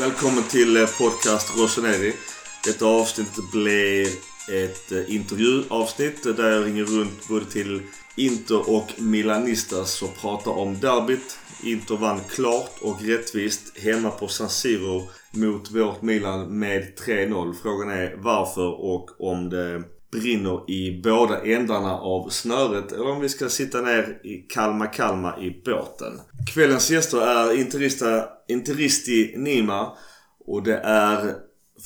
Välkommen 0.00 0.42
till 0.42 0.76
eh, 0.76 0.86
podcast 0.98 1.58
Rossoneri. 1.58 2.12
Detta 2.64 2.86
avsnittet 2.86 3.50
blir 3.52 4.06
ett 4.52 4.92
eh, 4.92 5.14
intervjuavsnitt 5.14 6.22
där 6.22 6.50
jag 6.50 6.66
ringer 6.66 6.84
runt 6.84 7.28
både 7.28 7.44
till 7.44 7.82
Inter 8.16 8.70
och 8.70 8.92
Milanistas 8.98 10.02
och 10.02 10.16
pratar 10.16 10.50
om 10.50 10.80
derbyt. 10.80 11.38
Inter 11.62 11.96
vann 11.96 12.20
klart 12.28 12.78
och 12.80 13.02
rättvist 13.02 13.78
hemma 13.78 14.10
på 14.10 14.28
San 14.28 14.48
Siro 14.48 15.08
mot 15.30 15.70
vårt 15.70 16.02
Milan 16.02 16.58
med 16.58 16.92
3-0. 17.06 17.54
Frågan 17.62 17.90
är 17.90 18.16
varför 18.16 18.84
och 18.84 19.20
om 19.20 19.50
det 19.50 19.82
brinner 20.10 20.70
i 20.70 21.00
båda 21.02 21.44
ändarna 21.44 21.98
av 21.98 22.28
snöret 22.28 22.92
eller 22.92 23.10
om 23.10 23.20
vi 23.20 23.28
ska 23.28 23.48
sitta 23.48 23.80
ner 23.80 24.20
i 24.24 24.36
Kalma 24.36 24.86
Kalma 24.86 25.40
i 25.40 25.62
båten. 25.64 26.20
Kvällens 26.54 26.90
gäster 26.90 27.20
är 27.20 27.60
Interista, 27.60 28.28
Interisti 28.48 29.34
Nima 29.36 29.92
och 30.46 30.62
det 30.62 30.76
är 30.78 31.34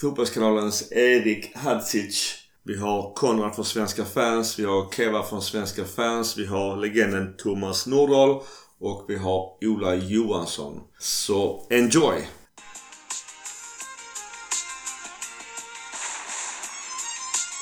Fotbollskanalens 0.01 0.93
Erik 0.93 1.57
Hadzic. 1.57 2.35
Vi 2.65 2.79
har 2.79 3.15
Konrad 3.15 3.55
från 3.55 3.65
Svenska 3.65 4.05
fans, 4.05 4.59
vi 4.59 4.65
har 4.65 4.93
Keva 4.93 5.23
från 5.23 5.43
Svenska 5.43 5.85
fans, 5.85 6.39
vi 6.39 6.47
har 6.47 6.77
legenden 6.77 7.37
Thomas 7.37 7.87
Nordahl 7.87 8.43
och 8.81 9.05
vi 9.09 9.17
har 9.17 9.65
Ola 9.65 9.95
Johansson. 9.95 10.81
Så 10.99 11.67
enjoy! 11.71 12.29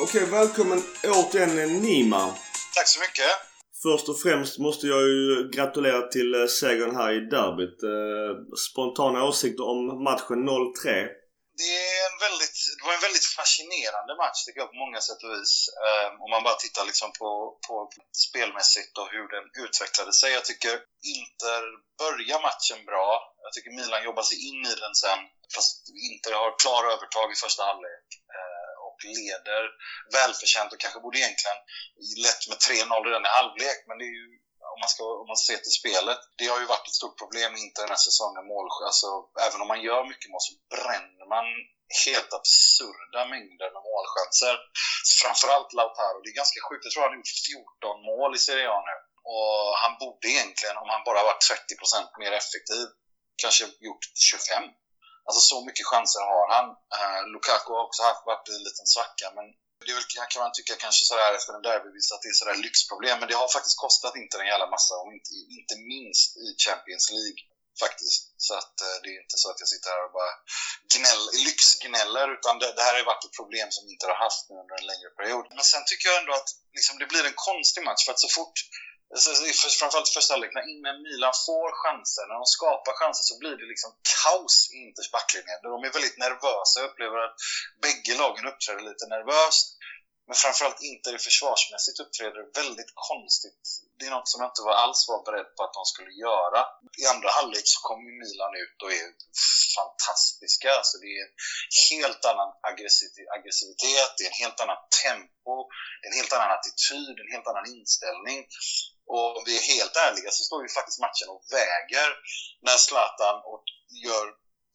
Okej, 0.05 0.25
välkommen 0.41 0.81
återigen 1.19 1.55
Nima. 1.85 2.23
Tack 2.77 2.89
så 2.95 3.01
mycket. 3.07 3.33
Först 3.84 4.07
och 4.09 4.20
främst 4.25 4.55
måste 4.67 4.84
jag 4.87 5.03
ju 5.15 5.27
gratulera 5.57 6.01
till 6.15 6.31
eh, 6.34 6.47
segern 6.61 6.95
här 7.01 7.11
i 7.19 7.20
derbyt. 7.34 7.79
Eh, 7.95 8.33
spontana 8.69 9.19
åsikter 9.31 9.65
om 9.75 9.81
matchen 10.09 10.41
0-3? 10.48 10.84
Det, 11.61 11.73
är 11.92 12.01
en 12.11 12.19
väldigt, 12.27 12.59
det 12.77 12.84
var 12.87 12.95
en 12.98 13.07
väldigt 13.09 13.29
fascinerande 13.39 14.12
match 14.23 14.39
tycker 14.42 14.61
jag 14.62 14.73
på 14.75 14.83
många 14.84 15.01
sätt 15.09 15.20
och 15.25 15.33
vis. 15.37 15.55
Um, 15.89 16.12
om 16.25 16.29
man 16.35 16.42
bara 16.47 16.59
tittar 16.64 16.85
liksom 16.91 17.09
på, 17.20 17.31
på 17.67 17.75
spelmässigt 18.27 18.92
och 19.01 19.09
hur 19.14 19.27
den 19.35 19.47
utvecklade 19.64 20.12
sig. 20.20 20.29
Jag 20.39 20.45
tycker 20.51 20.75
Inter 21.17 21.62
börjar 22.03 22.39
matchen 22.48 22.81
bra. 22.91 23.09
Jag 23.45 23.53
tycker 23.53 23.70
Milan 23.79 24.07
jobbar 24.09 24.25
sig 24.31 24.39
in 24.48 24.61
i 24.73 24.75
den 24.85 24.95
sen. 25.05 25.20
Fast 25.55 25.77
Inter 26.09 26.33
har 26.41 26.51
klar 26.62 26.83
övertag 26.95 27.29
i 27.35 27.37
första 27.45 27.62
halvlek. 27.69 28.07
Uh, 28.37 28.59
leder 29.05 29.62
välförtjänt 30.17 30.73
och 30.73 30.81
kanske 30.81 31.01
borde 31.05 31.19
egentligen 31.19 31.61
lett 32.25 32.43
med 32.51 32.59
3-0 32.59 33.07
redan 33.07 33.29
i 33.29 33.37
halvlek. 33.39 33.79
Men 33.89 33.98
det 33.98 34.07
är 34.11 34.17
ju, 34.20 34.27
om 34.75 34.79
man, 34.83 34.91
ska, 34.95 35.03
om 35.23 35.29
man 35.33 35.45
ser 35.48 35.61
till 35.62 35.79
spelet, 35.81 36.20
det 36.39 36.47
har 36.53 36.61
ju 36.62 36.73
varit 36.75 36.89
ett 36.89 37.01
stort 37.01 37.19
problem 37.23 37.53
inte 37.65 37.83
den 37.84 37.95
här 37.95 38.05
säsongen. 38.09 38.42
Mål, 38.53 38.67
alltså, 38.91 39.09
även 39.47 39.61
om 39.62 39.69
man 39.73 39.84
gör 39.89 40.03
mycket 40.12 40.31
mål 40.33 40.42
så 40.48 40.55
bränner 40.75 41.27
man 41.34 41.47
helt 42.07 42.33
absurda 42.41 43.20
mängder 43.34 43.69
med 43.75 43.83
målchanser. 43.91 44.57
Framförallt 45.23 45.70
Lautaro. 45.79 46.19
Det 46.20 46.31
är 46.33 46.42
ganska 46.42 46.61
sjukt. 46.67 46.85
Jag 46.85 46.92
tror 46.92 47.03
han 47.03 47.12
har 47.14 47.20
gjort 47.20 47.37
14 47.48 48.09
mål 48.11 48.31
i 48.39 48.41
Serie 48.47 48.69
A 48.77 48.81
nu. 48.91 48.97
Och 49.33 49.57
han 49.83 49.92
borde 50.03 50.27
egentligen, 50.35 50.77
om 50.83 50.89
han 50.95 51.03
bara 51.09 51.29
varit 51.31 51.45
30% 51.51 52.20
mer 52.23 52.33
effektiv, 52.41 52.87
kanske 53.42 53.64
gjort 53.87 54.05
25. 54.14 54.62
Alltså 55.31 55.45
så 55.55 55.59
mycket 55.69 55.86
chanser 55.92 56.23
har 56.33 56.47
han. 56.55 56.67
Eh, 56.98 57.23
Lukaku 57.33 57.70
har 57.77 57.84
också 57.89 58.03
haft, 58.09 58.27
varit 58.31 58.48
en 58.48 58.64
liten 58.69 58.86
svacka, 58.95 59.27
men 59.36 59.47
det 59.86 59.92
väl, 59.97 60.06
kan 60.33 60.42
man 60.45 60.53
tycka 60.59 60.75
kanske 60.84 61.03
sådär 61.11 61.33
efter 61.39 61.53
en 61.55 61.67
derbyvinst 61.69 62.12
att 62.12 62.23
det 62.23 62.33
är 62.34 62.41
sådär 62.41 62.59
lyxproblem, 62.67 63.17
men 63.19 63.28
det 63.28 63.36
har 63.42 63.48
faktiskt 63.56 63.83
kostat 63.84 64.14
inte 64.23 64.34
en 64.39 64.53
jävla 64.53 64.69
massa, 64.75 64.95
och 65.03 65.12
inte, 65.17 65.31
inte 65.58 65.77
minst 65.92 66.31
i 66.45 66.47
Champions 66.64 67.06
League 67.17 67.41
faktiskt. 67.85 68.23
Så 68.46 68.52
att 68.61 68.74
eh, 68.86 68.96
det 69.02 69.08
är 69.14 69.18
inte 69.24 69.39
så 69.42 69.46
att 69.51 69.61
jag 69.63 69.68
sitter 69.74 69.91
här 69.95 70.05
och 70.07 70.14
bara 70.20 70.35
gnäll, 70.95 71.24
lyxgnäller, 71.47 72.27
utan 72.36 72.55
det, 72.61 72.68
det 72.77 72.85
här 72.86 72.95
har 72.97 73.11
varit 73.12 73.27
ett 73.27 73.39
problem 73.41 73.68
som 73.74 73.83
vi 73.86 73.91
inte 73.92 74.07
har 74.11 74.18
haft 74.27 74.45
nu 74.48 74.55
under 74.62 74.77
en 74.80 74.91
längre 74.92 75.11
period. 75.18 75.45
Men 75.57 75.64
sen 75.73 75.85
tycker 75.86 76.05
jag 76.08 76.18
ändå 76.23 76.33
att 76.41 76.51
liksom, 76.77 76.95
det 77.01 77.11
blir 77.12 77.24
en 77.27 77.42
konstig 77.48 77.83
match, 77.89 78.02
för 78.05 78.12
att 78.12 78.24
så 78.27 78.30
fort 78.39 78.58
framförallt 79.81 80.11
i 80.11 80.17
första 80.19 80.33
halvlek, 80.35 80.55
när 80.55 80.95
Milan 81.07 81.37
får 81.47 81.69
chanser, 81.83 82.25
när 82.29 82.39
de 82.43 82.47
skapar 82.59 82.93
chanser 83.01 83.25
så 83.31 83.35
blir 83.43 83.57
det 83.61 83.67
liksom 83.73 83.91
kaos 84.23 84.57
i 84.73 84.77
Inters 84.85 85.11
backlinje. 85.17 85.55
De 85.63 85.85
är 85.89 85.93
väldigt 85.98 86.19
nervösa. 86.25 86.75
Jag 86.81 86.89
upplever 86.91 87.19
att 87.27 87.37
bägge 87.85 88.13
lagen 88.23 88.45
uppträder 88.51 88.83
lite 88.91 89.05
nervöst. 89.15 89.67
Men 90.29 90.37
framförallt 90.45 90.81
Inter 90.91 91.19
försvarsmässigt 91.29 92.01
uppträder 92.03 92.43
väldigt 92.61 92.93
konstigt. 93.11 93.65
Det 93.98 94.05
är 94.09 94.13
något 94.17 94.29
som 94.33 94.39
jag 94.41 94.51
inte 94.53 94.67
var 94.69 94.77
alls 94.85 95.01
var 95.11 95.21
beredd 95.29 95.48
på 95.57 95.61
att 95.65 95.75
de 95.79 95.85
skulle 95.92 96.13
göra. 96.27 96.61
I 97.03 97.05
andra 97.13 97.29
halvlek 97.37 97.67
så 97.75 97.79
kommer 97.89 98.11
Milan 98.23 98.53
ut 98.63 98.77
och 98.83 98.92
är 99.01 99.09
fantastiska. 99.79 100.69
Alltså 100.79 100.95
det 101.03 101.11
är 101.19 101.23
en 101.27 101.35
helt 101.91 102.23
annan 102.31 102.51
aggressivitet, 103.36 104.11
det 104.17 104.25
är 104.25 104.31
en 104.35 104.42
helt 104.45 104.61
annan 104.64 104.81
tempo, 105.05 105.55
en 106.07 106.14
helt 106.19 106.33
annan 106.36 106.51
attityd, 106.57 107.17
en 107.23 107.33
helt 107.35 107.51
annan 107.51 107.67
inställning. 107.77 108.39
Och 109.13 109.27
om 109.36 109.42
vi 109.47 109.53
är 109.61 109.64
helt 109.75 109.97
ärliga 110.07 110.30
så 110.30 110.42
står 110.48 110.61
ju 110.63 110.69
faktiskt 110.69 111.05
matchen 111.07 111.29
och 111.35 111.42
väger 111.59 112.09
när 112.67 112.77
Zlatan 112.86 113.36
gör, 114.07 114.27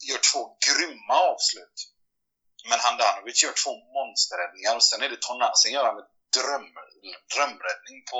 gör 0.10 0.22
två 0.32 0.42
grymma 0.68 1.16
avslut. 1.32 1.78
Men 2.70 2.80
Handanovic 2.80 3.44
gör 3.44 3.56
två 3.64 3.74
monsterräddningar 3.98 4.76
och 4.76 4.84
sen 4.84 5.04
är 5.04 5.10
det 5.10 5.22
Tonali, 5.22 5.56
sen 5.56 5.72
gör 5.72 5.86
han 5.86 6.00
ett 6.04 6.14
dröm, 6.38 6.68
drömräddning 7.34 7.98
på 8.12 8.20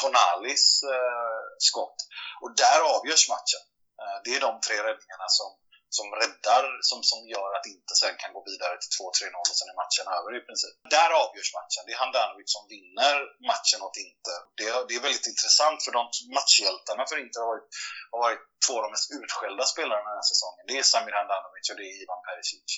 Tonalis 0.00 0.64
eh, 0.94 1.40
skott. 1.68 1.98
Och 2.42 2.50
där 2.62 2.80
avgörs 2.94 3.28
matchen. 3.34 3.64
Eh, 4.00 4.18
det 4.24 4.30
är 4.36 4.40
de 4.40 4.52
tre 4.66 4.76
räddningarna 4.86 5.28
som 5.38 5.48
som 5.96 6.06
räddar, 6.20 6.64
som, 6.88 6.98
som 7.10 7.20
gör 7.34 7.50
att 7.56 7.66
inte 7.74 7.92
sen 8.02 8.16
kan 8.22 8.32
gå 8.36 8.40
vidare 8.50 8.74
till 8.80 8.92
2-3-0 8.98 9.50
och 9.50 9.58
sen 9.58 9.72
är 9.72 9.78
matchen 9.84 10.06
över 10.18 10.30
i 10.38 10.40
princip. 10.48 10.74
Där 10.96 11.10
avgörs 11.24 11.50
matchen. 11.58 11.82
Det 11.86 11.92
är 11.96 12.00
Handanovic 12.04 12.48
som 12.56 12.64
vinner 12.74 13.16
matchen 13.52 13.80
åt 13.86 13.96
Inter. 14.06 14.40
Det, 14.58 14.68
det 14.88 14.94
är 14.98 15.02
väldigt 15.06 15.30
intressant 15.32 15.78
för 15.84 15.92
de 15.98 16.02
matchhjältarna 16.38 17.02
för 17.08 17.16
Inter 17.24 17.40
har 17.42 17.50
varit, 17.54 17.68
har 18.12 18.20
varit 18.26 18.44
två 18.64 18.72
av 18.78 18.82
de 18.86 18.90
mest 18.96 19.10
utskällda 19.20 19.64
spelarna 19.74 20.06
den 20.08 20.20
här 20.20 20.30
säsongen. 20.32 20.62
Det 20.68 20.76
är 20.80 20.84
Samir 20.92 21.16
Handanovic 21.18 21.66
och 21.70 21.78
det 21.78 21.86
är 21.90 21.94
Ivan 22.02 22.22
Perisic. 22.26 22.70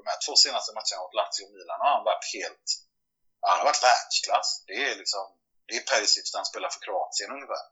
De 0.00 0.04
här 0.12 0.18
två 0.24 0.34
senaste 0.44 0.70
matcherna 0.78 1.00
mot 1.04 1.18
Lazio 1.18 1.42
och 1.46 1.52
Milan 1.54 1.82
har 1.82 1.90
han 1.96 2.04
varit 2.10 2.26
helt... 2.36 2.68
Han 3.48 3.58
har 3.58 3.66
varit 3.70 3.86
världsklass. 3.90 4.48
Det 4.70 4.78
är 4.88 4.94
liksom... 5.02 5.24
Det 5.68 5.74
är 5.80 5.82
Perisic 5.90 6.26
när 6.32 6.38
han 6.42 6.50
spelar 6.52 6.70
för 6.74 6.80
Kroatien 6.86 7.30
ungefär. 7.36 7.64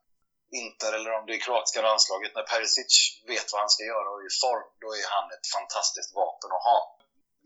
Inter 0.62 0.92
eller 0.92 1.12
om 1.18 1.26
det 1.26 1.34
är 1.34 1.40
kroatiska 1.46 1.82
landslaget. 1.82 2.34
När 2.34 2.42
Perisic 2.42 3.22
vet 3.26 3.52
vad 3.52 3.60
han 3.60 3.70
ska 3.70 3.82
göra 3.84 4.08
och 4.10 4.20
är 4.22 4.26
i 4.32 4.38
form, 4.44 4.68
då 4.82 4.88
är 5.00 5.06
han 5.14 5.26
ett 5.34 5.46
fantastiskt 5.56 6.14
vapen 6.14 6.50
att 6.56 6.68
ha. 6.70 6.78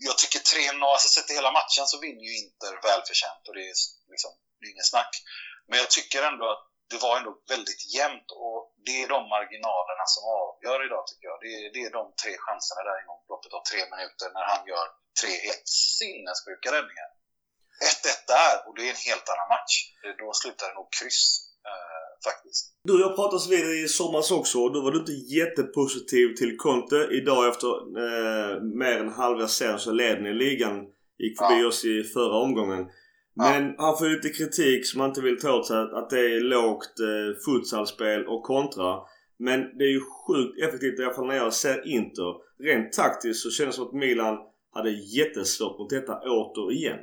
Jag 0.08 0.18
tycker 0.18 0.38
3-0, 0.38 0.84
alltså 0.84 1.08
sett 1.08 1.26
till 1.26 1.40
hela 1.40 1.52
matchen 1.60 1.86
så 1.86 1.96
vinner 2.04 2.24
ju 2.28 2.32
Inter 2.42 2.74
välförtjänt 2.88 3.42
och 3.48 3.54
det 3.56 3.64
är 3.70 3.76
liksom, 4.14 4.32
det 4.58 4.64
är 4.66 4.70
ingen 4.74 4.90
snack. 4.92 5.12
Men 5.68 5.78
jag 5.82 5.90
tycker 5.90 6.20
ändå 6.30 6.44
att 6.54 6.64
det 6.90 6.98
var 7.06 7.14
ändå 7.16 7.32
väldigt 7.54 7.82
jämnt 7.96 8.28
och 8.44 8.60
det 8.86 8.96
är 9.02 9.08
de 9.14 9.20
marginalerna 9.34 10.04
som 10.14 10.22
avgör 10.40 10.78
idag 10.86 11.02
tycker 11.06 11.26
jag. 11.30 11.38
Det 11.44 11.52
är, 11.58 11.66
det 11.74 11.82
är 11.86 11.92
de 12.00 12.04
tre 12.22 12.32
chanserna 12.44 12.82
där 12.88 12.98
inom 13.02 13.18
loppet 13.30 13.52
av 13.58 13.62
tre 13.70 13.80
minuter 13.92 14.28
när 14.36 14.44
han 14.52 14.62
gör 14.70 14.86
tre 15.20 15.32
helt 15.46 15.68
sinnessjuka 15.98 16.68
räddningar. 16.76 17.10
1-1 17.80 18.26
där 18.34 18.54
och 18.66 18.74
det 18.76 18.82
är 18.88 18.92
en 18.96 19.06
helt 19.10 19.28
annan 19.32 19.48
match. 19.56 19.74
Eh, 20.02 20.14
då 20.20 20.26
slutar 20.40 20.64
det 20.68 20.74
nog 20.80 20.88
kryss. 20.98 21.22
Eh, 21.70 21.99
Faktiskt. 22.24 22.72
Du 22.84 22.92
och 22.94 23.00
jag 23.00 23.16
pratades 23.16 23.48
vid 23.48 23.84
i 23.84 23.88
somras 23.88 24.30
också 24.30 24.58
och 24.58 24.72
då 24.72 24.80
var 24.80 24.92
du 24.92 24.98
inte 24.98 25.12
jättepositiv 25.12 26.34
till 26.34 26.56
Conte. 26.56 27.08
Idag 27.10 27.48
efter 27.48 27.68
eh, 27.68 28.62
mer 28.62 28.98
än 29.00 29.12
halva 29.12 29.48
serien 29.48 29.78
så 29.78 29.92
leder 29.92 30.20
ni 30.20 30.34
ligan. 30.34 30.86
Gick 31.18 31.38
förbi 31.38 31.60
ja. 31.60 31.68
oss 31.68 31.84
i 31.84 32.04
förra 32.04 32.36
omgången. 32.36 32.86
Men 33.36 33.64
ja. 33.66 33.74
han 33.78 33.98
får 33.98 34.08
ju 34.08 34.16
lite 34.16 34.28
kritik 34.28 34.86
som 34.86 34.98
man 34.98 35.08
inte 35.08 35.20
vill 35.20 35.40
ta 35.40 35.52
åt 35.52 35.66
sig 35.66 35.76
att 35.76 36.10
det 36.10 36.20
är 36.20 36.40
lågt 36.40 37.00
eh, 37.00 37.28
futsalspel 37.44 38.26
och 38.26 38.42
kontra. 38.42 38.98
Men 39.38 39.58
det 39.78 39.84
är 39.84 39.94
ju 39.98 40.02
sjukt 40.26 40.54
effektivt 40.64 41.00
i 41.00 41.04
alla 41.04 41.14
fall 41.14 41.26
när 41.26 41.36
jag 41.44 41.54
ser 41.54 41.88
Inter. 41.96 42.32
Rent 42.66 42.92
taktiskt 42.92 43.42
så 43.42 43.50
känns 43.50 43.70
det 43.70 43.76
som 43.76 43.86
att 43.86 44.00
Milan 44.04 44.34
hade 44.76 44.90
jättesvårt 44.90 45.78
mot 45.78 45.90
detta 45.90 46.14
återigen. 46.36 47.00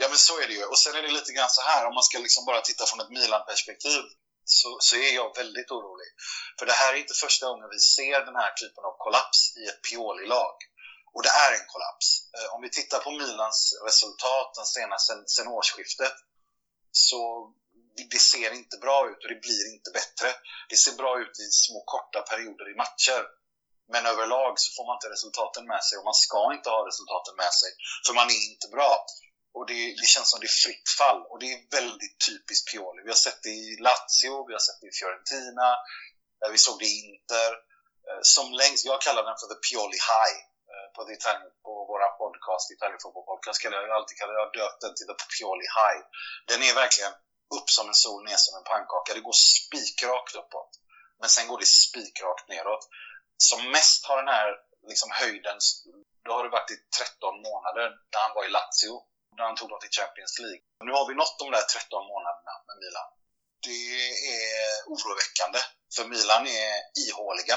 Ja 0.00 0.06
men 0.12 0.20
så 0.28 0.34
är 0.42 0.46
det 0.48 0.56
ju. 0.60 0.64
Och 0.72 0.78
sen 0.78 0.94
är 0.98 1.02
det 1.06 1.12
lite 1.18 1.32
grann 1.36 1.52
så 1.58 1.62
här 1.70 1.80
om 1.88 1.94
man 1.98 2.06
ska 2.08 2.16
liksom 2.26 2.42
bara 2.50 2.60
titta 2.60 2.84
från 2.88 3.00
ett 3.04 3.12
Milan-perspektiv 3.18 4.02
så, 4.48 4.78
så 4.80 4.96
är 4.96 5.14
jag 5.14 5.36
väldigt 5.36 5.70
orolig. 5.70 6.10
För 6.58 6.66
det 6.66 6.72
här 6.72 6.94
är 6.94 6.98
inte 6.98 7.14
första 7.14 7.46
gången 7.46 7.68
vi 7.70 7.78
ser 7.78 8.18
den 8.28 8.36
här 8.42 8.52
typen 8.52 8.84
av 8.84 8.94
kollaps 8.98 9.56
i 9.56 9.62
ett 9.70 9.82
Pioli-lag. 9.86 10.56
Och 11.14 11.22
det 11.22 11.32
är 11.44 11.52
en 11.58 11.66
kollaps. 11.72 12.06
Eh, 12.36 12.54
om 12.54 12.62
vi 12.62 12.70
tittar 12.70 12.98
på 12.98 13.10
Milans 13.10 13.60
resultat 13.86 14.54
den 14.54 14.66
senaste, 14.66 15.12
sen, 15.12 15.22
sen 15.26 15.48
årsskiftet 15.48 16.16
så 16.90 17.52
det 18.10 18.18
ser 18.18 18.50
inte 18.60 18.76
bra 18.76 18.98
ut 19.10 19.22
och 19.22 19.30
det 19.34 19.40
blir 19.46 19.64
inte 19.74 19.90
bättre. 19.90 20.28
Det 20.68 20.76
ser 20.76 20.92
bra 20.92 21.20
ut 21.22 21.34
i 21.44 21.46
små 21.64 21.80
korta 21.94 22.20
perioder 22.30 22.66
i 22.72 22.76
matcher. 22.82 23.22
Men 23.92 24.06
överlag 24.06 24.52
så 24.62 24.68
får 24.76 24.86
man 24.86 24.96
inte 24.96 25.12
resultaten 25.14 25.64
med 25.72 25.82
sig 25.84 25.98
och 25.98 26.04
man 26.10 26.20
ska 26.26 26.40
inte 26.56 26.70
ha 26.70 26.80
resultaten 26.90 27.34
med 27.42 27.52
sig 27.60 27.70
för 28.06 28.14
man 28.20 28.30
är 28.36 28.42
inte 28.52 28.68
bra. 28.76 28.92
Och 29.56 29.66
det, 29.70 29.80
det, 30.00 30.06
känns 30.12 30.28
som 30.30 30.40
det 30.40 30.50
är 30.52 30.60
fritt 30.64 30.88
fall. 31.00 31.20
Och 31.30 31.38
det 31.40 31.48
är 31.54 31.58
väldigt 31.78 32.16
typiskt 32.28 32.66
Pioli. 32.70 33.00
Vi 33.06 33.12
har 33.14 33.22
sett 33.26 33.42
det 33.46 33.54
i 33.66 33.68
Lazio, 33.86 34.34
vi 34.48 34.52
har 34.56 34.64
sett 34.68 34.80
det 34.80 34.88
i 34.92 34.96
Fiorentina, 34.98 35.68
vi 36.54 36.58
såg 36.66 36.76
det 36.82 36.88
i 36.94 36.96
Inter. 37.10 37.52
Eh, 38.08 38.22
som 38.34 38.46
längst, 38.62 38.84
jag 38.90 39.00
kallar 39.06 39.22
den 39.28 39.38
för 39.40 39.48
the 39.50 39.58
Pioli 39.66 40.00
High. 40.12 40.38
Eh, 40.72 40.86
på, 40.94 41.00
Italien, 41.18 41.50
på 41.66 41.72
våra 41.92 42.08
podcast, 42.22 42.64
Italien 42.76 43.00
Football 43.02 43.26
Podcast, 43.32 43.58
kallar 43.62 43.76
jag 43.82 43.96
alltid 43.98 44.18
kallar 44.20 44.34
jag 44.40 44.48
döpt 44.60 44.80
den 44.84 44.94
till 44.94 45.08
The 45.10 45.16
Pioli 45.32 45.68
High. 45.78 46.02
Den 46.50 46.60
är 46.68 46.72
verkligen 46.82 47.14
upp 47.56 47.68
som 47.76 47.86
en 47.90 48.00
sol, 48.04 48.20
ner 48.28 48.40
som 48.44 48.54
en 48.58 48.68
pannkaka. 48.72 49.14
Det 49.14 49.26
går 49.28 49.38
spikrakt 49.54 50.34
uppåt. 50.42 50.72
Men 51.20 51.28
sen 51.34 51.48
går 51.50 51.58
det 51.62 51.70
spikrakt 51.84 52.46
neråt. 52.52 52.84
Som 53.48 53.60
mest 53.76 54.00
har 54.08 54.16
den 54.22 54.34
här 54.36 54.48
liksom, 54.90 55.10
höjden, 55.20 55.58
då 56.24 56.30
har 56.36 56.42
det 56.44 56.56
varit 56.58 56.70
i 56.76 56.78
13 56.98 57.42
månader 57.48 57.86
när 58.12 58.20
han 58.24 58.34
var 58.36 58.44
i 58.48 58.54
Lazio, 58.56 58.94
när 59.36 59.44
han 59.48 59.58
tog 59.58 59.68
dem 59.72 59.80
till 59.82 59.96
Champions 60.00 60.34
League. 60.44 60.62
Nu 60.86 60.92
har 60.98 61.04
vi 61.08 61.14
nått 61.20 61.36
de 61.42 61.46
där 61.56 61.66
13 61.74 62.12
månaderna 62.12 62.54
med 62.66 62.76
Milan. 62.82 63.08
Det 63.66 63.82
är 64.36 64.70
oroväckande, 64.92 65.60
för 65.94 66.04
Milan 66.14 66.42
är 66.64 66.74
ihåliga. 67.04 67.56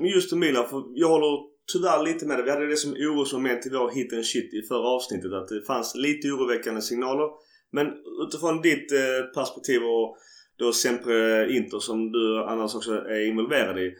Men 0.00 0.08
just 0.16 0.32
Milan, 0.44 0.68
för 0.70 0.78
jag 1.02 1.10
håller 1.14 1.34
tyvärr 1.72 2.00
lite 2.08 2.26
med 2.26 2.36
dig. 2.36 2.44
Vi 2.44 2.50
hade 2.54 2.72
det 2.72 2.82
som 2.84 2.92
orosmoment 2.92 3.66
i 3.66 3.70
vår 3.76 3.90
hit 3.96 4.12
and 4.12 4.26
shit 4.32 4.50
i 4.58 4.60
förra 4.70 4.88
avsnittet. 4.96 5.32
Att 5.38 5.48
det 5.48 5.62
fanns 5.72 5.88
lite 5.94 6.24
oroväckande 6.28 6.82
signaler. 6.90 7.28
Men 7.76 7.86
utifrån 8.24 8.62
ditt 8.68 8.92
eh, 8.92 9.22
perspektiv 9.34 9.80
och 9.82 10.16
då 10.58 10.72
Sempre 10.72 11.16
Inter 11.56 11.78
som 11.78 12.12
du 12.12 12.44
annars 12.44 12.74
också 12.74 12.92
är 12.92 13.28
involverad 13.28 13.78
i. 13.78 13.94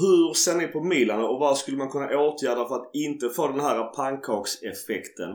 Hur 0.00 0.34
ser 0.34 0.54
ni 0.54 0.66
på 0.74 0.80
Milan 0.92 1.24
och 1.30 1.38
vad 1.44 1.58
skulle 1.58 1.76
man 1.82 1.90
kunna 1.94 2.06
åtgärda 2.26 2.62
för 2.68 2.76
att 2.80 2.90
inte 3.06 3.26
få 3.36 3.48
den 3.54 3.60
här 3.68 3.78
pannkakseffekten? 3.98 5.30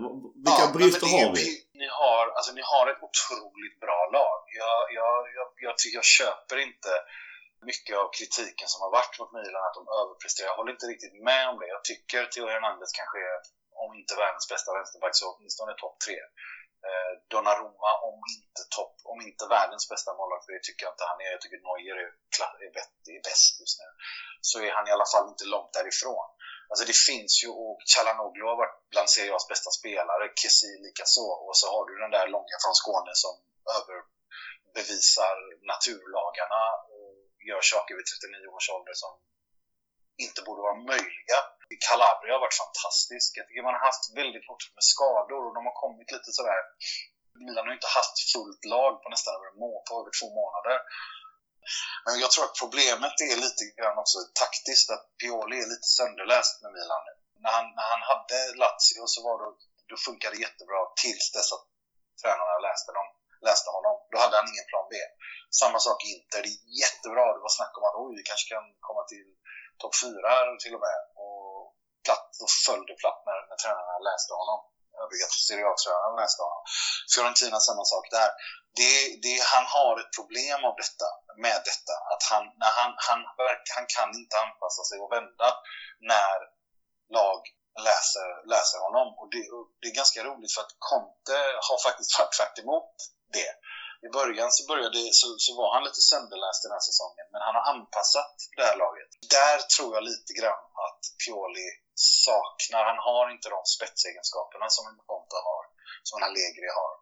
Vilka 0.46 0.66
ja, 0.66 0.72
brister 0.78 1.07
har 1.18 1.30
vi? 1.36 1.46
Ni 1.81 1.88
har, 2.02 2.24
alltså, 2.38 2.52
ni 2.60 2.63
har 2.74 2.86
ett 2.92 3.02
otroligt 3.10 3.78
bra 3.86 4.02
lag. 4.18 4.40
Jag, 4.63 4.81
jag, 5.00 5.16
jag, 5.38 5.48
jag, 5.66 5.75
jag 5.98 6.06
köper 6.18 6.57
inte 6.68 6.92
mycket 7.72 7.96
av 8.02 8.07
kritiken 8.18 8.68
som 8.72 8.80
har 8.86 8.92
varit 9.00 9.16
mot 9.19 9.31
Milan 9.38 9.63
att 9.68 9.78
de 9.80 9.84
överpresterar. 10.02 10.48
Jag 10.52 10.58
håller 10.60 10.74
inte 10.78 10.92
riktigt 10.94 11.16
med 11.30 11.44
om 11.51 11.56
det. 11.60 11.68
Jag 11.75 11.84
tycker 11.92 12.19
Theo 12.34 12.46
Hernandez 12.54 12.92
kanske 13.00 13.18
är, 13.34 13.38
om 13.84 13.90
inte 14.00 14.13
världens 14.24 14.48
bästa 14.54 14.69
vänsterback, 14.78 15.13
så 15.19 15.25
åtminstone 15.31 15.74
topp 15.84 15.98
tre. 16.06 16.19
Eh, 16.88 17.12
Donnarumma, 17.32 17.92
om 18.10 18.20
inte 18.38 18.62
topp, 18.78 18.96
om 19.12 19.18
inte 19.28 19.44
världens 19.56 19.90
bästa 19.94 20.10
målvakt, 20.18 20.46
för 20.46 20.54
det 20.54 20.64
tycker 20.64 20.86
jag 20.86 20.94
inte 20.94 21.10
han 21.12 21.22
är. 21.26 21.30
Jag 21.36 21.42
tycker 21.42 21.60
Neuer 21.68 21.98
är, 22.04 22.10
är, 22.66 22.72
är 23.18 23.24
bäst 23.30 23.54
just 23.62 23.78
nu. 23.82 23.88
Så 24.50 24.56
är 24.66 24.72
han 24.78 24.88
i 24.88 24.92
alla 24.96 25.10
fall 25.14 25.28
inte 25.34 25.46
långt 25.54 25.74
därifrån. 25.80 26.28
Alltså 26.70 26.86
det 26.90 26.98
finns 27.10 27.34
ju, 27.44 27.50
och 27.64 27.78
Chalanoglu 27.92 28.46
har 28.52 28.58
varit 28.64 28.78
bland 28.94 29.10
Serie 29.10 29.34
A's 29.36 29.48
bästa 29.54 29.72
spelare, 29.80 30.34
Kessi 30.42 30.72
likaså. 30.86 31.28
Och 31.46 31.56
så 31.60 31.66
har 31.74 31.84
du 31.90 31.94
den 32.04 32.16
där 32.18 32.28
långa 32.36 32.58
från 32.64 32.76
Skåne 32.82 33.14
som 33.24 33.34
överbevisar 33.78 35.38
naturlagarna 35.72 36.64
och 36.96 37.14
gör 37.50 37.62
saker 37.74 37.94
vid 37.98 38.06
39 38.06 38.48
års 38.56 38.70
ålder 38.76 38.96
som 39.04 39.12
inte 40.24 40.40
borde 40.48 40.62
vara 40.68 40.80
möjliga. 40.92 41.40
Calabria 41.90 42.34
har 42.36 42.44
varit 42.46 42.62
fantastisk. 42.66 43.30
Jag 43.38 43.46
tycker 43.46 43.68
man 43.70 43.78
har 43.80 43.88
haft 43.90 44.06
väldigt 44.22 44.50
otur 44.52 44.72
med 44.78 44.88
skador 44.94 45.42
och 45.48 45.54
de 45.58 45.62
har 45.70 45.78
kommit 45.84 46.10
lite 46.16 46.32
sådär... 46.38 46.62
Milan 47.46 47.66
har 47.66 47.74
ju 47.74 47.80
inte 47.82 47.98
haft 48.00 48.18
fullt 48.34 48.64
lag 48.76 48.94
på 49.04 49.08
nästan 49.14 49.32
över, 49.38 49.52
på 49.88 49.94
över 50.00 50.12
två 50.20 50.28
månader. 50.42 50.76
Men 52.06 52.14
jag 52.24 52.30
tror 52.32 52.44
att 52.46 52.62
problemet 52.64 53.16
är 53.32 53.38
lite 53.46 53.64
grann 53.78 53.98
också 54.04 54.18
taktiskt, 54.44 54.88
att 54.96 55.06
Pioli 55.20 55.58
är 55.64 55.70
lite 55.74 55.90
sönderläst 55.98 56.56
med 56.64 56.72
Milan 56.78 57.04
nu. 57.08 57.14
När 57.44 57.52
han, 57.58 57.66
när 57.78 57.88
han 57.94 58.04
hade 58.12 58.38
Lazio 58.62 59.04
så 59.14 59.20
var 59.28 59.36
det, 59.42 59.50
då 59.90 59.96
funkade 60.08 60.36
det 60.36 60.46
jättebra 60.48 60.80
tills 61.04 61.26
dess 61.36 61.50
att 61.56 61.66
tränarna 62.22 62.56
läste 62.68 62.92
dem 63.00 63.08
läste 63.50 63.70
honom. 63.78 63.96
Då 64.12 64.16
hade 64.24 64.36
han 64.40 64.52
ingen 64.52 64.70
plan 64.72 64.88
B. 64.92 64.96
Samma 65.62 65.80
sak 65.88 66.00
i 66.06 66.08
Inter. 66.16 66.42
Det 66.46 66.52
är 66.54 66.62
jättebra. 66.84 67.26
Det 67.36 67.44
var 67.48 67.54
snack 67.60 67.74
om 67.78 67.84
att 67.88 68.00
oj, 68.04 68.12
vi 68.18 68.24
kanske 68.30 68.48
kan 68.54 68.66
komma 68.88 69.04
till 69.12 69.28
topp 69.81 69.95
fyra 70.04 70.31
till 70.62 70.75
och 70.77 70.83
med. 70.88 71.00
Och 71.24 71.60
platt, 72.06 72.27
då 72.39 72.45
föll 72.66 72.83
det 72.89 72.98
platt 73.04 73.19
när, 73.27 73.39
när 73.50 73.57
tränarna 73.63 73.95
läste 74.10 74.33
honom. 74.42 74.60
Övriga 75.04 75.27
Serie 75.48 75.66
A-tränarna 75.72 76.16
läste 76.22 76.42
honom. 76.48 76.62
Fiorentina 77.13 77.57
samma 77.69 77.86
sak 77.94 78.06
där. 78.18 78.31
Det, 78.80 78.94
det, 79.24 79.36
han 79.54 79.66
har 79.75 79.94
ett 80.01 80.13
problem 80.19 80.60
av 80.69 80.75
detta, 80.83 81.07
med 81.45 81.60
detta. 81.69 81.95
Att 82.12 82.24
han, 82.31 82.44
när 82.62 82.74
han, 82.80 82.92
han, 83.07 83.19
han 83.75 83.86
kan 83.95 84.10
inte 84.22 84.36
anpassa 84.44 84.81
sig 84.89 84.98
och 85.04 85.12
vända 85.16 85.48
när 86.12 86.38
lag 87.18 87.42
läser, 87.88 88.30
läser 88.54 88.80
honom. 88.88 89.07
Och 89.19 89.27
det, 89.33 89.44
det 89.80 89.88
är 89.92 89.95
ganska 90.01 90.24
roligt 90.30 90.54
för 90.56 90.62
att 90.66 90.75
Conte 90.89 91.38
har 91.68 91.77
faktiskt 91.88 92.19
varit 92.19 92.36
tvärt 92.38 92.57
emot 92.63 92.94
det. 93.38 93.51
I 94.07 94.10
början 94.19 94.50
så, 94.57 94.62
började, 94.72 95.00
så, 95.19 95.28
så 95.46 95.52
var 95.60 95.69
han 95.75 95.84
lite 95.88 96.02
sönderläst 96.12 96.63
den 96.66 96.75
här 96.75 96.86
säsongen, 96.90 97.28
men 97.31 97.42
han 97.48 97.56
har 97.57 97.66
anpassat 97.74 98.36
det 98.57 98.66
här 98.69 98.78
laget. 98.84 99.10
Där 99.38 99.57
tror 99.74 99.90
jag 99.96 100.04
lite 100.12 100.31
grann 100.40 100.66
att 100.86 101.02
Pioli 101.22 101.69
saknar. 102.19 102.84
Han 102.92 103.02
har 103.10 103.25
inte 103.34 103.48
de 103.56 103.62
spetsegenskaperna 103.75 104.68
som 104.75 104.84
en 104.90 105.00
Conte 105.10 105.38
har, 105.50 105.63
som 106.07 106.16
en 106.18 106.28
Allegri 106.30 106.69
har. 106.80 106.94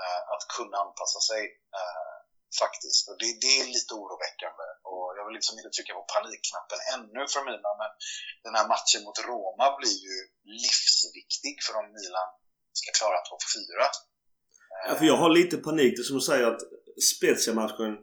Eh, 0.00 0.22
att 0.32 0.44
kunna 0.56 0.76
anpassa 0.84 1.20
sig 1.30 1.42
eh, 1.78 2.14
faktiskt. 2.62 3.02
Och 3.08 3.16
det, 3.20 3.30
det, 3.42 3.52
är 3.60 3.66
lite 3.76 3.92
oroväckande. 4.00 4.66
Och 4.90 5.06
jag 5.16 5.24
vill 5.26 5.36
liksom 5.38 5.54
inte 5.58 5.72
trycka 5.74 5.92
på 5.98 6.04
panikknappen 6.14 6.80
ännu 6.94 7.22
för 7.32 7.42
Milan, 7.48 7.76
men 7.82 7.92
den 8.46 8.54
här 8.58 8.66
matchen 8.74 9.00
mot 9.06 9.18
Roma 9.28 9.66
blir 9.78 9.98
ju 10.08 10.16
livsviktig 10.62 11.54
för 11.64 11.74
om 11.80 11.86
Milan 11.98 12.28
ska 12.80 12.88
klara 13.00 13.18
topp 13.28 13.44
4. 13.56 14.13
För 14.98 15.04
jag 15.04 15.16
har 15.16 15.30
lite 15.30 15.56
panik. 15.56 15.96
Det 15.96 16.02
som 16.02 16.16
du 16.16 16.22
säger 16.22 16.46
att 16.46 16.60
Spezia-matchen 17.16 17.96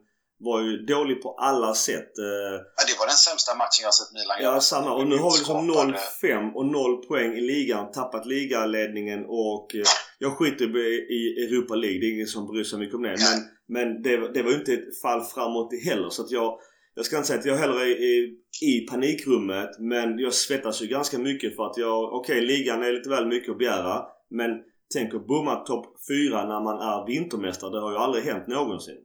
var 0.43 0.61
ju 0.61 0.77
dålig 0.77 1.21
på 1.21 1.33
alla 1.33 1.73
sätt. 1.73 2.17
Eh. 2.17 2.57
Ja, 2.77 2.83
det 2.87 2.99
var 2.99 3.07
den 3.07 3.15
sämsta 3.15 3.55
matchen 3.55 3.81
jag 3.83 3.93
sett 3.93 4.13
Milan 4.13 4.41
göra. 4.41 4.53
Ja, 4.53 4.61
samma. 4.61 4.93
Och 4.93 5.07
nu 5.07 5.17
har 5.17 5.31
vi 5.31 5.37
liksom 5.37 5.71
0-5 5.71 6.53
och 6.53 6.65
0 6.65 7.05
poäng 7.05 7.33
i 7.33 7.41
ligan. 7.41 7.91
Tappat 7.91 8.25
ligaledningen 8.25 9.25
och 9.27 9.75
eh, 9.75 9.83
jag 10.19 10.37
skiter 10.37 10.77
i 11.11 11.45
Europa 11.45 11.75
League. 11.75 11.99
Det 11.99 12.05
är 12.05 12.13
ingen 12.13 12.27
som 12.27 12.47
bryr 12.47 12.63
sig 12.63 12.79
mycket 12.79 12.95
om 12.95 13.01
det. 13.01 13.09
Men, 13.09 13.39
men 13.67 14.01
det, 14.01 14.33
det 14.33 14.43
var 14.43 14.51
ju 14.51 14.57
inte 14.57 14.73
ett 14.73 15.01
fall 15.01 15.23
framåt 15.23 15.69
heller. 15.85 16.09
Så 16.09 16.21
att 16.21 16.31
jag, 16.31 16.59
jag 16.95 17.05
ska 17.05 17.15
inte 17.17 17.27
säga 17.27 17.39
att 17.39 17.45
jag 17.45 17.57
heller 17.57 17.81
är 17.81 18.01
i, 18.01 18.37
i 18.61 18.87
panikrummet. 18.91 19.69
Men 19.79 20.19
jag 20.19 20.33
svettas 20.33 20.81
ju 20.81 20.87
ganska 20.87 21.17
mycket 21.17 21.55
för 21.55 21.65
att 21.65 21.77
jag... 21.77 22.13
Okej, 22.13 22.35
okay, 22.35 22.47
ligan 22.47 22.83
är 22.83 22.91
lite 22.91 23.09
väl 23.09 23.27
mycket 23.27 23.51
att 23.51 23.57
begära. 23.57 24.01
Men 24.29 24.51
Tänk 24.93 25.09
att 25.17 25.27
bomma 25.33 25.55
topp 25.69 25.85
4 26.09 26.45
när 26.51 26.61
man 26.67 26.77
är 26.91 26.99
vintermästare. 27.11 27.71
Det 27.73 27.81
har 27.85 27.91
ju 27.95 27.99
aldrig 28.05 28.23
hänt 28.29 28.47
någonsin. 28.57 28.99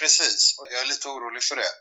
Precis, 0.00 0.40
och 0.58 0.66
jag 0.72 0.78
är 0.84 0.88
lite 0.92 1.06
orolig 1.14 1.42
för 1.50 1.56
det. 1.62 1.72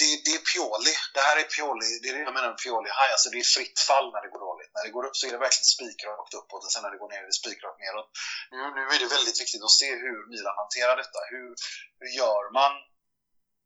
Det, 0.00 0.08
det 0.26 0.32
är 0.38 0.42
Pioli. 0.50 0.94
Det 1.16 1.22
här 1.28 1.36
är 1.42 1.46
Pioli. 1.54 1.90
Det 2.02 2.08
är 2.10 2.14
det 2.16 2.24
jag 2.28 2.36
menar 2.38 2.50
med 2.52 2.60
Pioli 2.64 2.90
High. 2.98 3.12
Alltså 3.14 3.28
det 3.32 3.38
är 3.44 3.48
fritt 3.56 3.78
fall 3.88 4.06
när 4.14 4.22
det 4.24 4.32
går 4.34 4.42
dåligt. 4.48 4.72
När 4.74 4.84
det 4.86 4.92
går 4.96 5.04
upp 5.08 5.16
så 5.18 5.22
är 5.26 5.32
det 5.34 5.44
verkligen 5.46 5.72
spikrakt 5.76 6.32
uppåt 6.40 6.64
och 6.64 6.72
sen 6.72 6.82
när 6.84 6.92
det 6.94 7.02
går 7.02 7.10
ner 7.12 7.22
är 7.24 7.30
det 7.32 7.40
spikrakt 7.42 7.78
neråt. 7.84 8.08
Nu, 8.52 8.58
nu 8.76 8.82
är 8.94 8.98
det 9.02 9.10
väldigt 9.16 9.38
viktigt 9.42 9.64
att 9.66 9.78
se 9.82 9.88
hur 10.04 10.18
Milan 10.32 10.60
hanterar 10.62 10.94
detta. 11.02 11.20
Hur, 11.32 11.48
hur 12.00 12.10
gör 12.20 12.44
man? 12.60 12.74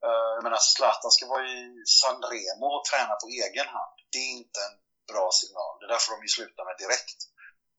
Uh, 0.07 0.31
jag 0.37 0.45
menar, 0.47 0.61
Zlatan 0.73 1.11
ska 1.17 1.25
vara 1.35 1.45
i 1.59 1.63
San 2.01 2.19
Remo 2.33 2.67
och 2.77 2.85
träna 2.91 3.15
på 3.23 3.27
egen 3.45 3.69
hand. 3.77 3.97
Det 4.13 4.21
är 4.27 4.33
inte 4.43 4.61
en 4.69 4.77
bra 5.11 5.27
signal. 5.41 5.73
Det 5.81 5.89
där 5.93 6.01
får 6.05 6.13
de 6.15 6.19
ju 6.27 6.33
sluta 6.37 6.61
med 6.69 6.77
direkt. 6.85 7.21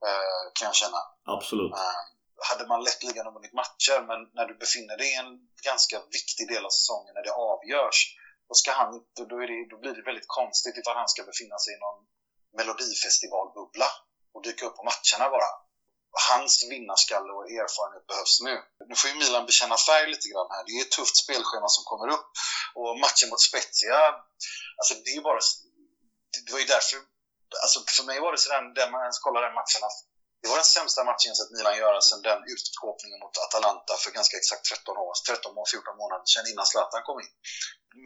Eh, 0.08 0.44
kan 0.58 0.66
jag 0.66 0.76
känna. 0.76 1.02
Absolut. 1.26 1.74
Eh, 1.74 2.00
hade 2.50 2.68
man 2.68 2.84
lättligen 2.84 3.34
vunnit 3.34 3.54
matcher, 3.54 3.98
men 4.10 4.20
när 4.38 4.46
du 4.46 4.54
befinner 4.64 4.98
dig 4.98 5.10
i 5.14 5.16
en 5.24 5.32
ganska 5.70 5.98
viktig 6.18 6.48
del 6.48 6.66
av 6.66 6.70
säsongen, 6.70 7.14
när 7.16 7.24
det 7.24 7.36
avgörs, 7.52 8.00
då, 8.50 8.54
ska 8.62 8.72
han, 8.72 8.90
då, 9.30 9.36
är 9.44 9.48
det, 9.52 9.70
då 9.72 9.78
blir 9.82 9.94
det 9.94 10.10
väldigt 10.10 10.32
konstigt 10.40 10.78
ifall 10.78 10.98
han 11.02 11.10
ska 11.14 11.24
befinna 11.24 11.58
sig 11.60 11.74
i 11.76 11.80
någon 11.86 12.00
melodifestivalbubbla 12.58 13.90
och 14.34 14.44
dyka 14.44 14.66
upp 14.66 14.76
på 14.76 14.84
matcherna 14.92 15.26
bara. 15.36 15.52
Hans 16.32 16.54
vinnarskalle 16.72 17.32
och 17.38 17.46
erfarenhet 17.62 18.08
behövs 18.08 18.36
nu. 18.48 18.56
Nu 18.90 18.96
får 18.96 19.10
ju 19.10 19.16
Milan 19.16 19.46
bekänna 19.46 19.78
färg 19.90 20.06
lite 20.14 20.28
grann 20.30 20.50
här. 20.54 20.64
Det 20.66 20.74
är 20.78 20.82
ett 20.82 20.98
tufft 20.98 21.18
spelschema 21.24 21.68
som 21.76 21.84
kommer 21.92 22.08
upp. 22.16 22.28
Och 22.80 23.00
matchen 23.06 23.30
mot 23.30 23.42
Spezia, 23.50 24.00
alltså 24.80 24.94
det 25.04 25.10
är 25.14 25.18
ju 25.20 25.22
bara... 25.22 25.40
Det 26.46 26.52
var 26.54 26.60
ju 26.60 26.66
därför 26.76 26.98
alltså 27.64 27.78
för 27.98 28.06
mig 28.10 28.18
var 28.20 28.32
det 28.32 28.42
sådär, 28.46 28.62
när 28.62 28.92
man 28.94 29.02
ens 29.08 29.20
kollar 29.26 29.42
den 29.42 29.58
matchen, 29.60 29.82
att 29.88 30.00
det 30.42 30.48
var 30.50 30.58
den 30.62 30.76
sämsta 30.78 31.02
matchen 31.10 31.32
jag 31.32 31.38
sett 31.38 31.56
Milan 31.58 31.78
göra 31.86 32.02
sedan 32.02 32.22
den 32.30 32.42
utskåpningen 32.54 33.20
mot 33.24 33.38
Atalanta 33.46 33.94
för 34.04 34.12
ganska 34.20 34.38
exakt 34.38 34.64
13 34.70 34.98
år, 34.98 35.14
13 35.28 35.58
år, 35.62 35.68
14 35.72 35.98
månader 36.02 36.26
sedan 36.34 36.48
innan 36.52 36.66
Zlatan 36.72 37.02
kom 37.08 37.20
in. 37.24 37.34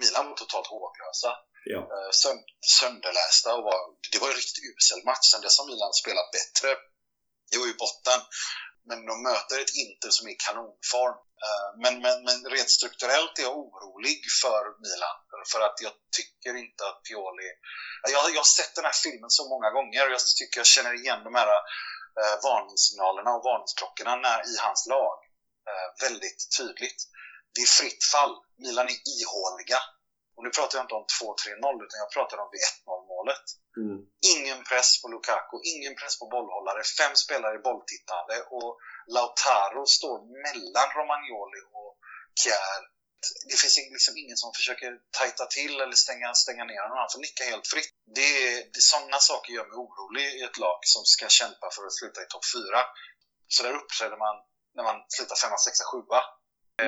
Milan 0.01 0.25
var 0.29 0.35
totalt 0.35 0.67
håglösa. 0.73 1.31
Ja. 1.73 1.79
Eh, 1.93 2.11
sönd 2.21 2.43
sönderlästa 2.79 3.49
och 3.57 3.63
var, 3.69 3.79
det 4.11 4.19
var 4.21 4.29
en 4.29 4.39
riktigt 4.41 4.63
usel 4.71 5.01
match. 5.09 5.25
Sen 5.31 5.41
dess 5.41 5.59
har 5.59 5.67
Milan 5.71 5.93
spelat 6.01 6.29
bättre. 6.37 6.69
Det 7.51 7.57
var 7.61 7.67
ju 7.71 7.75
botten. 7.85 8.19
Men 8.87 8.99
de 9.09 9.15
möter 9.29 9.55
ett 9.59 9.75
Inter 9.83 10.11
som 10.15 10.27
är 10.27 10.31
i 10.31 10.39
kanonform. 10.45 11.17
Eh, 11.45 11.69
men, 11.83 11.93
men, 12.03 12.17
men 12.27 12.37
rent 12.55 12.71
strukturellt 12.77 13.39
är 13.39 13.43
jag 13.43 13.57
orolig 13.57 14.19
för 14.41 14.63
Milan. 14.85 15.17
För 15.51 15.61
att 15.67 15.77
jag 15.85 15.93
tycker 16.17 16.53
inte 16.63 16.81
att 16.89 17.03
Pioli... 17.07 17.49
Jag, 18.13 18.21
jag 18.35 18.43
har 18.45 18.53
sett 18.59 18.75
den 18.75 18.85
här 18.89 18.97
filmen 19.05 19.29
så 19.29 19.43
många 19.53 19.69
gånger 19.77 20.01
och 20.07 20.13
jag 20.17 20.21
tycker 20.39 20.59
jag 20.59 20.73
känner 20.75 20.93
igen 21.01 21.23
de 21.27 21.35
här 21.39 21.49
eh, 22.19 22.35
varningssignalerna 22.47 23.29
och 23.35 23.43
varningsklockorna 23.49 24.15
när, 24.25 24.39
i 24.51 24.55
hans 24.65 24.81
lag. 24.93 25.17
Eh, 25.69 25.87
väldigt 26.05 26.41
tydligt. 26.57 27.01
Det 27.53 27.61
är 27.67 27.71
fritt 27.79 28.03
fall. 28.13 28.33
Milan 28.63 28.87
är 28.93 28.99
ihåliga. 29.21 29.79
Och 30.35 30.43
nu 30.43 30.49
pratar 30.57 30.73
jag 30.77 30.83
inte 30.85 30.99
om 31.01 31.07
2-3-0 31.21 31.85
utan 31.85 31.97
jag 32.03 32.11
pratar 32.17 32.37
om 32.43 32.49
vid 32.53 32.61
1-0 32.61 32.99
mål 33.09 33.23
målet. 33.23 33.45
Mm. 33.83 33.99
Ingen 34.33 34.59
press 34.69 34.89
på 35.01 35.07
Lukaku, 35.13 35.57
ingen 35.75 35.95
press 35.99 36.15
på 36.19 36.25
bollhållare, 36.33 36.81
fem 36.99 37.15
spelare 37.23 37.57
bolltittande 37.67 38.35
och 38.57 38.71
Lautaro 39.15 39.83
står 39.97 40.17
mellan 40.45 40.89
Romagnoli 40.97 41.61
och 41.81 41.91
Kjär. 42.41 42.81
Det 43.49 43.57
finns 43.61 43.77
liksom 43.97 44.13
ingen 44.23 44.37
som 44.43 44.49
försöker 44.59 44.91
tajta 45.19 45.45
till 45.57 45.73
eller 45.83 45.97
stänga, 46.05 46.27
stänga 46.45 46.63
ner 46.69 46.81
honom. 46.83 46.97
Han 47.03 47.13
får 47.13 47.23
nicka 47.27 47.43
helt 47.51 47.67
fritt. 47.73 47.91
Det, 48.17 48.31
det, 48.73 48.81
sådana 48.91 49.19
saker 49.29 49.49
gör 49.55 49.67
mig 49.71 49.77
orolig 49.85 50.27
i 50.37 50.41
ett 50.47 50.57
lag 50.65 50.79
som 50.93 51.03
ska 51.13 51.25
kämpa 51.39 51.65
för 51.75 51.81
att 51.87 51.95
sluta 51.99 52.19
i 52.25 52.27
topp 52.29 52.45
4. 52.55 52.79
Så 53.55 53.59
där 53.65 53.73
uppträder 53.79 54.17
man 54.25 54.35
när 54.75 54.83
man 54.89 54.97
slutar 55.15 55.35
5, 55.35 55.51
6, 55.67 55.77
7. 55.91 55.97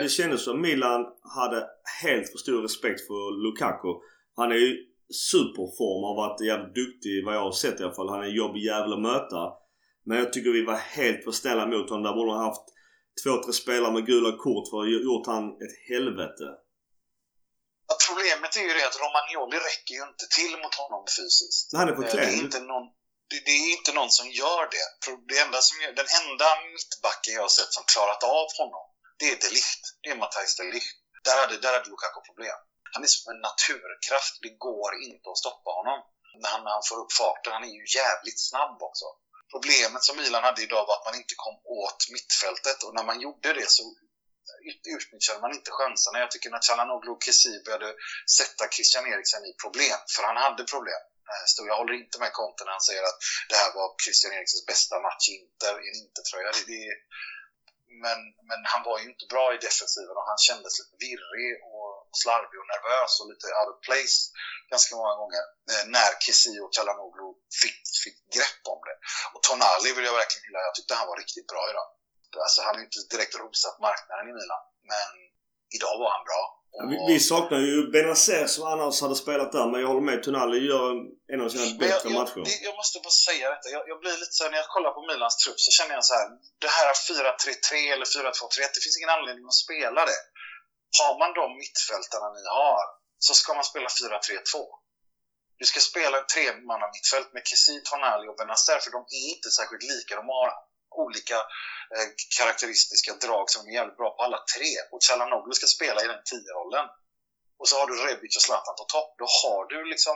Det 0.03 0.09
kändes 0.19 0.41
som 0.47 0.61
Milan 0.67 1.01
hade 1.37 1.59
helt 2.03 2.27
för 2.31 2.37
stor 2.45 2.61
respekt 2.67 3.01
för 3.07 3.21
Lukaku. 3.43 3.91
Han 4.39 4.51
är 4.55 4.59
ju 4.65 4.71
superform 5.29 6.03
har 6.09 6.15
varit 6.23 6.41
jävligt 6.41 6.75
duktig 6.75 7.25
vad 7.25 7.35
jag 7.35 7.45
har 7.49 7.51
sett 7.51 7.79
i 7.79 7.83
alla 7.83 7.97
fall. 7.97 8.09
Han 8.09 8.23
är 8.23 8.27
en 8.31 8.41
jobbig 8.43 8.61
jävel 8.71 8.93
att 8.93 9.01
möta. 9.11 9.41
Men 10.05 10.17
jag 10.17 10.33
tycker 10.33 10.49
vi 10.49 10.65
var 10.65 10.79
helt 10.97 11.23
för 11.23 11.31
snälla 11.31 11.65
mot 11.65 11.89
honom. 11.89 12.03
Där 12.03 12.13
borde 12.13 12.31
han 12.31 12.45
haft 12.45 12.67
två, 13.23 13.33
tre 13.43 13.53
spelare 13.63 13.93
med 13.97 14.05
gula 14.11 14.31
kort 14.43 14.65
för 14.69 14.77
att 14.77 14.85
ha 14.85 15.03
gjort 15.07 15.27
han 15.33 15.43
ett 15.63 15.75
helvete. 15.91 16.47
Ja, 17.87 17.93
problemet 18.07 18.51
är 18.59 18.65
ju 18.69 18.73
det 18.77 18.85
att 18.89 19.01
Romagnoli 19.03 19.57
räcker 19.69 19.93
ju 19.99 20.03
inte 20.11 20.25
till 20.37 20.53
mot 20.63 20.75
honom 20.83 21.03
fysiskt. 21.17 21.65
Han 21.79 21.89
är 21.89 21.95
för 21.97 22.05
Eh, 22.05 22.11
klen. 22.11 22.25
Det 22.25 22.35
är 22.39 22.43
inte 22.47 22.61
någon, 22.71 22.85
det, 23.29 23.39
det 23.47 23.53
är 23.61 23.67
inte 23.77 23.91
någon 23.99 24.13
som 24.19 24.27
gör 24.41 24.63
det. 24.75 24.87
Det 25.29 25.37
enda 25.45 25.59
som 25.67 25.75
den 26.01 26.09
enda 26.21 26.49
mittbacken 26.73 27.31
jag 27.37 27.45
har 27.47 27.53
sett 27.59 27.73
som 27.77 27.83
klarat 27.93 28.23
av 28.37 28.47
honom, 28.59 28.85
det 29.19 29.25
är 29.31 29.37
Delicht. 29.43 29.83
Det 30.01 30.09
är 30.13 30.17
Matthijs 30.23 30.55
Delicht. 30.59 30.95
Där 31.25 31.37
hade, 31.41 31.55
där 31.63 31.73
hade 31.75 31.89
Lukaku 31.91 32.19
problem. 32.29 32.59
Han 32.93 33.03
är 33.05 33.11
som 33.15 33.27
en 33.33 33.41
naturkraft. 33.49 34.33
Det 34.45 34.53
går 34.67 34.91
inte 35.07 35.25
att 35.31 35.41
stoppa 35.43 35.69
honom. 35.79 35.99
När 36.41 36.49
han, 36.53 36.61
när 36.65 36.73
han 36.77 36.85
får 36.89 36.97
upp 37.03 37.13
farten. 37.21 37.53
Han 37.57 37.67
är 37.69 37.73
ju 37.79 37.85
jävligt 37.99 38.39
snabb 38.49 38.77
också. 38.89 39.07
Problemet 39.53 40.03
som 40.03 40.17
Milan 40.17 40.43
hade 40.43 40.61
idag 40.61 40.83
var 40.87 40.95
att 40.97 41.05
man 41.09 41.15
inte 41.21 41.35
kom 41.43 41.57
åt 41.83 42.01
mittfältet 42.15 42.83
och 42.83 42.93
när 42.95 43.05
man 43.09 43.21
gjorde 43.21 43.53
det 43.53 43.69
så 43.69 43.83
utnyttjade 44.95 45.41
man 45.41 45.55
inte 45.57 45.71
chanserna. 45.79 46.19
Jag 46.19 46.31
tycker 46.31 46.49
när 46.49 46.65
Chalanoglu 46.67 47.11
och 47.11 47.23
Kessie 47.25 47.63
började 47.65 47.89
sätta 48.37 48.63
Christian 48.75 49.05
Eriksen 49.13 49.45
i 49.49 49.53
problem, 49.63 49.99
för 50.15 50.23
han 50.29 50.37
hade 50.45 50.63
problem. 50.73 51.03
Eh, 51.31 51.45
så 51.51 51.67
jag 51.69 51.77
håller 51.81 51.95
inte 52.03 52.17
med 52.23 52.31
Conte 52.37 52.61
när 52.63 52.75
han 52.77 52.87
säger 52.89 53.03
att 53.09 53.19
det 53.49 53.57
här 53.61 53.71
var 53.77 53.87
Christian 54.03 54.33
Eriksens 54.37 54.65
bästa 54.71 54.95
match 55.07 55.25
i 55.29 55.33
Inter, 55.41 55.75
i 55.83 55.85
en 55.91 55.99
Intertröja. 56.05 56.49
Det, 56.57 56.65
det, 56.73 56.83
men, 58.05 58.19
men 58.49 58.59
han 58.71 58.81
var 58.89 58.97
ju 59.01 59.05
inte 59.13 59.25
bra 59.33 59.45
i 59.55 59.57
defensiven 59.67 60.15
och 60.19 60.27
han 60.31 60.41
kändes 60.47 60.73
lite 60.79 60.95
virrig 61.05 61.51
och 61.71 61.74
slarvig 62.23 62.59
och 62.61 62.69
nervös 62.73 63.11
och 63.19 63.27
lite 63.31 63.47
out 63.59 63.71
of 63.73 63.79
place 63.87 64.17
ganska 64.73 64.91
många 64.99 65.15
gånger 65.21 65.43
eh, 65.71 65.83
när 65.95 66.09
Kessie 66.23 66.59
och 66.63 66.71
Calhanoglu 66.75 67.29
fick, 67.61 67.79
fick 68.03 68.17
grepp 68.35 68.61
om 68.73 68.81
det. 68.87 68.97
Och 69.33 69.41
Tonali 69.47 69.89
vill 69.95 70.07
jag 70.09 70.17
verkligen 70.21 70.45
hylla. 70.47 70.59
Jag 70.67 70.75
tyckte 70.75 70.99
han 71.01 71.09
var 71.11 71.17
riktigt 71.23 71.47
bra 71.53 71.63
idag. 71.71 71.87
Alltså, 72.45 72.59
han 72.65 72.73
har 72.75 72.83
inte 72.87 72.99
direkt 73.13 73.35
rosat 73.43 73.75
marknaden 73.87 74.25
i 74.31 74.33
Milan, 74.39 74.63
men 74.91 75.09
idag 75.77 75.93
var 76.01 76.09
han 76.15 76.23
bra. 76.29 76.43
Ja, 76.77 76.81
vi, 76.91 76.95
vi 77.13 77.17
saknar 77.31 77.59
ju 77.69 77.77
Benazer 77.93 78.47
som 78.55 78.63
annars 78.73 78.95
hade 79.05 79.17
spelat 79.23 79.51
där 79.57 79.67
men 79.71 79.77
jag 79.81 79.89
håller 79.91 80.07
med. 80.09 80.17
Tonali 80.23 80.59
gör 80.71 80.89
en, 81.33 81.39
av 81.43 81.49
sina 81.53 81.65
jag, 81.65 81.79
bättre 81.83 82.09
jag, 82.09 82.17
matcher. 82.19 82.41
det, 82.49 82.57
jag 82.69 82.75
måste 82.81 82.97
bara 83.05 83.17
säga 83.29 83.45
detta. 83.53 83.67
Jag, 83.75 83.83
jag 83.91 83.97
blir 84.03 84.15
lite 84.23 84.35
så 84.37 84.43
här, 84.43 84.51
när 84.51 84.59
jag 84.63 84.69
kollar 84.75 84.91
på 84.97 85.01
Milans 85.09 85.35
trupp 85.43 85.59
så 85.65 85.71
känner 85.77 85.93
jag 85.97 86.05
så 86.11 86.15
här. 86.19 86.27
Det 86.63 86.71
här 86.77 86.87
4-3-3 86.93 87.93
eller 87.93 88.07
4-2-3-1, 88.15 88.75
det 88.75 88.81
finns 88.85 88.97
ingen 88.99 89.15
anledning 89.17 89.45
att 89.51 89.63
spela 89.65 90.01
det. 90.11 90.19
Har 90.99 91.13
man 91.19 91.33
de 91.39 91.45
mittfältarna 91.63 92.29
ni 92.37 92.43
har 92.59 92.85
så 93.25 93.33
ska 93.33 93.53
man 93.53 93.63
spela 93.63 93.87
4-3-2. 93.87 94.65
Du 95.57 95.65
ska 95.65 95.79
spela 95.79 96.19
ett 96.19 96.29
tremanna 96.29 96.87
mittfält 96.95 97.33
med 97.33 97.47
Kessie, 97.47 97.81
Tonali 97.81 98.27
och 98.27 98.37
Benazer 98.39 98.79
för 98.83 98.91
de 98.91 99.01
är 99.19 99.25
inte 99.35 99.49
särskilt 99.57 99.83
lika. 99.83 100.15
De 100.15 100.27
har 100.29 100.49
olika 101.05 101.37
eh, 101.95 102.07
karaktäristiska 102.37 103.11
drag 103.25 103.45
som 103.49 103.67
är 103.67 103.71
jävligt 103.71 103.97
bra 103.97 104.09
på 104.15 104.21
alla 104.23 104.39
tre. 104.55 104.71
Och 104.91 105.01
Calhanoglu 105.07 105.53
ska 105.53 105.67
spela 105.77 105.99
i 106.03 106.07
den 106.07 106.23
tio-rollen. 106.31 106.85
Och 107.59 107.67
så 107.69 107.75
har 107.79 107.87
du 107.87 107.95
Rebic 107.95 108.35
och 108.37 108.45
Zlatan 108.47 108.75
på 108.79 108.85
topp. 108.95 109.11
Då 109.21 109.25
har 109.41 109.61
du 109.73 109.79
liksom 109.93 110.15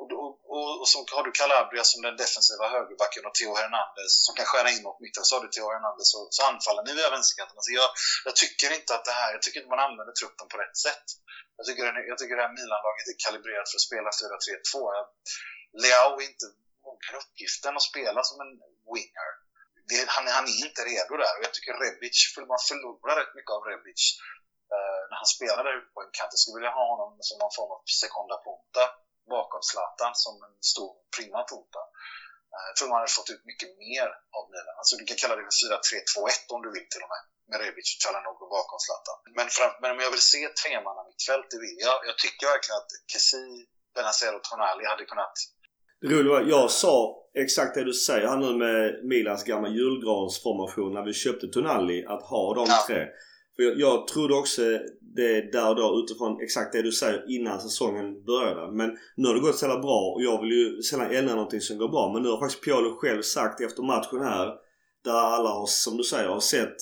och, 0.00 0.08
och, 0.22 0.32
och, 0.54 0.70
och 0.80 0.88
så 0.92 0.98
har 1.16 1.24
du 1.28 1.32
Calabria 1.40 1.84
som 1.90 2.00
den 2.06 2.16
defensiva 2.24 2.64
högerbacken 2.74 3.22
och 3.28 3.34
Theo 3.38 3.52
Hernandez 3.60 4.12
som 4.26 4.32
kan 4.38 4.46
skära 4.52 4.68
in 4.74 4.82
mot 4.86 5.00
mitten. 5.04 5.24
Så 5.28 5.32
har 5.36 5.42
du 5.44 5.50
Theo 5.52 5.66
Hernandez 5.74 6.08
och 6.18 6.26
så 6.36 6.40
anfaller 6.50 6.82
ni 6.86 6.92
via 6.98 7.10
vänsterkanten. 7.16 7.56
Alltså 7.58 7.72
jag, 7.80 7.88
jag 8.28 8.34
tycker 8.42 8.68
inte 8.78 8.90
att 8.96 9.04
det 9.08 9.16
här, 9.20 9.30
jag 9.36 9.42
tycker 9.42 9.58
inte 9.60 9.74
man 9.76 9.86
använder 9.88 10.14
truppen 10.20 10.46
på 10.52 10.56
rätt 10.64 10.76
sätt. 10.86 11.06
Jag 11.58 11.64
tycker, 11.66 11.82
den- 11.88 12.08
jag 12.12 12.18
tycker 12.18 12.34
det 12.38 12.44
här 12.46 12.56
Milan-laget 12.58 13.06
är 13.12 13.16
kalibrerat 13.26 13.68
för 13.70 13.76
att 13.80 13.88
spela 13.90 14.08
4-3-2. 14.10 15.82
Leao 15.82 16.10
är 16.20 16.26
inte 16.32 16.46
mogen 16.86 17.14
uppgiften 17.22 17.72
att 17.78 17.88
spela 17.92 18.20
som 18.30 18.36
en 18.44 18.52
winger. 18.94 19.30
Det, 19.90 19.98
han, 20.14 20.24
han 20.38 20.46
är 20.52 20.58
inte 20.66 20.80
redo 20.90 21.12
där 21.22 21.32
och 21.36 21.44
jag 21.46 21.52
tycker 21.54 21.72
Rebic, 21.84 22.16
man 22.52 22.62
förlorar 22.70 23.14
rätt 23.20 23.34
mycket 23.38 23.52
av 23.56 23.62
Rebic 23.70 24.02
eh, 24.74 25.00
när 25.08 25.16
han 25.22 25.30
spelar 25.36 25.62
där 25.66 25.74
ute 25.80 25.90
på 25.94 26.00
en 26.04 26.12
kant. 26.18 26.32
Jag 26.34 26.40
skulle 26.42 26.58
vilja 26.60 26.74
ha 26.80 26.86
honom 26.92 27.10
som 27.28 27.36
någon 27.42 27.54
form 27.58 27.70
av 27.76 27.80
seconda 28.04 28.36
punta 28.46 28.84
bakom 29.34 29.60
Zlatan 29.70 30.12
som 30.24 30.34
en 30.46 30.54
stor 30.72 30.92
prima 31.16 31.40
punta. 31.52 31.82
Eh, 32.54 32.64
Jag 32.68 32.74
tror 32.76 32.88
man 32.92 33.00
hade 33.02 33.16
fått 33.20 33.30
ut 33.34 33.44
mycket 33.50 33.70
mer 33.84 34.06
av 34.36 34.42
Milan. 34.52 34.74
Alltså 34.80 34.92
du 35.00 35.04
kan 35.08 35.18
kalla 35.22 35.34
det 35.38 35.44
för 35.48 35.56
4-3-2-1 36.24 36.54
om 36.56 36.60
du 36.66 36.70
vill 36.76 36.88
till 36.92 37.04
och 37.06 37.12
med. 37.14 37.22
Med 37.50 37.58
Rebic 37.62 37.88
och 37.94 38.00
Calhanoglu 38.04 38.46
bakom 38.58 38.78
Zlatan. 38.84 39.16
Men, 39.38 39.46
fram, 39.56 39.72
men 39.82 39.90
om 39.94 40.00
jag 40.04 40.12
vill 40.14 40.26
se 40.34 40.40
tremanna 40.62 41.02
mittfält, 41.10 41.46
det 41.52 41.60
vill 41.64 41.78
jag. 41.86 41.96
Jag 42.10 42.16
tycker 42.24 42.44
verkligen 42.54 42.78
att 42.82 42.92
Kessie, 43.12 43.58
Benazer 43.94 44.32
och 44.36 44.44
Tonali 44.48 44.84
hade 44.92 45.04
kunnat 45.12 45.36
var, 46.32 46.40
jag 46.56 46.70
sa 46.70 46.94
exakt 47.44 47.74
det 47.74 47.84
du 47.84 47.92
säger 48.08 48.26
här 48.28 48.36
nu 48.36 48.50
med 48.64 49.04
Milans 49.04 49.44
gamla 49.44 49.68
julgransformation 49.68 50.94
när 50.94 51.02
vi 51.02 51.12
köpte 51.24 51.46
Tonali. 51.46 51.98
Att 52.06 52.22
ha 52.22 52.54
de 52.54 52.64
Ja. 52.68 52.84
tre. 52.86 53.06
För 53.56 53.62
jag, 53.62 53.80
jag 53.80 54.06
trodde 54.08 54.34
också 54.34 54.62
det 55.16 55.52
där 55.52 55.68
och 55.68 55.76
då 55.76 56.02
utifrån 56.04 56.40
exakt 56.42 56.72
det 56.72 56.82
du 56.82 56.92
säger 56.92 57.24
innan 57.36 57.60
säsongen 57.60 58.24
började. 58.24 58.72
Men 58.72 58.88
nu 59.16 59.28
har 59.28 59.34
det 59.34 59.40
gått 59.40 59.58
så 59.58 59.64
jävla 59.66 59.80
bra 59.82 60.00
och 60.14 60.22
jag 60.22 60.40
vill 60.42 60.52
ju 60.52 60.82
sällan 60.82 61.10
ändra 61.14 61.34
någonting 61.34 61.60
som 61.60 61.78
går 61.78 61.88
bra. 61.88 62.12
Men 62.12 62.22
nu 62.22 62.28
har 62.28 62.38
faktiskt 62.40 62.64
Piolo 62.64 62.96
själv 63.00 63.22
sagt 63.22 63.60
efter 63.60 63.82
matchen 63.82 64.20
här 64.22 64.46
där 65.04 65.12
alla 65.34 65.50
har, 65.58 65.66
som 65.66 65.96
du 65.96 66.04
säger, 66.04 66.28
har 66.28 66.40
sett 66.40 66.76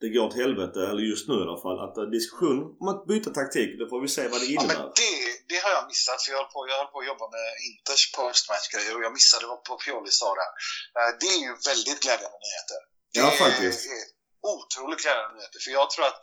det 0.00 0.08
går 0.14 0.24
åt 0.28 0.40
helvete, 0.44 0.80
eller 0.90 1.02
just 1.12 1.26
nu 1.30 1.34
i 1.40 1.44
alla 1.48 1.60
fall, 1.64 1.78
att 1.86 1.96
eh, 2.00 2.04
diskussion 2.18 2.58
om 2.80 2.86
att 2.92 3.00
byta 3.12 3.30
taktik, 3.40 3.70
då 3.80 3.84
får 3.90 3.98
vi 4.04 4.08
se 4.16 4.22
vad 4.32 4.40
det 4.42 4.46
Ja, 4.46 4.52
innebär. 4.60 4.78
men 4.82 4.92
det, 5.02 5.12
det 5.50 5.58
har 5.64 5.72
jag 5.78 5.84
missat, 5.92 6.18
för 6.22 6.28
jag 6.32 6.38
höll 6.42 6.52
på, 6.54 6.58
jag 6.70 6.76
höll 6.80 6.90
på 6.94 6.98
att 7.02 7.10
jobba 7.12 7.26
med 7.36 7.46
Inters 7.68 8.02
postmatch-grejer 8.18 8.92
och 8.96 9.02
jag 9.06 9.12
missade 9.18 9.44
vad 9.50 9.60
Pioli 9.82 10.12
sa 10.22 10.28
där. 10.42 10.50
Eh, 10.98 11.10
Det 11.20 11.28
är 11.36 11.40
ju 11.46 11.52
väldigt 11.70 12.00
glädjande 12.04 12.38
nyheter. 12.46 12.80
Det 13.14 13.20
Ja, 13.22 13.28
faktiskt. 13.44 13.80
är 13.96 14.00
otroligt 14.52 15.02
glädjande 15.02 15.34
nyheter, 15.34 15.60
för 15.64 15.70
jag 15.70 15.90
tror 15.90 16.06
att 16.06 16.20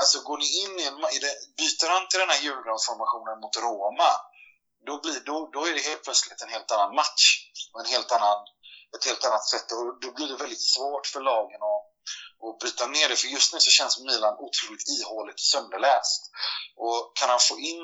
alltså, 0.00 0.16
går 0.28 0.38
ni 0.38 0.48
in 0.62 0.72
i 0.80 0.84
en, 0.90 0.98
i 1.16 1.18
det, 1.24 1.34
byter 1.60 1.88
han 1.94 2.08
till 2.08 2.20
den 2.20 2.32
här 2.32 2.42
julgransformationen 2.46 3.40
mot 3.42 3.56
Roma, 3.56 4.12
då, 4.86 5.00
blir, 5.02 5.20
då, 5.20 5.50
då 5.54 5.60
är 5.66 5.74
det 5.74 5.88
helt 5.90 6.04
plötsligt 6.04 6.42
en 6.42 6.54
helt 6.56 6.70
annan 6.70 6.94
match 6.94 7.24
och 7.72 7.80
en 7.80 7.92
helt 7.94 8.12
annan, 8.12 8.38
ett 8.96 9.04
helt 9.04 9.24
annat 9.24 9.48
sätt. 9.48 9.72
Och 9.72 10.00
då 10.00 10.08
blir 10.16 10.28
det 10.28 10.36
väldigt 10.44 10.66
svårt 10.74 11.06
för 11.06 11.20
lagen 11.20 11.60
att, 11.72 11.84
och 12.44 12.58
bryta 12.60 12.86
ner 12.86 13.08
det. 13.08 13.16
För 13.16 13.28
just 13.28 13.52
nu 13.52 13.60
så 13.60 13.70
känns 13.70 14.00
Milan 14.00 14.36
otroligt 14.46 14.88
ihåligt 14.88 15.40
och 15.42 15.50
sönderläst. 15.54 16.22
Och 16.76 17.12
kan 17.18 17.30
han 17.30 17.40
få 17.40 17.58
in 17.58 17.82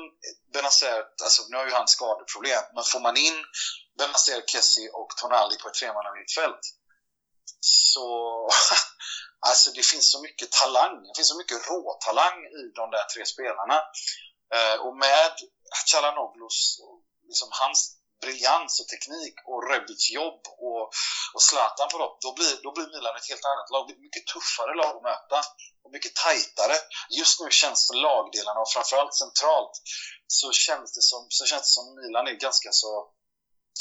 Benazer, 0.53 1.03
alltså 1.23 1.41
nu 1.49 1.57
har 1.57 1.65
ju 1.65 1.71
han 1.71 1.87
skadeproblem, 1.87 2.63
men 2.75 2.83
får 2.83 2.99
man 2.99 3.17
in 3.17 3.37
Benazer, 3.97 4.43
Kessie 4.47 4.89
och 4.89 5.09
Tonali 5.17 5.57
på 5.57 5.67
ett 5.67 5.73
tremannamittfält 5.73 6.63
så 7.61 8.49
alltså 9.47 9.71
det 9.71 9.85
finns 9.85 10.11
så 10.11 10.21
mycket 10.21 10.51
talang, 10.51 11.03
det 11.03 11.15
finns 11.15 11.29
så 11.29 11.37
mycket 11.37 11.67
råtalang 11.69 12.37
i 12.59 12.61
de 12.75 12.91
där 12.91 13.05
tre 13.13 13.25
spelarna. 13.25 13.77
Eh, 14.55 14.75
och 14.85 14.95
med 14.97 15.33
Calhanoglus, 15.91 16.79
liksom 17.27 17.49
hans 17.51 17.99
briljans 18.21 18.79
och 18.79 18.87
teknik 18.87 19.35
och 19.49 19.69
Rebic 19.69 20.11
jobb 20.11 20.41
och, 20.67 20.83
och 21.33 21.43
Zlatan 21.49 21.89
på 21.91 21.97
dem, 21.97 22.17
då 22.21 22.33
blir, 22.33 22.53
då 22.63 22.71
blir 22.75 22.87
Milan 22.87 23.15
ett 23.15 23.29
helt 23.29 23.45
annat 23.51 23.69
lag. 23.73 23.91
Ett 23.91 24.05
mycket 24.07 24.27
tuffare 24.33 24.73
lag 24.81 24.91
att 24.97 25.07
möta 25.11 25.39
och 25.83 25.91
mycket 25.91 26.15
tajtare. 26.15 26.75
Just 27.19 27.39
nu 27.41 27.47
känns 27.61 27.89
lagdelarna, 27.93 28.59
och 28.59 28.71
framförallt 28.75 29.15
centralt, 29.15 29.75
så 30.27 30.51
känns 30.51 30.93
det 30.95 31.01
som, 31.01 31.21
så 31.29 31.45
känns 31.45 31.61
det 31.61 31.75
som 31.77 31.85
Milan 31.95 32.27
är 32.27 32.31
ganska 32.47 32.69
så 32.71 32.91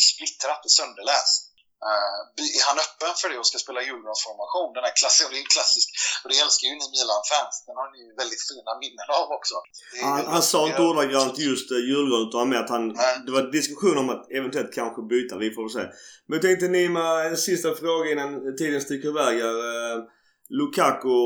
splittrat 0.09 0.65
och 0.65 0.71
sönderläst. 0.71 1.48
Uh, 1.87 2.21
är 2.59 2.65
han 2.71 2.79
öppen 2.87 3.13
för 3.21 3.29
det 3.31 3.39
och 3.41 3.49
ska 3.51 3.59
spela 3.67 3.81
julgransformation? 3.89 4.69
Den 4.77 4.85
här 4.87 4.95
klassiska, 5.01 5.29
det 5.33 5.41
är 5.45 5.49
klassisk, 5.57 5.89
och 6.23 6.29
det 6.31 6.37
älskar 6.45 6.65
ju 6.71 6.75
ni 6.81 6.87
Milan-fans. 6.95 7.55
Den 7.69 7.77
har 7.81 7.89
ni 7.93 7.99
ju 8.07 8.11
väldigt 8.23 8.43
fina 8.51 8.73
minnen 8.83 9.09
av 9.21 9.29
också. 9.39 9.55
Han, 10.07 10.25
han 10.35 10.45
sa 10.53 10.61
inte 10.71 10.83
ordagrant 10.91 11.37
just 11.51 11.69
uh, 11.75 11.79
julgran 11.91 12.23
utan 12.27 12.49
med 12.53 12.61
att 12.65 12.73
han... 12.75 12.85
Nej. 12.89 13.15
Det 13.25 13.33
var 13.37 13.43
diskussion 13.59 13.97
om 14.03 14.09
att 14.15 14.25
eventuellt 14.39 14.73
kanske 14.81 15.01
byta. 15.13 15.33
Vi 15.45 15.49
får 15.55 15.63
väl 15.67 15.77
se. 15.79 15.85
Men 16.27 16.35
jag 16.37 16.43
tänkte 16.47 16.69
Nima, 16.77 17.05
en 17.31 17.41
sista 17.49 17.69
fråga 17.83 18.07
innan 18.13 18.31
tiden 18.61 18.81
sticker 18.87 19.09
iväg 19.15 19.35
här. 19.45 19.59
Uh, 19.73 19.97
Lukaku, 20.59 21.21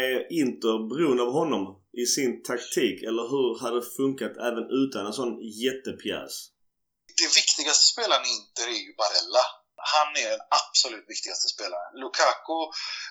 är 0.00 0.32
Inter 0.40 0.76
beroende 0.90 1.22
av 1.26 1.32
honom 1.40 1.62
i 2.02 2.04
sin 2.06 2.32
taktik? 2.42 2.96
Eller 3.08 3.24
hur 3.32 3.60
hade 3.62 3.76
det 3.80 3.86
funkat 3.96 4.34
även 4.48 4.64
utan 4.82 5.06
en 5.06 5.16
sån 5.20 5.32
jättepjäs? 5.64 6.34
det 7.20 7.30
viktigaste 7.40 7.84
spelaren 7.92 8.24
i 8.28 8.30
Inter 8.38 8.66
är 8.76 8.80
ju 8.86 8.92
Barella. 9.02 9.44
Han 9.94 10.16
är 10.16 10.30
den 10.30 10.46
absolut 10.60 11.04
viktigaste 11.08 11.48
spelaren. 11.48 11.90
Lukaku, 12.02 12.60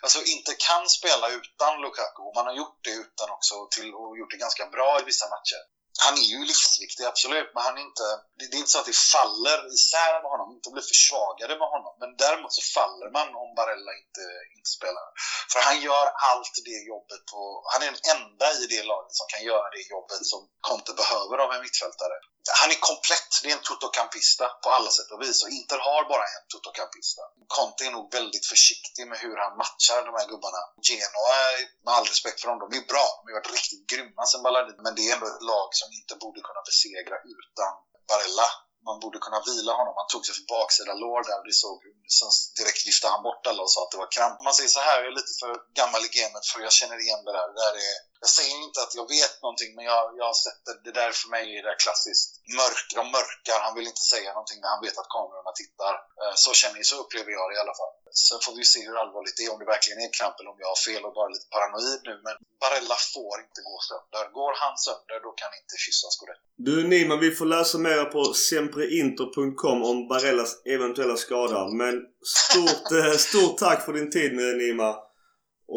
alltså 0.02 0.20
inte 0.24 0.54
kan 0.68 0.90
spela 0.90 1.30
utan 1.30 1.82
Lukaku. 1.82 2.24
Man 2.36 2.46
har 2.46 2.54
gjort 2.54 2.80
det 2.84 2.96
utan 3.04 3.30
också 3.30 3.68
till, 3.76 3.94
och 3.94 4.18
gjort 4.18 4.32
det 4.32 4.38
ganska 4.38 4.66
bra 4.66 5.00
i 5.00 5.04
vissa 5.04 5.28
matcher 5.36 5.62
han 6.06 6.18
är 6.24 6.28
ju 6.34 6.40
livsviktig, 6.52 7.04
absolut, 7.06 7.50
men 7.54 7.64
han 7.64 7.78
är 7.78 7.82
inte, 7.90 8.08
det 8.38 8.44
är 8.56 8.62
inte 8.64 8.76
så 8.76 8.80
att 8.80 8.92
det 8.92 9.02
faller 9.16 9.60
isär 9.76 10.14
med 10.24 10.32
honom, 10.34 10.48
inte 10.58 10.70
blir 10.74 10.92
försvagade 10.94 11.54
med 11.62 11.70
honom. 11.76 11.94
Men 12.02 12.12
däremot 12.24 12.54
så 12.60 12.64
faller 12.78 13.10
man 13.18 13.28
om 13.44 13.50
Barella 13.60 13.92
inte, 14.02 14.24
inte 14.56 14.70
spelar. 14.78 15.06
För 15.52 15.60
han 15.68 15.78
gör 15.88 16.06
allt 16.32 16.56
det 16.70 16.80
jobbet 16.94 17.22
på, 17.32 17.42
han 17.72 17.82
är 17.84 17.90
den 17.92 18.04
enda 18.16 18.48
i 18.62 18.64
det 18.74 18.84
laget 18.92 19.14
som 19.20 19.28
kan 19.34 19.44
göra 19.52 19.68
det 19.76 19.84
jobbet 19.96 20.22
som 20.32 20.42
Conte 20.68 20.94
behöver 21.02 21.38
av 21.44 21.50
en 21.54 21.62
mittfältare 21.66 22.16
han 22.62 22.72
är 22.76 22.80
komplett. 22.90 23.32
Det 23.44 23.50
är 23.52 23.56
en 23.60 23.68
totokampista 23.70 24.46
på 24.64 24.68
alla 24.78 24.90
sätt 24.98 25.12
och 25.14 25.22
vis. 25.22 25.44
Och 25.44 25.50
Inter 25.50 25.80
har 25.90 26.02
bara 26.14 26.26
en 26.36 26.46
totokampista. 26.54 27.22
Conte 27.56 27.82
är 27.88 27.92
nog 27.92 28.06
väldigt 28.18 28.46
försiktig 28.54 29.04
med 29.08 29.18
hur 29.24 29.38
han 29.44 29.58
matchar 29.62 30.00
de 30.10 30.14
här 30.20 30.28
gubbarna. 30.32 30.62
Genoa, 30.88 31.38
med 31.86 31.94
all 31.98 32.08
respekt 32.14 32.42
för 32.42 32.48
dem, 32.50 32.60
de 32.64 32.68
är 32.80 32.86
bra. 32.94 33.08
De 33.18 33.24
har 33.28 33.40
varit 33.40 33.56
riktigt 33.60 33.86
grymma 33.92 34.22
sen 34.26 34.44
Ballardin. 34.46 34.80
Men 34.86 34.96
det 34.96 35.04
är 35.08 35.14
ändå 35.16 35.28
ett 35.34 35.48
lag 35.54 35.70
som 35.80 35.88
inte 36.00 36.14
borde 36.24 36.40
kunna 36.48 36.62
besegra 36.70 37.18
utan 37.36 37.72
Barella. 38.10 38.48
Man 38.90 39.00
borde 39.04 39.20
kunna 39.26 39.40
vila 39.50 39.72
honom. 39.80 39.94
Han 40.00 40.10
tog 40.12 40.24
sig 40.26 40.36
för 40.38 40.48
baksida 40.56 40.94
lår 41.04 41.22
där 41.28 41.40
och 41.42 41.48
det 41.50 41.58
såg 41.66 41.80
Sen 42.18 42.32
direkt 42.60 42.86
lyfte 42.88 43.08
han 43.14 43.26
bort 43.28 43.48
alla 43.50 43.62
och 43.66 43.74
sa 43.74 43.80
att 43.84 43.94
det 43.94 44.04
var 44.04 44.12
kramp. 44.18 44.38
Man 44.48 44.58
säger 44.58 44.72
så 44.78 44.82
här, 44.88 44.98
jag 45.02 45.10
är 45.12 45.20
lite 45.20 45.34
för 45.42 45.52
gammal 45.80 46.02
i 46.08 46.10
gamet 46.18 46.44
för 46.50 46.60
jag 46.68 46.74
känner 46.80 46.98
igen 47.06 47.22
det 47.26 47.34
där. 47.38 47.48
Det 47.52 47.60
där 47.66 47.76
är 47.88 47.96
jag 48.20 48.30
säger 48.30 48.56
inte 48.68 48.80
att 48.82 48.96
jag 49.00 49.08
vet 49.16 49.36
någonting, 49.42 49.72
men 49.76 49.86
jag, 49.92 50.02
jag 50.20 50.26
har 50.32 50.40
sett 50.46 50.62
det. 50.66 50.76
Det 50.88 50.94
där 51.00 51.12
för 51.20 51.30
mig 51.36 51.46
är 51.58 51.64
det 51.64 51.76
klassiskt. 51.86 52.30
Mörk, 52.60 52.88
de 52.98 53.04
mörkar, 53.18 53.60
han 53.66 53.76
vill 53.78 53.92
inte 53.92 54.06
säga 54.14 54.30
någonting 54.34 54.60
när 54.62 54.70
han 54.74 54.84
vet 54.86 54.98
att 55.02 55.14
kamerorna 55.16 55.52
tittar. 55.62 55.94
Eh, 56.22 56.36
så 56.44 56.50
känner 56.60 56.78
jag, 56.82 56.86
så 56.92 56.96
upplever 57.04 57.32
jag 57.38 57.46
det 57.50 57.56
i 57.58 57.64
alla 57.64 57.78
fall. 57.80 57.94
Sen 58.12 58.40
får 58.46 58.54
vi 58.60 58.66
se 58.74 58.80
hur 58.88 58.98
allvarligt 59.04 59.38
det 59.38 59.44
är, 59.46 59.52
om 59.54 59.60
det 59.62 59.70
verkligen 59.76 60.00
är 60.06 60.10
kramp 60.20 60.36
eller 60.40 60.52
om 60.54 60.60
jag 60.64 60.72
har 60.74 60.82
fel 60.88 61.02
och 61.08 61.14
bara 61.20 61.30
lite 61.36 61.48
paranoid 61.56 62.02
nu. 62.10 62.16
Men 62.28 62.36
Barella 62.64 62.98
får 63.16 63.36
inte 63.46 63.62
gå 63.70 63.76
sönder. 63.90 64.24
Går 64.40 64.54
han 64.64 64.76
sönder, 64.86 65.18
då 65.26 65.32
kan 65.42 65.52
inte 65.62 65.76
kyssas 65.86 66.14
gå 66.20 66.24
rätt. 66.32 66.44
Du 66.68 66.76
Nima, 66.92 67.16
vi 67.26 67.30
får 67.40 67.48
läsa 67.56 67.78
mer 67.88 68.06
på 68.16 68.22
sempreinter.com 68.50 69.80
om 69.92 69.98
Barellas 70.12 70.52
eventuella 70.76 71.18
skada. 71.26 71.60
Men 71.82 71.94
stort, 72.42 72.88
eh, 73.00 73.16
stort 73.28 73.56
tack 73.66 73.80
för 73.86 73.94
din 73.94 74.12
tid 74.16 74.32
Nima. 74.64 74.90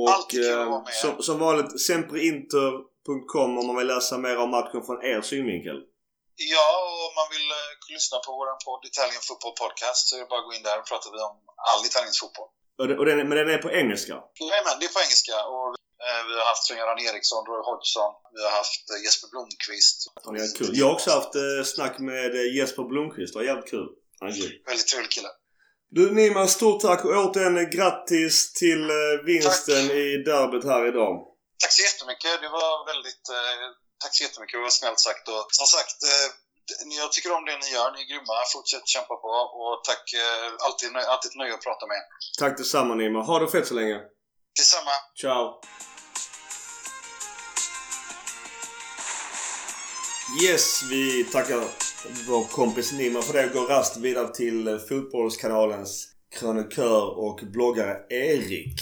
Och 0.06 0.34
eh, 0.34 0.82
som, 1.02 1.22
som 1.26 1.36
vanligt 1.38 1.80
sempreinter.com 1.88 3.50
om 3.58 3.66
man 3.66 3.76
vill 3.76 3.86
läsa 3.86 4.18
mer 4.18 4.36
om 4.44 4.50
matchen 4.50 4.82
från 4.86 5.04
er 5.04 5.20
synvinkel. 5.20 5.76
Ja, 6.56 6.68
och 6.88 7.00
om 7.08 7.14
man 7.20 7.28
vill 7.34 7.48
uh, 7.60 7.70
lyssna 7.94 8.16
på 8.26 8.30
vår 8.38 8.50
podd 8.66 8.82
Italian 8.90 9.22
Football 9.28 9.54
Podcast 9.62 10.02
så 10.08 10.12
är 10.16 10.20
det 10.20 10.30
bara 10.32 10.40
att 10.40 10.48
gå 10.48 10.54
in 10.58 10.66
där 10.68 10.78
och 10.80 10.88
prata 10.90 11.06
vi 11.14 11.20
om 11.30 11.36
all 11.68 11.82
italiensk 11.88 12.20
fotboll. 12.22 12.48
Och, 12.80 12.86
det, 12.88 12.94
och 13.00 13.06
den, 13.08 13.16
men 13.28 13.36
den 13.40 13.50
är 13.56 13.60
på 13.66 13.70
engelska? 13.82 14.14
Jajamän, 14.48 14.76
det 14.80 14.86
är 14.88 14.94
på 14.98 15.02
engelska. 15.06 15.36
Och, 15.54 15.68
uh, 16.06 16.20
vi 16.28 16.32
har 16.40 16.46
haft 16.52 16.64
Sven-Göran 16.66 17.00
Eriksson, 17.08 17.42
Roy 17.50 17.62
Hodgson, 17.70 18.10
vi 18.34 18.40
har 18.46 18.52
haft 18.60 18.84
uh, 18.92 18.96
Jesper 19.04 19.28
Blomqvist. 19.32 19.98
Ja, 20.24 20.30
det 20.34 20.42
är 20.46 20.52
kul. 20.58 20.72
Jag 20.80 20.86
har 20.86 20.94
också 20.98 21.10
haft 21.18 21.34
snack 21.74 21.94
med 22.10 22.30
Jesper 22.56 22.84
Blomqvist. 22.90 23.32
Det 23.32 23.38
var 23.40 23.46
jävligt 23.50 23.70
kul. 23.74 23.88
Väldigt 24.70 24.88
trevlig 24.92 25.10
kille. 25.16 25.30
Du 25.96 26.02
Niman, 26.14 26.48
stort 26.48 26.80
tack 26.80 27.04
och 27.04 27.14
återigen 27.24 27.70
grattis 27.76 28.52
till 28.52 28.82
eh, 28.90 29.14
vinsten 29.30 29.84
tack. 29.88 29.96
i 30.02 30.06
derbyt 30.30 30.64
här 30.72 30.82
idag. 30.92 31.14
Tack 31.62 31.72
så 31.78 31.82
jättemycket. 31.88 32.32
Det 32.44 32.50
var 32.58 32.72
väldigt... 32.92 33.24
Eh, 33.38 33.66
tack 34.02 34.14
så 34.16 34.22
jättemycket. 34.26 34.54
Det 34.58 34.66
var 34.68 34.78
snällt 34.80 35.00
sagt. 35.08 35.24
Och 35.34 35.46
som 35.60 35.66
sagt, 35.76 35.98
eh, 36.12 36.26
jag 37.02 37.12
tycker 37.12 37.36
om 37.36 37.44
det 37.44 37.56
ni 37.64 37.68
gör. 37.76 37.88
Ni 37.92 37.98
är 38.04 38.08
grymma. 38.12 38.34
Fortsätt 38.54 38.88
kämpa 38.88 39.14
på. 39.24 39.28
Och 39.60 39.84
tack. 39.88 40.04
Eh, 40.22 40.66
alltid, 40.66 40.88
alltid 41.12 41.28
ett 41.30 41.36
nöje 41.36 41.54
att 41.54 41.64
prata 41.68 41.86
med 41.86 41.96
er. 42.00 42.06
Tack 42.38 42.58
detsamma 42.58 42.94
Nima. 42.94 43.18
Ha 43.30 43.38
det 43.38 43.48
fett 43.48 43.66
så 43.66 43.74
länge. 43.74 43.96
Detsamma. 44.56 44.94
Ciao. 45.20 45.60
Yes, 50.44 50.82
vi 50.90 51.24
tackar 51.24 51.60
vår 52.28 52.44
kompis 52.44 52.92
Nima 52.92 53.22
för 53.22 53.32
det 53.32 53.48
går 53.54 53.66
rast 53.68 53.96
vidare 53.96 54.34
till 54.34 54.78
Fotbollskanalens 54.88 56.08
krönikör 56.38 57.18
och 57.18 57.40
bloggare 57.42 57.96
Erik. 58.10 58.80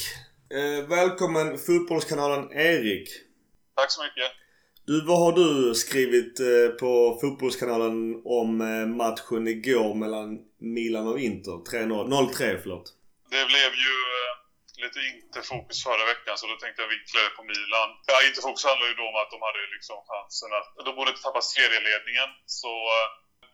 Eh, 0.54 0.88
välkommen 0.88 1.58
Fotbollskanalen 1.58 2.52
Erik. 2.52 3.08
Tack 3.76 3.92
så 3.92 4.02
mycket. 4.02 4.32
Du, 4.90 4.96
vad 5.10 5.20
har 5.24 5.32
du 5.42 5.50
skrivit 5.84 6.34
eh, 6.50 6.68
på 6.82 6.90
Fotbollskanalen 7.20 7.98
om 8.40 8.50
eh, 8.70 8.86
matchen 9.02 9.44
igår 9.56 9.92
mellan 10.02 10.28
Milan 10.76 11.06
och 11.12 11.20
Inter? 11.28 11.56
0-3 11.60 12.62
förlåt. 12.62 12.86
Det 13.34 13.44
blev 13.52 13.70
ju 13.86 13.96
eh, 14.18 14.32
lite 14.84 14.98
Inter-fokus 15.10 15.78
förra 15.88 16.04
veckan 16.12 16.34
så 16.38 16.44
då 16.50 16.56
tänkte 16.62 16.78
jag 16.82 16.90
vinkla 16.96 17.18
det 17.26 17.32
på 17.38 17.44
Milan. 17.52 17.88
Ja, 18.10 18.16
Inter-fokus 18.28 18.64
handlar 18.70 18.86
ju 18.92 18.96
då 19.00 19.06
om 19.12 19.18
att 19.22 19.30
de 19.34 19.38
hade 19.48 19.60
liksom 19.76 19.98
chansen 20.10 20.50
att... 20.58 20.68
De 20.86 20.90
borde 20.96 21.10
inte 21.12 21.24
tappa 21.26 21.42
serieledningen. 21.56 22.30
Så 22.58 22.72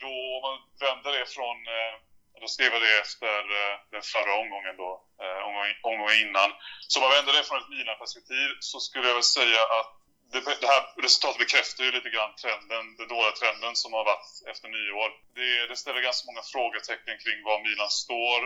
då, 0.05 0.15
om 0.37 0.43
man 0.47 0.57
vänder 0.85 1.11
det 1.19 1.27
från... 1.37 1.59
Då 2.43 2.47
skrev 2.55 2.71
jag 2.77 2.83
det 2.87 2.95
efter 3.05 3.35
den 3.95 4.05
förra 4.15 4.33
omgången 4.43 4.75
då, 4.83 4.91
omgången, 5.49 5.75
omgången 5.91 6.19
innan. 6.25 6.51
Så 6.91 6.95
om 6.97 7.03
man 7.05 7.15
vänder 7.17 7.33
det 7.37 7.45
från 7.49 7.61
ett 7.63 7.73
Milan-perspektiv 7.75 8.49
så 8.71 8.77
skulle 8.87 9.07
jag 9.11 9.19
väl 9.21 9.31
säga 9.39 9.63
att 9.79 10.04
det, 10.33 10.41
det, 10.61 10.67
här 10.75 10.83
resultatet 11.07 11.39
bekräftar 11.39 11.85
ju 11.85 11.91
lite 11.91 12.11
grann 12.15 12.35
trenden, 12.43 12.85
den 12.99 13.09
dåliga 13.09 13.33
trenden 13.41 13.75
som 13.83 13.93
har 13.93 14.05
varit 14.05 14.29
efter 14.51 14.69
nyår. 14.69 15.09
Det, 15.37 15.67
det 15.71 15.77
ställer 15.77 16.01
ganska 16.01 16.27
många 16.27 16.43
frågetecken 16.53 17.17
kring 17.23 17.39
var 17.49 17.59
Milan 17.67 17.91
står 17.91 18.41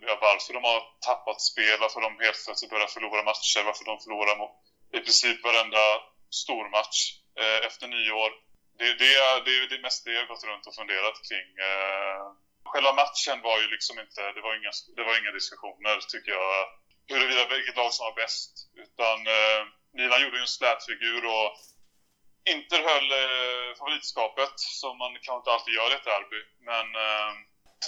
ja, 0.00 0.18
varför 0.20 0.52
de 0.52 0.64
har 0.64 0.80
tappat 1.08 1.40
spel, 1.40 1.76
varför 1.80 2.00
de 2.00 2.10
helt 2.26 2.44
plötsligt 2.44 2.70
börjar 2.70 2.86
förlora 2.86 3.22
matcher, 3.22 3.62
varför 3.64 3.84
de 3.84 3.94
förlorar 4.04 4.36
mot 4.36 4.54
i 4.96 5.00
princip 5.00 5.44
varenda 5.44 5.84
stormatch 6.30 6.98
eh, 7.40 7.60
efter 7.66 7.86
nyår. 7.88 8.30
Det, 8.78 8.94
det, 9.02 9.14
är, 9.14 9.44
det 9.44 9.52
är 9.56 9.66
det 9.68 9.82
mest 9.86 10.04
det 10.04 10.12
jag 10.12 10.28
gått 10.28 10.44
runt 10.44 10.66
och 10.66 10.74
funderat 10.74 11.16
kring. 11.28 11.48
Eh, 11.68 12.24
själva 12.70 12.92
matchen 13.02 13.38
var 13.48 13.56
ju 13.62 13.66
liksom 13.74 13.98
inte, 14.04 14.20
det 14.34 14.42
var 14.46 14.52
inga, 14.58 14.72
det 14.96 15.04
var 15.08 15.14
inga 15.20 15.32
diskussioner 15.38 15.96
tycker 16.12 16.32
jag, 16.32 16.66
huruvida 17.10 17.48
vilket 17.48 17.76
lag 17.76 17.92
som 17.92 18.04
var 18.08 18.16
bäst. 18.22 18.52
Utan 18.84 19.18
eh, 19.36 19.62
Milan 19.96 20.22
gjorde 20.22 20.36
ju 20.36 20.46
en 20.46 20.56
slätfigur 20.58 21.22
och 21.36 21.48
Inter 22.52 22.80
höll 22.90 23.08
eh, 23.22 23.68
favoritskapet, 23.78 24.54
som 24.82 24.98
man 25.02 25.12
kanske 25.24 25.40
inte 25.40 25.54
alltid 25.54 25.74
gör 25.78 25.90
i 25.90 25.96
ett 25.98 26.10
derby. 26.12 26.40
Men 26.70 26.86
eh, 27.06 27.30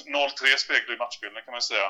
0-3 0.07 0.57
speglar 0.64 0.92
ju 0.95 0.99
matchbilden 1.05 1.42
kan 1.45 1.53
man 1.53 1.71
säga. 1.73 1.88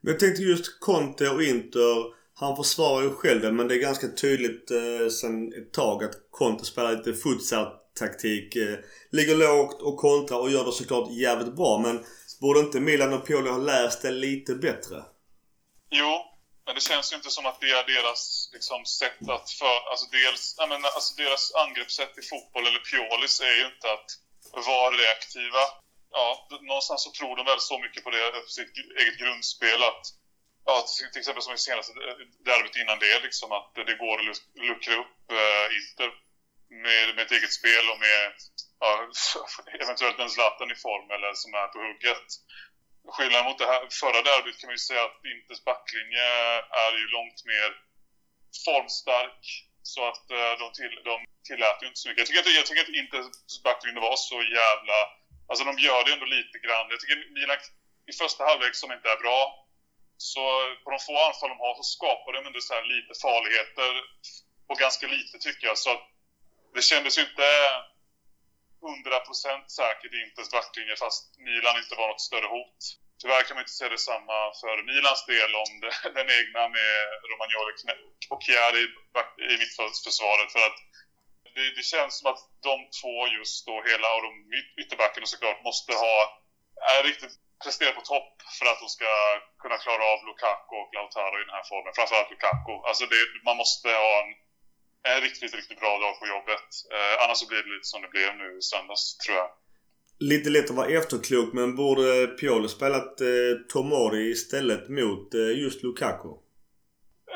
Men 0.00 0.12
jag 0.12 0.20
tänkte 0.20 0.42
just 0.42 0.80
Conte 0.80 1.28
och 1.34 1.42
Inter. 1.42 1.98
Han 2.38 2.56
försvarar 2.56 3.02
ju 3.02 3.10
själv 3.10 3.40
det 3.40 3.52
men 3.52 3.68
det 3.68 3.74
är 3.74 3.88
ganska 3.90 4.08
tydligt 4.08 4.70
eh, 4.70 5.08
sen 5.08 5.52
ett 5.52 5.72
tag 5.72 6.04
att 6.04 6.16
Conte 6.30 6.64
spelar 6.64 6.92
lite 6.92 7.14
futsal-taktik. 7.14 8.56
Eh, 8.56 8.78
ligger 9.10 9.36
lågt 9.36 9.82
och 9.82 9.96
kontrar 9.96 10.38
och 10.38 10.50
gör 10.50 10.64
det 10.64 10.72
såklart 10.72 11.10
jävligt 11.10 11.56
bra 11.56 11.78
men 11.78 12.04
borde 12.40 12.60
inte 12.60 12.80
Milan 12.80 13.12
och 13.12 13.26
Pioli 13.26 13.50
ha 13.50 13.58
läst 13.58 14.02
det 14.02 14.10
lite 14.10 14.54
bättre? 14.54 14.96
Jo, 15.90 16.35
men 16.66 16.74
det 16.74 16.80
känns 16.80 17.12
ju 17.12 17.16
inte 17.16 17.30
som 17.30 17.46
att 17.46 17.60
det 17.60 17.70
är 17.70 17.84
deras 17.94 18.50
liksom, 18.52 18.84
sätt 18.84 19.28
att 19.28 19.50
för... 19.50 19.90
Alltså, 19.90 20.06
dels, 20.10 20.54
nej, 20.58 20.68
men, 20.68 20.84
alltså 20.84 21.14
deras 21.14 21.54
angreppssätt 21.54 22.18
i 22.18 22.22
fotboll 22.22 22.66
eller 22.66 22.78
Piolis 22.78 23.40
är 23.40 23.56
ju 23.60 23.66
inte 23.66 23.92
att 23.92 24.08
vara 24.66 24.96
reaktiva 24.96 25.64
ja, 26.10 26.48
någonstans 26.60 27.02
så 27.02 27.10
tror 27.10 27.36
de 27.36 27.46
väl 27.46 27.60
så 27.60 27.78
mycket 27.78 28.04
på 28.04 28.10
det, 28.10 28.26
eh, 28.26 28.40
på 28.46 28.48
sitt 28.58 28.72
eget 29.00 29.18
grundspel 29.18 29.82
att 29.82 30.06
Ja, 30.68 30.86
till 31.12 31.20
exempel 31.20 31.42
som 31.42 31.54
i 31.54 31.58
senaste 31.58 31.92
eh, 31.92 32.18
derbyt 32.48 32.76
innan 32.76 32.98
det, 32.98 33.20
liksom 33.26 33.52
att 33.52 33.70
det 33.74 33.94
går 34.04 34.16
att 34.18 34.26
luckra 34.68 34.94
upp 35.02 35.18
äh, 35.30 35.66
Inter 35.78 36.10
med, 36.84 37.14
med 37.14 37.22
ett 37.26 37.36
eget 37.38 37.52
spel 37.52 37.84
och 37.92 38.00
med 38.06 38.20
ja, 38.80 38.90
eventuellt 39.84 40.18
en 40.18 40.30
Zlatan 40.30 40.70
i 40.70 40.74
form 40.86 41.08
eller 41.10 41.32
som 41.34 41.54
är 41.54 41.68
på 41.72 41.78
hugget. 41.86 42.28
Skillnaden 43.14 43.46
mot 43.48 43.58
det 43.58 43.72
här 43.72 43.82
förra 44.02 44.20
derbyt 44.28 44.58
kan 44.58 44.68
man 44.68 44.78
ju 44.80 44.86
säga 44.90 45.04
att 45.04 45.18
Inters 45.32 45.64
backlinje 45.64 46.28
är 46.84 46.92
ju 47.00 47.06
långt 47.16 47.38
mer 47.52 47.70
formstark 48.64 49.42
så 49.82 50.00
att 50.10 50.30
eh, 50.30 50.52
de, 50.60 50.66
till, 50.78 50.94
de 51.10 51.14
tillät 51.48 51.78
ju 51.82 51.86
inte 51.86 52.00
så 52.00 52.08
mycket. 52.08 52.20
Jag 52.20 52.26
tycker 52.26 52.42
inte, 52.42 52.58
jag 52.60 52.66
tycker 52.66 52.84
inte 52.84 53.00
Inters 53.02 53.62
backlinje 53.66 54.00
var 54.00 54.16
så 54.16 54.38
jävla 54.60 54.98
Alltså 55.48 55.64
de 55.64 55.74
gör 55.86 56.04
det 56.04 56.12
ändå 56.12 56.26
lite 56.26 56.58
grann. 56.64 56.86
Jag 56.90 57.00
tycker 57.00 57.18
Milan 57.34 57.58
i 58.10 58.12
första 58.22 58.44
halvlek 58.44 58.74
som 58.74 58.92
inte 58.92 59.08
är 59.14 59.20
bra, 59.24 59.38
så 60.16 60.44
på 60.82 60.90
de 60.90 60.98
få 61.08 61.14
anfall 61.26 61.52
de 61.54 61.58
har 61.66 61.74
så 61.74 61.82
skapar 61.96 62.32
de 62.32 62.46
ändå 62.46 62.60
så 62.60 62.80
lite 62.94 63.12
farligheter 63.26 63.92
Och 64.68 64.78
ganska 64.78 65.06
lite 65.06 65.38
tycker 65.38 65.66
jag. 65.66 65.78
Så 65.78 65.90
att 65.94 66.04
det 66.74 66.82
kändes 66.82 67.18
ju 67.18 67.22
inte 67.22 67.48
100% 68.86 69.68
säkert 69.80 70.12
i 70.16 70.18
Inters 70.24 70.50
backlinje 70.56 70.96
fast 71.04 71.24
Milan 71.46 71.76
inte 71.82 71.94
var 72.00 72.08
något 72.08 72.28
större 72.28 72.48
hot. 72.56 72.80
Tyvärr 73.20 73.42
kan 73.44 73.54
man 73.54 73.64
inte 73.64 73.78
säga 73.78 73.96
detsamma 73.96 74.38
för 74.60 74.76
Milans 74.88 75.22
del 75.32 75.52
om 75.64 75.72
det, 75.82 75.94
den 76.18 76.28
egna 76.38 76.62
med 76.76 76.92
Romagnoli 77.30 77.72
och 78.32 78.42
Chiari 78.46 78.82
i 79.52 79.54
mittfältsförsvaret. 79.62 80.48
För 80.54 80.62
att 80.68 80.78
det, 81.54 81.66
det, 81.76 81.86
känns 81.94 82.12
som 82.18 82.26
att 82.32 82.42
de 82.68 82.76
två 83.00 83.16
just 83.38 83.66
då, 83.68 83.74
hela 83.90 84.08
och 84.16 84.22
de 84.26 84.32
ytterbackarna 84.82 85.26
såklart, 85.26 85.64
måste 85.68 85.92
ha 86.04 86.16
är 86.94 87.02
riktigt 87.02 87.34
prestera 87.64 87.92
på 87.98 88.04
topp 88.12 88.32
för 88.58 88.66
att 88.70 88.80
de 88.82 88.88
ska 88.96 89.10
kunna 89.62 89.78
klara 89.84 90.04
av 90.12 90.18
Lukaku 90.26 90.74
och 90.82 90.90
Lautaro 90.96 91.36
i 91.38 91.46
den 91.46 91.58
här 91.58 91.66
formen. 91.70 91.92
Framförallt 91.98 92.30
Lukaku. 92.34 92.74
Alltså 92.88 93.04
det, 93.12 93.20
man 93.48 93.56
måste 93.62 93.88
ha 93.88 94.12
en, 94.22 94.30
en 95.12 95.20
riktigt, 95.26 95.54
riktigt 95.54 95.80
bra 95.80 95.98
dag 95.98 96.14
på 96.20 96.26
jobbet. 96.26 96.68
Eh, 96.94 97.14
annars 97.22 97.38
så 97.38 97.46
blir 97.48 97.62
det 97.62 97.74
lite 97.74 97.88
som 97.92 98.02
det 98.02 98.08
blev 98.08 98.30
nu 98.36 98.58
i 98.58 98.62
söndags, 98.62 99.16
tror 99.18 99.36
jag. 99.36 99.50
Lite 100.18 100.50
lätt 100.50 100.70
att 100.70 100.76
vara 100.76 100.94
efterklok 100.98 101.48
men 101.52 101.76
borde 101.76 102.26
Pioli 102.26 102.68
spelat 102.68 103.20
eh, 103.20 103.52
Tomori 103.72 104.30
istället 104.30 104.88
mot 104.88 105.34
eh, 105.34 105.52
just 105.62 105.82
Lukaku? 105.82 106.32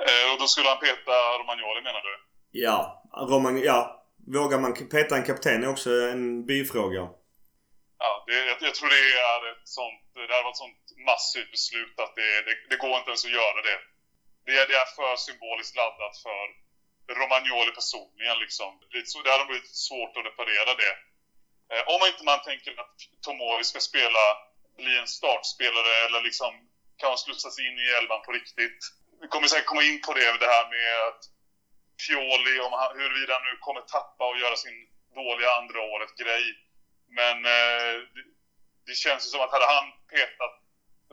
Eh, 0.08 0.26
och 0.30 0.38
då 0.40 0.46
skulle 0.46 0.68
han 0.68 0.80
peta 0.86 1.14
Romagnoli 1.38 1.80
menar 1.88 2.02
du? 2.08 2.14
Ja, 2.50 2.78
Roman, 3.30 3.62
ja. 3.70 3.80
Vågar 4.36 4.58
man 4.64 4.88
peta 4.94 5.16
en 5.16 5.28
kapten 5.30 5.62
är 5.64 5.68
också 5.74 5.90
en 6.12 6.46
bifråga. 6.46 7.02
Ja, 8.04 8.12
det, 8.26 8.36
jag, 8.50 8.56
jag, 8.68 8.74
tror 8.74 8.88
det 8.96 9.02
är 9.32 9.40
ett 9.52 9.68
sånt, 9.78 10.02
det 10.14 10.34
här 10.34 10.44
var 10.44 10.50
ett 10.50 10.64
sånt 10.64 10.84
massivt 11.10 11.50
beslut 11.56 11.94
att 12.04 12.14
det, 12.20 12.30
det, 12.46 12.54
det 12.70 12.78
går 12.82 12.94
inte 12.98 13.10
ens 13.10 13.24
att 13.24 13.38
göra 13.40 13.60
det. 13.68 13.78
Det, 14.46 14.52
det 14.68 14.76
är 14.82 14.88
för 14.98 15.16
symboliskt 15.26 15.76
laddat 15.80 16.14
för 16.24 16.44
Romagnoli 17.18 17.70
personligen 17.70 18.38
liksom. 18.38 18.70
Det, 18.90 19.22
det 19.24 19.30
hade 19.30 19.50
blivit 19.50 19.76
svårt 19.88 20.16
att 20.16 20.26
reparera 20.28 20.74
det. 20.82 20.94
Eh, 21.70 21.82
om 21.94 22.00
inte 22.10 22.24
man 22.24 22.42
tänker 22.48 22.80
att 22.82 22.96
Tomori 23.24 23.64
ska 23.64 23.80
spela, 23.80 24.24
bli 24.76 24.98
en 24.98 25.06
startspelare 25.18 25.92
eller 26.06 26.20
liksom 26.28 26.52
kan 27.02 27.18
slussas 27.18 27.58
in 27.58 27.78
i 27.84 27.86
elvan 27.98 28.22
på 28.26 28.32
riktigt. 28.32 28.80
Vi 29.22 29.28
kommer 29.28 29.46
säkert 29.48 29.72
komma 29.72 29.82
in 29.82 30.00
på 30.06 30.12
det, 30.14 30.38
det 30.44 30.52
här 30.56 30.66
med 30.76 31.08
att 31.08 31.22
Pioli, 32.00 32.54
om 32.66 32.72
han, 32.72 32.90
huruvida 32.98 33.32
han 33.32 33.42
nu 33.50 33.54
kommer 33.60 33.80
tappa 33.80 34.24
och 34.30 34.38
göra 34.38 34.56
sin 34.56 34.78
dåliga 35.14 35.50
andra 35.58 35.80
året 35.92 36.12
grej. 36.22 36.44
Men 37.18 37.36
eh, 37.56 37.94
det, 38.14 38.24
det, 38.86 38.94
känns 39.04 39.26
ju 39.26 39.30
som 39.30 39.40
att 39.40 39.52
hade 39.56 39.72
han 39.74 39.86
petat 40.12 40.54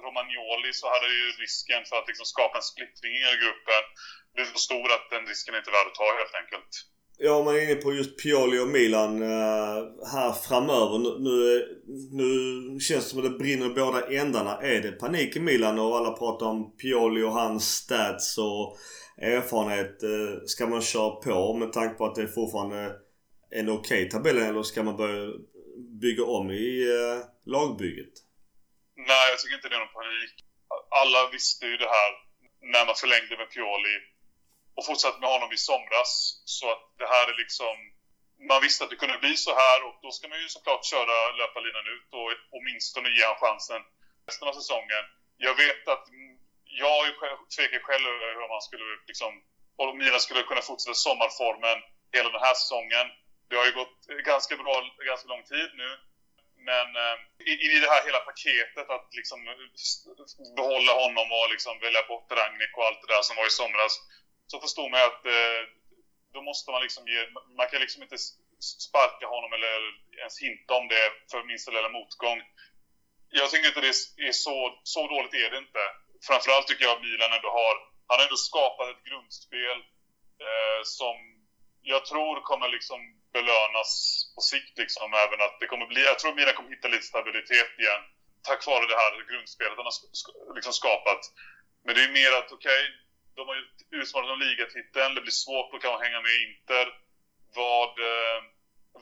Romagnoli 0.05 0.71
så 0.79 0.85
hade 0.93 1.09
ju 1.19 1.25
risken 1.43 1.81
för 1.89 1.95
att 1.99 2.07
liksom 2.11 2.27
skapa 2.33 2.55
en 2.57 2.69
splittring 2.71 3.13
i 3.15 3.35
gruppen 3.43 3.83
blivit 4.33 4.53
så 4.57 4.59
stor 4.69 4.87
att 4.95 5.07
den 5.13 5.23
risken 5.31 5.55
inte 5.55 5.69
är 5.71 5.77
värd 5.77 5.89
att 5.89 6.01
ta 6.01 6.07
helt 6.21 6.35
enkelt. 6.41 6.71
Ja, 7.19 7.33
om 7.35 7.45
man 7.45 7.55
är 7.55 7.63
inne 7.63 7.75
på 7.75 7.93
just 7.93 8.23
Pioli 8.23 8.59
och 8.59 8.67
Milan 8.67 9.21
uh, 9.21 9.79
här 10.13 10.31
framöver. 10.47 10.97
Nu, 10.99 11.35
nu, 12.11 12.29
nu 12.71 12.79
känns 12.79 13.03
det 13.03 13.09
som 13.09 13.19
att 13.19 13.31
det 13.31 13.37
brinner 13.43 13.65
i 13.65 13.69
båda 13.69 14.07
ändarna. 14.07 14.57
Är 14.61 14.81
det 14.81 14.91
panik 14.91 15.35
i 15.35 15.39
Milan 15.39 15.79
och 15.79 15.97
alla 15.97 16.11
pratar 16.11 16.45
om 16.45 16.77
Pioli 16.77 17.23
och 17.23 17.31
hans 17.31 17.75
stats 17.75 18.37
och 18.37 18.77
erfarenhet. 19.17 20.03
Uh, 20.03 20.45
ska 20.45 20.67
man 20.67 20.81
köra 20.81 21.09
på 21.09 21.53
med 21.53 21.73
tanke 21.73 21.95
på 21.95 22.05
att 22.05 22.15
det 22.15 22.21
är 22.21 22.27
fortfarande 22.27 22.95
en 23.49 23.69
okej 23.69 24.05
okay 24.05 24.09
tabell 24.09 24.37
eller 24.37 24.63
ska 24.63 24.83
man 24.83 24.97
börja 24.97 25.33
bygga 26.01 26.23
om 26.23 26.51
i 26.51 26.85
uh, 26.85 27.23
lagbygget? 27.45 28.13
Nej, 29.11 29.25
jag 29.31 29.39
tycker 29.39 29.55
inte 29.55 29.69
det 29.69 29.75
är 29.79 29.85
någon 29.85 29.99
panik. 30.01 30.35
Alla 31.01 31.21
visste 31.35 31.65
ju 31.71 31.77
det 31.77 31.91
här 31.97 32.11
när 32.73 32.85
man 32.85 32.95
förlängde 32.95 33.37
med 33.37 33.49
Pioli 33.53 33.95
och 34.77 34.85
fortsatte 34.85 35.19
med 35.19 35.29
honom 35.35 35.51
i 35.57 35.57
somras. 35.57 36.11
Så 36.45 36.65
att 36.73 36.83
det 36.99 37.07
här 37.13 37.25
är 37.31 37.37
liksom... 37.43 37.75
Man 38.49 38.61
visste 38.65 38.83
att 38.83 38.89
det 38.93 39.01
kunde 39.03 39.17
bli 39.25 39.35
så 39.47 39.53
här 39.61 39.77
och 39.85 39.95
då 40.03 40.09
ska 40.11 40.27
man 40.27 40.41
ju 40.43 40.49
såklart 40.49 40.85
köra 40.93 41.15
löparlinan 41.39 41.87
ut 41.95 42.09
och 42.19 42.29
åtminstone 42.55 43.07
ge 43.09 43.23
honom 43.25 43.41
chansen 43.43 43.81
resten 44.27 44.47
av 44.47 44.53
säsongen. 44.61 45.03
Jag 45.37 45.55
vet 45.63 45.87
att 45.93 46.05
jag 46.83 47.03
tvekar 47.55 47.79
själv 47.87 48.05
över 48.15 48.29
hur 48.37 48.49
man 48.55 48.61
skulle 48.67 48.87
liksom... 49.09 49.31
Om 49.79 49.97
Milan 49.97 50.19
skulle 50.19 50.43
kunna 50.43 50.61
fortsätta 50.61 50.93
sommarformen 50.93 51.77
hela 52.15 52.29
den 52.29 52.45
här 52.47 52.55
säsongen. 52.61 53.07
Det 53.49 53.55
har 53.55 53.65
ju 53.65 53.71
gått 53.81 53.97
ganska 54.31 54.53
bra, 54.57 54.73
ganska 55.11 55.27
lång 55.27 55.43
tid 55.43 55.69
nu. 55.81 55.89
Men 56.69 56.87
eh, 57.03 57.17
i, 57.49 57.53
i 57.65 57.79
det 57.83 57.89
här 57.93 58.03
hela 58.07 58.19
paketet 58.29 58.87
att 58.95 59.09
liksom 59.19 59.39
behålla 60.59 60.93
honom 61.03 61.27
och 61.37 61.51
liksom 61.55 61.73
välja 61.85 62.03
bort 62.11 62.31
Ragnik 62.31 62.73
och 62.77 62.85
allt 62.85 63.01
det 63.01 63.13
där 63.13 63.23
som 63.27 63.35
var 63.39 63.47
i 63.47 63.59
somras 63.61 63.93
så 64.51 64.55
förstår 64.65 64.89
man 64.89 65.01
att 65.09 65.23
eh, 65.37 65.61
då 66.33 66.39
måste 66.49 66.71
man 66.71 66.81
liksom 66.85 67.03
ge, 67.13 67.19
man 67.59 67.67
kan 67.69 67.81
liksom 67.85 68.03
inte 68.03 68.17
sparka 68.87 69.25
honom 69.35 69.51
eller 69.57 69.77
ens 70.23 70.37
hinta 70.45 70.71
om 70.79 70.87
det 70.93 71.05
för 71.31 71.43
minsta 71.43 71.71
lilla 71.71 71.89
motgång. 71.89 72.39
Jag 73.39 73.49
tycker 73.49 73.67
inte 73.67 73.81
det 73.81 73.93
är 74.31 74.37
så, 74.47 74.79
så 74.83 75.07
dåligt 75.07 75.33
är 75.33 75.49
det 75.51 75.57
inte. 75.57 75.83
Framförallt 76.27 76.67
tycker 76.67 76.85
jag 76.85 76.95
att 76.95 77.05
Milan 77.07 77.33
ändå 77.37 77.49
har, 77.59 77.75
han 78.07 78.17
har 78.17 78.25
ändå 78.25 78.39
skapat 78.49 78.89
ett 78.89 79.03
grundspel 79.09 79.77
eh, 80.45 80.81
som 80.83 81.15
jag 81.81 82.05
tror 82.05 82.41
kommer 82.41 82.69
liksom 82.69 82.99
belönas 83.37 83.91
på 84.35 84.41
sikt 84.51 84.73
liksom 84.83 85.09
även 85.23 85.39
att 85.45 85.55
det 85.59 85.67
kommer 85.71 85.87
bli, 85.93 86.01
jag 86.11 86.19
tror 86.19 86.31
att 86.31 86.39
Milan 86.39 86.57
kommer 86.57 86.75
hitta 86.75 86.87
lite 86.87 87.11
stabilitet 87.13 87.71
igen 87.83 88.03
tack 88.47 88.61
vare 88.67 88.85
det 88.91 89.01
här 89.01 89.11
grundspelet 89.31 89.77
han 89.77 89.89
har 89.89 90.55
liksom 90.57 90.73
skapat. 90.81 91.21
Men 91.83 91.95
det 91.95 92.03
är 92.03 92.17
mer 92.19 92.31
att 92.39 92.51
okej, 92.57 92.83
okay, 92.83 92.85
de 93.35 93.41
har 93.47 93.55
ju 93.59 93.63
utmanat 94.01 94.33
om 94.35 94.39
ligatiteln, 94.45 95.15
det 95.15 95.25
blir 95.25 95.41
svårt 95.45 95.69
att 95.73 95.81
kanske 95.85 96.05
hänga 96.05 96.21
med 96.25 96.33
Inter. 96.45 96.87
Vad, 97.61 97.93
eh, 98.11 98.39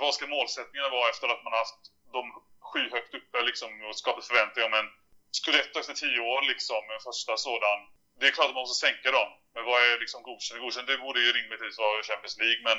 vad 0.02 0.14
ska 0.14 0.24
målsättningarna 0.38 0.96
vara 0.98 1.10
efter 1.10 1.28
att 1.28 1.44
man 1.44 1.54
har 1.54 1.62
haft 1.66 1.82
dem 2.16 2.28
skyhögt 2.68 3.14
uppe 3.20 3.38
liksom, 3.50 3.70
och 3.88 3.98
skapat 4.02 4.28
förväntningar 4.30 4.68
om 4.70 4.80
en 4.82 4.90
Scudetto 5.38 5.80
efter 5.80 5.94
tio 5.94 6.20
år, 6.34 6.42
liksom, 6.52 6.82
en 6.96 7.06
första 7.10 7.34
sådan. 7.48 7.80
Det 8.20 8.28
är 8.28 8.32
klart 8.32 8.50
att 8.50 8.58
man 8.58 8.66
måste 8.66 8.86
sänka 8.88 9.10
dem. 9.20 9.30
Men 9.54 9.64
vad 9.70 9.78
är 9.88 10.00
liksom 10.00 10.24
godkänt? 10.24 10.62
Godkänt, 10.62 10.88
det 10.88 11.06
borde 11.06 11.20
ju 11.26 11.32
rimligtvis 11.32 11.78
vara 11.78 12.04
Champions 12.10 12.38
League, 12.44 12.62
men 12.68 12.78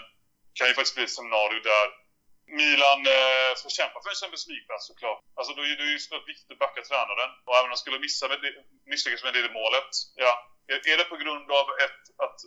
kan 0.57 0.69
ju 0.69 0.75
faktiskt 0.75 0.97
bli 0.97 1.05
ett 1.05 1.17
scenario 1.19 1.61
där 1.71 1.87
Milan 2.61 3.01
eh, 3.17 3.53
får 3.63 3.71
kämpa 3.79 3.97
för 4.03 4.11
en 4.11 4.21
Champions 4.21 4.47
League-plats 4.51 4.85
såklart. 4.91 5.21
Alltså 5.37 5.53
då 5.57 5.63
är 5.71 5.77
det 5.81 5.89
ju 5.93 5.99
såklart 5.99 6.29
viktigt 6.33 6.53
att 6.53 6.63
backa 6.65 6.81
tränaren. 6.83 7.31
Och 7.47 7.55
även 7.57 7.69
om 7.69 7.75
de 7.75 7.83
skulle 7.85 8.07
missa 8.07 8.25
med 8.29 8.39
det, 8.45 8.53
misslyckas 8.91 9.25
med 9.27 9.35
det 9.35 9.57
målet, 9.61 9.91
ja, 10.25 10.33
är 10.93 10.97
det 11.01 11.13
på 11.13 11.19
grund 11.23 11.47
av 11.61 11.67
ett, 11.85 12.03
att 12.25 12.39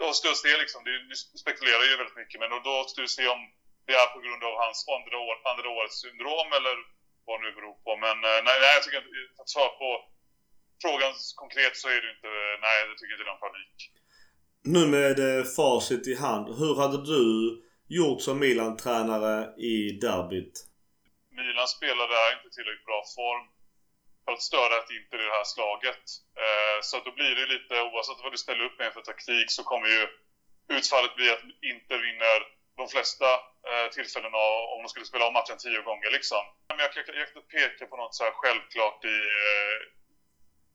då 0.00 0.06
styrs 0.12 0.42
det 0.42 0.62
liksom, 0.62 0.80
det 0.84 1.16
spekulerar 1.42 1.84
ju 1.84 1.96
väldigt 1.96 2.20
mycket, 2.22 2.40
men 2.40 2.50
då 2.50 2.58
då 2.68 2.74
styrs 2.92 3.10
se 3.18 3.26
om 3.36 3.42
det 3.86 3.94
är 4.02 4.06
på 4.14 4.20
grund 4.24 4.42
av 4.48 4.54
hans 4.64 4.78
andra, 4.96 5.16
år, 5.26 5.36
andra 5.52 5.68
årets 5.76 6.00
syndrom 6.00 6.50
eller 6.58 6.76
vad 7.26 7.34
det 7.36 7.44
nu 7.46 7.52
beror 7.58 7.76
på. 7.84 7.90
Men 8.04 8.16
eh, 8.30 8.40
nej, 8.46 8.56
nej 8.62 8.74
jag 8.76 8.82
tycker 8.82 8.98
att 8.98 9.40
att 9.40 9.50
svara 9.54 9.72
på 9.82 9.90
frågan 10.82 11.12
konkret 11.42 11.76
så 11.76 11.88
är 11.88 12.00
det 12.02 12.10
inte, 12.14 12.30
nej 12.64 12.74
jag 12.80 12.98
tycker 12.98 13.14
inte 13.14 13.24
det 13.24 13.30
är 13.30 13.34
någon 13.34 13.48
panik. 13.48 13.76
Nu 14.64 14.86
med 14.86 15.18
eh, 15.18 15.44
facit 15.56 16.04
i 16.12 16.14
hand, 16.14 16.46
hur 16.60 16.74
hade 16.82 16.98
du 17.12 17.24
gjort 17.98 18.20
som 18.22 18.38
Milan-tränare 18.38 19.34
i 19.72 19.76
derbyt? 20.04 20.54
Milan 21.38 21.68
spelade 21.76 22.16
inte 22.34 22.48
tillräckligt 22.54 22.88
bra 22.90 23.02
form 23.18 23.44
för 24.24 24.32
att 24.32 24.48
störa 24.50 24.74
ett 24.80 24.90
Inter 24.98 25.18
i 25.22 25.26
det 25.28 25.36
här 25.38 25.48
slaget. 25.54 26.04
Eh, 26.42 26.78
så 26.88 26.94
då 27.06 27.10
blir 27.18 27.34
det 27.38 27.46
lite, 27.54 27.74
oavsett 27.88 28.22
vad 28.24 28.32
du 28.32 28.38
ställer 28.46 28.64
upp 28.68 28.78
med 28.78 28.90
för 28.92 29.04
taktik 29.10 29.48
så 29.56 29.62
kommer 29.70 29.88
ju 29.96 30.02
utfallet 30.78 31.14
bli 31.18 31.26
att 31.30 31.44
Inter 31.70 31.98
vinner 32.06 32.38
de 32.80 32.84
flesta 32.94 33.28
eh, 33.68 33.86
tillfällena 33.96 34.40
om 34.72 34.78
de 34.82 34.88
skulle 34.92 35.10
spela 35.12 35.28
om 35.28 35.36
matchen 35.38 35.58
tio 35.64 35.80
gånger 35.88 36.10
liksom. 36.16 36.42
Men 36.68 36.78
jag 36.84 36.90
kan, 36.92 37.02
inte 37.28 37.42
peka 37.54 37.84
på 37.90 37.96
något 37.96 38.14
så 38.14 38.24
här 38.24 38.34
självklart 38.40 39.00
i 39.16 39.18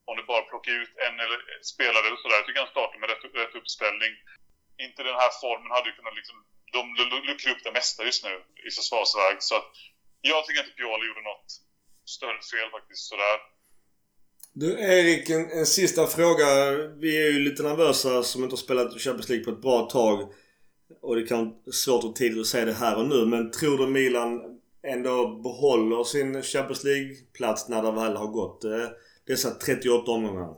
om 0.09 0.15
du 0.17 0.23
bara 0.31 0.49
plockar 0.51 0.73
ut 0.81 0.93
en 1.07 1.15
eller 1.23 1.39
spelare 1.73 2.05
eller 2.07 2.21
sådär. 2.21 2.39
Jag 2.39 2.45
tycker 2.45 2.65
han 2.65 2.75
startar 2.75 2.99
med 2.99 3.09
rätt, 3.11 3.23
rätt 3.43 3.59
uppställning. 3.59 4.13
Inte 4.85 4.99
den 5.09 5.19
här 5.21 5.31
formen 5.41 5.71
hade 5.75 5.89
ju 5.89 5.95
kunnat 5.97 6.19
liksom, 6.19 6.37
de 6.75 6.81
luckrar 7.29 7.53
upp 7.53 7.63
det 7.67 7.77
mesta 7.79 7.99
just 8.09 8.23
nu 8.27 8.33
i 8.67 8.69
försvarsväg. 8.77 9.35
Så 9.49 9.53
att 9.59 9.71
jag 10.31 10.39
tycker 10.45 10.61
inte 10.63 10.77
Pioli 10.77 11.05
gjorde 11.07 11.25
något 11.31 11.49
större 12.15 12.41
fel 12.51 12.69
faktiskt 12.77 13.03
sådär. 13.11 13.37
Du 14.61 14.69
Erik, 14.95 15.29
en, 15.29 15.45
en 15.59 15.65
sista 15.79 16.07
fråga. 16.07 16.47
Vi 17.03 17.11
är 17.25 17.29
ju 17.31 17.39
lite 17.39 17.63
nervösa 17.63 18.23
som 18.23 18.43
inte 18.43 18.53
har 18.53 18.65
spelat 18.67 19.01
Champions 19.01 19.29
League 19.29 19.45
på 19.45 19.51
ett 19.51 19.65
bra 19.67 19.79
tag. 19.97 20.33
Och 21.01 21.15
det 21.15 21.27
kan 21.31 21.49
vara 21.49 21.71
svårt 21.71 22.03
och 22.03 22.15
tidigt 22.15 22.39
att 22.39 22.47
säga 22.47 22.65
det 22.65 22.73
här 22.73 22.97
och 22.97 23.07
nu. 23.07 23.25
Men 23.25 23.51
tror 23.51 23.77
du 23.77 23.87
Milan 23.87 24.59
ändå 24.83 25.27
behåller 25.27 26.03
sin 26.03 26.43
Champions 26.43 26.83
League-plats 26.83 27.69
när 27.69 27.83
det 27.83 27.91
väl 27.91 28.15
har 28.15 28.27
gått 28.27 28.63
eh, 28.63 28.89
dessa 29.27 29.49
38 29.51 30.11
omgångar? 30.11 30.49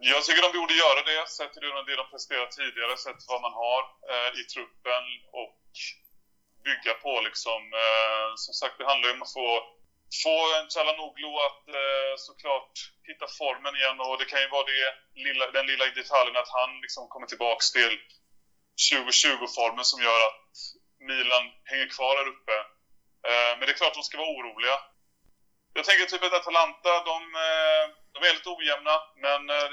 Jag 0.00 0.24
tycker 0.24 0.42
de 0.42 0.58
borde 0.58 0.74
göra 0.84 1.00
det, 1.10 1.28
sett 1.36 1.52
till 1.52 1.62
det 1.62 1.96
de 2.02 2.06
presterat 2.14 2.50
tidigare, 2.60 2.96
sett 2.96 3.20
vad 3.32 3.40
man 3.46 3.54
har 3.62 3.82
eh, 4.10 4.30
i 4.40 4.42
truppen 4.54 5.04
och 5.40 5.60
bygga 6.66 6.94
på 7.04 7.12
liksom. 7.28 7.60
Eh, 7.82 8.26
som 8.44 8.54
sagt, 8.60 8.78
det 8.78 8.86
handlar 8.90 9.08
ju 9.08 9.14
om 9.14 9.22
att 9.22 9.36
få 9.40 9.48
få 10.24 10.38
en 10.56 10.68
Chalanoglu 10.74 11.32
att 11.48 11.64
eh, 11.80 12.12
såklart 12.28 12.74
hitta 13.08 13.26
formen 13.40 13.74
igen 13.76 13.98
och 14.00 14.18
det 14.20 14.30
kan 14.30 14.40
ju 14.44 14.48
vara 14.48 14.66
det 14.72 14.84
lilla, 15.26 15.44
den 15.56 15.66
lilla 15.66 15.84
detaljen 16.00 16.36
att 16.36 16.56
han 16.58 16.70
liksom 16.84 17.08
kommer 17.08 17.26
tillbaks 17.26 17.72
till 17.72 17.94
2020-formen 18.90 19.84
som 19.84 20.02
gör 20.06 20.20
att 20.28 20.50
Milan 21.08 21.44
hänger 21.70 21.88
kvar 21.96 22.12
där 22.16 22.28
uppe. 22.34 22.56
Eh, 23.28 23.52
men 23.56 23.64
det 23.64 23.72
är 23.72 23.80
klart 23.80 23.98
de 24.00 24.02
ska 24.02 24.18
vara 24.18 24.36
oroliga. 24.38 24.76
Jag 25.78 25.86
tänker 25.88 26.06
typ 26.06 26.24
att 26.24 26.40
Atalanta, 26.40 26.92
de, 27.10 27.18
eh, 27.46 27.84
de 28.14 28.18
är 28.28 28.32
lite 28.36 28.50
ojämna 28.56 28.94
men 29.24 29.40
eh, 29.56 29.68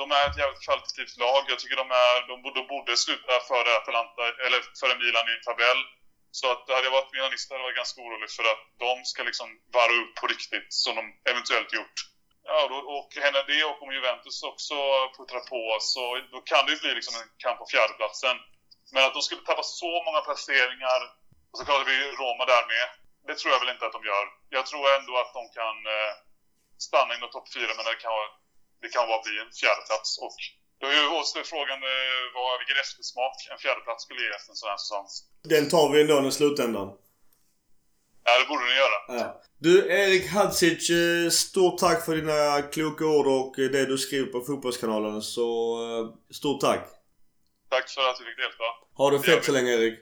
de 0.00 0.04
är 0.18 0.24
ett 0.28 0.40
jävligt 0.40 0.64
kvalitativt 0.66 1.16
lag. 1.24 1.42
Jag 1.52 1.58
tycker 1.58 1.78
de, 1.84 1.88
är, 2.06 2.16
de, 2.30 2.34
de 2.58 2.62
borde 2.72 2.92
sluta 3.04 3.32
före 3.50 3.70
Atalanta, 3.80 4.22
eller 4.44 4.60
före 4.80 4.94
Milan 5.00 5.28
i 5.30 5.34
en 5.36 5.46
tabell. 5.48 5.80
Så 6.38 6.44
att 6.52 6.62
hade 6.74 6.86
jag 6.88 6.96
varit 6.98 7.14
milanist 7.14 7.46
hade 7.46 7.60
jag 7.60 7.68
varit 7.68 7.80
ganska 7.82 8.00
orolig 8.04 8.30
för 8.36 8.44
att 8.52 8.62
de 8.84 8.92
ska 9.10 9.20
liksom 9.30 9.48
vara 9.78 9.92
upp 10.00 10.12
på 10.20 10.24
riktigt 10.34 10.70
som 10.84 10.92
de 10.98 11.04
eventuellt 11.30 11.70
gjort. 11.78 11.98
Ja, 12.50 12.58
då, 12.70 12.76
och 12.96 13.10
händer 13.24 13.44
det 13.52 13.62
och 13.70 13.78
om 13.84 13.90
Juventus 13.96 14.36
också 14.50 14.76
puttrar 15.16 15.44
på 15.52 15.62
så 15.92 16.02
då 16.32 16.38
kan 16.50 16.62
det 16.64 16.72
ju 16.74 16.78
bli 16.82 16.92
liksom 16.98 17.14
en 17.20 17.28
kamp 17.42 17.58
på 17.60 17.66
fjärdeplatsen. 17.72 18.36
Men 18.92 19.04
att 19.04 19.14
de 19.16 19.22
skulle 19.26 19.42
tappa 19.44 19.64
så 19.82 19.92
många 20.06 20.20
placeringar, 20.28 21.00
och 21.50 21.56
så 21.58 21.64
klarar 21.68 21.84
vi 21.90 21.96
Roma 22.20 22.44
där 22.52 22.64
med, 22.72 22.86
det 23.26 23.34
tror 23.38 23.50
jag 23.52 23.60
väl 23.62 23.74
inte 23.74 23.86
att 23.86 23.96
de 23.98 24.02
gör. 24.12 24.26
Jag 24.56 24.64
tror 24.70 24.84
ändå 24.98 25.12
att 25.22 25.32
de 25.38 25.42
kan 25.58 25.76
eh, 25.94 26.12
stanna 26.86 27.10
inom 27.16 27.30
topp 27.30 27.48
fyra, 27.56 27.72
men 27.76 27.84
det 27.88 27.98
kan, 28.06 28.12
det 28.82 28.88
kan 28.94 29.04
bara 29.10 29.22
bli 29.26 29.34
en 29.44 29.52
fjärdeplats. 29.60 30.10
Och 30.24 30.36
då 30.80 30.86
är 30.92 30.96
ju 31.02 31.08
också 31.20 31.36
frågan 31.54 31.80
eh, 31.94 32.22
vad, 32.36 32.50
vilken 32.60 32.78
eftersmak 32.84 33.36
en 33.52 33.60
fjärdeplats 33.64 34.00
skulle 34.04 34.20
ge 34.24 34.30
efter 34.38 34.50
en 34.52 34.60
sån 34.62 34.72
här 34.72 34.80
säsong. 34.84 35.06
Den 35.54 35.64
tar 35.74 35.86
vi 35.92 35.96
ändå 36.00 36.28
i 36.28 36.32
slutändan. 36.40 36.88
Ja, 38.26 38.32
det 38.40 38.46
borde 38.50 38.64
ni 38.70 38.74
göra. 38.84 38.98
Ja. 39.08 39.42
Du, 39.58 39.72
Erik 40.00 40.30
Hadzic, 40.32 40.90
eh, 40.90 41.30
stort 41.30 41.78
tack 41.78 42.04
för 42.04 42.16
dina 42.16 42.62
kloka 42.62 43.04
ord 43.04 43.26
och 43.26 43.54
det 43.56 43.86
du 43.86 43.98
skriver 43.98 44.26
på 44.26 44.40
Fotbollskanalen. 44.40 45.22
Så 45.22 45.46
eh, 45.84 46.34
stort 46.34 46.60
tack! 46.60 46.82
Tack 47.70 47.90
för 47.90 48.10
att 48.10 48.16
du 48.18 48.24
fick 48.24 48.36
delta. 48.36 48.64
Ha 48.96 49.10
det 49.10 49.20
fett 49.20 49.44
så 49.44 49.52
länge 49.52 49.70
Erik. 49.72 49.98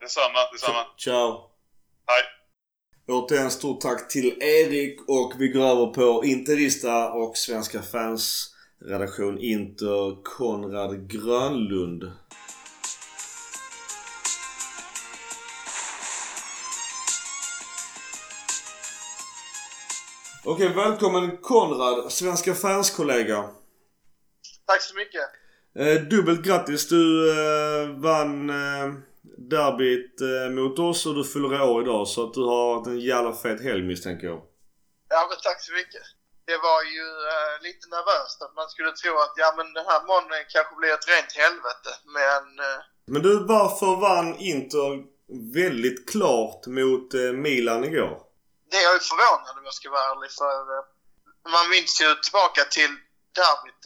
Detsamma, 0.00 0.50
detsamma. 0.52 0.86
Ciao. 0.96 1.49
Hej. 2.10 2.24
Återigen 3.08 3.50
stort 3.50 3.80
tack 3.80 4.08
till 4.08 4.42
Erik 4.42 5.00
och 5.08 5.32
vi 5.38 5.48
går 5.48 5.64
över 5.64 5.86
på 5.86 6.24
Interista 6.24 7.12
och 7.12 7.36
Svenska 7.36 7.82
fans 7.82 8.54
redaktion 8.84 9.38
Inter 9.38 10.22
Konrad 10.22 11.10
Grönlund. 11.10 12.12
Okej, 20.44 20.68
välkommen 20.68 21.36
Konrad, 21.36 22.12
Svenska 22.12 22.54
fans-kollega. 22.54 23.44
Tack 24.66 24.82
så 24.82 24.94
mycket. 24.96 25.28
Eh, 25.78 26.08
dubbelt 26.08 26.44
grattis! 26.44 26.88
Du 26.88 27.30
eh, 27.30 27.88
vann 27.88 28.50
eh, 28.50 28.94
derbyt 29.54 30.20
eh, 30.20 30.50
mot 30.58 30.78
oss 30.78 31.06
och 31.06 31.14
du 31.14 31.24
fyller 31.24 31.62
år 31.62 31.82
idag 31.82 32.08
så 32.08 32.18
att 32.26 32.34
du 32.34 32.42
har 32.52 32.74
haft 32.74 32.86
en 32.86 33.00
jävla 33.00 33.32
fet 33.32 33.60
helg 33.62 33.82
misstänker 33.82 34.26
jag. 34.26 34.40
Ja, 35.08 35.26
men 35.28 35.38
tack 35.46 35.60
så 35.68 35.72
mycket. 35.72 36.02
Det 36.50 36.58
var 36.68 36.80
ju 36.96 37.06
eh, 37.32 37.54
lite 37.66 37.84
nervöst 37.96 38.38
att 38.44 38.54
man 38.60 38.68
skulle 38.68 38.92
tro 38.92 39.12
att 39.24 39.34
ja 39.42 39.48
men 39.56 39.66
den 39.78 39.86
här 39.92 40.00
måndagen 40.12 40.46
kanske 40.54 40.74
blir 40.80 40.92
ett 40.94 41.08
rent 41.14 41.32
helvete. 41.42 41.90
Men... 42.18 42.44
Eh, 42.66 42.80
Men 43.14 43.22
du, 43.26 43.32
varför 43.56 43.92
vann 44.08 44.30
Inter 44.52 44.90
väldigt 45.60 46.00
klart 46.12 46.60
mot 46.78 47.08
eh, 47.14 47.32
Milan 47.46 47.84
igår? 47.90 48.14
det 48.70 48.76
är 48.76 48.84
jag 48.88 48.94
ju 48.98 49.04
förvånad 49.12 49.54
om 49.58 49.64
jag 49.70 49.76
ska 49.80 49.86
vara 49.96 50.06
ärlig 50.12 50.30
för 50.40 50.56
eh, 50.74 50.84
man 51.56 51.66
minns 51.74 51.94
ju 52.02 52.08
tillbaka 52.24 52.62
till 52.76 52.92
derbyt, 53.38 53.82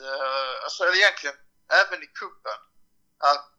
alltså 0.64 0.79
eller 0.85 0.99
egentligen 1.03 1.37
även 1.81 1.99
i 2.07 2.09
cupen. 2.20 2.61
Att 3.33 3.57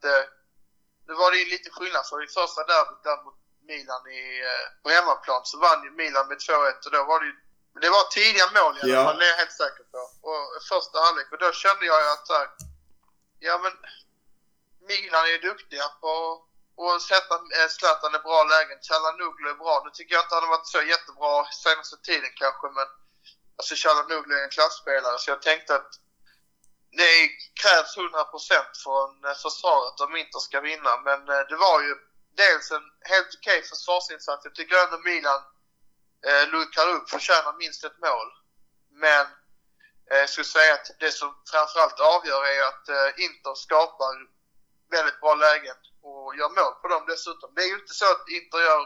eh, 1.06 1.08
det 1.08 1.14
var 1.14 1.30
det 1.30 1.38
ju 1.38 1.48
lite 1.54 1.70
skillnad 1.70 2.06
för 2.08 2.24
i 2.24 2.28
första 2.28 2.60
derbyt 2.64 3.02
där 3.04 3.24
mot 3.24 3.38
Milan 3.68 4.02
i, 4.18 4.40
eh, 4.50 4.66
på 4.82 4.88
hemmaplan 4.96 5.42
så 5.44 5.58
vann 5.58 5.84
ju 5.84 5.90
Milan 5.90 6.28
med 6.28 6.38
2-1 6.38 6.86
och 6.86 6.92
då 6.92 7.04
var 7.04 7.20
det 7.20 7.26
ju 7.26 7.36
det 7.80 7.90
var 7.90 8.04
tidiga 8.18 8.46
mål 8.58 8.74
i 8.76 8.80
alla 8.82 9.04
fall, 9.04 9.18
det 9.18 9.26
är 9.26 9.34
jag 9.34 9.42
helt 9.42 9.60
säker 9.62 9.84
på. 9.92 10.00
Och 10.28 10.42
första 10.72 10.96
halvlek, 11.04 11.32
och 11.32 11.38
då 11.38 11.52
kände 11.52 11.86
jag 11.86 12.00
att 12.12 12.28
här, 12.28 12.48
ja 13.38 13.54
men 13.64 13.72
Milan 14.88 15.24
är 15.24 15.32
ju 15.36 15.38
duktiga 15.50 15.86
på 16.02 16.12
att 16.84 17.02
sätta 17.02 17.34
eh, 17.34 17.68
Zlatan 17.76 18.14
i 18.18 18.20
bra 18.28 18.40
lägen. 18.52 18.78
Chalanoglu 18.88 19.48
är 19.50 19.58
bra. 19.64 19.82
Nu 19.84 19.90
tycker 19.90 20.14
jag 20.14 20.24
inte 20.24 20.34
han 20.34 20.44
har 20.46 20.56
varit 20.56 20.74
så 20.76 20.82
jättebra 20.82 21.32
senaste 21.64 21.96
tiden 22.08 22.32
kanske, 22.42 22.66
men 22.78 22.88
alltså 23.56 23.74
Chalanoglu 23.82 24.34
är 24.38 24.44
en 24.44 24.56
klassspelare 24.56 25.18
så 25.18 25.30
jag 25.30 25.42
tänkte 25.42 25.74
att 25.74 25.92
det 26.90 27.28
krävs 27.62 27.96
100% 27.96 28.82
från 28.84 29.24
eh, 29.24 29.34
försvaret 29.34 30.00
om 30.00 30.16
Inter 30.16 30.38
ska 30.38 30.60
vinna. 30.60 30.96
Men 31.04 31.28
eh, 31.28 31.44
det 31.48 31.56
var 31.56 31.82
ju 31.82 31.94
dels 32.36 32.70
en 32.70 32.86
helt 33.00 33.34
okej 33.38 33.62
försvarsinsats. 33.62 34.44
Jag 34.44 34.54
tycker 34.54 34.84
ändå 34.84 34.98
Milan 34.98 35.42
eh, 36.26 36.48
luckrar 36.48 36.88
upp, 36.94 37.10
förtjänar 37.10 37.54
minst 37.58 37.84
ett 37.84 37.98
mål. 37.98 38.28
Men 38.90 39.26
eh, 40.10 40.18
jag 40.18 40.30
skulle 40.30 40.44
säga 40.44 40.74
att 40.74 40.88
det 41.00 41.10
som 41.10 41.30
framförallt 41.52 42.00
avgör 42.00 42.42
är 42.54 42.62
att 42.70 42.88
eh, 42.88 43.24
Inter 43.24 43.54
skapar 43.54 44.14
väldigt 44.90 45.20
bra 45.20 45.34
lägen 45.34 45.76
och 46.02 46.36
gör 46.36 46.48
mål 46.48 46.74
på 46.82 46.88
dem 46.88 47.04
dessutom. 47.06 47.54
Det 47.54 47.62
är 47.62 47.68
ju 47.68 47.78
inte 47.82 47.94
så 47.94 48.06
att 48.14 48.28
Inter 48.28 48.58
gör 48.58 48.82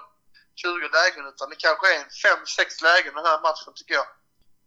20 0.54 0.88
lägen 0.98 1.26
utan 1.26 1.50
det 1.50 1.56
kanske 1.56 1.86
är 1.94 2.04
5-6 2.04 2.82
lägen 2.82 3.14
den 3.14 3.26
här 3.26 3.40
matchen 3.40 3.72
tycker 3.74 3.94
jag. 3.94 4.08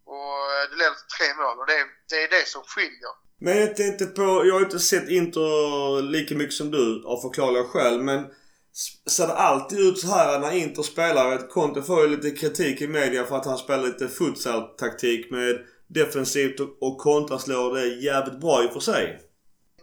Och 0.05 0.51
eh, 0.53 0.69
det 0.69 0.75
leder 0.75 0.95
till 0.95 1.15
tre 1.17 1.33
mål 1.41 1.59
och 1.59 1.65
det 1.65 1.77
är 1.81 1.87
det, 2.09 2.23
är 2.23 2.29
det 2.29 2.47
som 2.47 2.63
skiljer. 2.63 3.13
Men 3.45 3.57
jag 3.57 3.75
tänkte 3.75 4.05
på, 4.05 4.25
jag 4.45 4.53
har 4.53 4.61
inte 4.61 4.79
sett 4.79 5.09
Inter 5.09 6.01
lika 6.01 6.35
mycket 6.35 6.53
som 6.61 6.71
du 6.71 7.03
av 7.05 7.17
förklarliga 7.21 7.63
skäl 7.63 8.01
men 8.09 8.19
ser 9.15 9.27
det 9.27 9.33
alltid 9.49 9.79
ut 9.79 9.99
så 9.99 10.07
här 10.07 10.39
när 10.39 10.51
Inter 10.51 10.83
spelar? 10.83 11.47
Conte 11.55 11.81
får 11.83 12.01
ju 12.01 12.07
lite 12.15 12.31
kritik 12.41 12.81
i 12.81 12.87
media 12.87 13.25
för 13.25 13.35
att 13.37 13.45
han 13.45 13.57
spelar 13.57 13.83
lite 13.83 14.07
futsal-taktik 14.09 15.31
med 15.31 15.65
defensivt 15.87 16.59
och- 16.59 16.77
och 16.85 16.97
kontraslår 17.07 17.73
det 17.75 17.85
jävligt 18.09 18.39
bra 18.41 18.63
i 18.63 18.67
och 18.67 18.73
för 18.73 18.79
sig. 18.91 19.03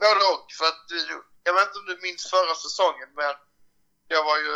Både 0.00 0.22
och. 0.34 0.46
För 0.58 0.66
att, 0.72 0.84
jag 1.46 1.54
vet 1.54 1.66
inte 1.68 1.78
om 1.82 1.86
du 1.92 1.96
minns 2.06 2.24
förra 2.34 2.54
säsongen 2.64 3.08
men 3.18 3.32
jag 4.14 4.22
var 4.30 4.38
ju 4.46 4.54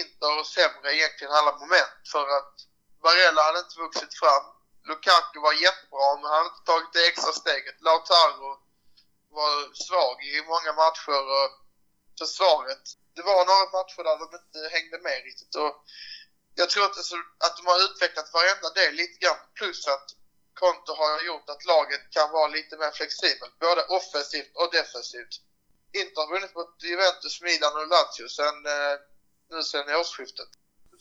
Inter 0.00 0.32
och 0.40 0.46
sämre 0.56 0.88
egentligen 0.98 1.32
alla 1.38 1.52
moment 1.62 2.00
för 2.12 2.24
att 2.38 2.54
Varela 3.04 3.40
hade 3.46 3.58
inte 3.64 3.78
vuxit 3.84 4.14
fram. 4.22 4.44
Lukaku 4.90 5.38
var 5.48 5.52
jättebra 5.66 6.08
men 6.20 6.30
han 6.30 6.38
hade 6.38 6.50
inte 6.52 6.64
tagit 6.70 6.92
det 6.92 7.08
extra 7.10 7.32
steget. 7.42 7.76
Lautaro 7.86 8.50
var 9.38 9.54
svag 9.86 10.16
i 10.32 10.34
många 10.52 10.72
matcher 10.82 11.22
och 11.38 11.48
försvaret. 12.20 12.84
Det 13.16 13.22
var 13.30 13.40
några 13.50 13.66
matcher 13.76 14.02
där 14.08 14.16
de 14.22 14.26
inte 14.40 14.60
hängde 14.74 14.98
med 15.06 15.18
riktigt 15.28 15.54
och 15.62 15.72
jag 16.60 16.70
tror 16.70 16.84
att, 16.84 16.96
alltså, 16.96 17.16
att 17.46 17.56
de 17.56 17.66
har 17.66 17.78
utvecklat 17.86 18.32
varenda 18.32 18.70
del 18.70 18.94
lite 18.94 19.18
grann 19.22 19.40
plus 19.58 19.86
att 19.94 20.08
Konto 20.60 20.92
har 20.94 21.22
gjort 21.22 21.50
att 21.50 21.64
laget 21.64 22.10
kan 22.10 22.30
vara 22.30 22.48
lite 22.48 22.76
mer 22.76 22.90
flexibelt, 22.90 23.58
både 23.58 23.82
offensivt 23.84 24.52
och 24.54 24.72
defensivt. 24.72 25.34
Inter 25.92 26.20
har 26.22 26.30
vunnit 26.34 26.54
mot 26.54 26.82
Juventus, 26.82 27.42
Milan 27.42 27.76
och 27.80 27.88
Lazio 27.88 28.28
sen, 28.28 28.66
eh, 28.66 28.96
nu 29.50 29.62
sen 29.62 29.90
i 29.90 29.94
årsskiftet. 29.94 30.48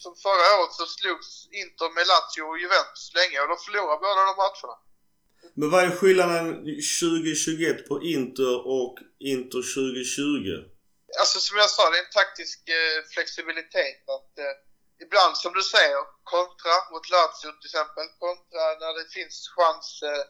Som 0.03 0.13
förra 0.25 0.47
året 0.57 0.73
så 0.79 0.85
slogs 0.97 1.29
Inter 1.61 1.89
med 1.97 2.05
Lazio 2.11 2.43
och 2.49 2.59
Juventus 2.63 3.05
länge 3.19 3.37
och 3.41 3.49
de 3.53 3.57
förlorade 3.65 3.99
båda 4.05 4.21
de 4.29 4.35
matcherna. 4.45 4.75
Men 5.59 5.67
vad 5.73 5.81
är 5.87 5.91
skillnaden 5.99 6.45
2021 7.01 7.87
på 7.89 7.95
Inter 8.15 8.55
och 8.77 8.95
Inter 9.33 9.61
2020? 9.75 10.47
Alltså 11.21 11.37
som 11.47 11.55
jag 11.63 11.69
sa, 11.77 11.83
det 11.89 11.97
är 11.99 12.05
en 12.07 12.17
taktisk 12.21 12.59
eh, 12.77 12.97
flexibilitet. 13.13 14.01
Att 14.17 14.33
eh, 14.45 14.55
ibland, 15.05 15.33
som 15.43 15.51
du 15.59 15.63
säger, 15.75 16.01
kontra 16.33 16.75
mot 16.91 17.05
Lazio 17.15 17.49
till 17.59 17.69
exempel. 17.71 18.05
Kontra 18.25 18.63
när 18.83 18.93
det 18.99 19.07
finns 19.17 19.35
chans 19.57 19.87
eh, 20.09 20.23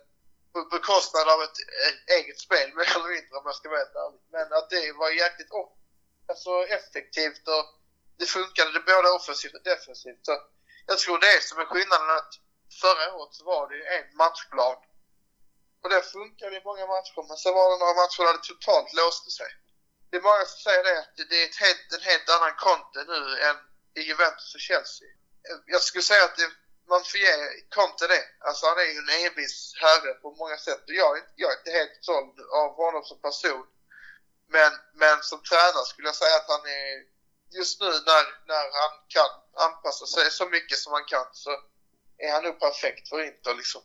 på 0.53 0.59
bekostnad 0.77 1.27
av 1.33 1.39
ett 1.45 1.59
eh, 1.77 1.93
eget 2.17 2.39
spel, 2.45 2.67
mer 2.77 2.89
eller 2.95 3.11
mindre 3.15 3.33
om 3.39 3.45
jag 3.49 3.57
ska 3.59 3.65
vara 3.69 3.83
helt 3.83 4.01
ärlig. 4.05 4.21
Men 4.35 4.47
att 4.57 4.69
det 4.75 4.83
var 5.01 5.09
jäkligt 5.23 5.51
off- 5.59 5.77
alltså, 6.31 6.51
effektivt 6.77 7.45
och 7.55 7.65
det 8.19 8.25
funkade 8.25 8.71
det 8.71 8.79
både 8.79 9.09
offensivt 9.09 9.55
och 9.59 9.63
defensivt. 9.63 10.25
Så 10.27 10.33
jag 10.85 10.97
tror 10.97 11.19
det 11.19 11.31
är 11.37 11.41
som 11.41 11.59
är 11.59 11.65
skillnaden 11.65 12.09
att 12.19 12.31
förra 12.81 13.05
året 13.15 13.33
så 13.35 13.43
var 13.45 13.69
det 13.69 13.75
ju 13.75 13.83
en 13.95 14.07
matchplan. 14.21 14.77
Och 15.81 15.89
det 15.89 16.01
funkade 16.01 16.55
i 16.57 16.63
många 16.69 16.85
matcher, 16.93 17.27
men 17.29 17.37
sen 17.37 17.53
var 17.53 17.65
det 17.71 17.77
några 17.83 17.99
matcher 18.01 18.23
där 18.23 18.33
det 18.37 18.47
totalt 18.53 18.93
låste 18.93 19.29
sig 19.39 19.51
det 20.09 20.17
är 20.17 20.21
många 20.21 20.45
som 20.45 20.59
säger 20.67 20.83
det 20.83 20.99
att 20.99 21.15
det 21.29 21.37
är 21.41 21.45
ett 21.49 21.61
helt, 21.65 21.87
en 21.97 22.05
helt 22.11 22.29
annan 22.29 22.53
Conte 22.65 22.99
nu 23.13 23.21
än 23.47 23.57
i 23.99 24.01
Juventus 24.09 24.55
och 24.55 24.65
Chelsea. 24.69 25.07
Jag 25.65 25.81
skulle 25.81 26.01
säga 26.11 26.23
att 26.23 26.35
det, 26.37 26.49
man 26.89 27.03
får 27.09 27.19
ge 27.19 27.33
Conte 27.75 28.07
det. 28.07 28.25
Alltså 28.47 28.65
han 28.69 28.77
är 28.83 28.89
ju 28.93 28.97
en 29.03 29.13
envis 29.25 29.73
herre 29.83 30.13
på 30.13 30.27
många 30.41 30.57
sätt. 30.57 30.83
Och 30.89 30.97
jag, 31.01 31.09
är 31.17 31.19
inte- 31.21 31.37
jag 31.43 31.51
är 31.53 31.57
inte 31.57 31.71
helt 31.79 31.97
såld 32.01 32.35
av 32.63 32.69
honom 32.83 33.03
som 33.03 33.21
person. 33.21 33.65
Men, 34.55 34.71
men 34.93 35.15
som 35.29 35.39
tränare 35.43 35.85
skulle 35.85 36.07
jag 36.07 36.15
säga 36.23 36.35
att 36.35 36.49
han 36.55 36.65
är, 36.81 36.93
just 37.57 37.81
nu 37.81 37.87
när, 37.87 38.23
när 38.51 38.65
han 38.81 38.93
kan 39.15 39.29
anpassa 39.67 40.05
sig 40.05 40.31
så 40.31 40.45
mycket 40.49 40.77
som 40.77 40.93
han 40.93 41.05
kan 41.07 41.25
så 41.33 41.49
är 42.17 42.31
han 42.31 42.43
nog 42.43 42.59
perfekt 42.59 43.09
för 43.09 43.25
Inter 43.27 43.55
liksom. 43.55 43.81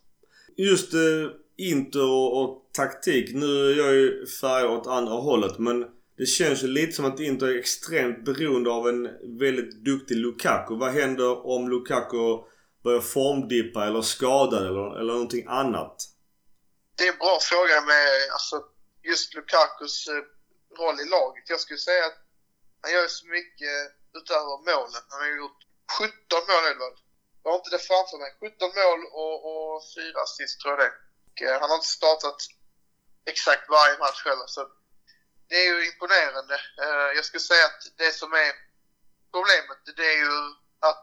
Just 0.57 0.95
eh, 0.95 1.27
Inter 1.57 2.11
och, 2.11 2.41
och 2.41 2.71
taktik. 2.73 3.35
Nu 3.35 3.71
är 3.71 3.77
jag 3.79 3.95
ju 3.95 4.27
färgad 4.27 4.71
åt 4.71 4.87
andra 4.87 5.15
hållet 5.15 5.59
men 5.59 5.87
det 6.17 6.27
känns 6.27 6.63
ju 6.63 6.67
lite 6.67 6.93
som 6.93 7.05
att 7.05 7.21
Inter 7.21 7.47
är 7.47 7.59
extremt 7.59 8.25
beroende 8.25 8.71
av 8.71 8.89
en 8.89 9.03
väldigt 9.39 9.85
duktig 9.85 10.17
Lukaku. 10.17 10.75
Vad 10.75 10.93
händer 10.93 11.47
om 11.47 11.71
Lukaku 11.71 12.39
börjar 12.85 13.01
formdippa 13.01 13.87
eller 13.87 14.03
skadad 14.03 14.67
eller, 14.67 15.01
eller 15.01 15.13
någonting 15.13 15.47
annat? 15.49 16.15
det 16.97 17.05
är 17.05 17.13
en 17.13 17.19
bra 17.19 17.39
fråga 17.41 17.81
med 17.81 18.07
alltså, 18.33 18.57
just 19.03 19.35
Lukakus 19.35 20.09
eh, 20.09 20.23
roll 20.79 21.01
i 21.01 21.09
laget. 21.17 21.45
Jag 21.49 21.61
skulle 21.61 21.79
säga 21.79 22.05
att 22.07 22.19
han 22.85 22.93
gör 22.93 23.09
så 23.09 23.27
mycket 23.27 23.77
utöver 24.19 24.57
målen. 24.71 25.03
Han 25.11 25.21
har 25.21 25.29
gjort 25.43 25.61
17 25.99 26.49
mål 26.51 26.65
Edvard. 26.71 26.99
Jag 27.43 27.51
har 27.51 27.59
inte 27.59 27.75
det 27.77 27.89
framför 27.91 28.19
mig. 28.19 28.31
17 28.41 28.73
mål 28.81 29.01
och, 29.23 29.37
och 29.51 29.83
4 29.95 30.23
assist 30.27 30.61
tror 30.61 30.73
jag 30.73 30.81
det 30.85 30.93
och, 31.27 31.37
eh, 31.43 31.61
Han 31.61 31.71
har 31.71 31.77
inte 31.81 31.97
startat 32.01 32.41
exakt 33.33 33.69
varje 33.69 33.99
match 33.99 34.23
heller. 34.25 34.47
Så 34.47 34.61
det 35.49 35.57
är 35.63 35.67
ju 35.73 35.87
imponerande. 35.91 36.57
Eh, 36.83 37.11
jag 37.17 37.25
skulle 37.25 37.51
säga 37.53 37.65
att 37.67 37.83
det 37.97 38.13
som 38.13 38.33
är 38.33 38.53
problemet 39.35 39.81
det 39.97 40.09
är 40.15 40.19
ju 40.27 40.37
att 40.89 41.03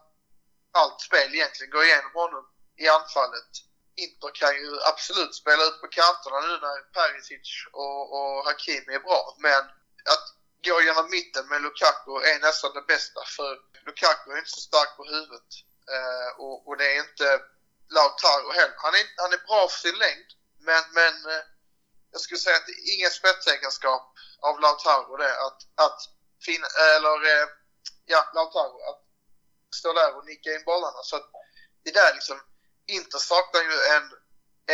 allt 0.81 1.01
spel 1.01 1.35
egentligen 1.35 1.71
går 1.71 1.83
igenom 1.83 2.13
honom 2.13 2.45
i 2.83 2.87
anfallet. 2.87 3.51
Inter 3.95 4.31
kan 4.41 4.53
ju 4.61 4.71
absolut 4.91 5.35
spela 5.35 5.63
ut 5.63 5.81
på 5.81 5.87
kanterna 5.87 6.39
nu 6.39 6.53
när 6.65 6.77
Perisic 6.95 7.49
och, 7.71 8.01
och 8.15 8.45
Hakimi 8.45 8.93
är 8.95 8.99
bra. 9.09 9.35
Men 9.39 9.63
att 10.13 10.27
gå 10.67 10.81
genom 10.81 11.09
mitten 11.09 11.47
med 11.51 11.61
Lukaku 11.61 12.13
är 12.31 12.39
nästan 12.47 12.71
det 12.73 12.85
bästa. 12.93 13.21
För 13.35 13.51
Lukaku 13.85 14.31
är 14.31 14.37
inte 14.37 14.57
så 14.59 14.63
stark 14.69 14.91
på 14.97 15.03
huvudet. 15.13 15.51
Eh, 15.95 16.29
och, 16.43 16.67
och, 16.67 16.77
det 16.77 16.87
är 16.95 16.99
inte 17.07 17.27
Lautaro 17.95 18.49
heller. 18.59 18.77
Han 18.85 18.93
är, 18.99 19.05
han 19.23 19.33
är 19.37 19.41
bra 19.47 19.61
för 19.71 19.79
sin 19.87 19.97
längd. 20.05 20.29
Men, 20.67 20.83
men 20.99 21.15
eh, 21.33 21.43
jag 22.11 22.21
skulle 22.21 22.43
säga 22.45 22.57
att 22.57 22.67
det 22.69 22.77
är 22.79 22.95
ingen 22.95 23.13
spetsegenskap 23.19 24.05
av 24.47 24.59
Lautaro 24.63 25.17
det. 25.23 25.35
Att, 25.47 25.59
att 25.85 25.99
finna, 26.47 26.67
eller 26.95 27.17
eh, 27.31 27.47
ja, 28.13 28.21
Lautaro. 28.35 28.77
Att 28.89 29.01
stå 29.79 29.93
där 29.93 30.11
och 30.17 30.25
nicka 30.25 30.49
in 30.55 30.63
bollarna. 30.65 31.01
Så 31.03 31.15
att 31.15 31.27
det 31.83 31.93
där 31.99 32.13
liksom, 32.13 32.37
Inter 32.87 33.21
saknar 33.31 33.61
ju 33.69 33.75
en, 33.95 34.05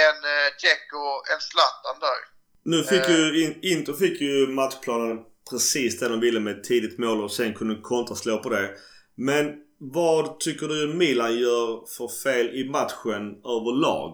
en 0.06 0.18
eh, 0.34 0.50
Jack 0.64 0.86
och 1.04 1.30
en 1.32 1.42
Zlatan 1.50 1.98
där. 2.00 2.20
Nu 2.64 2.84
fick 2.84 3.10
ju, 3.10 3.54
Inter 3.72 3.94
fick 3.94 4.22
ju 4.22 4.48
matchplanen 4.48 5.18
precis 5.50 6.00
det 6.00 6.08
de 6.08 6.20
ville 6.20 6.40
med 6.40 6.58
ett 6.58 6.64
tidigt 6.64 7.00
mål 7.00 7.24
och 7.24 7.32
sen 7.32 7.54
kunde 7.54 7.82
kontraslå 7.82 8.44
på 8.44 8.50
det. 8.50 8.78
Men 9.16 9.46
vad 9.80 10.40
tycker 10.40 10.68
du 10.68 10.94
Milan 10.94 11.36
gör 11.46 11.86
för 11.98 12.08
fel 12.24 12.48
i 12.62 12.70
matchen 12.78 13.24
överlag? 13.56 14.12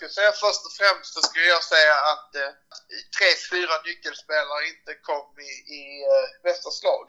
Jag 0.00 0.10
säga 0.10 0.32
först 0.44 0.62
och 0.66 0.74
främst 0.80 1.10
så 1.14 1.20
skulle 1.28 1.50
jag 1.56 1.64
säga 1.74 1.94
att 2.12 2.30
eh, 2.42 2.52
tre, 3.16 3.30
fyra 3.52 3.74
nyckelspelare 3.88 4.62
inte 4.72 4.92
kom 5.08 5.28
i, 5.50 5.52
i 5.78 5.82
eh, 6.12 6.26
bästa 6.46 6.70
slag. 6.78 7.06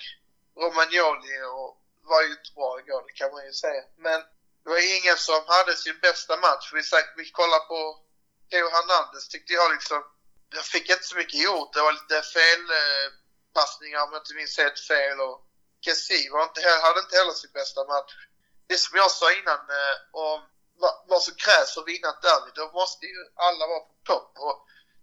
Romagnoli 0.62 1.36
och, 1.58 1.72
var 2.12 2.22
ju 2.28 2.32
inte 2.38 2.52
bra 2.60 2.72
igår, 2.82 3.02
det 3.08 3.16
kan 3.22 3.32
man 3.36 3.44
ju 3.50 3.54
säga. 3.66 3.84
Men 4.08 4.20
det 4.62 4.70
var 4.74 4.82
ingen 4.98 5.18
som 5.30 5.42
hade 5.56 5.74
sin 5.86 5.98
bästa 6.08 6.34
match. 6.46 6.66
Vi, 6.78 6.82
vi 7.20 7.26
kollar 7.40 7.62
på 7.72 7.80
Theo 8.50 8.68
Hernandez 8.76 9.26
tyckte 9.28 9.54
jag 9.60 9.68
liksom, 9.76 10.02
jag 10.50 10.66
fick 10.66 10.90
inte 10.90 11.04
så 11.04 11.16
mycket 11.16 11.42
gjort. 11.42 11.74
Det 11.74 11.82
var 11.82 11.92
lite 11.92 12.22
felpassningar 12.22 14.00
eh, 14.00 14.04
om 14.04 14.10
jag 14.14 14.22
inte 14.22 14.34
minns 14.34 14.58
helt 14.58 14.80
fel. 14.80 15.20
Och 15.20 15.46
Kessie 15.82 16.32
var 16.32 16.44
inte, 16.44 16.62
hade 16.82 17.00
inte 17.00 17.18
heller 17.18 17.32
sin 17.32 17.52
bästa 17.52 17.84
match. 17.94 18.14
Det 18.68 18.78
som 18.78 18.98
jag 18.98 19.12
sa 19.12 19.34
innan 19.34 19.62
eh, 19.80 19.96
om 20.12 20.40
vad, 21.08 21.22
som 21.22 21.36
krävs 21.36 21.74
för 21.74 21.82
att 21.82 21.88
vinna 21.88 22.10
ett 22.10 22.22
derby, 22.22 22.52
då 22.56 22.72
måste 22.80 23.06
ju 23.06 23.20
alla 23.36 23.68
vara 23.68 23.80
på 23.80 23.96
topp. 24.04 24.32
Och 24.38 24.58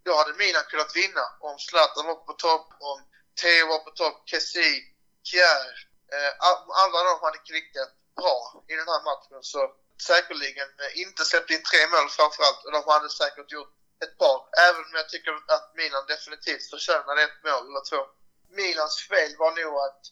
då 0.04 0.14
hade 0.14 0.32
mina 0.44 0.60
kunnat 0.60 0.96
vinna 0.96 1.24
om 1.40 1.58
Zlatan 1.58 2.06
var 2.06 2.14
på 2.14 2.32
topp, 2.32 2.68
om 2.80 2.98
Theo 3.40 3.66
var 3.66 3.78
på 3.78 3.90
topp, 3.90 4.22
Kessie, 4.30 4.82
Kjär. 5.28 5.66
Eh, 6.14 6.32
alla 6.82 6.98
de 7.08 7.14
hade 7.26 7.38
klickat 7.38 7.92
bra 8.16 8.64
i 8.68 8.74
den 8.80 8.88
här 8.88 9.02
matchen. 9.10 9.42
Så 9.42 9.60
säkerligen 10.08 10.68
inte 10.94 11.24
släppt 11.24 11.50
in 11.50 11.62
tre 11.62 11.82
mål 11.92 12.08
framförallt 12.08 12.64
och 12.64 12.72
de 12.72 12.82
hade 12.92 13.10
säkert 13.10 13.52
gjort 13.52 13.74
ett 14.04 14.14
par. 14.22 14.38
Även 14.66 14.82
om 14.88 14.94
jag 15.00 15.08
tycker 15.12 15.32
att 15.56 15.66
Milan 15.80 16.04
definitivt 16.14 16.64
förtjänade 16.72 17.20
ett 17.26 17.38
mål 17.46 17.64
eller 17.68 17.84
två. 17.90 18.00
Milans 18.60 18.94
fel 19.10 19.32
var 19.42 19.52
nog 19.60 19.74
att 19.86 20.02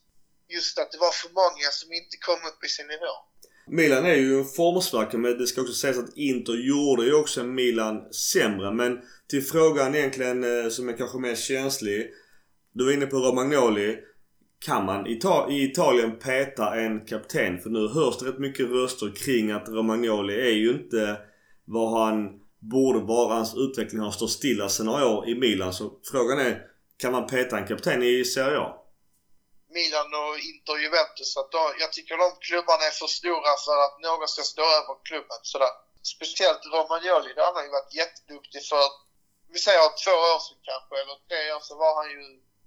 just 0.56 0.78
att 0.78 0.92
det 0.92 0.98
var 1.06 1.14
för 1.22 1.30
många 1.42 1.68
som 1.80 1.88
inte 2.00 2.16
kom 2.26 2.40
upp 2.50 2.60
i 2.64 2.68
sin 2.76 2.88
nivå. 2.94 3.14
Milan 3.66 4.04
är 4.04 4.14
ju 4.14 4.38
en 4.38 4.44
formsvacka 4.44 5.18
men 5.18 5.38
det 5.38 5.46
ska 5.46 5.60
också 5.60 5.74
sägas 5.74 5.98
att 5.98 6.16
Inter 6.16 6.52
gjorde 6.52 7.04
ju 7.04 7.14
också 7.14 7.44
Milan 7.44 8.12
sämre. 8.12 8.72
Men 8.72 9.00
till 9.28 9.42
frågan 9.42 9.94
egentligen 9.94 10.38
eh, 10.44 10.68
som 10.70 10.88
är 10.88 10.96
kanske 10.96 11.18
mer 11.18 11.34
känslig. 11.34 12.10
Du 12.72 12.84
var 12.84 12.92
inne 12.92 13.06
på 13.06 13.16
Romagnoli. 13.16 13.98
Kan 14.58 14.84
man 14.84 15.06
i 15.06 15.20
Italien 15.64 16.18
peta 16.18 16.76
en 16.76 17.06
kapten? 17.06 17.58
För 17.58 17.70
nu 17.70 17.88
hörs 17.88 18.18
det 18.18 18.28
rätt 18.28 18.38
mycket 18.38 18.70
röster 18.70 19.12
kring 19.24 19.50
att 19.50 19.68
Romagnoli 19.68 20.34
är 20.34 20.54
ju 20.54 20.70
inte 20.70 21.16
vad 21.64 22.00
han 22.00 22.43
borde 22.72 23.00
bara 23.00 23.34
Hans 23.34 23.54
utveckling 23.54 24.00
ha 24.00 24.12
stått 24.12 24.30
stilla 24.40 24.68
sen 24.68 24.86
några 24.86 25.06
år 25.06 25.28
i 25.28 25.34
Milan. 25.34 25.72
Så 25.72 25.84
frågan 26.10 26.38
är, 26.38 26.54
kan 26.96 27.12
man 27.12 27.26
peta 27.26 27.58
en 27.58 27.66
kapten 27.66 28.02
i 28.02 28.24
Serie 28.24 28.58
A? 28.58 28.70
Milan 29.78 30.10
och 30.22 30.34
Inter 30.50 30.76
Juventus. 30.84 31.30
Att 31.40 31.50
då, 31.56 31.64
jag 31.82 31.90
tycker 31.92 32.14
de 32.24 32.28
klubbarna 32.46 32.84
är 32.90 32.96
för 33.02 33.10
stora 33.20 33.52
för 33.66 33.76
att 33.86 33.96
någon 34.06 34.28
ska 34.34 34.42
stå 34.54 34.64
över 34.78 34.94
klubben. 35.08 35.40
Sådär. 35.52 35.74
Speciellt 36.14 36.64
Romagnoli, 36.74 37.30
där 37.34 37.44
han 37.48 37.56
har 37.58 37.64
ju 37.68 37.72
varit 37.78 37.94
jätteduktig 38.02 38.62
för, 38.70 38.84
vi 39.54 39.58
säger 39.66 39.86
två 40.04 40.16
år 40.32 40.40
sedan 40.44 40.60
kanske, 40.70 40.94
eller 41.02 41.16
tre 41.30 41.40
år 41.56 41.62
sedan 41.66 41.78
var 41.84 41.92
han 42.00 42.08
ju 42.14 42.22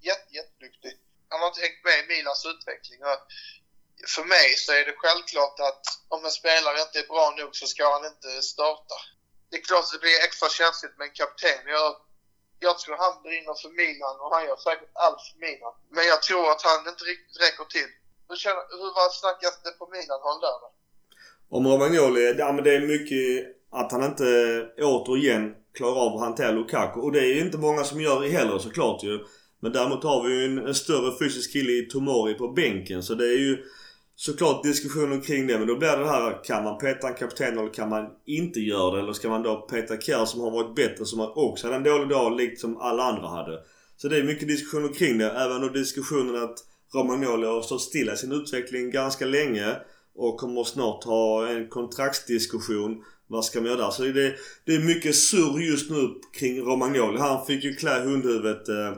jätte, 0.10 0.30
jätteduktig. 0.40 0.94
Han 1.30 1.40
har 1.42 1.48
inte 1.52 1.66
hängt 1.66 1.84
med 1.88 1.98
i 2.02 2.08
Milans 2.12 2.44
utveckling. 2.54 3.00
Och 3.10 3.20
för 4.16 4.26
mig 4.36 4.48
så 4.64 4.70
är 4.80 4.84
det 4.86 4.96
självklart 5.04 5.58
att 5.70 5.84
om 6.16 6.22
en 6.26 6.38
spelare 6.42 6.82
inte 6.86 7.00
är 7.04 7.08
bra 7.14 7.26
nog 7.40 7.52
så 7.60 7.66
ska 7.74 7.84
han 7.96 8.06
inte 8.12 8.30
starta. 8.54 8.98
Det 9.50 9.56
är 9.60 9.64
klart 9.70 9.86
att 9.86 9.96
det 9.96 10.06
blir 10.06 10.26
extra 10.28 10.50
känsligt 10.60 10.96
med 10.98 11.06
en 11.10 11.16
kapten. 11.22 11.62
Jag 11.78 11.90
jag 12.60 12.76
tror 12.80 12.96
han 13.06 13.14
brinner 13.26 13.56
för 13.62 13.72
Milan 13.82 14.16
och 14.22 14.30
han 14.36 14.44
gör 14.48 14.60
säkert 14.68 14.92
allt 15.06 15.22
för 15.28 15.38
Milan. 15.46 15.74
Men 15.96 16.04
jag 16.14 16.20
tror 16.28 16.46
att 16.54 16.64
han 16.70 16.80
inte 16.92 17.04
riktigt 17.12 17.38
räcker 17.46 17.66
till. 17.76 17.90
Hur, 18.30 18.38
känner, 18.44 18.64
hur 18.80 18.92
var 19.00 19.10
snackas 19.22 19.56
det 19.66 19.74
på 19.82 19.86
Milan-håll 19.96 20.40
där 20.46 20.58
då? 20.64 20.68
Om 21.58 21.64
Romagnoli, 21.72 22.36
ja 22.38 22.52
men 22.52 22.64
det 22.64 22.74
är 22.76 22.94
mycket 22.96 23.26
att 23.80 23.92
han 23.92 24.04
inte 24.04 24.30
återigen 24.92 25.56
klarar 25.78 26.00
av 26.06 26.12
att 26.16 26.28
hantera 26.28 26.52
Lukaku. 26.52 27.00
Och 27.00 27.12
det 27.12 27.20
är 27.20 27.46
inte 27.46 27.58
många 27.58 27.84
som 27.84 28.02
gör 28.02 28.22
det 28.22 28.30
heller 28.30 28.60
såklart 28.60 29.04
ju. 29.04 29.26
Men 29.60 29.72
däremot 29.72 30.04
har 30.04 30.24
vi 30.24 30.30
ju 30.36 30.46
en, 30.46 30.68
en 30.68 30.76
större 30.76 31.20
fysisk 31.20 31.54
kille 31.54 31.72
i 31.72 31.90
Tomori 31.92 32.34
på 32.34 32.48
bänken. 32.48 33.04
Så 33.04 33.14
det 33.14 33.26
är 33.26 33.40
ju 33.48 33.66
såklart 34.18 34.64
diskussioner 34.64 35.22
kring 35.22 35.48
det. 35.48 35.58
Men 35.58 35.68
då 35.68 35.76
blir 35.76 35.98
det 35.98 36.10
här, 36.10 36.44
kan 36.44 36.64
man 36.64 36.78
peta 36.78 37.08
en 37.08 37.14
kapten 37.14 37.58
eller 37.58 37.74
kan 37.74 37.90
man 37.90 38.06
inte 38.26 38.60
göra 38.60 38.96
det? 38.96 39.02
Eller 39.02 39.14
ska 39.14 39.30
man 39.30 39.44
då 39.44 39.62
peta 39.62 39.98
Kjär 39.98 40.26
som 40.26 40.42
har 40.42 40.52
varit 40.52 40.76
bättre 40.76 41.06
som 41.06 41.32
också 41.36 41.68
hade 41.68 41.76
en 41.76 41.84
dålig 41.84 42.10
dag 42.10 42.38
likt 42.38 42.60
som 42.60 42.78
alla 42.78 43.04
andra 43.04 43.28
hade? 43.28 43.60
Så 43.98 44.08
det 44.08 44.18
är 44.18 44.24
mycket 44.24 44.48
diskussioner 44.48 44.94
kring 44.94 45.18
det. 45.18 45.32
Även 45.32 45.62
då 45.62 45.70
diskussionen 45.70 46.44
att 46.44 46.58
Romagnoli 46.94 47.48
har 47.48 47.62
stått 47.62 47.82
stilla 47.82 48.14
i 48.14 48.18
sin 48.18 48.32
utveckling 48.32 48.92
ganska 48.92 49.26
länge. 49.26 49.76
Och 50.16 50.38
kommer 50.38 50.64
snart 50.64 51.04
ha 51.04 51.48
en 51.48 51.70
kontraktsdiskussion. 51.70 53.04
Vad 53.28 53.46
ska 53.46 53.62
man 53.62 53.70
göra 53.70 53.82
där? 53.82 53.90
Så 53.90 54.04
det, 54.04 54.36
det 54.66 54.76
är 54.76 54.80
mycket 54.80 55.16
surr 55.16 55.60
just 55.60 55.92
nu 55.92 56.14
kring 56.40 56.62
Romagnoli. 56.62 57.20
Han 57.20 57.46
fick 57.46 57.64
ju 57.64 57.76
klä 57.76 58.00
hundhuvudet 58.00 58.70
eh, 58.70 58.94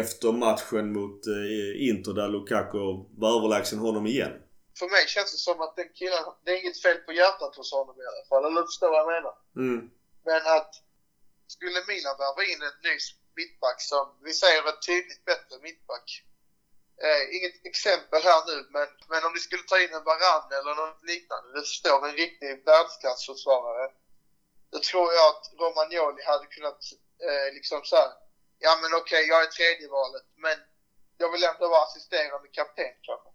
efter 0.00 0.32
matchen 0.32 0.92
mot 0.92 1.26
eh, 1.26 1.88
Inter 1.88 2.12
där 2.12 2.28
Lukaku 2.28 2.78
var 3.18 3.38
överlägsen 3.38 3.78
honom 3.78 4.06
igen 4.06 4.30
för 4.80 4.88
mig 4.94 5.04
känns 5.14 5.32
det 5.34 5.42
som 5.48 5.60
att 5.64 5.76
den 5.76 5.90
killen, 6.00 6.24
det 6.44 6.50
är 6.52 6.58
inget 6.62 6.82
fel 6.84 6.98
på 7.06 7.12
hjärtat 7.20 7.56
hos 7.56 7.72
honom 7.78 7.96
i 8.02 8.06
alla 8.10 8.24
fall. 8.28 8.44
Eller 8.44 8.62
förstår 8.70 8.90
vad 8.90 9.00
jag 9.02 9.12
menar? 9.16 9.34
Mm. 9.56 9.80
Men 10.28 10.42
att 10.56 10.72
skulle 11.54 11.80
Milan 11.88 12.16
värva 12.22 12.42
in 12.52 12.62
en 12.68 12.78
ny 12.88 12.96
mittback 13.38 13.78
som, 13.90 14.04
vi 14.26 14.32
säger 14.42 14.60
en 14.72 14.80
tydligt 14.88 15.24
bättre 15.30 15.56
mittback. 15.66 16.08
Eh, 17.04 17.22
inget 17.36 17.56
exempel 17.72 18.22
här 18.28 18.40
nu, 18.50 18.56
men, 18.74 18.88
men 19.10 19.24
om 19.26 19.32
ni 19.32 19.40
skulle 19.40 19.62
ta 19.62 19.78
in 19.84 19.94
en 19.98 20.08
Varann 20.08 20.52
eller 20.58 20.74
något 20.74 21.02
liknande, 21.12 21.46
du 21.54 21.60
förstår, 21.60 21.98
en 22.08 22.16
riktig 22.24 22.48
världsklassförsvarare. 22.70 23.86
Då 24.72 24.78
tror 24.88 25.08
jag 25.16 25.26
att 25.32 25.44
Romagnoli 25.60 26.22
hade 26.30 26.46
kunnat 26.46 26.80
eh, 27.26 27.48
liksom 27.56 27.80
så 27.84 27.96
här, 27.96 28.10
ja 28.58 28.72
men 28.82 28.90
okej, 29.00 29.22
okay, 29.22 29.30
jag 29.32 29.42
är 29.42 29.46
tredje 29.46 29.88
valet, 29.88 30.26
men 30.44 30.58
jag 31.20 31.32
vill 31.32 31.44
ändå 31.44 31.68
vara 31.68 31.82
assisterande 31.82 32.48
kapten 32.48 32.94
kanske. 33.02 33.29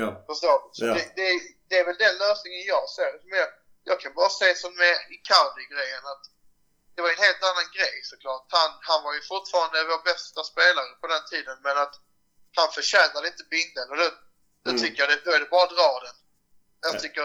Ja. 0.00 0.08
Förstår 0.28 0.56
du? 0.58 0.86
Ja. 0.86 0.94
det, 0.94 1.04
det, 1.18 1.28
det, 1.68 1.76
är 1.80 1.84
väl 1.88 2.02
den 2.04 2.16
lösningen 2.24 2.62
jag 2.74 2.84
ser. 2.96 3.12
Men 3.30 3.46
jag 3.88 3.96
kan 4.00 4.12
bara 4.20 4.32
säga 4.40 4.54
som 4.54 4.72
med 4.82 4.96
Icardi-grejen 5.14 6.04
att 6.12 6.24
det 6.94 7.02
var 7.02 7.10
en 7.10 7.26
helt 7.26 7.42
annan 7.50 7.68
grej 7.76 7.96
såklart. 8.12 8.44
Han, 8.58 8.70
han 8.90 9.00
var 9.06 9.14
ju 9.18 9.22
fortfarande 9.32 9.84
vår 9.92 10.02
bästa 10.10 10.40
spelare 10.52 10.92
på 11.00 11.06
den 11.14 11.24
tiden 11.32 11.56
men 11.66 11.76
att 11.84 11.94
han 12.58 12.68
förtjänade 12.78 13.26
inte 13.32 13.44
bindeln 13.54 13.88
och 13.92 13.98
då, 14.02 14.08
då 14.64 14.70
mm. 14.70 14.82
tycker 14.82 14.98
jag 15.02 15.08
det, 15.10 15.20
då 15.26 15.30
är 15.36 15.40
det 15.40 15.50
bara 15.54 15.66
att 15.66 15.76
dra 15.78 15.92
den. 16.06 16.16
Jag 16.84 16.94
ja. 16.94 17.00
tycker 17.00 17.24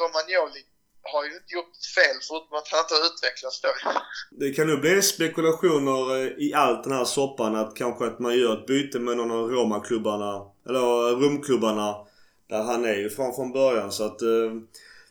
Romagnoli 0.00 0.62
har 1.02 1.24
ju 1.24 1.34
inte 1.34 1.54
gjort 1.54 1.76
fel 1.96 2.16
förutom 2.28 2.58
att 2.58 2.68
han 2.68 2.80
inte 2.80 2.94
har 2.94 3.06
utvecklats 3.10 3.60
då. 3.60 3.68
Det 4.30 4.52
kan 4.52 4.66
nog 4.66 4.80
bli 4.80 5.02
spekulationer 5.02 6.16
eh, 6.16 6.46
i 6.46 6.54
allt 6.54 6.84
den 6.84 6.92
här 6.92 7.04
soppan 7.04 7.56
att 7.56 7.76
kanske 7.76 8.06
att 8.06 8.18
man 8.18 8.38
gör 8.38 8.58
ett 8.58 8.66
byte 8.66 8.98
med 8.98 9.16
någon 9.16 9.30
av 9.30 9.50
romaklubbarna. 9.50 10.46
eller 10.68 11.10
eh, 11.10 11.18
rumklubbarna 11.18 11.94
där 12.48 12.62
han 12.62 12.84
är 12.84 12.96
ju 12.96 13.10
från 13.10 13.34
från 13.34 13.52
början 13.52 13.92
så 13.92 14.04
att 14.04 14.22
eh, 14.22 14.50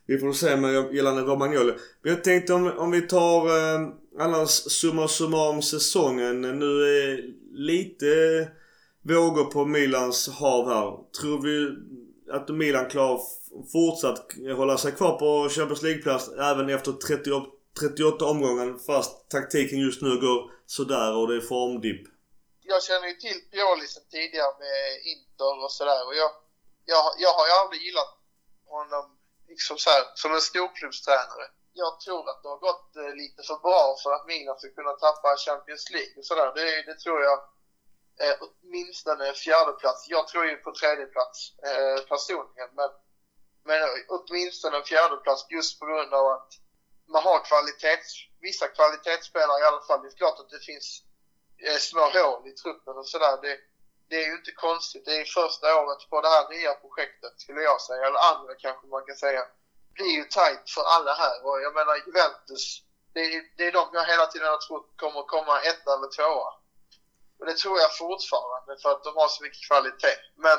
vi 0.06 0.20
får 0.20 0.34
se 0.34 0.56
med 0.56 0.96
gällande 0.96 1.22
Romagnoli. 1.22 1.74
Men 2.02 2.14
jag 2.14 2.24
tänkte 2.24 2.54
om, 2.54 2.72
om 2.78 2.92
vi 2.92 3.02
tar 3.02 3.48
eh, 3.48 3.88
annars 4.20 4.50
summa 4.50 5.08
summarum 5.08 5.62
säsongen. 5.62 6.42
Nu 6.42 6.84
är 6.84 7.24
lite 7.54 8.06
vågor 9.02 9.46
på 9.46 9.66
Milans 9.66 10.30
hav 10.30 10.70
här. 10.70 10.98
Tror 11.22 11.42
vi 11.42 11.76
att 12.34 12.50
Milan 12.50 12.90
klarar 12.90 13.20
fortsatt 13.74 14.26
hålla 14.58 14.78
sig 14.78 14.92
kvar 14.92 15.20
på 15.20 15.50
Champions 15.50 15.82
League-plats 15.82 16.30
även 16.52 16.70
efter 16.70 16.92
30, 16.92 17.30
38 17.80 18.26
omgången 18.26 18.80
fast 18.80 19.30
taktiken 19.30 19.80
just 19.80 20.02
nu 20.02 20.10
går 20.10 20.52
sådär 20.66 21.16
och 21.18 21.28
det 21.28 21.36
är 21.36 21.42
formdipp? 21.42 22.04
Jag 22.72 22.84
känner 22.84 23.08
ju 23.08 23.14
till 23.14 23.40
Pioli 23.52 23.88
sen 23.88 24.04
tidigare 24.12 24.54
med 24.64 24.80
Inter 25.12 25.56
och 25.64 25.72
sådär 25.72 26.02
och 26.08 26.16
jag, 26.22 26.32
jag, 26.86 27.04
jag 27.24 27.34
har 27.38 27.46
ju 27.50 27.54
aldrig 27.62 27.82
gillat 27.82 28.12
honom 28.76 29.06
liksom 29.52 29.78
så 29.78 29.90
här, 29.90 30.04
som 30.22 30.34
en 30.34 30.42
storklubbstränare. 30.52 31.46
Jag 31.74 32.00
tror 32.00 32.24
att 32.30 32.40
det 32.44 32.50
har 32.56 32.62
gått 32.70 32.90
eh, 32.96 33.14
lite 33.22 33.42
för 33.50 33.58
bra 33.68 33.84
för 34.04 34.12
att 34.16 34.28
Milan 34.32 34.60
ska 34.60 34.70
kunna 34.80 34.94
tappa 35.06 35.30
Champions 35.46 35.86
League 35.96 36.14
och 36.18 36.26
sådär. 36.30 36.50
Det, 36.56 36.68
det 36.90 36.98
tror 37.04 37.20
jag 37.28 37.38
eh, 38.24 38.36
åtminstone 38.46 39.26
fjärde 39.34 39.74
plats. 39.82 40.02
Jag 40.16 40.28
tror 40.28 40.44
ju 40.46 40.56
på 40.66 40.72
tredje 40.80 41.06
plats 41.16 41.38
eh, 41.70 41.98
personligen, 42.12 42.70
men, 42.80 42.90
men 43.64 43.80
åtminstone 44.08 44.78
en 44.78 44.84
fjärdeplats 44.84 45.46
just 45.50 45.80
på 45.80 45.86
grund 45.86 46.14
av 46.14 46.28
att 46.28 46.52
man 47.08 47.24
har 47.24 47.46
kvalitets, 47.46 48.10
vissa 48.42 48.68
kvalitetsspelare 48.68 49.60
i 49.62 49.64
alla 49.64 49.82
fall. 49.82 50.02
Det 50.02 50.08
är 50.08 50.18
klart 50.18 50.40
att 50.40 50.50
det 50.50 50.60
finns 50.60 51.04
eh, 51.66 51.78
små 51.78 52.02
hål 52.02 52.48
i 52.48 52.52
truppen 52.52 52.98
och 52.98 53.08
sådär. 53.08 53.38
Det, 53.42 53.58
det 54.10 54.16
är 54.24 54.28
ju 54.28 54.36
inte 54.42 54.52
konstigt. 54.52 55.06
Det 55.06 55.16
är 55.22 55.26
första 55.26 55.68
året 55.82 56.10
på 56.10 56.22
det 56.22 56.30
här 56.36 56.50
nya 56.50 56.74
projektet 56.74 57.34
skulle 57.42 57.62
jag 57.62 57.82
säga, 57.82 58.08
eller 58.08 58.20
andra 58.32 58.56
kanske 58.56 58.88
man 58.88 59.06
kan 59.06 59.16
säga. 59.16 59.42
Det 59.88 59.94
blir 59.94 60.16
ju 60.20 60.24
tajt 60.24 60.70
för 60.76 60.84
alla 60.96 61.14
här 61.14 61.46
och 61.46 61.62
jag 61.62 61.74
menar 61.74 61.96
Juventus, 62.06 62.84
det 63.14 63.20
är, 63.20 63.42
det 63.58 63.64
är 63.68 63.72
de 63.72 63.90
jag 63.94 64.06
hela 64.06 64.26
tiden 64.26 64.48
har 64.48 64.58
trott 64.58 64.90
kommer 64.96 65.24
komma 65.24 65.62
etta 65.62 65.94
eller 65.94 66.10
tvåa. 66.18 66.52
Och 67.40 67.46
det 67.46 67.58
tror 67.58 67.80
jag 67.80 67.98
fortfarande 67.98 68.78
för 68.82 68.92
att 68.92 69.04
de 69.04 69.16
har 69.16 69.28
så 69.28 69.44
mycket 69.44 69.68
kvalitet. 69.68 70.18
Men 70.36 70.58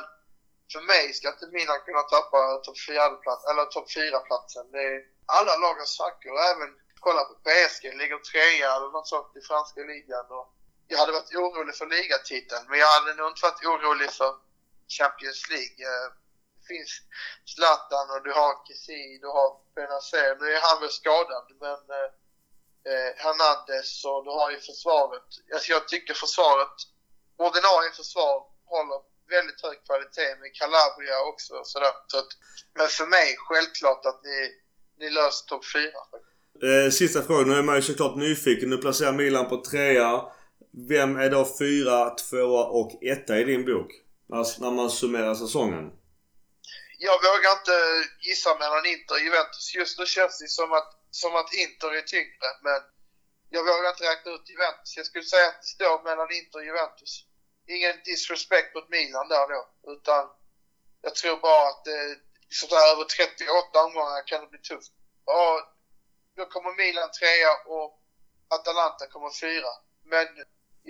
för 0.73 0.81
mig 0.93 1.13
ska 1.15 1.29
inte 1.29 1.47
Milan 1.47 1.81
kunna 1.87 2.03
tappa 2.03 2.39
topp 2.65 2.79
4-platsen, 2.89 3.51
eller 3.51 3.65
topp 3.65 3.89
4-platsen. 3.99 4.67
Alla 5.37 5.55
lag 5.63 5.75
har 5.75 5.91
svackor. 5.97 6.35
Även 6.53 6.71
kolla 7.01 7.23
på 7.25 7.35
PSG, 7.47 7.85
ligger 8.01 8.19
trea 8.31 8.69
eller 8.77 8.91
något 8.97 9.09
sånt 9.09 9.37
i 9.37 9.41
franska 9.51 9.81
ligan. 9.81 10.27
Och 10.39 10.47
jag 10.89 10.99
hade 10.99 11.13
varit 11.13 11.35
orolig 11.35 11.75
för 11.75 11.87
ligatiteln, 11.87 12.65
men 12.69 12.79
jag 12.79 12.91
hade 12.97 13.15
nog 13.15 13.29
inte 13.31 13.47
varit 13.49 13.65
orolig 13.65 14.11
för 14.11 14.33
Champions 14.99 15.43
League. 15.51 15.79
Eh, 15.91 16.07
det 16.57 16.67
finns 16.73 16.93
Zlatan 17.53 18.07
och 18.15 18.23
du 18.27 18.33
har 18.41 18.53
Kessie, 18.67 19.19
du 19.25 19.29
har 19.39 19.51
Benazer. 19.75 20.37
Nu 20.41 20.47
är 20.57 20.61
han 20.69 20.81
väl 20.81 20.91
skadad, 21.01 21.47
men 21.65 21.81
eh, 21.99 22.11
eh, 22.91 23.11
Hernandez 23.23 24.05
och 24.05 24.25
du 24.25 24.31
har 24.31 24.51
ju 24.51 24.61
försvaret. 24.61 25.29
Alltså 25.55 25.73
jag 25.73 25.89
tycker 25.89 26.15
försvaret, 26.15 26.77
ordinarie 27.37 27.91
försvar 27.91 28.37
håller 28.65 29.10
väldigt 29.37 29.61
hög 29.67 29.77
kvalitet 29.87 30.31
med 30.41 30.51
Calabria 30.61 31.17
också 31.31 31.55
och 31.61 31.69
sådär. 31.73 31.95
Så 32.07 32.19
att, 32.19 32.31
men 32.77 32.89
för 32.89 33.07
mig, 33.07 33.29
självklart 33.39 34.07
att 34.11 34.21
ni, 34.25 34.39
ni 35.01 35.11
löser 35.11 35.47
topp 35.47 35.65
4. 35.75 35.83
Eh, 36.69 36.91
sista 36.91 37.23
frågan. 37.23 37.49
Nu 37.49 37.55
är 37.59 37.63
man 37.63 37.77
ju 37.77 37.83
såklart 37.83 38.17
nyfiken. 38.17 38.71
Nu 38.71 38.77
placerar 38.77 39.13
Milan 39.13 39.49
på 39.49 39.65
trea. 39.65 40.23
Vem 40.89 41.17
är 41.17 41.31
då 41.31 41.43
fyra, 41.59 42.11
tvåa 42.11 42.65
och 42.65 42.91
etta 43.05 43.39
i 43.39 43.45
din 43.45 43.65
bok? 43.65 43.91
Alltså 44.33 44.63
när 44.63 44.71
man 44.71 44.91
summerar 44.91 45.35
säsongen. 45.35 45.85
Jag 46.99 47.19
vågar 47.29 47.51
inte 47.59 47.77
gissa 48.29 48.51
mellan 48.59 48.87
Inter 48.87 49.15
och 49.15 49.21
Juventus. 49.21 49.75
Just 49.75 49.99
nu 49.99 50.07
känns 50.07 50.39
det 50.39 50.49
som 50.49 50.73
att 50.73 51.01
som 51.11 51.37
att 51.37 51.55
Inter 51.55 51.91
är 51.99 52.03
tyngre, 52.03 52.49
men 52.63 52.81
jag 53.55 53.63
vågar 53.69 53.91
inte 53.91 54.05
räkna 54.11 54.31
ut 54.33 54.51
Juventus. 54.53 54.97
Jag 54.97 55.07
skulle 55.07 55.25
säga 55.25 55.49
att 55.49 55.63
det 55.63 55.73
står 55.77 55.97
mellan 56.09 56.29
Inter 56.39 56.59
och 56.59 56.65
Juventus. 56.65 57.13
Ingen 57.75 57.97
disrespect 58.05 58.75
mot 58.75 58.89
Milan 58.97 59.29
där 59.35 59.47
då, 59.55 59.63
utan 59.95 60.23
jag 61.07 61.15
tror 61.15 61.37
bara 61.49 61.65
att 61.73 61.87
eh, 61.87 62.13
sådär 62.61 62.85
över 62.93 63.05
38 63.05 63.85
omgångar 63.87 64.27
kan 64.27 64.41
det 64.43 64.51
bli 64.55 64.63
tufft. 64.71 64.93
Och 65.37 65.57
då 66.37 66.45
kommer 66.55 66.73
Milan 66.83 67.11
trea 67.19 67.53
och 67.77 67.89
Atalanta 68.57 69.05
kommer 69.15 69.31
fyra. 69.45 69.73
Men 70.13 70.27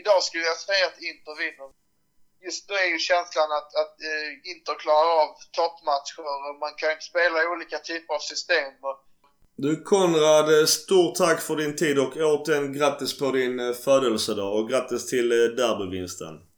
idag 0.01 0.21
skulle 0.23 0.45
jag 0.53 0.61
säga 0.69 0.87
att 0.87 1.03
Inter 1.09 1.35
vinner. 1.43 1.71
Just 2.47 2.63
nu 2.69 2.75
är 2.85 2.91
ju 2.95 2.99
känslan 3.11 3.51
att, 3.59 3.71
att 3.83 3.95
eh, 4.11 4.31
Inter 4.51 4.77
klarar 4.85 5.13
av 5.23 5.31
toppmatcher 5.59 6.25
och 6.33 6.59
man 6.65 6.75
kan 6.83 7.01
spela 7.11 7.37
i 7.43 7.47
olika 7.55 7.79
typer 7.79 8.15
av 8.15 8.23
system. 8.33 8.73
Och 8.89 8.99
du 9.63 9.83
Konrad, 9.83 10.61
eh, 10.61 10.67
stort 10.67 11.15
tack 11.15 11.41
för 11.41 11.57
din 11.57 11.77
tid 11.77 11.99
och 11.99 12.17
återigen 12.17 12.73
grattis 12.73 13.19
på 13.19 13.31
din 13.31 13.61
eh, 13.61 13.73
födelsedag 13.73 14.55
och 14.59 14.69
grattis 14.69 15.07
till 15.07 15.33
eh, 15.33 15.37
derbyvinsten. 15.37 16.50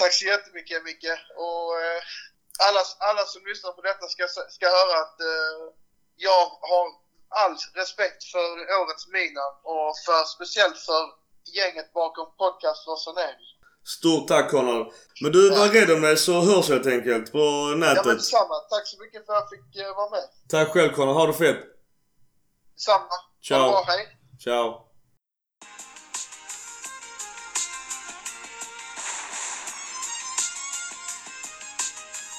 Tack 0.00 0.12
så 0.12 0.24
jättemycket 0.24 0.84
Micke. 0.84 1.12
Och 1.46 1.66
eh, 1.84 2.00
alla, 2.68 2.82
alla 3.08 3.24
som 3.32 3.40
lyssnar 3.50 3.72
på 3.72 3.82
detta 3.82 4.06
ska, 4.14 4.22
ska 4.56 4.66
höra 4.78 4.94
att 5.04 5.20
eh, 5.20 5.56
jag 6.16 6.44
har 6.70 6.86
all 7.42 7.56
respekt 7.74 8.24
för 8.32 8.46
årets 8.80 9.08
Milan 9.08 9.52
och 9.62 9.90
för, 10.06 10.24
speciellt 10.36 10.78
för 10.78 11.02
gänget 11.58 11.92
bakom 11.92 12.26
podcast 12.42 12.88
Rossoneri. 12.88 13.46
Stort 13.84 14.28
tack 14.28 14.50
Konrad. 14.50 14.92
Men 15.22 15.32
du, 15.32 15.50
var 15.50 15.68
rädd 15.68 15.90
om 15.90 16.00
dig 16.00 16.16
så 16.16 16.40
hörs 16.40 16.68
helt 16.68 16.86
enkelt 16.86 17.32
på 17.32 17.74
nätet. 17.76 17.96
Ja 17.96 18.02
men 18.04 18.16
detsamma. 18.16 18.54
Tack 18.70 18.86
så 18.86 19.00
mycket 19.02 19.26
för 19.26 19.32
att 19.32 19.48
jag 19.50 19.50
fick 19.50 19.76
eh, 19.82 19.96
vara 19.96 20.10
med. 20.10 20.24
Tack 20.48 20.68
själv 20.72 20.92
Konrad. 20.92 21.14
Ha 21.16 21.26
det 21.26 21.32
fett. 21.32 21.64
Detsamma. 22.74 23.16
Ciao. 23.42 23.60
Ha 23.60 23.70
bra, 23.70 23.84
hej. 23.86 24.18
Ciao. 24.44 24.85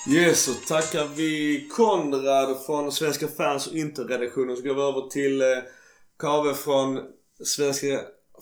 Yes, 0.10 0.43
så 0.43 0.53
tackar 0.53 1.08
vi 1.16 1.68
Konrad 1.70 2.66
från 2.66 2.91
Svenska 2.91 3.28
fans 3.28 3.68
och 3.68 3.74
interredaktionen. 3.74 4.58
Så 4.58 4.64
går 4.64 4.74
vi 4.74 4.82
över 4.82 5.10
till 5.10 5.41
eh, 5.41 5.47
Kave 6.20 6.53
från 6.53 6.99
Svenska 7.43 8.01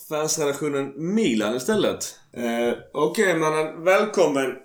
fansredaktionen 0.09 0.93
Milan 1.16 1.55
istället. 1.55 2.20
Eh, 2.34 2.74
Okej 2.93 3.24
okay, 3.24 3.36
mannen, 3.39 3.84
välkommen! 3.84 4.55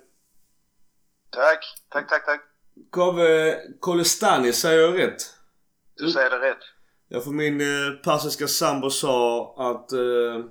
Tack, 1.29 1.65
tack, 1.89 2.09
tack, 2.09 2.25
tack. 2.25 2.41
Kave 2.91 3.57
Kolestani, 3.79 4.53
säger 4.53 4.81
jag 4.81 4.99
rätt? 4.99 5.21
Du 5.95 6.11
säger 6.11 6.29
det 6.29 6.49
rätt. 6.49 6.63
Ja, 7.07 7.21
för 7.21 7.31
min 7.31 7.61
eh, 7.61 7.93
persiska 8.03 8.47
sambo 8.47 8.89
sa 8.89 9.55
att 9.57 9.91
eh, 9.91 10.45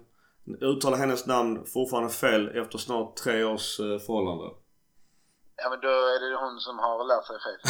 uttala 0.61 0.97
hennes 0.97 1.27
namn 1.27 1.65
fortfarande 1.67 2.11
fel 2.11 2.49
efter 2.49 2.79
snart 2.79 3.17
tre 3.17 3.45
års 3.45 3.81
eh, 3.81 3.99
förhållande. 3.99 4.45
Ja 5.63 5.71
men 5.71 5.81
då 5.81 5.89
är 5.89 6.31
det 6.31 6.37
hon 6.37 6.61
som 6.61 6.79
har 6.79 7.05
lärt 7.05 7.27
sig 7.27 7.39
fel. 7.47 7.61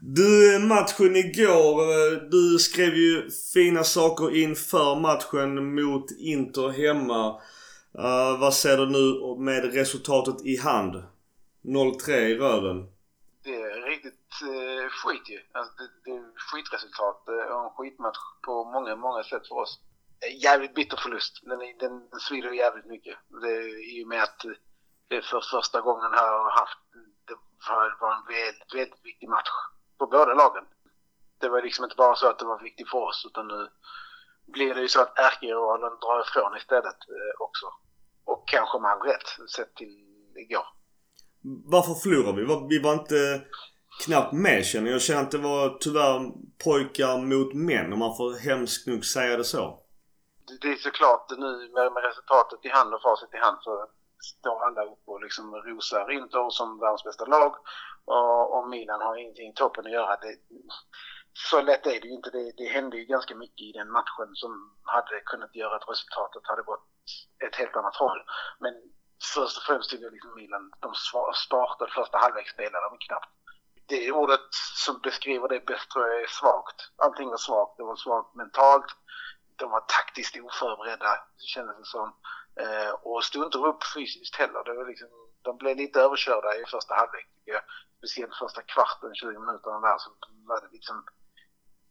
du, 0.00 0.58
matchen 0.58 1.16
igår. 1.16 1.80
Eh, 1.80 2.12
du 2.30 2.58
skrev 2.58 2.94
ju 2.94 3.30
fina 3.54 3.84
saker 3.84 4.36
inför 4.36 5.00
matchen 5.00 5.74
mot 5.74 6.10
Inter 6.18 6.68
hemma. 6.68 7.40
Uh, 7.98 8.40
vad 8.40 8.54
ser 8.54 8.76
du 8.76 8.86
nu 8.86 9.36
med 9.44 9.74
resultatet 9.74 10.46
i 10.46 10.56
hand? 10.56 10.94
0-3 11.64 12.10
i 12.10 12.34
röven. 12.34 12.86
Det 13.44 13.54
är 13.54 13.90
riktigt 13.90 14.30
eh, 14.42 14.88
skit 14.90 15.30
ju. 15.30 15.40
Alltså, 15.52 15.72
det, 15.78 15.88
det 16.04 16.16
är 16.16 16.24
skitresultat 16.36 17.28
eh, 17.28 17.54
och 17.54 17.64
en 17.64 17.70
skitmatch 17.70 18.18
på 18.46 18.64
många, 18.64 18.96
många 18.96 19.22
sätt 19.22 19.48
för 19.48 19.54
oss. 19.54 19.80
Jävligt 20.42 20.74
bitter 20.74 20.96
förlust. 20.96 21.40
Den, 21.42 21.58
den, 21.58 22.08
den 22.10 22.20
svider 22.20 22.50
jävligt 22.50 22.86
mycket. 22.86 23.16
Det, 23.42 23.54
I 23.96 24.04
och 24.04 24.08
med 24.08 24.22
att 24.22 24.44
det 25.12 25.18
är 25.18 25.30
för 25.32 25.40
första 25.56 25.80
gången 25.80 26.10
här 26.20 26.32
har 26.38 26.50
haft, 26.60 26.78
det 27.28 27.36
var 28.00 28.12
en 28.18 28.26
väldigt, 28.36 28.74
väldigt 28.74 29.04
viktig 29.10 29.28
match 29.28 29.52
för 29.98 30.06
båda 30.06 30.34
lagen. 30.42 30.64
Det 31.40 31.48
var 31.48 31.62
liksom 31.62 31.84
inte 31.84 31.96
bara 31.96 32.14
så 32.14 32.26
att 32.28 32.38
det 32.38 32.44
var 32.44 32.62
viktigt 32.62 32.90
för 32.90 32.98
oss 32.98 33.26
utan 33.28 33.48
nu 33.48 33.68
blir 34.54 34.74
det 34.74 34.80
ju 34.80 34.88
så 34.88 35.00
att 35.00 35.18
ärkerivalen 35.18 35.92
drar 36.04 36.20
ifrån 36.26 36.56
istället 36.56 37.00
eh, 37.16 37.34
också. 37.46 37.66
Och 38.24 38.48
kanske 38.48 38.78
med 38.78 38.90
all 38.90 39.00
rätt 39.00 39.28
sett 39.56 39.74
till 39.74 39.94
igår. 40.44 40.66
Varför 41.74 41.94
förlorade 41.94 42.38
vi? 42.40 42.44
Vi 42.76 42.82
var 42.82 42.92
inte 42.92 43.42
knappt 44.04 44.32
med 44.32 44.66
känner 44.66 44.90
jag. 44.90 45.02
känner 45.02 45.22
att 45.22 45.30
det 45.30 45.38
var 45.38 45.78
tyvärr 45.80 46.32
pojkar 46.64 47.18
mot 47.32 47.54
män 47.54 47.92
om 47.92 47.98
man 47.98 48.16
får 48.16 48.30
hemskt 48.48 48.86
nog 48.86 49.04
säga 49.04 49.36
det 49.36 49.44
så. 49.44 49.78
Det 50.60 50.68
är 50.68 50.76
såklart 50.76 51.30
nu 51.30 51.70
med, 51.74 51.92
med 51.92 52.02
resultatet 52.08 52.64
i 52.64 52.68
hand 52.68 52.94
och 52.94 53.02
facit 53.02 53.34
i 53.34 53.36
hand 53.36 53.58
så 53.60 53.86
står 54.24 54.64
alla 54.66 54.82
upp 54.84 55.02
och 55.04 55.22
liksom 55.22 55.54
rosar 55.54 56.10
Inter 56.10 56.50
som 56.50 56.78
världens 56.80 57.04
bästa 57.04 57.24
lag. 57.24 57.56
Och, 58.04 58.58
och 58.58 58.68
Milan 58.68 59.00
har 59.00 59.16
ingenting 59.16 59.48
i 59.50 59.54
toppen 59.54 59.86
att 59.86 59.92
göra. 59.92 60.16
Det, 60.16 60.36
så 61.32 61.62
lätt 61.62 61.86
är 61.86 62.00
det 62.00 62.08
ju 62.08 62.14
inte. 62.14 62.30
Det, 62.30 62.52
det 62.56 62.68
hände 62.68 62.96
ju 62.96 63.04
ganska 63.04 63.34
mycket 63.34 63.60
i 63.60 63.72
den 63.72 63.90
matchen 63.90 64.30
som 64.34 64.52
hade 64.82 65.20
kunnat 65.20 65.54
göra 65.54 65.76
att 65.76 65.88
resultatet 65.88 66.42
hade 66.44 66.62
gått 66.62 66.86
ett 67.46 67.56
helt 67.56 67.76
annat 67.76 67.96
håll. 67.96 68.20
Men 68.60 68.74
först 69.34 69.56
och 69.58 69.62
främst 69.62 69.90
tycker 69.90 70.04
jag 70.04 70.12
liksom 70.12 70.34
Milan, 70.34 70.72
de 70.80 70.94
startade 71.34 71.90
första 71.90 72.18
halvlek 72.18 72.48
spelade 72.48 72.88
de 72.90 72.98
knappt 73.06 73.32
det 73.92 74.12
ordet 74.12 74.46
som 74.84 75.00
beskriver 75.00 75.48
det 75.48 75.66
bäst 75.66 75.90
tror 75.90 76.08
jag 76.08 76.22
är 76.22 76.26
svagt. 76.26 76.78
Allting 76.96 77.28
var 77.28 77.36
svagt. 77.36 77.76
Det 77.76 77.82
var 77.82 77.96
svagt 77.96 78.34
mentalt. 78.34 78.86
De 79.56 79.70
var 79.70 79.80
taktiskt 79.80 80.36
oförberedda, 80.36 81.10
kändes 81.38 81.76
det 81.78 81.84
som. 81.84 82.08
Eh, 82.60 82.90
och 83.02 83.24
stod 83.24 83.44
inte 83.44 83.58
upp 83.58 83.84
fysiskt 83.94 84.36
heller. 84.36 84.64
Det 84.64 84.74
var 84.74 84.86
liksom, 84.86 85.08
de 85.42 85.56
blev 85.56 85.76
lite 85.76 86.00
överkörda 86.00 86.56
i 86.56 86.64
första 86.66 86.94
halvlek 86.94 87.28
tycker 87.34 87.52
jag. 87.52 87.62
Speciellt 87.98 88.34
första 88.34 88.62
kvarten, 88.62 89.14
20 89.14 89.26
minuterna 89.26 89.80
där, 89.80 89.98
så 89.98 90.10
var 90.48 90.60
det 90.60 90.68
liksom... 90.72 91.04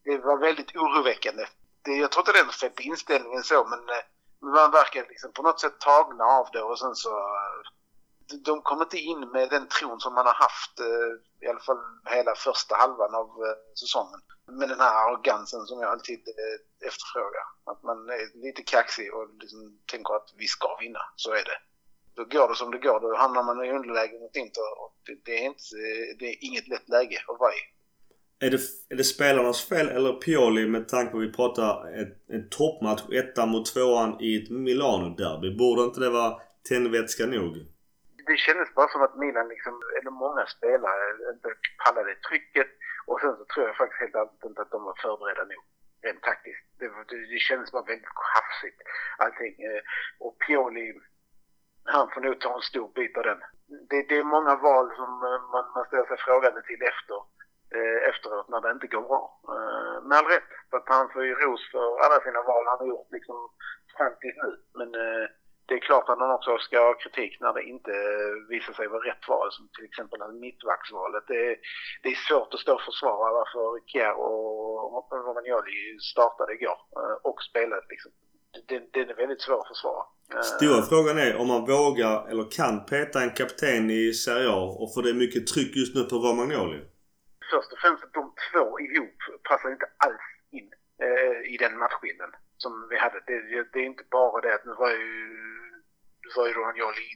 Det 0.03 0.17
var 0.17 0.37
väldigt 0.37 0.75
oroväckande. 0.75 1.45
Det, 1.83 1.91
jag 1.91 2.11
tror 2.11 2.21
inte 2.21 2.31
det 2.31 2.39
är 2.39 2.45
något 2.45 2.55
fel 2.55 2.69
på 2.69 2.81
inställningen 2.81 3.43
så, 3.43 3.67
men 3.71 3.79
eh, 3.79 4.03
man 4.41 4.71
verkar 4.71 5.05
liksom 5.09 5.31
på 5.33 5.41
något 5.41 5.59
sätt 5.59 5.79
tagna 5.79 6.23
av 6.23 6.47
det 6.53 6.63
och 6.63 6.79
sen 6.79 6.95
så... 6.95 7.09
Eh, 7.17 7.61
de 8.45 8.61
kom 8.61 8.81
inte 8.81 8.97
in 8.97 9.19
med 9.19 9.49
den 9.49 9.67
tron 9.67 9.99
som 9.99 10.13
man 10.13 10.25
har 10.25 10.33
haft 10.33 10.79
eh, 10.79 11.11
i 11.45 11.47
alla 11.49 11.59
fall 11.59 11.81
hela 12.05 12.35
första 12.35 12.75
halvan 12.75 13.15
av 13.15 13.27
eh, 13.45 13.57
säsongen. 13.81 14.19
Med 14.59 14.69
den 14.69 14.79
här 14.79 14.93
arrogansen 15.01 15.61
som 15.69 15.79
jag 15.79 15.89
alltid 15.91 16.21
eh, 16.27 16.87
efterfrågar. 16.87 17.45
Att 17.71 17.83
man 17.83 17.97
är 18.09 18.43
lite 18.45 18.63
kaxig 18.63 19.13
och 19.15 19.25
liksom 19.41 19.79
tänker 19.91 20.13
att 20.13 20.29
vi 20.37 20.47
ska 20.47 20.77
vinna. 20.83 21.03
Så 21.15 21.31
är 21.31 21.45
det. 21.51 21.59
Då 22.15 22.23
går 22.25 22.47
det 22.49 22.55
som 22.55 22.71
det 22.71 22.77
går. 22.77 22.99
Då 22.99 23.17
hamnar 23.17 23.43
man 23.43 23.65
i 23.65 23.71
underläge 23.71 24.19
mot 24.19 24.35
Inter. 24.35 24.71
Och 24.83 24.97
det, 25.25 25.35
är 25.39 25.45
inte, 25.51 25.75
det 26.19 26.25
är 26.33 26.35
inget 26.47 26.67
lätt 26.67 26.89
läge 26.89 27.17
att 27.27 27.39
vara 27.39 27.51
i. 27.51 27.61
Är 28.43 28.49
det, 28.49 28.59
är 28.89 28.95
det 28.95 29.03
spelarnas 29.03 29.61
fel 29.61 29.89
eller 29.89 30.13
Pioli 30.13 30.67
med 30.67 30.87
tanke 30.87 31.11
på 31.11 31.17
att 31.17 31.23
vi 31.23 31.31
pratar 31.31 31.87
en 32.27 32.49
toppmatch, 32.49 33.01
ettan 33.13 33.49
mot 33.49 33.65
tvåan 33.65 34.21
i 34.21 34.43
ett 34.43 34.49
Milano-derby? 34.49 35.57
Borde 35.57 35.83
inte 35.83 35.99
det 35.99 36.09
vara 36.09 36.35
tändvätska 36.69 37.25
nog? 37.25 37.57
Det 38.31 38.37
kändes 38.37 38.73
bara 38.73 38.87
som 38.87 39.01
att 39.01 39.15
Milan, 39.23 39.47
liksom, 39.47 39.73
eller 39.97 40.11
många 40.11 40.45
spelare, 40.45 41.05
inte 41.33 41.49
pallade 41.83 42.15
trycket. 42.15 42.69
Och 43.07 43.19
sen 43.21 43.35
så 43.37 43.45
tror 43.45 43.67
jag 43.67 43.77
faktiskt 43.77 44.01
helt 44.01 44.15
enkelt 44.15 44.45
inte 44.49 44.61
att 44.61 44.71
de 44.71 44.83
var 44.83 44.95
förberedda 45.03 45.43
nog 45.43 45.63
rent 46.05 46.23
taktiskt. 46.23 46.65
Det, 46.79 46.87
det, 47.09 47.17
det 47.33 47.39
kändes 47.49 47.71
bara 47.71 47.89
väldigt 47.91 48.15
hafsigt 48.35 48.79
allting. 49.17 49.53
Eh, 49.69 49.81
och 50.19 50.33
Pioli, 50.43 50.87
han 51.95 52.09
får 52.11 52.21
nog 52.21 52.39
ta 52.39 52.55
en 52.55 52.69
stor 52.71 52.89
bit 52.97 53.17
av 53.17 53.23
den. 53.23 53.41
Det, 53.89 54.01
det 54.09 54.17
är 54.17 54.33
många 54.35 54.55
val 54.55 54.87
som 54.99 55.11
eh, 55.29 55.41
man, 55.53 55.65
man 55.75 55.85
ställer 55.85 56.07
sig 56.07 56.17
frågande 56.17 56.61
till 56.61 56.81
efter, 56.91 57.19
eh, 57.77 57.99
efteråt 58.09 58.49
när 58.49 58.61
det 58.61 58.71
inte 58.71 58.93
går 58.93 59.05
bra. 59.11 59.23
Eh, 59.55 59.97
med 60.07 60.17
all 60.17 60.31
rätt, 60.35 60.51
för 60.69 60.77
att 60.77 60.89
han 60.95 61.09
får 61.13 61.23
ju 61.25 61.33
ros 61.35 61.71
för 61.71 61.87
alla 62.03 62.17
sina 62.21 62.41
val 62.41 62.63
han 62.67 62.79
har 62.79 62.87
gjort 62.93 63.11
liksom 63.11 63.37
fram 63.97 64.13
till 64.21 64.35
nu. 64.43 64.51
Men 64.79 64.89
det 65.71 65.77
är 65.77 65.89
klart 65.89 66.09
att 66.09 66.19
han 66.19 66.37
också 66.37 66.57
ska 66.57 66.77
ha 66.87 67.01
kritik 67.03 67.33
när 67.43 67.53
det 67.53 67.63
inte 67.73 67.93
visar 68.53 68.73
sig 68.73 68.87
vara 68.87 69.07
rätt 69.09 69.23
val, 69.33 69.47
som 69.51 69.63
till 69.75 69.85
exempel 69.89 70.19
mittvaktsvalet. 70.45 71.23
Det 71.27 71.41
är, 71.49 71.55
det 72.03 72.09
är 72.15 72.19
svårt 72.27 72.53
att 72.53 72.63
stå 72.65 72.73
och 72.79 72.87
försvara 72.89 73.27
varför 73.39 73.63
Kjär 73.91 74.15
och 74.25 75.07
Romagnoli 75.27 75.99
startade 76.11 76.51
igår 76.57 76.79
eh, 76.99 77.17
och 77.29 77.39
spelade. 77.49 77.85
Liksom. 77.93 78.11
Den, 78.69 78.83
den 78.95 79.05
är 79.09 79.15
väldigt 79.23 79.41
svår 79.41 79.59
att 79.61 79.71
försvara. 79.73 80.03
Stora 80.55 80.79
eh, 80.81 80.89
frågan 80.91 81.17
är 81.25 81.31
om 81.41 81.47
man 81.53 81.63
vågar 81.75 82.15
eller 82.29 82.45
kan 82.59 82.75
peta 82.91 83.17
en 83.25 83.33
kapten 83.39 83.83
i 84.01 84.03
Serie 84.13 84.49
A 84.59 84.63
och 84.81 84.89
för 84.93 85.01
det 85.03 85.09
är 85.15 85.19
mycket 85.25 85.47
tryck 85.51 85.71
just 85.81 85.95
nu 85.95 86.01
på 86.11 86.15
Romagnoli. 86.25 86.79
Först 87.51 87.69
och 87.73 87.79
främst 87.83 88.03
de 88.19 88.23
två 88.47 88.65
ihop 88.85 89.17
passar 89.49 89.69
inte 89.75 89.87
alls 90.05 90.25
in 90.57 90.69
eh, 91.05 91.53
i 91.53 91.55
den 91.63 91.73
matchbilden 91.83 92.31
som 92.63 92.87
vi 92.89 92.97
hade. 92.97 93.19
Det, 93.27 93.63
det, 93.73 93.79
är 93.79 93.89
inte 93.93 94.03
bara 94.11 94.41
det 94.41 94.55
att 94.55 94.65
nu 94.65 94.73
var 94.73 94.91
ju 94.91 95.07
var 96.35 96.47
ju 96.47 96.53
Romagnoli 96.53 97.07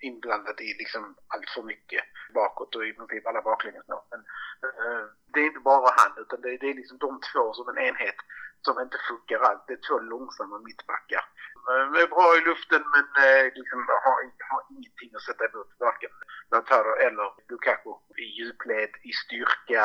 inblandad 0.00 0.60
i 0.60 0.70
liksom 0.82 1.02
allt 1.32 1.50
för 1.54 1.62
mycket 1.62 2.02
bakåt 2.34 2.76
och 2.76 2.86
i 2.86 2.92
princip 2.92 3.26
alla 3.26 3.42
baklängesmål. 3.42 4.04
Men 4.10 4.20
uh, 4.66 5.04
det 5.32 5.40
är 5.40 5.46
inte 5.46 5.68
bara 5.72 5.90
han 6.00 6.12
utan 6.22 6.40
det, 6.40 6.56
det, 6.60 6.70
är 6.70 6.74
liksom 6.74 6.98
de 6.98 7.20
två 7.30 7.44
som 7.52 7.68
en 7.68 7.78
enhet 7.88 8.18
som 8.66 8.80
inte 8.80 8.98
funkar 9.08 9.40
alls. 9.48 9.62
Det 9.66 9.72
är 9.72 9.86
två 9.88 9.98
långsamma 9.98 10.58
mittbackar. 10.68 11.24
Eh, 11.68 11.84
de 11.92 11.94
är 12.02 12.14
bra 12.16 12.28
i 12.38 12.46
luften 12.48 12.82
men 12.94 13.06
uh, 13.24 13.44
liksom 13.58 13.78
har, 14.06 14.18
har 14.50 14.62
ingenting 14.74 15.10
att 15.14 15.26
sätta 15.28 15.44
emot 15.50 15.70
varken 15.86 16.12
Lautaro 16.50 16.94
eller 17.06 17.28
Lukaku 17.48 17.92
i 18.24 18.26
djupled, 18.36 18.92
i 19.10 19.12
styrka, 19.22 19.82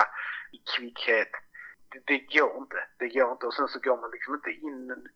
i 0.58 0.60
kvickhet. 0.74 1.32
Det, 1.92 2.02
det 2.06 2.20
går 2.40 2.58
inte. 2.58 2.80
Det 3.00 3.10
går 3.10 3.32
inte 3.32 3.46
och 3.46 3.54
sen 3.54 3.68
så 3.68 3.80
går 3.80 3.98
man 4.02 4.12
liksom 4.12 4.34
inte 4.34 4.52
in 4.52 5.08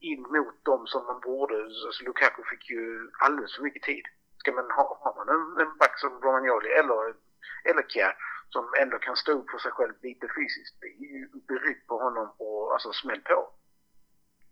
in 0.00 0.22
mot 0.22 0.64
dem 0.64 0.86
som 0.86 1.06
man 1.06 1.20
borde. 1.20 1.54
Alltså 1.64 2.04
Lukaku 2.04 2.42
fick 2.50 2.70
ju 2.70 3.10
alldeles 3.24 3.56
för 3.56 3.62
mycket 3.62 3.82
tid. 3.82 4.04
Ska 4.38 4.52
man 4.52 4.70
ha, 4.70 4.98
har 5.04 5.14
man 5.18 5.28
en, 5.34 5.66
en 5.66 5.76
back 5.78 5.98
som 5.98 6.20
Romagnoli 6.20 6.70
eller, 6.80 7.14
eller 7.64 7.82
Kjär 7.88 8.14
som 8.54 8.64
ändå 8.82 8.98
kan 8.98 9.16
stå 9.16 9.32
upp 9.32 9.50
för 9.50 9.58
sig 9.58 9.72
själv 9.72 9.94
lite 10.02 10.26
fysiskt. 10.36 10.74
Det 10.80 10.86
är 10.86 11.12
ju 11.18 11.28
berygg 11.48 11.86
på 11.86 11.98
honom 11.98 12.28
och 12.38 12.72
alltså 12.72 12.92
smäll 12.92 13.20
på. 13.20 13.50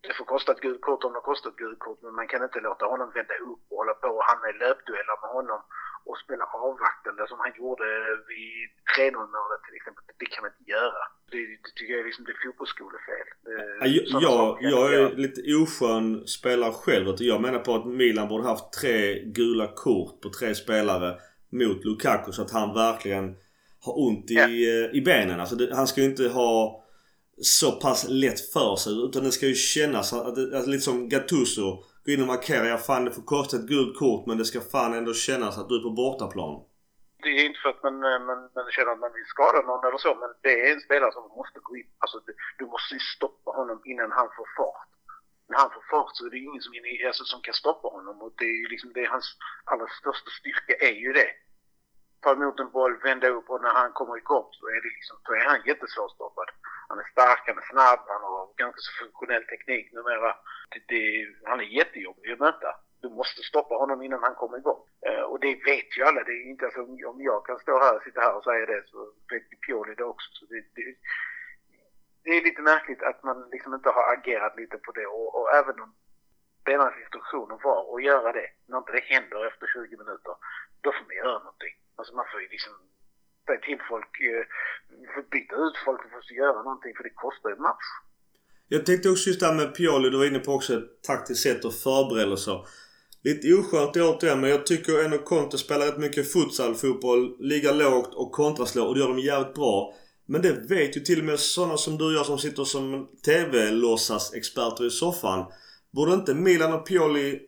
Det 0.00 0.14
får 0.14 0.24
kosta 0.24 0.52
ett 0.52 0.60
gult 0.60 0.80
kort 0.80 1.04
om 1.04 1.12
det 1.12 1.20
kostar 1.20 1.50
ett 1.50 1.56
gult 1.56 1.78
kort 1.78 2.02
men 2.02 2.14
man 2.14 2.28
kan 2.28 2.42
inte 2.42 2.60
låta 2.60 2.86
honom 2.86 3.10
vända 3.14 3.34
upp 3.34 3.64
och 3.70 3.76
hålla 3.76 3.94
på 3.94 4.08
och 4.08 4.24
hamna 4.24 4.50
i 4.50 4.52
löpdueller 4.52 5.16
med 5.22 5.30
honom 5.30 5.60
och 6.09 6.18
spela 6.24 6.44
avvaktande 6.44 7.22
som 7.30 7.38
han 7.44 7.53
gjorde 7.61 7.88
vid 8.30 8.57
3-0 8.96 9.12
målet 9.36 9.62
till 9.66 9.76
exempel. 9.78 10.03
Det 10.22 10.28
kan 10.32 10.42
man 10.44 10.50
inte 10.55 10.70
göra. 10.76 11.03
Det, 11.32 11.40
det 11.64 11.72
tycker 11.76 11.92
jag 11.94 12.00
är 12.00 12.09
liksom 12.11 12.24
det 12.24 12.34
är 12.36 12.42
fotbollsskolefel. 12.46 13.26
jag, 13.96 14.22
jag, 14.26 14.44
jag 14.74 14.94
är 14.94 15.16
lite 15.24 15.40
oskön 15.62 16.26
spelare 16.26 16.72
själv. 16.72 17.07
Jag 17.18 17.40
menar 17.40 17.59
på 17.59 17.74
att 17.74 17.86
Milan 17.86 18.28
borde 18.28 18.44
haft 18.44 18.72
tre 18.80 19.24
gula 19.38 19.66
kort 19.84 20.20
på 20.22 20.28
tre 20.38 20.55
spelare 20.55 21.11
mot 21.53 21.84
Lukaku 21.84 22.32
så 22.32 22.42
att 22.42 22.50
han 22.50 22.74
verkligen 22.74 23.36
har 23.84 24.07
ont 24.07 24.30
i, 24.30 24.34
ja. 24.34 24.44
Eh, 24.44 24.98
i 24.98 25.03
benen. 25.05 25.40
Alltså 25.40 25.57
det, 25.57 25.74
han 25.74 25.86
ska 25.86 26.00
ju 26.00 26.07
inte 26.07 26.28
ha 26.28 26.84
så 27.42 27.72
pass 27.72 28.07
lätt 28.09 28.40
för 28.53 28.76
sig 28.76 28.92
utan 28.92 29.24
det 29.24 29.32
ska 29.32 29.46
ju 29.46 29.55
kännas 29.55 30.12
att 30.12 30.66
lite 30.66 30.84
som 30.84 31.09
Gattuso 31.09 31.84
gå 32.05 32.12
in 32.12 32.22
och 32.24 32.26
markera. 32.34 32.66
Ja, 32.66 32.76
fan 32.76 33.05
det 33.05 33.12
får 33.18 33.22
kosta 33.22 33.57
ett 33.57 33.68
gult 33.72 33.98
kort 33.98 34.26
men 34.26 34.38
det 34.38 34.44
ska 34.44 34.61
fan 34.61 34.94
ändå 34.94 35.12
kännas 35.14 35.59
att 35.59 35.68
du 35.68 35.74
är 35.78 35.82
på 35.82 35.90
bortaplan. 35.90 36.55
Det 37.24 37.32
är 37.38 37.44
inte 37.48 37.61
för 37.62 37.70
att 37.74 37.82
man, 37.82 37.96
eh, 38.11 38.20
man, 38.28 38.38
man 38.57 38.66
känner 38.76 38.92
att 38.92 39.05
man 39.07 39.12
vill 39.18 39.32
skada 39.34 39.59
någon 39.62 39.84
eller 39.86 39.98
så 40.07 40.14
men 40.22 40.30
det 40.44 40.55
är 40.61 40.72
en 40.74 40.80
spelare 40.86 41.12
som 41.12 41.22
måste 41.40 41.59
gå 41.66 41.76
in. 41.76 41.90
Alltså 42.03 42.16
du 42.59 42.64
måste 42.74 42.94
ju 42.94 43.03
stoppa 43.16 43.50
honom 43.59 43.78
innan 43.84 44.11
han 44.18 44.28
får 44.36 44.48
fart. 44.59 44.88
När 45.48 45.59
han 45.62 45.70
får 45.76 45.84
fart 45.92 46.12
så 46.16 46.26
är 46.26 46.30
det 46.30 46.38
ingen 46.48 46.62
som, 46.66 46.72
alltså, 47.07 47.24
som 47.24 47.40
kan 47.46 47.55
stoppa 47.62 47.88
honom 47.96 48.16
och 48.22 48.32
det 48.38 48.48
är 48.55 48.59
ju 48.62 48.68
liksom, 48.74 48.88
det 48.94 49.00
är 49.07 49.11
hans 49.16 49.28
allra 49.70 49.88
största 50.00 50.30
styrka 50.38 50.74
är 50.90 50.96
ju 51.05 51.12
det. 51.20 51.30
Ta 52.22 52.28
emot 52.32 52.61
en 52.61 52.70
boll, 52.76 52.94
vända 53.09 53.28
upp 53.36 53.46
och 53.50 53.62
när 53.62 53.74
han 53.80 53.92
kommer 53.98 54.16
igång 54.22 54.48
så 54.59 54.64
är 54.74 54.80
det 54.84 54.92
liksom, 54.98 55.16
då 55.26 55.30
är 55.38 55.44
han 55.50 55.61
jättesvårstoppad. 55.70 56.48
Han 56.88 56.98
är 57.03 57.09
stark, 57.14 57.42
han 57.46 57.59
är 57.62 57.68
snabb, 57.72 58.00
han 58.14 58.22
har 58.28 58.42
ganska 58.62 58.80
så 58.86 58.92
funktionell 59.03 59.44
teknik 59.53 59.84
numera. 59.92 60.30
Det, 60.89 61.27
han 61.45 61.61
är 61.61 61.64
jättejobbig 61.64 62.33
att 62.33 62.39
möta. 62.39 62.77
Du 63.01 63.09
måste 63.09 63.43
stoppa 63.43 63.75
honom 63.75 64.03
innan 64.03 64.23
han 64.23 64.35
kommer 64.35 64.59
igång. 64.59 64.83
Eh, 65.07 65.23
och 65.23 65.41
det 65.41 65.55
vet 65.64 65.99
ju 65.99 66.03
alla. 66.03 66.25
Det 66.25 66.33
är 66.33 66.51
inte 66.51 66.64
alltså, 66.64 66.83
om 66.83 67.23
jag 67.23 67.47
kan 67.47 67.59
stå 67.59 67.79
här, 67.79 68.01
sitta 68.05 68.20
här 68.20 68.37
och 68.37 68.45
säga 68.45 68.66
det 68.66 68.83
så 68.87 69.12
vet 69.31 69.61
Pioli 69.66 69.95
det 69.95 70.05
också. 70.05 70.29
Så 70.33 70.45
det, 70.47 70.64
det, 70.75 70.95
det, 72.25 72.31
är 72.31 72.43
lite 72.43 72.62
märkligt 72.62 73.03
att 73.03 73.23
man 73.23 73.49
liksom 73.51 73.75
inte 73.75 73.89
har 73.89 74.12
agerat 74.12 74.57
lite 74.57 74.79
på 74.79 74.93
det 74.93 75.07
och, 75.07 75.35
och 75.39 75.55
även 75.55 75.81
om 75.81 75.95
spelarnas 76.62 77.01
instruktioner 77.01 77.59
var 77.62 77.97
att 77.97 78.05
göra 78.05 78.33
det, 78.33 78.49
när 78.66 78.79
inte 78.79 78.93
det 78.93 79.05
händer 79.14 79.47
efter 79.47 79.66
20 79.66 79.97
minuter, 79.97 80.35
då 80.81 80.93
får 80.93 81.05
man 81.09 81.16
göra 81.16 81.39
någonting. 81.39 81.75
Alltså 81.97 82.14
man 82.14 82.27
får 82.33 82.41
ju 82.41 82.49
liksom 82.49 82.73
säga 83.47 83.61
till 83.61 83.81
folk, 83.89 84.20
eh, 84.20 84.45
byta 85.31 85.57
ut 85.57 85.77
folk 85.85 86.05
och 86.05 86.11
få 86.11 86.35
göra 86.35 86.62
någonting 86.62 86.95
för 86.97 87.03
det 87.03 87.11
kostar 87.11 87.51
ju 87.51 87.57
match. 87.57 87.89
Jag 88.73 88.87
tänkte 88.87 89.11
också 89.11 89.29
just 89.29 89.41
det 89.41 89.47
här 89.47 89.55
med 89.55 89.75
Pioli, 89.75 90.11
du 90.11 90.16
var 90.18 90.25
inne 90.25 90.39
på 90.39 90.53
också 90.53 90.75
ett 90.75 91.03
taktiskt 91.03 91.43
sätt 91.43 91.64
och 91.64 91.75
förberedelser. 91.75 92.66
Lite 93.25 93.55
oskönt 93.55 93.97
återigen 93.97 94.41
men 94.41 94.51
jag 94.51 94.66
tycker 94.66 95.05
ändå 95.05 95.18
Conte 95.18 95.59
spelar 95.59 95.87
rätt 95.87 95.99
mycket 95.99 96.33
futsal-fotboll. 96.33 97.37
Ligger 97.41 97.75
lågt 97.75 98.14
och 98.14 98.33
kontraslår 98.33 98.87
och 98.87 98.95
det 98.95 99.01
gör 99.01 99.09
de 99.09 99.18
jävligt 99.18 99.55
bra. 99.55 99.95
Men 100.27 100.43
det 100.43 100.53
vet 100.53 100.97
ju 100.97 101.01
till 101.01 101.18
och 101.18 101.25
med 101.25 101.41
sådana 101.41 101.77
som 101.77 101.99
du 101.99 102.05
och 102.05 102.12
jag 102.12 102.27
som 102.27 102.39
sitter 102.39 102.64
som 102.64 103.09
TV-låtsas-experter 103.25 104.87
i 104.87 104.91
soffan. 104.91 105.45
Borde 105.91 106.14
inte 106.14 106.35
Milan 106.35 106.73
och 106.73 106.87
Pioli 106.87 107.41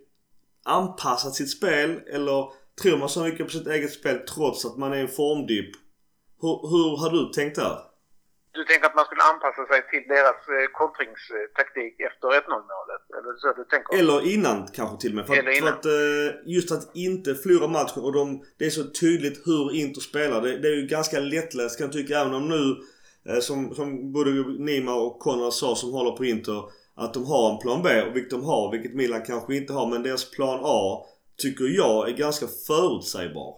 anpassat 0.65 1.35
sitt 1.35 1.51
spel 1.51 2.01
eller 2.13 2.45
tror 2.83 2.99
man 2.99 3.09
så 3.09 3.25
mycket 3.25 3.47
på 3.47 3.53
sitt 3.53 3.67
eget 3.67 3.93
spel 3.93 4.19
trots 4.19 4.65
att 4.65 4.77
man 4.77 4.93
är 4.93 4.97
i 4.97 5.01
en 5.01 5.09
formdipp? 5.09 5.71
Hur, 6.41 6.69
hur 6.71 6.97
har 6.97 7.11
du 7.11 7.33
tänkt 7.33 7.57
där? 7.57 7.94
Du 8.55 8.65
tänker 8.65 8.87
att 8.87 8.95
man 8.95 9.05
skulle 9.05 9.23
anpassa 9.33 9.63
sig 9.71 9.81
till 9.91 10.05
deras 10.15 10.41
eh, 10.57 10.67
kontringstaktik 10.81 11.95
efter 12.09 12.27
1-0 12.29 12.61
målet? 12.75 13.05
Eller 13.17 13.33
så 13.41 13.53
du 13.61 13.65
tänker? 13.65 13.99
Eller 13.99 14.19
innan 14.35 14.59
kanske 14.79 14.97
till 15.01 15.11
och 15.13 15.17
med. 15.17 15.27
För, 15.27 15.35
innan. 15.35 15.55
för 15.63 15.69
att 15.69 15.85
eh, 15.85 16.53
just 16.57 16.73
att 16.73 16.85
inte 16.95 17.35
förlora 17.35 17.69
matchen 17.69 18.03
och 18.07 18.13
de, 18.13 18.45
det 18.59 18.65
är 18.67 18.71
så 18.71 18.85
tydligt 18.85 19.47
hur 19.47 19.75
Inter 19.81 20.01
spelar. 20.01 20.41
Det, 20.41 20.59
det 20.59 20.69
är 20.69 20.77
ju 20.83 20.87
ganska 20.87 21.19
lättläst 21.21 21.79
kan 21.79 21.87
jag 21.87 21.93
tycka. 21.93 22.21
Även 22.21 22.35
om 22.35 22.49
nu 22.49 22.63
eh, 23.29 23.41
som, 23.41 23.75
som 23.75 24.13
både 24.13 24.31
Nima 24.69 24.95
och 24.95 25.19
Konrad 25.19 25.55
sa 25.55 25.75
som 25.75 25.93
håller 25.93 26.11
på 26.11 26.25
Inter 26.25 26.63
att 26.95 27.15
de 27.15 27.27
har 27.27 27.53
en 27.53 27.59
plan 27.59 27.83
B 27.83 28.03
och 28.03 28.17
vilket 28.17 28.31
de 28.31 28.45
har, 28.45 28.73
vilket 28.73 28.95
Milan 28.95 29.23
kanske 29.23 29.57
inte 29.57 29.73
har. 29.73 29.87
Men 29.87 30.03
deras 30.03 30.31
plan 30.31 30.61
A 30.63 31.07
tycker 31.43 31.65
jag 31.65 32.09
är 32.09 32.13
ganska 32.13 32.47
förutsägbar. 32.67 33.55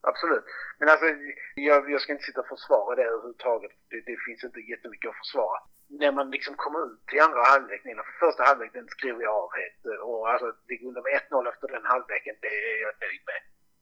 Absolut. 0.00 0.44
Men 0.78 0.88
alltså, 0.88 1.06
jag, 1.54 1.90
jag 1.90 2.00
ska 2.00 2.12
inte 2.12 2.24
sitta 2.24 2.40
och 2.40 2.52
försvara 2.54 2.96
det 2.96 3.04
överhuvudtaget. 3.04 3.72
Det, 3.90 4.00
det 4.10 4.16
finns 4.26 4.44
inte 4.44 4.60
jättemycket 4.60 5.10
att 5.10 5.22
försvara. 5.22 5.58
när 5.88 6.12
man 6.12 6.30
liksom 6.30 6.54
kommer 6.56 6.80
ut 6.86 7.12
i 7.12 7.20
andra 7.20 7.42
halvlek, 7.42 7.82
för 7.82 8.26
första 8.26 8.42
halvlek 8.42 8.72
den 8.72 8.88
skriver 8.88 9.22
jag 9.22 9.34
av 9.34 9.50
helt. 9.60 10.00
Och 10.08 10.30
alltså, 10.32 10.48
det 10.68 10.76
går 10.76 10.92
med 10.92 11.22
1-0 11.30 11.48
efter 11.52 11.68
den 11.68 11.84
halvleken, 11.84 12.36
det 12.40 12.54
är 12.70 12.80
jag 12.86 12.94
nöjd 13.00 13.22
med. 13.30 13.40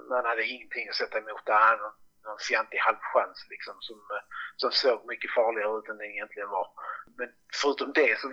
Man 0.09 0.25
hade 0.25 0.45
ingenting 0.45 0.89
att 0.89 1.01
sätta 1.03 1.19
emot 1.19 1.47
där. 1.47 1.77
Någon, 1.83 1.97
någon 2.25 2.39
fjantig 2.49 2.79
halvchans 2.79 3.47
liksom 3.51 3.77
som, 3.81 3.99
som 4.57 4.71
såg 4.71 4.99
mycket 5.13 5.35
farligare 5.39 5.79
ut 5.79 5.89
än 5.89 5.99
det 5.99 6.07
egentligen 6.07 6.49
var. 6.49 6.69
Men 7.19 7.29
förutom 7.63 7.93
det 7.93 8.21
så 8.21 8.29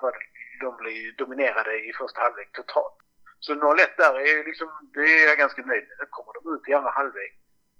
var 0.00 0.14
de 0.60 0.76
blev 0.76 1.16
dominerade 1.16 1.72
i 1.88 1.92
första 1.92 2.20
halvlek 2.20 2.52
totalt. 2.52 2.98
Så 3.40 3.54
0-1 3.54 3.96
där 3.96 4.14
är 4.20 4.44
liksom, 4.44 4.68
det 4.94 5.00
är 5.00 5.28
jag 5.28 5.38
ganska 5.38 5.62
nöjd 5.62 5.84
med. 5.88 5.96
Nu 6.00 6.06
kommer 6.10 6.32
de 6.36 6.54
ut 6.54 6.68
i 6.68 6.74
andra 6.74 6.90
halvlek 6.90 7.34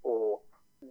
och 0.04 0.44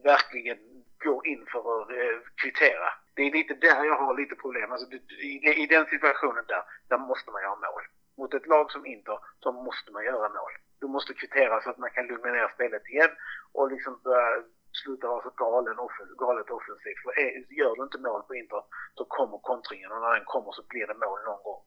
verkligen 0.03 0.59
går 1.03 1.27
in 1.27 1.45
för 1.51 1.59
att 1.59 1.89
eh, 1.89 2.17
kvittera. 2.41 2.87
Det 3.15 3.21
är 3.21 3.31
lite 3.31 3.53
där 3.53 3.83
jag 3.83 3.97
har 3.97 4.17
lite 4.17 4.35
problem. 4.35 4.71
Alltså, 4.71 4.87
i, 5.29 5.63
i 5.63 5.65
den 5.67 5.85
situationen 5.85 6.43
där, 6.47 6.63
där 6.89 6.97
måste 6.97 7.31
man 7.31 7.41
göra 7.41 7.55
mål. 7.55 7.83
Mot 8.17 8.33
ett 8.33 8.47
lag 8.47 8.71
som 8.71 8.85
Inter 8.85 9.19
så 9.39 9.51
måste 9.51 9.91
man 9.91 10.03
göra 10.03 10.29
mål. 10.29 10.53
Du 10.79 10.87
måste 10.87 11.13
kvittera 11.13 11.61
så 11.61 11.69
att 11.69 11.77
man 11.77 11.89
kan 11.89 12.07
lugna 12.07 12.31
ner 12.31 12.51
spelet 12.55 12.89
igen 12.89 13.11
och 13.51 13.71
liksom 13.71 13.99
börja 14.03 14.43
sluta 14.83 15.07
vara 15.07 15.23
så 15.23 15.29
galen, 15.29 15.77
galet 16.17 16.49
offensivt. 16.49 17.01
För 17.03 17.19
är, 17.19 17.29
gör 17.59 17.75
du 17.75 17.83
inte 17.83 17.97
mål 17.97 18.21
på 18.27 18.35
Inter 18.35 18.63
så 18.97 19.05
kommer 19.05 19.37
kontringen 19.37 19.91
och 19.91 20.01
när 20.01 20.13
den 20.15 20.25
kommer 20.25 20.51
så 20.51 20.63
blir 20.69 20.87
det 20.87 20.93
mål 21.05 21.19
någon 21.25 21.43
gång. 21.43 21.61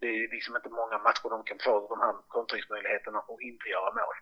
Det 0.00 0.06
är 0.06 0.28
liksom 0.36 0.56
inte 0.56 0.68
många 0.68 0.98
matcher 0.98 1.28
de 1.30 1.44
kan 1.44 1.58
få 1.64 1.88
de 1.88 2.00
här 2.00 2.14
kontringsmöjligheterna 2.28 3.20
och 3.20 3.40
inte 3.42 3.68
göra 3.68 3.90
mål. 4.00 4.16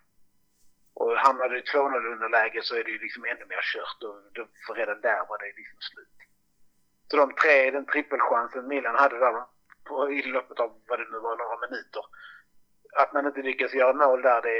Och 0.94 1.16
hamnar 1.16 1.48
du 1.48 1.58
i 1.58 1.62
2-0 1.62 2.12
underläge 2.12 2.62
så 2.62 2.76
är 2.76 2.84
det 2.84 2.90
ju 2.90 2.98
liksom 2.98 3.24
ännu 3.24 3.44
mer 3.48 3.62
kört 3.72 4.02
och 4.02 4.16
då, 4.32 4.48
för 4.66 4.74
redan 4.74 5.00
där 5.00 5.26
var 5.28 5.38
det 5.38 5.46
liksom 5.46 5.80
slut. 5.80 6.18
Så 7.08 7.16
de 7.16 7.34
tre, 7.34 7.70
den 7.70 7.86
trippelchansen 7.86 8.68
Milan 8.68 8.96
hade 8.96 9.18
där 9.18 9.44
på, 9.84 10.12
i 10.12 10.22
loppet 10.22 10.60
av 10.60 10.70
vad 10.88 10.98
det 10.98 11.10
nu 11.12 11.18
var, 11.18 11.36
några 11.36 11.68
minuter. 11.68 12.04
Att 12.96 13.12
man 13.12 13.26
inte 13.26 13.42
lyckas 13.42 13.74
göra 13.74 13.92
mål 13.92 14.22
där, 14.22 14.42
det 14.42 14.56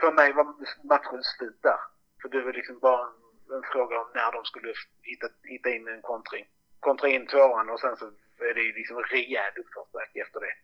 för 0.00 0.12
mig 0.12 0.32
var 0.32 0.46
matchen 0.84 1.22
slut 1.22 1.62
där. 1.62 1.80
För 2.22 2.28
det 2.28 2.42
var 2.42 2.52
liksom 2.52 2.78
bara 2.78 3.06
en, 3.06 3.56
en 3.56 3.62
fråga 3.72 4.00
om 4.00 4.08
när 4.14 4.32
de 4.32 4.44
skulle 4.44 4.74
hitta, 5.02 5.26
hitta 5.42 5.70
in 5.70 5.88
en 5.88 6.02
kontring. 6.02 6.46
Kontra 6.80 7.08
in 7.08 7.26
tvåan 7.26 7.70
och 7.70 7.80
sen 7.80 7.96
så 7.96 8.06
är 8.38 8.54
det 8.54 8.62
liksom 8.62 9.02
rejäl 9.02 9.52
uppförsbacke 9.56 10.20
efter 10.20 10.40
det. 10.40 10.54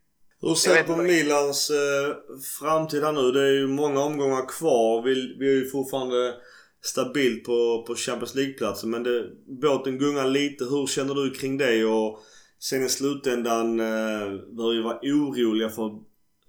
Hur 0.40 0.54
ser 0.54 0.76
du 0.76 0.84
på 0.84 0.96
Milans 0.96 1.70
eh, 1.70 2.16
framtid 2.58 3.04
här 3.04 3.12
nu? 3.12 3.32
Det 3.32 3.42
är 3.42 3.52
ju 3.52 3.66
många 3.66 4.00
omgångar 4.00 4.48
kvar. 4.48 5.02
Vi, 5.02 5.36
vi 5.38 5.50
är 5.50 5.54
ju 5.54 5.68
fortfarande 5.68 6.34
stabilt 6.80 7.44
på, 7.44 7.84
på 7.86 7.94
Champions 7.94 8.34
League-platsen 8.34 8.90
men 8.90 9.02
det, 9.02 9.30
båten 9.46 9.98
gungar 9.98 10.26
lite. 10.26 10.64
Hur 10.64 10.86
känner 10.86 11.14
du 11.14 11.30
kring 11.30 11.58
det? 11.58 11.84
Och 11.84 12.18
sen 12.58 12.82
i 12.82 12.88
slutändan 12.88 13.80
eh, 13.80 14.26
bör 14.56 14.72
ju 14.72 14.82
vara 14.82 14.98
oroliga 15.02 15.68
för 15.68 15.86
att 15.86 15.92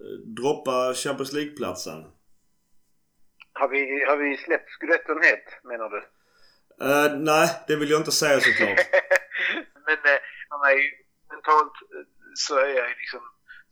eh, 0.03 0.17
droppa 0.37 0.93
Champions 0.93 1.33
League-platsen. 1.33 2.03
Har 3.53 3.69
vi, 3.69 4.05
har 4.07 4.17
vi 4.17 4.37
släppt 4.37 4.69
scudetton 4.69 5.21
helt 5.21 5.63
menar 5.63 5.89
du? 5.89 6.01
Uh, 6.85 7.19
nej, 7.19 7.49
det 7.67 7.75
vill 7.75 7.89
jag 7.89 7.99
inte 7.99 8.11
säga 8.11 8.39
såklart. 8.39 8.79
men 9.85 9.97
uh, 9.97 10.61
mig, 10.61 10.77
mentalt 11.29 11.73
så 12.35 12.57
är 12.57 12.67
jag 12.67 12.89
liksom 12.89 13.21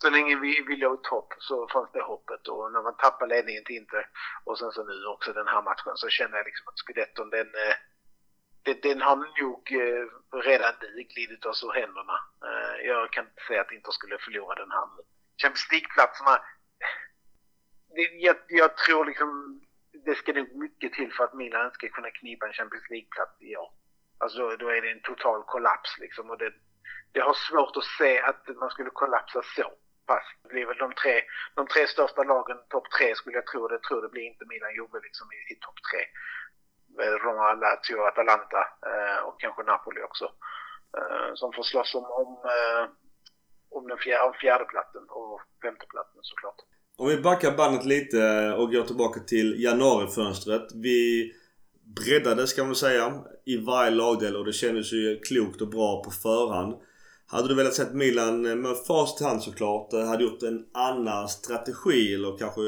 så 0.01 0.09
länge 0.09 0.35
vi, 0.35 0.63
vi 0.67 0.75
låg 0.75 1.03
topp 1.03 1.33
så 1.39 1.67
fanns 1.67 1.91
det 1.93 2.01
hoppet 2.01 2.47
och 2.47 2.71
när 2.71 2.81
man 2.81 2.97
tappar 2.97 3.27
ledningen 3.27 3.63
till 3.63 3.75
Inter 3.75 4.09
och 4.43 4.59
sen 4.59 4.71
så 4.71 4.83
nu 4.83 5.05
också 5.05 5.33
den 5.33 5.47
här 5.47 5.61
matchen 5.61 5.95
så 5.95 6.09
känner 6.09 6.37
jag 6.37 6.45
liksom 6.45 6.67
att 6.67 6.79
scudetton 6.79 7.29
den, 7.29 7.47
eh, 7.47 7.75
den, 8.63 8.79
den 8.81 9.01
har 9.01 9.15
nog 9.41 9.71
eh, 9.71 10.05
redan 10.49 10.73
nu 10.81 11.03
glidit 11.03 11.45
oss 11.45 11.63
ur 11.63 11.73
händerna. 11.81 12.17
Eh, 12.47 12.87
jag 12.87 13.11
kan 13.11 13.25
inte 13.25 13.43
säga 13.47 13.61
att 13.61 13.71
Inter 13.71 13.91
skulle 13.91 14.17
förlora 14.17 14.55
den 14.55 14.71
här 14.71 14.87
nu. 14.97 15.03
Champions 15.41 15.71
League-platserna, 15.71 16.35
jag, 18.19 18.35
jag 18.47 18.77
tror 18.77 19.05
liksom 19.05 19.61
det 20.05 20.15
ska 20.15 20.33
nog 20.33 20.55
mycket 20.55 20.93
till 20.93 21.13
för 21.13 21.23
att 21.23 21.33
Milan 21.33 21.71
ska 21.71 21.89
kunna 21.89 22.11
knipa 22.11 22.47
en 22.47 22.53
Champions 22.53 22.89
League-plats 22.89 23.41
i 23.41 23.55
år. 23.57 23.71
Alltså 24.17 24.57
då 24.57 24.67
är 24.69 24.81
det 24.81 24.91
en 24.91 25.01
total 25.01 25.43
kollaps 25.43 25.97
liksom 25.99 26.29
och 26.29 26.37
det, 26.37 26.53
det 27.11 27.19
har 27.19 27.33
svårt 27.33 27.77
att 27.77 27.83
se 27.83 28.19
att 28.19 28.47
man 28.47 28.69
skulle 28.69 28.89
kollapsa 28.89 29.41
så 29.55 29.73
pass. 30.11 30.27
Det 30.43 30.49
blir 30.53 30.65
väl 30.69 30.83
de 30.85 30.89
tre, 31.01 31.15
de 31.57 31.61
tre 31.73 31.83
största 31.95 32.21
lagen, 32.33 32.57
topp 32.73 32.87
tre 32.95 33.07
skulle 33.15 33.37
jag 33.39 33.47
tro. 33.47 33.61
Det 33.67 33.81
tror 33.83 34.01
det 34.01 34.13
blir 34.15 34.27
inte 34.31 34.45
Milan 34.51 34.75
Juve 34.77 34.97
liksom 35.07 35.25
i, 35.37 35.39
i 35.53 35.55
topp 35.65 35.79
tre. 35.89 36.01
Eh, 37.01 37.15
Roma, 37.23 37.47
Lazio, 37.63 37.97
Atalanta 38.09 38.61
eh, 38.91 39.19
och 39.25 39.35
kanske 39.43 39.61
Napoli 39.63 40.01
också. 40.09 40.25
Eh, 40.97 41.29
som 41.39 41.49
får 41.55 41.63
slåss 41.71 41.91
om, 41.99 42.05
om, 42.21 42.31
eh, 42.55 42.83
om 43.77 43.83
den 43.87 43.97
fjär, 43.97 44.21
om 44.27 44.33
fjärdeplatsen 44.41 45.05
och 45.19 45.41
femteplatsen 45.63 46.21
såklart. 46.31 46.59
Om 46.97 47.07
vi 47.07 47.17
backar 47.17 47.51
bandet 47.57 47.85
lite 47.85 48.19
och 48.57 48.71
går 48.71 48.83
tillbaka 48.83 49.19
till 49.19 49.63
januarifönstret. 49.63 50.67
Vi 50.73 51.31
breddade 51.95 52.47
ska 52.47 52.63
man 52.63 52.75
säga 52.75 53.13
i 53.45 53.57
varje 53.57 53.91
lagdel 53.91 54.35
och 54.35 54.45
det 54.45 54.53
kändes 54.53 54.93
ju 54.93 55.19
klokt 55.19 55.61
och 55.61 55.67
bra 55.67 56.03
på 56.03 56.11
förhand. 56.11 56.73
Hade 57.31 57.47
du 57.47 57.55
velat 57.55 57.73
sett 57.73 57.93
Milan 57.93 58.45
eh, 58.45 58.55
med 58.55 58.75
fast 58.87 59.21
hand 59.21 59.43
såklart 59.43 59.93
eh, 59.93 60.07
hade 60.07 60.23
gjort 60.23 60.43
en 60.43 60.65
annan 60.73 61.27
strategi 61.27 62.13
eller 62.15 62.37
kanske 62.37 62.61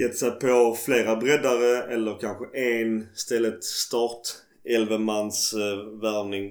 gett 0.00 0.16
sig 0.16 0.30
på 0.30 0.76
flera 0.86 1.16
breddare 1.16 1.72
eller 1.94 2.18
kanske 2.20 2.44
en 2.58 3.14
stället 3.14 3.64
start 3.64 4.24
elvemans 4.64 5.52
eh, 5.52 5.78
värvning? 6.06 6.44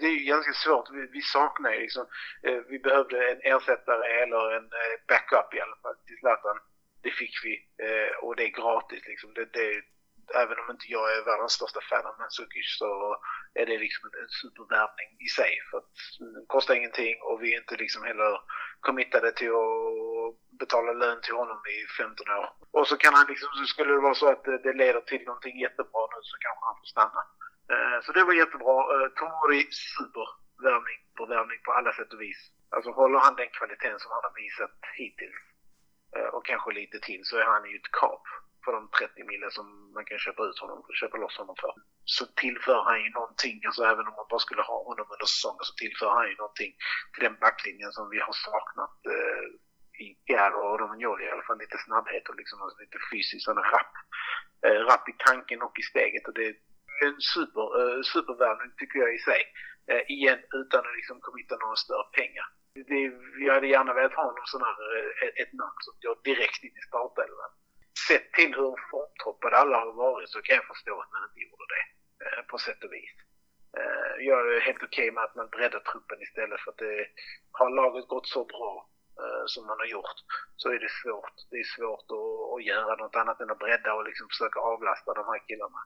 Det 0.00 0.06
är 0.06 0.18
ju 0.20 0.24
ganska 0.24 0.52
svårt. 0.52 0.88
Vi, 0.92 1.02
vi 1.12 1.22
saknar 1.36 1.70
ju 1.72 1.80
liksom, 1.80 2.06
eh, 2.46 2.60
vi 2.70 2.78
behövde 2.78 3.16
en 3.30 3.40
ersättare 3.54 4.04
eller 4.22 4.56
en 4.58 4.68
eh, 4.82 4.94
backup 5.08 5.54
i 5.54 5.60
alla 5.64 5.78
fall 5.82 5.96
till 6.06 6.18
Zlatan. 6.20 6.58
Det 7.02 7.10
fick 7.10 7.34
vi 7.44 7.54
eh, 7.86 8.12
och 8.22 8.36
det 8.36 8.44
är 8.48 8.60
gratis 8.60 9.02
liksom. 9.10 9.30
Det, 9.34 9.46
det, 9.58 9.68
även 10.42 10.58
om 10.58 10.70
inte 10.70 10.86
jag 10.88 11.16
är 11.16 11.24
världens 11.24 11.52
största 11.52 11.80
fan 11.80 12.06
av 12.06 12.18
Mandzukic 12.18 12.78
så 12.78 12.90
är 13.54 13.66
det 13.66 13.78
liksom 13.78 14.04
en 14.20 14.32
supervärvning 14.42 15.10
i 15.26 15.28
sig. 15.38 15.52
För 15.70 15.78
att 15.78 15.94
det 16.34 16.46
kostar 16.46 16.74
ingenting 16.74 17.14
och 17.28 17.42
vi 17.42 17.54
är 17.54 17.58
inte 17.60 17.76
liksom 17.76 18.02
heller 18.04 18.32
committade 18.80 19.32
till 19.32 19.54
att 19.64 20.58
betala 20.62 20.92
lön 20.92 21.20
till 21.22 21.34
honom 21.34 21.60
i 21.76 21.78
15 22.02 22.28
år. 22.40 22.48
Och 22.76 22.86
så 22.88 22.96
kan 22.96 23.14
han 23.14 23.26
liksom, 23.32 23.48
så 23.58 23.64
skulle 23.72 23.92
det 23.92 24.06
vara 24.08 24.14
så 24.14 24.28
att 24.34 24.46
eh, 24.48 24.54
det 24.64 24.72
leder 24.72 25.00
till 25.00 25.24
någonting 25.24 25.60
jättebra 25.66 26.02
nu 26.12 26.20
så 26.22 26.36
kanske 26.44 26.64
han 26.68 26.80
får 26.80 26.90
stanna. 26.94 27.22
Eh, 27.72 27.98
så 28.04 28.12
det 28.12 28.24
var 28.24 28.32
jättebra. 28.42 28.76
Tomori, 29.18 29.62
supervärvning 29.96 30.98
på 31.16 31.22
värvning 31.26 31.60
på 31.64 31.72
alla 31.72 31.92
sätt 31.92 32.12
och 32.12 32.20
vis. 32.20 32.40
Alltså 32.74 32.90
håller 32.90 33.18
han 33.18 33.36
den 33.36 33.50
kvaliteten 33.58 33.98
som 34.00 34.10
han 34.14 34.24
har 34.26 34.34
visat 34.42 34.76
hittills 35.00 35.40
och 36.32 36.44
kanske 36.46 36.72
lite 36.72 36.98
till 36.98 37.20
så 37.24 37.36
är 37.36 37.44
han 37.44 37.70
ju 37.70 37.76
ett 37.76 37.92
kap 38.00 38.22
för 38.64 38.72
de 38.72 38.82
30 38.88 39.24
mille 39.32 39.50
som 39.50 39.66
man 39.96 40.04
kan 40.04 40.18
köpa 40.18 40.42
ut 40.48 40.58
honom, 40.58 40.78
köpa 41.00 41.16
loss 41.16 41.36
honom 41.42 41.56
för. 41.62 41.72
Så 42.04 42.24
tillför 42.26 42.80
han 42.88 42.98
ju 43.04 43.10
någonting, 43.10 43.56
alltså 43.66 43.82
även 43.92 44.06
om 44.08 44.14
man 44.20 44.30
bara 44.30 44.46
skulle 44.46 44.62
ha 44.62 44.78
honom 44.88 45.06
under 45.14 45.26
säsongen 45.26 45.64
så 45.68 45.74
tillför 45.82 46.10
han 46.16 46.26
ju 46.30 46.34
någonting 46.42 46.72
till 47.12 47.24
den 47.26 47.36
backlinjen 47.44 47.92
som 47.92 48.10
vi 48.14 48.18
har 48.26 48.36
saknat 48.48 48.96
eh, 49.14 49.44
i 50.04 50.06
Garo 50.28 50.60
och 50.68 50.80
Romagnoli 50.80 51.24
i 51.24 51.30
alla 51.30 51.46
fall. 51.46 51.58
Lite 51.58 51.78
snabbhet 51.86 52.28
och 52.28 52.36
liksom 52.40 52.62
alltså 52.62 52.78
lite 52.84 52.98
fysiskt, 53.10 53.46
han 53.46 53.62
är 53.64 53.68
rapp. 53.76 53.94
Eh, 54.66 54.80
rapp 54.90 55.08
i 55.08 55.14
tanken 55.28 55.62
och 55.62 55.78
i 55.78 55.82
steget 55.82 56.26
och 56.28 56.34
det 56.38 56.46
är 56.46 56.54
en 57.06 57.20
super, 57.34 57.66
eh, 57.80 58.00
supervärvning 58.14 58.70
tycker 58.78 58.98
jag 58.98 59.14
i 59.14 59.18
sig. 59.18 59.42
Eh, 59.90 60.02
igen 60.16 60.40
utan 60.60 60.80
att 60.80 60.96
liksom 61.00 61.20
committa 61.20 61.54
några 61.56 61.76
större 61.76 62.08
pengar. 62.18 62.46
Det, 62.90 63.00
jag 63.46 63.54
hade 63.54 63.66
gärna 63.66 63.94
velat 63.94 64.20
ha 64.22 64.26
någon 64.26 64.52
sån 64.54 64.62
här, 64.68 64.76
ett, 65.24 65.34
ett 65.42 65.52
namn 65.52 65.78
som 65.86 65.94
går 66.02 66.16
direkt 66.24 66.64
in 66.64 66.76
i 66.80 66.82
startelvan 66.88 67.50
sett 68.08 68.32
till 68.32 68.54
hur 68.54 68.74
formtoppade 68.90 69.56
alla 69.56 69.78
har 69.78 69.92
varit 69.92 70.30
så 70.30 70.42
kan 70.42 70.56
jag 70.56 70.66
förstå 70.66 71.00
att 71.00 71.12
man 71.12 71.24
inte 71.28 71.40
gjorde 71.40 71.66
det 71.74 71.84
eh, 72.24 72.42
på 72.50 72.58
sätt 72.58 72.84
och 72.84 72.92
vis. 72.92 73.14
Eh, 73.78 74.24
jag 74.28 74.54
är 74.54 74.60
helt 74.60 74.82
okej 74.82 75.08
okay 75.08 75.12
med 75.12 75.24
att 75.24 75.34
man 75.34 75.48
breddar 75.48 75.80
truppen 75.80 76.22
istället 76.22 76.60
för 76.60 76.70
att 76.70 76.78
det 76.78 77.06
har 77.52 77.70
laget 77.70 78.08
gått 78.08 78.28
så 78.28 78.44
bra 78.44 78.88
eh, 79.22 79.44
som 79.46 79.66
man 79.66 79.78
har 79.78 79.86
gjort 79.86 80.18
så 80.56 80.66
är 80.74 80.78
det 80.78 80.92
svårt. 81.02 81.36
Det 81.50 81.58
är 81.64 81.68
svårt 81.76 82.08
att, 82.18 82.38
att 82.54 82.64
göra 82.72 82.94
något 82.96 83.16
annat 83.16 83.40
än 83.40 83.50
att 83.50 83.64
bredda 83.64 83.94
och 83.94 84.04
liksom 84.04 84.26
försöka 84.28 84.58
avlasta 84.60 85.14
de 85.14 85.24
här 85.32 85.42
killarna 85.48 85.80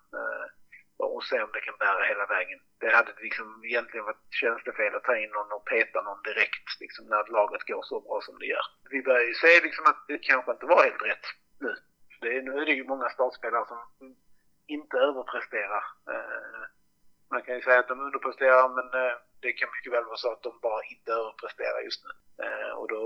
och 0.98 1.24
se 1.24 1.42
om 1.42 1.50
det 1.52 1.60
kan 1.60 1.78
bära 1.78 2.04
hela 2.04 2.26
vägen. 2.26 2.58
Det 2.80 2.90
hade 2.96 3.12
liksom 3.26 3.64
egentligen 3.64 4.04
varit 4.04 4.26
tjänstefel 4.40 4.94
att 4.94 5.04
ta 5.04 5.16
in 5.16 5.30
någon 5.30 5.52
och 5.52 5.64
peta 5.64 6.02
någon 6.02 6.22
direkt 6.22 6.68
liksom 6.80 7.04
när 7.06 7.32
laget 7.32 7.66
går 7.66 7.82
så 7.82 8.00
bra 8.00 8.20
som 8.22 8.38
det 8.38 8.46
gör. 8.46 8.66
Vi 8.90 9.02
börjar 9.02 9.26
ju 9.30 9.34
se 9.34 9.60
liksom 9.62 9.84
att 9.86 10.04
det 10.08 10.18
kanske 10.18 10.52
inte 10.52 10.66
var 10.66 10.84
helt 10.84 11.02
rätt 11.02 11.26
nu. 11.60 11.74
Det, 12.20 12.42
nu 12.42 12.52
är 12.60 12.66
det 12.66 12.72
ju 12.72 12.84
många 12.84 13.08
startspelare 13.08 13.66
som 13.68 13.78
inte 14.66 14.96
överpresterar. 14.96 15.84
Eh, 16.12 16.62
man 17.30 17.42
kan 17.42 17.54
ju 17.54 17.62
säga 17.62 17.78
att 17.78 17.88
de 17.88 18.00
underpresterar 18.00 18.68
men 18.76 18.86
eh, 19.00 19.14
det 19.42 19.52
kan 19.52 19.68
mycket 19.76 19.92
väl 19.92 20.04
vara 20.04 20.22
så 20.24 20.32
att 20.32 20.42
de 20.42 20.52
bara 20.62 20.82
inte 20.92 21.10
överpresterar 21.20 21.80
just 21.88 22.02
nu. 22.06 22.12
Eh, 22.44 22.72
och 22.78 22.88
då 22.88 23.02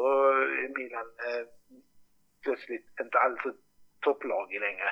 är 0.62 0.68
Milan 0.78 1.08
eh, 1.26 1.44
plötsligt 2.44 2.86
inte 3.04 3.18
alls 3.18 3.40
ett 3.50 3.62
topplag 4.04 4.46
längre. 4.66 4.88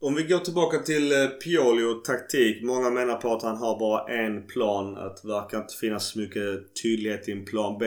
Om 0.00 0.14
vi 0.14 0.22
går 0.22 0.38
tillbaka 0.38 0.78
till 0.78 1.12
eh, 1.12 1.28
Pioli 1.28 1.84
och 1.84 2.04
taktik. 2.04 2.62
Många 2.62 2.90
menar 2.90 3.16
på 3.16 3.32
att 3.32 3.42
han 3.42 3.56
har 3.56 3.78
bara 3.78 4.14
en 4.22 4.46
plan. 4.46 4.96
Att 4.96 5.22
det 5.22 5.28
verkar 5.28 5.58
inte 5.58 5.76
finnas 5.80 6.12
så 6.12 6.18
mycket 6.18 6.82
tydlighet 6.82 7.28
i 7.28 7.32
en 7.32 7.44
plan 7.44 7.78
B. 7.78 7.86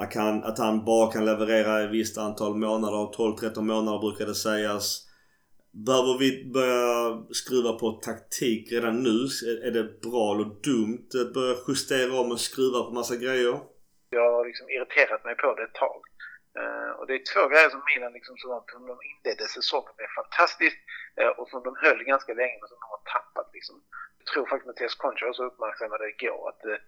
Att 0.00 0.14
han, 0.14 0.44
att 0.44 0.58
han 0.58 0.84
bara 0.84 1.12
kan 1.12 1.24
leverera 1.24 1.82
ett 1.82 1.90
visst 1.90 2.18
antal 2.18 2.54
månader. 2.56 3.12
12-13 3.16 3.62
månader 3.62 3.98
brukar 3.98 4.26
det 4.26 4.34
sägas. 4.34 5.06
Behöver 5.72 6.18
vi 6.18 6.50
börja 6.54 7.22
skruva 7.30 7.72
på 7.72 7.92
taktik 7.92 8.72
redan 8.72 9.02
nu? 9.02 9.18
Är 9.66 9.70
det 9.70 10.00
bra 10.00 10.34
eller 10.34 10.44
dumt 10.44 11.08
att 11.22 11.34
börja 11.34 11.54
justera 11.68 12.20
om 12.20 12.32
och 12.32 12.40
skruva 12.40 12.82
på 12.82 12.90
massa 12.90 13.16
grejer? 13.16 13.58
Jag 14.10 14.32
har 14.32 14.46
liksom 14.46 14.66
irriterat 14.68 15.24
mig 15.24 15.34
på 15.34 15.54
det 15.54 15.62
ett 15.62 15.74
tag. 15.74 16.09
Uh, 16.58 16.90
och 16.98 17.06
det 17.06 17.14
är 17.14 17.32
två 17.32 17.48
grejer 17.48 17.70
som 17.70 17.82
Milan 17.90 18.12
liksom 18.12 18.36
som 18.36 18.86
de 18.86 18.96
inledde 19.10 19.46
säsongen 19.48 19.94
med 19.98 20.10
fantastiskt 20.20 20.80
uh, 21.20 21.32
och 21.38 21.48
som 21.48 21.62
de 21.62 21.76
höll 21.84 22.04
ganska 22.04 22.32
länge 22.34 22.56
men 22.60 22.68
som 22.68 22.80
de 22.84 22.88
har 22.94 23.02
tappat 23.14 23.48
liksom. 23.56 23.76
Jag 24.18 24.26
tror 24.26 24.46
faktiskt 24.46 24.66
Mattias 24.66 24.94
Concha 24.94 25.26
också 25.28 25.44
uppmärksammade 25.44 26.04
igår 26.14 26.48
att 26.48 26.62
uh, 26.70 26.78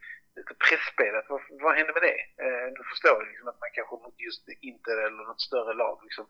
pressspelet, 0.66 1.24
vad, 1.28 1.40
vad 1.62 1.76
hände 1.76 1.92
med 1.92 2.02
det? 2.10 2.20
Uh, 2.44 2.66
du 2.76 2.82
förstår 2.92 3.18
liksom 3.30 3.48
att 3.48 3.60
man 3.60 3.70
kanske 3.76 3.94
mot 4.04 4.20
just 4.26 4.44
Inter 4.70 4.96
eller 5.06 5.22
något 5.28 5.46
större 5.48 5.74
lag 5.74 5.96
liksom 6.02 6.26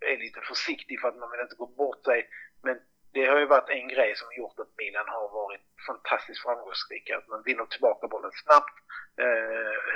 är 0.00 0.16
lite 0.16 0.40
försiktig 0.40 1.00
för 1.00 1.08
att 1.08 1.16
man 1.22 1.30
vill 1.30 1.40
inte 1.40 1.60
gå 1.62 1.66
bort 1.66 2.04
sig. 2.04 2.28
Men 2.62 2.76
det 3.12 3.24
har 3.26 3.38
ju 3.38 3.46
varit 3.46 3.68
en 3.68 3.88
grej 3.88 4.16
som 4.16 4.28
gjort 4.38 4.58
att 4.58 4.76
Milan 4.78 5.08
har 5.08 5.28
varit 5.42 5.64
fantastiskt 5.86 6.42
framgångsrika. 6.42 7.18
Att 7.18 7.28
man 7.28 7.42
vinner 7.42 7.64
tillbaka 7.66 8.08
bollen 8.08 8.30
snabbt, 8.44 8.76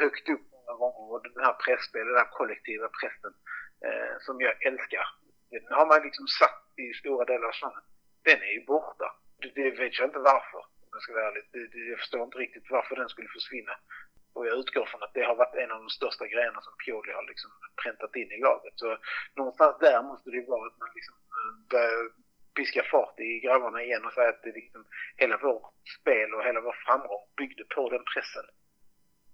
högt 0.00 0.28
upp 0.28 0.51
många 0.80 0.92
gånger 0.96 1.14
och 1.14 1.22
den 1.22 1.44
här 1.46 1.56
pressspelet, 1.64 2.08
den 2.08 2.22
här 2.24 2.36
kollektiva 2.38 2.88
pressen 2.98 3.32
eh, 3.86 4.14
som 4.26 4.40
jag 4.46 4.54
älskar. 4.68 5.06
Den 5.50 5.76
har 5.78 5.86
man 5.86 6.02
liksom 6.02 6.26
satt 6.40 6.64
i 6.84 6.86
stora 7.02 7.24
delar 7.24 7.46
av 7.48 7.52
säsongen. 7.52 7.84
Den 8.28 8.38
är 8.48 8.52
ju 8.58 8.64
borta. 8.64 9.08
Det, 9.40 9.48
det 9.58 9.70
vet 9.70 9.98
jag 9.98 10.08
inte 10.08 10.18
varför, 10.32 10.60
om 10.82 10.90
jag 10.96 11.02
ska 11.02 11.12
vara 11.12 11.28
ärlig. 11.28 11.44
Det, 11.52 11.66
det, 11.72 11.84
jag 11.92 11.98
förstår 11.98 12.22
inte 12.22 12.38
riktigt 12.38 12.70
varför 12.70 12.96
den 12.96 13.08
skulle 13.08 13.28
försvinna. 13.28 13.74
Och 14.34 14.46
jag 14.46 14.58
utgår 14.58 14.86
från 14.86 15.02
att 15.02 15.14
det 15.14 15.24
har 15.24 15.36
varit 15.36 15.54
en 15.54 15.70
av 15.70 15.78
de 15.78 15.88
största 15.88 16.26
grejerna 16.26 16.60
som 16.60 16.74
Pioli 16.84 17.12
har 17.12 17.26
liksom 17.32 17.50
präntat 17.82 18.16
in 18.16 18.30
i 18.32 18.38
laget. 18.40 18.74
Så 18.76 18.98
någonstans 19.36 19.76
där 19.80 20.02
måste 20.02 20.30
det 20.30 20.36
ju 20.36 20.46
vara 20.46 20.66
att 20.66 20.78
man 20.78 20.90
liksom 20.94 21.16
eh, 21.36 21.52
börjar 21.70 22.10
piska 22.56 22.82
fart 22.90 23.20
i 23.20 23.40
grabbarna 23.44 23.82
igen 23.82 24.04
och 24.04 24.12
säga 24.12 24.28
att 24.28 24.42
det 24.42 24.52
liksom, 24.52 24.84
hela 25.16 25.36
vårt 25.36 25.72
spel 26.00 26.34
och 26.34 26.44
hela 26.44 26.60
vår 26.60 26.76
framgång 26.86 27.24
byggde 27.36 27.64
på 27.74 27.90
den 27.90 28.04
pressen 28.14 28.46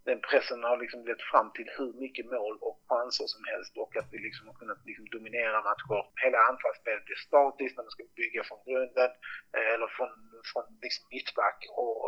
den 0.08 0.20
pressen 0.28 0.60
har 0.68 0.76
liksom 0.84 1.00
lett 1.10 1.24
fram 1.32 1.48
till 1.56 1.68
hur 1.76 1.92
mycket 2.02 2.26
mål 2.36 2.54
och 2.66 2.76
chanser 2.88 3.26
som 3.34 3.42
helst 3.52 3.72
och 3.82 3.92
att 3.96 4.08
vi 4.12 4.18
liksom 4.26 4.44
har 4.48 4.56
kunnat 4.60 4.80
liksom 4.88 5.06
dominera 5.16 5.58
matcher. 5.68 6.00
Hela 6.24 6.38
anfallsspelet 6.50 7.06
är 7.14 7.20
statiskt 7.28 7.76
när 7.76 7.84
man 7.84 7.96
ska 7.96 8.04
bygga 8.20 8.40
från 8.48 8.62
grunden 8.68 9.10
eh, 9.56 9.68
eller 9.74 9.88
från, 9.96 10.12
från 10.50 10.64
liksom 10.84 11.04
mittback 11.14 11.60
och 11.82 12.00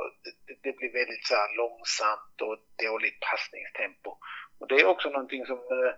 det, 0.47 0.57
det 0.65 0.73
blir 0.79 0.93
väldigt 1.01 1.27
så 1.31 1.41
långsamt 1.61 2.37
och 2.47 2.57
dåligt 2.87 3.19
passningstempo. 3.29 4.11
Och 4.59 4.67
det 4.69 4.77
är 4.81 4.93
också 4.95 5.09
någonting 5.11 5.43
som 5.51 5.61
eh, 5.77 5.93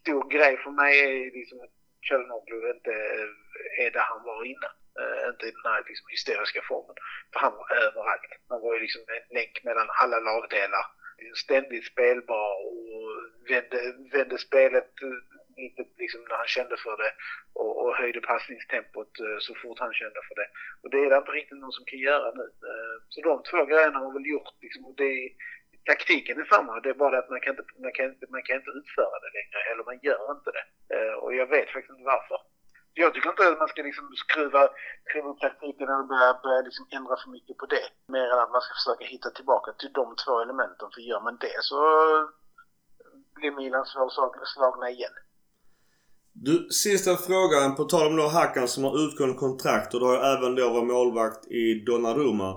stor 0.00 0.24
grej 0.34 0.54
för 0.64 0.72
mig 0.82 0.94
är 1.04 1.30
liksom 1.38 1.58
att 1.64 1.74
Kjellnoglu 2.06 2.58
inte 2.76 2.94
eh, 3.16 3.84
är 3.84 3.90
där 3.96 4.06
han 4.12 4.22
var 4.30 4.40
innan. 4.52 4.74
Uh, 5.00 5.28
inte 5.30 5.46
i 5.46 5.50
den 5.50 5.72
här 5.72 5.82
liksom, 5.88 6.06
hysteriska 6.14 6.60
formen. 6.70 6.96
För 7.32 7.40
han 7.40 7.54
var 7.60 7.68
överallt. 7.84 8.32
Han 8.48 8.60
var 8.60 8.74
ju 8.74 8.80
liksom 8.80 9.02
en 9.16 9.36
länk 9.38 9.54
mellan 9.64 9.88
alla 10.02 10.18
lagdelar. 10.20 10.84
Ständigt 11.44 11.86
spelbar 11.92 12.50
och 12.68 12.84
vände, 13.50 13.78
vände 14.12 14.38
spelet 14.38 14.90
eh, 15.02 15.18
lite 15.56 15.82
liksom 16.02 16.20
när 16.28 16.36
han 16.42 16.54
kände 16.56 16.76
för 16.76 16.96
det 17.02 17.12
och, 17.60 17.72
och 17.80 17.96
höjde 17.96 18.20
passningstempot 18.20 19.12
uh, 19.20 19.38
så 19.38 19.54
fort 19.54 19.78
han 19.78 19.94
kände 19.94 20.20
för 20.28 20.34
det. 20.40 20.48
Och 20.82 20.90
det 20.90 21.00
är 21.04 21.10
det 21.10 21.16
inte 21.16 21.32
riktigt 21.32 21.58
någon 21.58 21.78
som 21.78 21.84
kan 21.84 21.98
göra 21.98 22.28
nu. 22.40 22.46
Uh, 22.68 22.96
så 23.08 23.20
de 23.20 23.42
två 23.50 23.64
grejerna 23.64 23.98
har 23.98 24.12
väl 24.12 24.26
gjort 24.34 24.54
liksom, 24.64 24.84
och 24.84 24.96
det 24.96 25.10
är 25.20 25.28
taktiken 25.90 26.40
är 26.40 26.44
samma, 26.44 26.80
det 26.80 26.90
är 26.90 26.94
bara 26.94 27.10
det 27.10 27.18
att 27.18 27.30
man 27.30 27.40
kan 27.40 27.52
inte, 27.54 27.64
man 27.86 27.92
kan 27.92 28.06
inte, 28.06 28.26
man 28.28 28.42
kan 28.42 28.56
inte 28.56 28.70
utföra 28.80 29.16
det 29.24 29.32
längre, 29.38 29.58
eller 29.70 29.84
man 29.84 29.98
gör 30.02 30.24
inte 30.36 30.50
det. 30.56 31.14
och 31.14 31.34
jag 31.34 31.46
vet 31.46 31.70
faktiskt 31.70 31.90
inte 31.90 32.10
varför 32.14 32.38
jag 32.94 33.14
tycker 33.14 33.30
inte 33.30 33.48
att 33.48 33.58
man 33.58 33.72
ska 33.72 33.82
liksom 33.82 34.06
skruva, 34.24 34.62
skruva 35.06 35.28
upp 35.30 35.40
taktiken 35.40 35.88
eller 35.92 36.08
börja, 36.12 36.40
börja 36.44 36.62
liksom 36.68 36.84
ändra 36.96 37.14
för 37.22 37.30
mycket 37.36 37.56
på 37.60 37.66
det. 37.74 37.86
Mer 38.14 38.26
än 38.32 38.42
att 38.44 38.54
man 38.54 38.64
ska 38.64 38.72
försöka 38.80 39.04
hitta 39.14 39.30
tillbaka 39.30 39.68
till 39.72 39.92
de 40.00 40.06
två 40.22 40.34
elementen. 40.44 40.86
För 40.94 41.00
gör 41.00 41.22
man 41.26 41.36
det 41.46 41.58
så 41.70 41.78
blir 43.36 43.52
Milan 43.60 43.86
slagna 44.54 44.90
igen. 44.90 45.16
Du, 46.32 46.68
sista 46.70 47.16
frågan. 47.16 47.74
På 47.76 47.84
tal 47.84 48.06
om 48.06 48.16
då 48.16 48.26
Hakan 48.28 48.68
som 48.68 48.84
har 48.84 49.04
utgående 49.04 49.36
kontrakt 49.36 49.94
och 49.94 50.00
du 50.00 50.06
har 50.06 50.36
även 50.36 50.54
då 50.54 50.68
varit 50.70 50.86
målvakt 50.86 51.46
i 51.46 51.84
Donnarumma. 51.86 52.50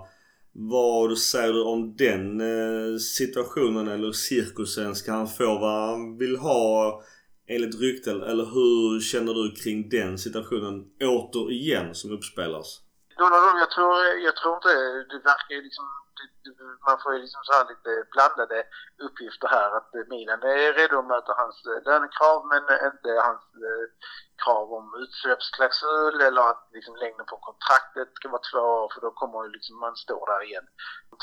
Vad 0.59 1.17
säger 1.17 1.53
du 1.53 1.63
om 1.63 1.95
den 1.95 2.41
eh, 2.41 2.97
situationen 2.97 3.87
eller 3.87 4.11
cirkusen? 4.11 4.95
Ska 4.95 5.11
han 5.11 5.27
få 5.27 5.59
vad 5.59 5.89
han 5.89 6.17
vill 6.17 6.37
ha? 6.37 7.01
Enligt 7.47 7.75
rykten? 7.81 8.23
Eller 8.23 8.45
hur 8.45 8.99
känner 9.01 9.33
du 9.33 9.55
kring 9.61 9.89
den 9.89 10.17
situationen 10.17 10.85
återigen 11.01 11.95
som 11.95 12.11
uppspelas? 12.11 12.67
Donnarumma, 13.17 13.59
jag 13.59 13.71
tror, 13.71 13.95
jag 14.27 14.35
tror 14.35 14.53
inte, 14.55 14.73
det 15.11 15.19
verkar 15.31 15.55
ju 15.55 15.61
liksom, 15.61 15.85
man 16.87 16.97
får 17.01 17.13
ju 17.13 17.19
liksom 17.19 17.41
så 17.43 17.53
här 17.53 17.65
lite 17.69 17.91
blandade 18.11 18.63
uppgifter 19.07 19.47
här 19.47 19.69
att 19.77 19.95
eh, 19.95 20.05
Milan 20.09 20.43
är 20.43 20.73
redo 20.73 20.99
att 20.99 21.11
möta 21.13 21.31
hans 21.41 21.57
eh, 21.65 21.83
lönekrav 21.87 22.39
men 22.51 22.63
inte 22.89 23.09
hans 23.27 23.43
eh, 23.67 23.85
krav 24.43 24.73
om 24.73 24.85
utsläppsklausul 25.03 26.21
eller 26.21 26.41
att 26.51 26.63
liksom 26.77 26.95
längden 26.95 27.25
på 27.25 27.37
kontraktet 27.37 28.09
ska 28.13 28.29
vara 28.29 28.47
två 28.51 28.63
år 28.81 28.89
för 28.93 29.01
då 29.01 29.11
kommer 29.11 29.43
ju 29.45 29.49
liksom 29.51 29.79
man 29.79 29.95
stå 29.95 30.25
där 30.25 30.43
igen. 30.47 30.67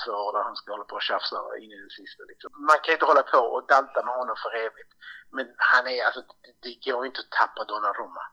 Två 0.05 0.13
år 0.13 0.33
där 0.33 0.43
han 0.49 0.57
ska 0.57 0.73
hålla 0.73 0.85
på 0.85 0.97
och 0.97 1.09
tjafsa 1.11 1.37
in 1.63 1.71
i 1.73 1.81
det 1.85 1.95
sista 2.01 2.23
liksom. 2.31 2.51
Man 2.71 2.79
kan 2.83 2.93
inte 2.95 3.11
hålla 3.11 3.23
på 3.23 3.43
och 3.55 3.67
dalta 3.73 4.01
med 4.05 4.15
honom 4.15 4.37
för 4.43 4.53
evigt. 4.67 4.93
Men 5.37 5.47
han 5.57 5.87
är 5.87 6.05
alltså, 6.05 6.23
det 6.63 6.75
går 6.85 7.07
inte 7.07 7.21
att 7.21 7.31
tappa 7.41 7.65
Donnarumma. 7.65 8.25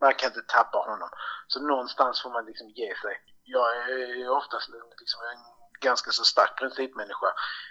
Man 0.00 0.14
kan 0.14 0.28
inte 0.28 0.42
tappa 0.56 0.78
honom. 0.78 1.10
Så 1.46 1.60
någonstans 1.60 2.22
får 2.22 2.30
man 2.30 2.44
liksom 2.44 2.68
ge 2.68 2.94
sig. 3.04 3.14
Jag 3.44 3.76
är 3.76 4.28
oftast 4.28 4.68
liksom 5.00 5.20
en 5.32 5.42
ganska 5.80 6.10
så 6.10 6.24
stark 6.24 6.58
principmänniska. 6.58 7.26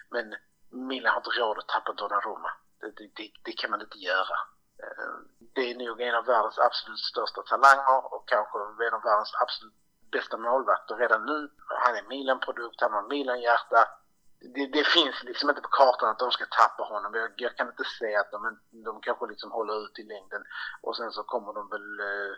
Men 0.10 0.36
Milan 0.70 1.14
har 1.14 1.20
inte 1.20 1.40
råd 1.40 1.58
att 1.58 1.68
tappa 1.68 1.94
Donnarumma. 1.94 2.52
Det, 2.80 2.92
det, 2.98 3.08
det, 3.16 3.32
det 3.44 3.52
kan 3.52 3.72
man 3.72 3.82
inte 3.82 3.98
göra. 3.98 4.38
Eh, 4.84 5.16
det 5.56 5.72
är 5.72 5.76
nog 5.76 6.02
en 6.02 6.16
av 6.16 6.26
världens 6.26 6.60
absolut 6.60 7.00
största 7.00 7.42
talanger 7.42 8.14
och 8.14 8.28
kanske 8.28 8.58
en 8.88 8.94
av 8.94 9.04
världens 9.04 9.34
absolut 9.42 9.74
bästa 10.12 10.38
målvakter 10.38 10.96
redan 10.96 11.26
nu. 11.26 11.50
Han 11.84 11.96
är 11.96 12.04
Milan-produkt, 12.04 12.82
han 12.82 12.94
har 12.94 13.08
Milan-hjärta 13.08 13.88
det, 14.42 14.68
det, 14.68 14.84
finns 14.88 15.24
liksom 15.24 15.50
inte 15.50 15.62
på 15.62 15.68
kartan 15.68 16.10
att 16.10 16.20
de 16.20 16.32
ska 16.32 16.46
tappa 16.46 16.84
honom. 16.84 17.14
Jag, 17.14 17.30
jag 17.36 17.58
kan 17.58 17.68
inte 17.68 17.84
se 18.00 18.16
att 18.16 18.32
de, 18.32 18.60
de 18.72 19.02
kanske 19.02 19.26
liksom 19.28 19.52
håller 19.52 19.86
ut 19.86 20.00
i 20.00 20.04
längden 20.04 20.44
och 20.82 20.98
sen 20.98 21.12
så 21.12 21.24
kommer 21.24 21.54
de 21.54 21.70
väl 21.70 22.00
eh, 22.00 22.34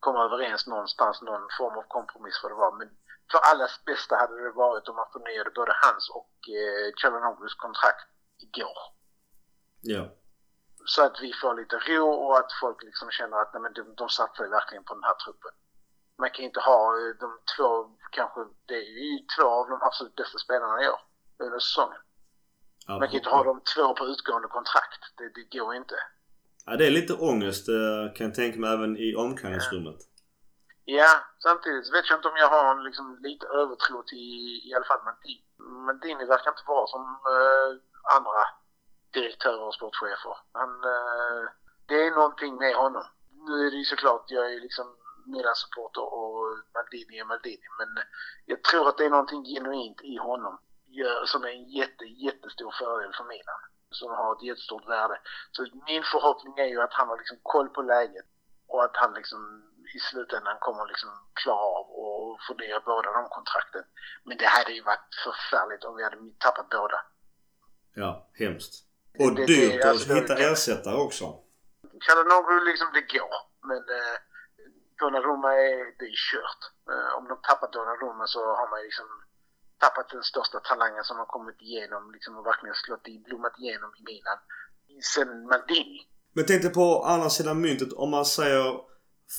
komma 0.00 0.24
överens 0.24 0.66
någonstans, 0.66 1.22
någon 1.22 1.48
form 1.58 1.78
av 1.78 1.82
kompromiss 1.82 2.40
för 2.40 2.48
det 2.48 2.54
var. 2.54 2.72
Men 2.78 2.88
för 3.30 3.38
allas 3.38 3.84
bästa 3.84 4.16
hade 4.16 4.42
det 4.42 4.50
varit 4.50 4.88
om 4.88 4.96
man 4.96 5.12
förnyade 5.12 5.50
både 5.50 5.72
hans 5.82 6.10
och 6.10 6.34
eh, 6.48 6.86
Chalanoglu's 7.00 7.56
kontrakt 7.56 8.08
igår. 8.46 8.78
Ja. 9.80 10.04
Så 10.84 11.04
att 11.04 11.20
vi 11.20 11.32
får 11.32 11.54
lite 11.54 11.76
ro 11.76 12.08
och 12.10 12.38
att 12.38 12.52
folk 12.60 12.82
liksom 12.82 13.10
känner 13.10 13.36
att 13.36 13.52
nej, 13.52 13.62
men 13.62 13.72
de, 13.72 13.94
de 13.94 14.08
satsar 14.08 14.48
verkligen 14.48 14.84
på 14.84 14.94
den 14.94 15.04
här 15.04 15.14
truppen. 15.14 15.52
Man 16.18 16.30
kan 16.30 16.44
inte 16.44 16.60
ha 16.60 16.80
eh, 16.98 17.14
de 17.20 17.28
två, 17.56 17.96
kanske, 18.10 18.40
det 18.66 18.74
är 18.74 19.12
ju 19.12 19.18
två 19.36 19.48
av 19.48 19.68
de 19.68 19.82
absolut 19.82 20.16
bästa 20.16 20.38
spelarna 20.38 20.82
i 20.82 20.88
år 20.88 21.00
under 21.38 21.58
säsongen. 21.58 22.00
Man 22.88 23.08
kan 23.08 23.16
inte 23.16 23.30
ha 23.30 23.44
de 23.44 23.60
två 23.74 23.94
på 23.94 24.04
utgående 24.06 24.48
kontrakt. 24.48 25.02
Det, 25.16 25.28
det 25.28 25.58
går 25.58 25.74
inte. 25.74 25.94
Ja, 26.70 26.76
det 26.76 26.86
är 26.86 26.90
lite 26.90 27.14
ångest 27.14 27.68
eh, 27.68 28.14
kan 28.14 28.26
jag 28.26 28.34
tänka 28.34 28.58
mig 28.60 28.70
även 28.72 28.96
i 28.96 29.14
omklädningsrummet. 29.14 29.98
Ja, 30.84 31.12
samtidigt 31.38 31.94
vet 31.94 32.08
jag 32.08 32.18
inte 32.18 32.28
om 32.28 32.36
jag 32.36 32.48
har 32.48 32.70
en 32.74 32.84
liksom, 32.84 33.18
lite 33.28 33.46
övertro 33.46 34.02
till 34.02 34.60
i 34.68 34.72
alla 34.76 34.84
fall 34.84 35.04
Maldini. 35.04 35.44
Maldini 35.86 36.24
verkar 36.24 36.50
inte 36.50 36.68
vara 36.74 36.86
som 36.86 37.02
eh, 37.34 37.70
andra 38.16 38.42
direktörer 39.16 39.62
och 39.68 39.74
sportchefer. 39.74 40.36
Han, 40.52 40.70
eh, 40.94 41.42
det 41.88 41.98
är 42.06 42.10
någonting 42.10 42.54
med 42.56 42.74
honom. 42.74 43.04
Nu 43.48 43.66
är 43.66 43.70
det 43.70 43.76
ju 43.76 43.84
såklart, 43.84 44.24
jag 44.28 44.54
är 44.54 44.60
liksom 44.60 44.86
Milan-supporter 45.26 46.06
och 46.18 46.38
Maldini 46.74 47.18
är 47.18 47.24
Maldini. 47.24 47.68
Men 47.78 47.90
jag 48.46 48.62
tror 48.62 48.88
att 48.88 48.98
det 48.98 49.04
är 49.04 49.16
någonting 49.16 49.44
genuint 49.44 50.00
i 50.02 50.16
honom 50.16 50.58
som 51.24 51.44
är 51.44 51.48
en 51.48 51.68
jätte, 51.80 52.04
jättestor 52.04 52.70
fördel 52.78 53.12
för 53.18 53.24
Milan. 53.24 53.60
Som 53.90 54.10
har 54.10 54.36
ett 54.36 54.42
jättestort 54.42 54.88
värde. 54.88 55.20
Så 55.52 55.66
min 55.86 56.02
förhoppning 56.12 56.58
är 56.58 56.66
ju 56.74 56.80
att 56.80 56.92
han 56.92 57.08
har 57.08 57.18
liksom 57.18 57.38
koll 57.42 57.68
på 57.68 57.82
läget 57.82 58.26
och 58.66 58.84
att 58.84 58.96
han 58.96 59.14
liksom 59.14 59.40
i 59.96 59.98
slutändan 59.98 60.56
kommer 60.60 60.86
liksom 60.86 61.10
klara 61.42 61.64
av 61.78 61.86
och 62.02 62.40
förnya 62.46 62.80
båda 62.80 63.12
de 63.12 63.28
kontrakten. 63.28 63.84
Men 64.24 64.36
det 64.36 64.46
hade 64.46 64.72
ju 64.72 64.82
varit 64.82 65.14
förfärligt 65.24 65.84
om 65.84 65.96
vi 65.96 66.02
hade 66.04 66.16
tappat 66.38 66.68
båda. 66.68 66.98
Ja, 67.94 68.28
hemskt. 68.34 68.74
Och 69.18 69.34
det, 69.34 69.46
dyrt 69.46 69.84
att 69.84 69.90
alltså, 69.90 70.14
hitta 70.14 70.34
ersättare 70.50 70.96
också. 70.96 71.24
Kalanoglu 72.06 72.64
liksom, 72.70 72.88
det 72.92 73.04
går. 73.16 73.34
Men 73.68 73.82
eh, 73.98 74.16
Donnarumma 74.98 75.50
är, 75.54 75.78
det 75.98 76.06
är 76.12 76.18
kört. 76.30 76.62
Eh, 76.92 77.10
om 77.18 77.24
de 77.28 77.34
tappar 77.48 77.68
Donnarumma 77.72 78.26
så 78.26 78.40
har 78.58 78.70
man 78.70 78.80
liksom 78.82 79.08
tappat 79.84 80.08
den 80.10 80.22
största 80.22 80.58
talangen 80.60 81.04
som 81.04 81.16
har 81.16 81.26
kommit 81.26 81.62
igenom 81.62 82.02
liksom 82.14 82.36
och 82.38 82.46
verkligen 82.46 82.74
slått 82.74 83.08
i, 83.08 83.14
blommat 83.26 83.58
igenom 83.58 83.90
i 83.98 84.02
Milan. 84.10 84.38
Sen 85.14 85.46
Maldini. 85.50 86.00
Men 86.32 86.44
tänk 86.46 86.62
dig 86.62 86.72
på 86.72 87.04
andra 87.04 87.30
sidan 87.30 87.60
myntet 87.60 87.92
om 87.92 88.10
man 88.10 88.24
säger 88.24 88.88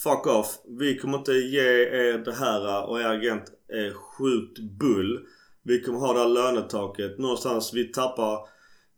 Fuck 0.02 0.26
off. 0.26 0.58
Vi 0.78 0.98
kommer 0.98 1.18
inte 1.18 1.32
ge 1.32 1.82
er 1.82 2.18
det 2.18 2.32
här 2.32 2.88
och 2.88 3.00
er 3.00 3.06
agent 3.06 3.44
är 3.68 3.94
sjukt 3.94 4.58
bull. 4.58 5.26
Vi 5.62 5.82
kommer 5.82 5.98
ha 5.98 6.12
det 6.12 6.20
här 6.20 6.28
lönetaket. 6.28 7.18
Någonstans 7.18 7.74
vi 7.74 7.84
tappar 7.84 8.38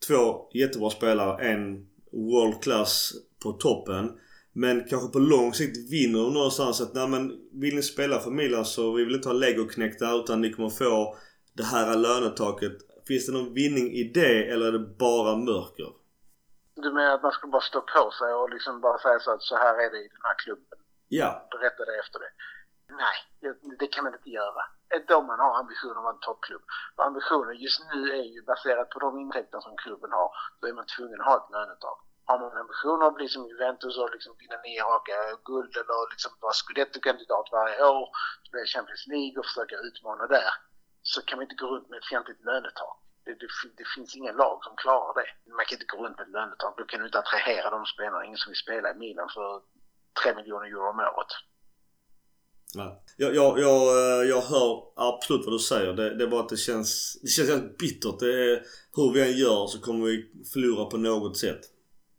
två 0.08 0.48
jättebra 0.52 0.90
spelare. 0.90 1.44
En 1.44 1.86
world 2.12 2.62
class 2.62 3.12
på 3.42 3.52
toppen. 3.52 4.10
Men 4.52 4.84
kanske 4.88 5.08
på 5.08 5.18
lång 5.18 5.54
sikt 5.54 5.92
vinner 5.92 6.18
de 6.18 6.34
någonstans 6.34 6.80
att 6.80 6.94
nej 6.94 7.08
men 7.08 7.32
vill 7.52 7.74
ni 7.74 7.82
spela 7.82 8.20
för 8.20 8.30
Milan 8.30 8.64
så 8.64 8.92
vi 8.92 9.04
vill 9.04 9.14
inte 9.14 9.28
ha 9.28 9.34
legoknektar 9.34 10.20
utan 10.20 10.40
ni 10.40 10.52
kommer 10.52 10.70
få 10.70 11.16
det 11.52 11.62
här 11.62 11.96
lönetaket. 11.96 12.76
Finns 13.08 13.26
det 13.26 13.32
någon 13.32 13.54
vinning 13.54 13.86
i 14.00 14.02
det 14.04 14.50
eller 14.50 14.66
är 14.66 14.72
det 14.72 14.86
bara 15.06 15.36
mörker? 15.36 15.90
Du 16.74 16.92
menar 16.92 17.14
att 17.14 17.22
man 17.22 17.32
ska 17.32 17.46
bara 17.46 17.62
stå 17.62 17.80
på 17.80 18.10
sig 18.18 18.32
och 18.34 18.50
liksom 18.50 18.80
bara 18.80 18.98
säga 18.98 19.18
så 19.20 19.30
att 19.34 19.42
så 19.42 19.56
här 19.56 19.74
är 19.84 19.90
det 19.90 20.00
i 20.06 20.08
den 20.08 20.24
här 20.28 20.36
klubben? 20.44 20.78
Ja. 21.08 21.48
Berätta 21.50 21.84
det 21.84 21.96
efter 22.04 22.18
det. 22.24 22.32
Nej, 23.02 23.16
det 23.80 23.86
kan 23.86 24.04
man 24.04 24.14
inte 24.14 24.30
göra. 24.30 24.62
Inte 24.98 25.14
om 25.14 25.26
man 25.26 25.40
har 25.44 25.58
ambitionen 25.62 25.96
att 25.96 26.06
vara 26.08 26.14
en 26.14 26.26
toppklubb. 26.28 26.64
För 26.96 27.02
ambitionen 27.02 27.56
just 27.66 27.80
nu 27.92 28.00
är 28.20 28.26
ju 28.34 28.40
baserat 28.52 28.88
på 28.90 28.98
de 28.98 29.18
intäkter 29.24 29.60
som 29.60 29.76
klubben 29.76 30.12
har. 30.12 30.30
Då 30.60 30.64
är 30.68 30.72
man 30.72 30.86
tvungen 30.96 31.20
att 31.20 31.26
ha 31.26 31.36
ett 31.36 31.52
lönetak. 31.56 31.98
Har 32.28 32.38
man 32.38 32.56
ambitionen 32.64 33.06
att 33.06 33.18
bli 33.18 33.28
som 33.28 33.48
Juventus 33.48 33.98
och 33.98 34.10
liksom 34.16 34.32
vinna 34.40 34.58
nio 34.66 34.82
raka 34.92 35.16
guld 35.50 35.74
eller 35.80 36.10
liksom 36.14 36.32
vara 36.40 36.52
scudetto-kandidat 36.60 37.46
varje 37.58 37.84
år, 37.96 38.08
spela 38.48 38.66
Champions 38.74 39.04
League 39.12 39.36
och 39.38 39.46
försöka 39.48 39.76
utmana 39.88 40.24
där, 40.36 40.52
så 41.14 41.20
kan 41.26 41.36
man 41.36 41.44
inte 41.46 41.60
gå 41.62 41.66
runt 41.74 41.88
med 41.90 41.98
ett 41.98 42.10
fientligt 42.12 42.44
lönetak. 42.44 42.96
Det, 43.24 43.34
det, 43.40 43.48
det, 43.78 43.86
finns 43.94 44.16
ingen 44.16 44.36
lag 44.42 44.56
som 44.66 44.74
klarar 44.76 45.14
det. 45.20 45.28
Man 45.58 45.66
kan 45.66 45.76
inte 45.76 45.92
gå 45.92 45.98
runt 46.04 46.16
med 46.18 46.26
ett 46.26 46.36
lönetak. 46.38 46.72
Då 46.78 46.84
kan 46.84 47.00
du 47.00 47.06
inte 47.06 47.18
attrahera 47.18 47.70
de 47.70 47.86
spelarna. 47.94 48.24
Ingen 48.24 48.42
som 48.42 48.50
vill 48.50 48.64
spela 48.66 48.86
i 48.92 48.94
Milan 49.04 49.28
för 49.36 49.48
3 50.22 50.34
miljoner 50.38 50.66
euro 50.66 50.90
om 50.90 51.00
året. 51.00 51.32
Nej. 52.74 52.92
Jag, 53.16 53.34
jag, 53.34 53.50
jag, 53.66 53.80
jag 54.26 54.42
hör 54.52 54.70
absolut 54.96 55.44
vad 55.46 55.54
du 55.54 55.58
säger. 55.58 55.92
Det, 55.92 56.14
det 56.16 56.24
är 56.24 56.28
bara 56.34 56.40
att 56.40 56.54
det 56.54 56.56
känns, 56.68 57.18
det 57.22 57.28
känns 57.28 57.50
helt 57.50 57.78
bittert. 57.78 58.18
Det 58.20 58.32
är, 58.50 58.56
hur 58.96 59.12
vi 59.14 59.20
än 59.22 59.38
gör 59.44 59.66
så 59.66 59.80
kommer 59.86 60.04
vi 60.06 60.16
förlora 60.52 60.84
på 60.90 60.96
något 60.96 61.36
sätt. 61.44 61.62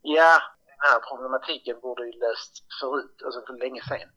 Ja, 0.01 0.33
den 0.71 0.79
här 0.87 0.99
problematiken 1.09 1.75
borde 1.85 2.05
ju 2.05 2.11
lösts 2.25 2.59
förut, 2.81 3.15
alltså 3.25 3.39
för 3.47 3.53
länge 3.63 3.81
sedan. 3.89 4.09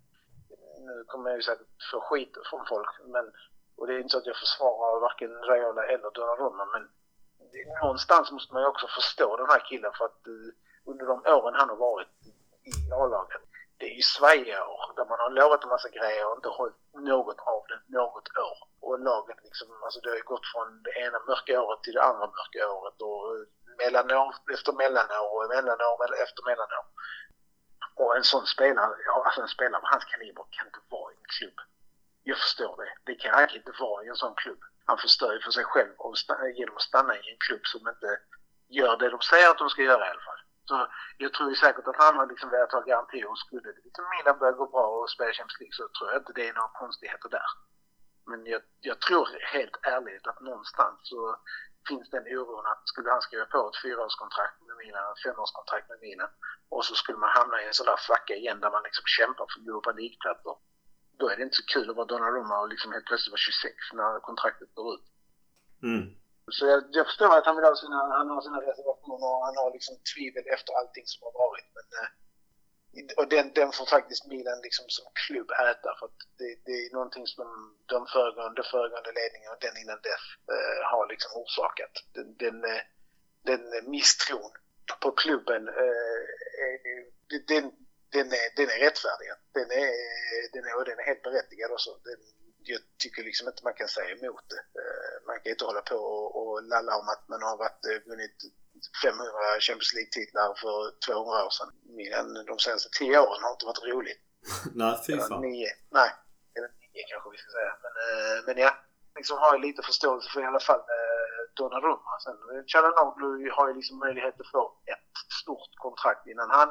Nu 0.88 1.04
kommer 1.06 1.30
jag 1.30 1.38
ju 1.38 1.42
säkert 1.42 1.74
få 1.90 2.00
skit 2.00 2.34
från 2.50 2.62
folk, 2.72 2.90
men 3.14 3.24
och 3.76 3.86
det 3.86 3.94
är 3.94 3.98
inte 3.98 4.12
så 4.12 4.18
att 4.18 4.26
jag 4.26 4.36
försvarar 4.36 5.00
varken 5.00 5.30
Raiola 5.48 5.84
eller 5.86 6.10
Donnarumma, 6.10 6.64
men 6.64 6.88
någonstans 7.82 8.32
måste 8.32 8.54
man 8.54 8.62
ju 8.62 8.68
också 8.68 8.86
förstå 8.86 9.36
den 9.36 9.46
här 9.46 9.62
killen 9.68 9.92
för 9.98 10.04
att 10.04 10.22
uh, 10.28 10.50
under 10.84 11.06
de 11.06 11.16
åren 11.36 11.54
han 11.54 11.68
har 11.68 11.76
varit 11.76 12.08
i 12.70 12.92
A-laget, 12.92 13.42
det 13.78 13.86
är 13.92 13.96
ju 13.96 14.02
svajiga 14.02 14.66
år 14.66 14.92
där 14.96 15.04
man 15.04 15.18
har 15.24 15.30
lovat 15.30 15.64
en 15.64 15.68
massa 15.68 15.88
grejer 15.88 16.26
och 16.28 16.36
inte 16.36 16.48
hållit 16.48 16.76
något 16.92 17.40
av 17.54 17.62
det 17.68 17.80
något 17.98 18.28
år. 18.48 18.58
Och 18.80 18.98
laget 18.98 19.38
liksom, 19.44 19.68
alltså 19.84 20.00
det 20.00 20.08
har 20.10 20.16
ju 20.16 20.22
gått 20.22 20.46
från 20.52 20.82
det 20.82 20.94
ena 21.04 21.18
mörka 21.28 21.62
året 21.62 21.82
till 21.82 21.94
det 21.94 22.02
andra 22.02 22.26
mörka 22.38 22.60
året 22.76 23.02
och 23.08 23.20
eh, 23.32 23.44
mellanår 23.82 24.34
efter 24.54 24.72
mellanår 24.72 25.28
och 25.34 25.48
mellanår 25.54 25.98
efter 26.24 26.42
mellanår. 26.48 26.86
Och 27.94 28.16
en 28.16 28.24
sån 28.24 28.46
spelare, 28.46 28.94
alltså 29.24 29.40
en 29.40 29.48
spelare 29.56 29.80
av 29.82 29.88
hans 29.92 30.04
kaliber 30.04 30.44
kan 30.50 30.66
inte 30.66 30.82
vara 30.88 31.12
i 31.12 31.16
en 31.16 31.30
klubb. 31.38 31.58
Jag 32.28 32.38
förstår 32.38 32.76
det. 32.82 32.92
Det 33.08 33.14
kan 33.22 33.34
han 33.34 33.56
inte 33.58 33.72
vara 33.80 34.04
i 34.04 34.08
en 34.08 34.22
sån 34.24 34.34
klubb. 34.34 34.60
Han 34.86 34.98
förstör 34.98 35.32
ju 35.32 35.40
för 35.40 35.50
sig 35.50 35.64
själv 35.64 35.92
genom 36.58 36.76
att 36.76 36.88
stanna 36.90 37.14
i 37.16 37.30
en 37.32 37.40
klubb 37.46 37.64
som 37.72 37.88
inte 37.88 38.10
gör 38.78 38.96
det 38.96 39.10
de 39.10 39.20
säger 39.20 39.48
att 39.50 39.58
de 39.58 39.68
ska 39.70 39.82
göra 39.82 40.06
i 40.06 40.10
alla 40.10 40.26
fall. 40.28 40.42
Så 40.68 40.76
jag 41.18 41.32
tror 41.32 41.48
ju 41.50 41.56
säkert 41.56 41.86
att 41.86 42.02
han 42.04 42.16
har 42.16 42.26
liksom 42.26 42.50
velat 42.50 42.72
ha 42.72 42.80
garantier 42.80 43.30
och 43.30 43.38
skulle 43.38 43.70
liksom 43.84 44.04
Milan 44.12 44.38
börja 44.38 44.52
gå 44.60 44.66
bra 44.74 44.86
och 44.86 45.10
spela 45.10 45.32
Champions 45.32 45.60
League 45.60 45.76
så 45.78 45.88
tror 45.88 46.10
jag 46.10 46.20
inte 46.20 46.32
det 46.38 46.48
är 46.48 46.54
några 46.54 46.78
konstigheter 46.82 47.28
där. 47.28 47.48
Men 48.30 48.46
jag, 48.52 48.62
jag 48.80 48.98
tror 49.00 49.26
helt 49.54 49.76
ärligt 49.82 50.26
att 50.26 50.40
någonstans 50.40 50.96
så 51.02 51.20
finns 51.88 52.10
den 52.10 52.26
oron 52.36 52.66
att 52.72 52.82
skulle 52.90 53.10
han 53.10 53.22
skriva 53.26 53.46
på 53.46 53.60
ett 53.68 53.82
fyraårskontrakt 53.82 54.58
med 54.66 54.76
Milan, 54.76 55.12
ett 55.12 55.22
femårskontrakt 55.26 55.88
med 55.88 56.00
Milan 56.00 56.30
och 56.74 56.84
så 56.84 56.94
skulle 56.94 57.18
man 57.18 57.36
hamna 57.38 57.62
i 57.62 57.66
en 57.66 57.78
sån 57.78 57.86
där 57.90 57.96
svacka 57.96 58.34
igen 58.34 58.60
där 58.60 58.70
man 58.70 58.82
liksom 58.88 59.04
kämpar 59.16 59.46
för 59.52 59.60
Europa 59.68 59.92
League-platser. 60.00 60.56
Då 61.18 61.28
är 61.28 61.36
det 61.36 61.42
inte 61.42 61.56
så 61.56 61.66
kul 61.74 61.90
att 61.90 61.96
vara 61.96 62.06
Donnarumma 62.06 62.60
och 62.60 62.68
liksom 62.68 62.92
helt 62.92 63.06
plötsligt 63.06 63.32
vara 63.32 63.46
26 63.48 63.74
när 63.92 64.20
kontraktet 64.20 64.74
går 64.74 64.94
ut. 64.94 65.06
Mm. 65.82 66.04
Så 66.56 66.66
jag, 66.66 66.80
jag, 66.98 67.06
förstår 67.06 67.32
att 67.38 67.46
han 67.46 67.56
vill 67.56 67.64
ha 67.64 67.76
sina, 67.76 68.00
han 68.18 68.30
har 68.30 68.40
sina 68.40 68.60
reservationer 68.70 69.28
och 69.34 69.46
han 69.46 69.56
har 69.62 69.70
liksom 69.76 69.94
tvivel 70.12 70.46
efter 70.54 70.72
allting 70.78 71.06
som 71.06 71.20
har 71.26 71.34
varit. 71.44 71.68
Men, 71.76 71.86
eh, 71.98 72.08
och 73.18 73.28
den, 73.34 73.46
den 73.58 73.72
får 73.72 73.86
faktiskt 73.96 74.26
Milan 74.26 74.60
liksom 74.66 74.84
som 74.88 75.06
klubb 75.22 75.50
äta 75.50 75.90
för 75.98 76.06
att 76.06 76.20
det, 76.38 76.52
det 76.66 76.76
är 76.84 76.92
någonting 76.92 77.26
som 77.26 77.48
de 77.86 78.06
föregående, 78.14 78.62
föregående 78.62 79.12
ledningen 79.20 79.50
och 79.52 79.62
den 79.66 79.76
innan 79.82 80.00
dess 80.10 80.24
eh, 80.54 80.80
har 80.92 81.04
liksom 81.12 81.30
orsakat. 81.42 81.94
Den, 82.16 82.28
den, 82.44 82.56
eh, 82.72 82.82
den 83.48 83.90
misstron 83.90 84.52
på 85.02 85.10
klubben, 85.22 85.68
eh, 85.68 86.22
den, 87.48 87.64
den, 88.16 88.28
är, 88.40 88.46
den 88.58 88.68
är 88.74 88.78
rättfärdig. 88.86 89.28
Den 89.58 89.68
är, 89.82 89.90
den 90.54 90.64
är, 90.68 90.84
den 90.90 90.98
är 91.02 91.06
helt 91.10 91.22
berättigad 91.28 91.70
också. 91.76 91.90
Den, 92.08 92.20
jag 92.72 92.80
tycker 93.02 93.22
liksom 93.28 93.44
inte 93.48 93.64
man 93.68 93.78
kan 93.80 93.88
säga 93.96 94.10
emot 94.16 94.44
det. 94.52 94.62
Eh, 94.80 95.14
man 95.28 95.36
kan 95.40 95.52
inte 95.54 95.68
hålla 95.70 95.82
på 95.92 95.98
och, 96.14 96.28
och 96.40 96.54
lalla 96.74 96.92
om 97.00 97.06
att 97.14 97.24
man 97.32 97.42
har 97.48 97.56
varit, 97.64 97.82
eh, 97.90 97.98
vunnit 98.10 98.36
500 99.04 99.60
Champions 99.66 99.92
League-titlar 99.96 100.48
för 100.62 100.78
200 101.06 101.46
år 101.46 101.54
sedan. 101.58 101.70
Milan 101.98 102.28
de 102.50 102.56
senaste 102.66 102.88
10 102.98 103.18
åren 103.26 103.42
har 103.44 103.52
inte 103.56 103.68
varit 103.70 103.88
roligt. 103.92 104.22
Nej, 104.80 104.94
fy 105.06 105.12
fan. 105.28 105.40
Nio. 105.46 105.70
Nej, 105.98 106.10
eller 106.56 106.70
nio 106.82 107.02
kanske 107.10 107.28
vi 107.34 107.38
ska 107.42 107.50
säga. 107.58 107.72
Men, 107.84 107.94
äh, 108.06 108.38
men 108.46 108.56
ja, 108.64 108.72
liksom 109.18 109.36
har 109.42 109.50
jag 109.54 109.60
lite 109.68 109.82
förståelse 109.90 110.28
för 110.32 110.40
i 110.44 110.50
alla 110.50 110.64
fall 110.68 110.82
Donnarumma. 111.56 112.12
Sen 112.24 112.38
Chalanoglu 112.70 113.50
har 113.56 113.68
ju 113.68 113.74
liksom 113.74 113.98
möjlighet 113.98 114.40
att 114.40 114.50
få 114.56 114.62
ett 114.92 115.12
stort 115.42 115.74
kontrakt 115.84 116.26
innan 116.26 116.50
han 116.50 116.70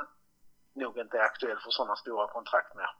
nog 0.76 0.98
inte 0.98 1.18
är 1.18 1.22
aktuell 1.22 1.60
för 1.60 1.72
sådana 1.72 1.96
stora 1.96 2.28
kontrakt 2.28 2.76
mer. 2.76 2.92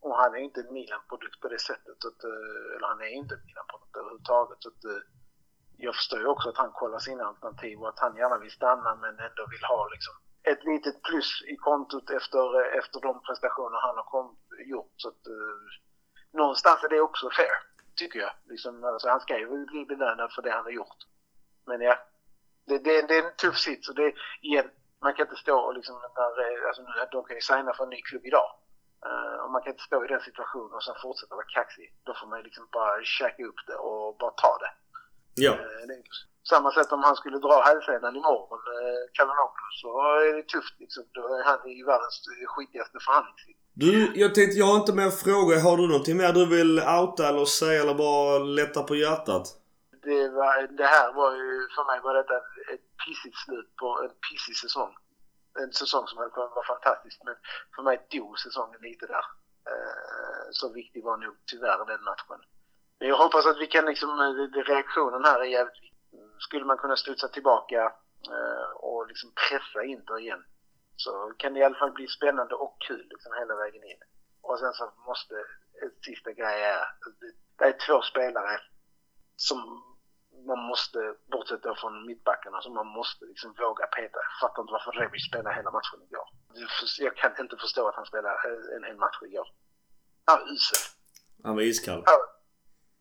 Och 0.00 0.16
han 0.16 0.34
är 0.34 0.38
inte 0.38 0.60
en 0.60 0.72
Milan-produkt 0.72 1.40
på 1.40 1.48
det 1.48 1.60
sättet. 1.60 2.04
Att, 2.08 2.24
eh, 2.24 2.76
eller 2.76 2.86
han 2.86 3.00
är 3.00 3.12
inte 3.20 3.34
en 3.34 3.44
Milan-produkt 3.46 3.96
överhuvudtaget. 3.96 4.58
Så 4.60 4.68
att, 4.68 4.84
eh, 4.84 5.02
jag 5.76 5.94
förstår 5.94 6.20
ju 6.20 6.26
också 6.26 6.48
att 6.48 6.56
han 6.56 6.72
kollar 6.72 6.98
sina 6.98 7.24
alternativ 7.24 7.78
och 7.80 7.88
att 7.88 7.98
han 7.98 8.16
gärna 8.16 8.38
vill 8.38 8.50
stanna 8.50 8.94
men 8.94 9.18
ändå 9.18 9.46
vill 9.50 9.64
ha 9.64 9.88
liksom 9.88 10.14
ett 10.42 10.64
litet 10.64 11.02
plus 11.02 11.42
i 11.52 11.56
kontot 11.56 12.10
efter, 12.10 12.60
eh, 12.60 12.78
efter 12.78 13.00
de 13.00 13.22
prestationer 13.22 13.78
han 13.80 13.96
har 13.96 14.04
kom, 14.04 14.36
gjort. 14.66 14.92
Så 14.96 15.08
att, 15.08 15.26
eh, 15.26 15.58
någonstans 16.32 16.84
är 16.84 16.88
det 16.88 17.00
också 17.00 17.30
fair, 17.30 17.56
tycker 17.96 18.18
jag. 18.18 18.32
Liksom, 18.44 18.84
alltså, 18.84 19.08
han 19.08 19.20
ska 19.20 19.38
ju 19.38 19.66
bli 19.66 19.84
belönad 19.84 20.32
för 20.32 20.42
det 20.42 20.50
han 20.50 20.64
har 20.64 20.70
gjort. 20.70 21.00
Men 21.66 21.80
ja, 21.80 21.98
det, 22.66 22.78
det, 22.78 23.02
det 23.02 23.18
är 23.18 23.24
en 23.24 23.36
tuff 23.36 23.58
sits 23.58 23.88
och 23.88 23.94
det, 23.94 24.12
igen, 24.42 24.70
man 25.04 25.14
kan 25.14 25.26
inte 25.26 25.42
stå 25.44 25.56
och 25.66 25.74
liksom, 25.74 25.94
när, 26.16 26.66
alltså, 26.68 26.82
de 27.12 27.24
kan 27.24 27.36
ju 27.36 27.40
signa 27.40 27.72
för 27.72 27.84
en 27.84 27.90
ny 27.90 28.00
klubb 28.08 28.26
idag. 28.30 28.48
Uh, 29.06 29.36
och 29.44 29.50
man 29.50 29.62
kan 29.62 29.72
inte 29.72 29.88
stå 29.90 30.04
i 30.04 30.08
den 30.08 30.20
situationen 30.20 30.72
och 30.76 30.84
sen 30.84 30.94
fortsätta 31.02 31.34
vara 31.34 31.54
kaxig. 31.56 31.88
Då 32.06 32.14
får 32.14 32.26
man 32.26 32.42
liksom 32.42 32.64
bara 32.72 32.94
käka 33.18 33.42
upp 33.50 33.60
det 33.66 33.78
och 33.88 34.16
bara 34.22 34.30
ta 34.30 34.52
det. 34.62 34.72
Ja. 35.44 35.52
Eh, 35.52 35.98
samma 36.48 36.70
sätt 36.72 36.92
om 36.92 37.02
han 37.02 37.16
skulle 37.16 37.38
dra 37.38 37.62
hälsenan 37.70 38.16
imorgon, 38.16 38.60
eh, 38.76 39.02
Kalanopoulos, 39.16 39.74
så 39.82 39.88
är 40.28 40.36
det 40.36 40.42
tufft 40.42 40.74
liksom. 40.82 41.04
Då 41.12 41.22
är 41.36 41.42
han 41.50 41.58
i 41.68 41.82
världens 41.82 42.16
skitigaste 42.52 42.98
förhandlingsläge. 43.06 43.58
Du, 43.74 44.20
jag 44.22 44.34
tänkte, 44.34 44.58
jag 44.58 44.66
har 44.66 44.76
inte 44.76 44.94
mer 45.02 45.10
frågor. 45.10 45.56
Har 45.66 45.76
du 45.76 45.86
någonting 45.88 46.16
mer 46.16 46.32
du 46.32 46.46
vill 46.56 46.72
outa 46.78 47.28
eller 47.28 47.44
säga 47.44 47.82
eller 47.82 47.94
bara 47.94 48.38
lätta 48.38 48.82
på 48.82 48.94
hjärtat? 48.96 49.44
Det, 50.02 50.28
var, 50.28 50.76
det 50.80 50.88
här 50.96 51.12
var 51.12 51.30
ju, 51.40 51.68
för 51.74 51.84
mig 51.90 52.00
var 52.06 52.14
detta 52.14 52.36
ett 52.74 52.87
pissigt 53.08 53.36
slut 53.44 53.76
på 53.76 53.88
en 54.04 54.14
pissig 54.26 54.56
säsong. 54.56 54.94
En 55.62 55.72
säsong 55.72 56.06
som 56.06 56.18
hade 56.18 56.30
kunnat 56.30 56.56
vara 56.56 56.66
fantastisk 56.74 57.20
men 57.24 57.36
för 57.74 57.82
mig 57.82 58.06
dog 58.10 58.38
säsongen 58.38 58.80
lite 58.80 59.06
där. 59.06 59.26
Eh, 59.70 60.44
så 60.50 60.72
viktig 60.72 61.04
var 61.04 61.16
nog 61.16 61.36
tyvärr 61.46 61.86
den 61.86 62.04
matchen. 62.04 62.40
Men 62.98 63.08
jag 63.08 63.16
hoppas 63.16 63.46
att 63.46 63.58
vi 63.58 63.66
kan 63.66 63.84
liksom, 63.84 64.10
eh, 64.10 64.62
reaktionen 64.74 65.24
här 65.24 65.40
är 65.40 65.44
jävligt 65.44 65.92
mm, 66.12 66.40
Skulle 66.40 66.64
man 66.64 66.78
kunna 66.78 66.96
studsa 66.96 67.28
tillbaka 67.28 67.92
eh, 68.34 68.70
och 68.76 69.06
liksom 69.06 69.32
pressa 69.48 69.84
Inter 69.84 70.18
igen 70.18 70.44
så 70.96 71.34
kan 71.38 71.54
det 71.54 71.60
i 71.60 71.64
alla 71.64 71.78
fall 71.78 71.92
bli 71.92 72.08
spännande 72.08 72.54
och 72.54 72.76
kul 72.88 73.06
liksom 73.10 73.32
hela 73.38 73.54
vägen 73.56 73.84
in. 73.84 74.02
Och 74.40 74.58
sen 74.58 74.72
så 74.72 74.92
måste, 75.06 75.34
en 75.82 75.90
sista 76.02 76.32
grej 76.32 76.62
är, 76.62 76.84
det 77.58 77.64
är 77.64 77.86
två 77.86 78.02
spelare 78.02 78.60
som 79.36 79.87
man 80.46 80.58
måste, 80.58 81.14
bortsett 81.32 81.62
då 81.62 81.74
från 81.74 82.06
mittbackarna, 82.06 82.60
som 82.60 82.74
man 82.74 82.86
måste 82.86 83.24
liksom 83.24 83.54
våga 83.58 83.86
peta. 83.86 84.18
Jag 84.28 84.48
fattar 84.48 84.62
inte 84.62 84.72
varför 84.72 84.92
Rebic 84.92 85.26
spelade 85.28 85.56
hela 85.56 85.70
matchen 85.70 86.02
igår. 86.02 86.28
Jag 86.98 87.16
kan 87.16 87.32
inte 87.40 87.56
förstå 87.56 87.88
att 87.88 87.94
han 87.94 88.06
spelade 88.06 88.36
en 88.76 88.84
hel 88.84 88.96
match 88.96 89.18
igår. 89.22 89.48
Han 90.24 90.40
var 90.40 90.52
usel. 90.52 90.82
Han 91.44 91.54
var 91.54 91.62
iskall. 91.62 92.04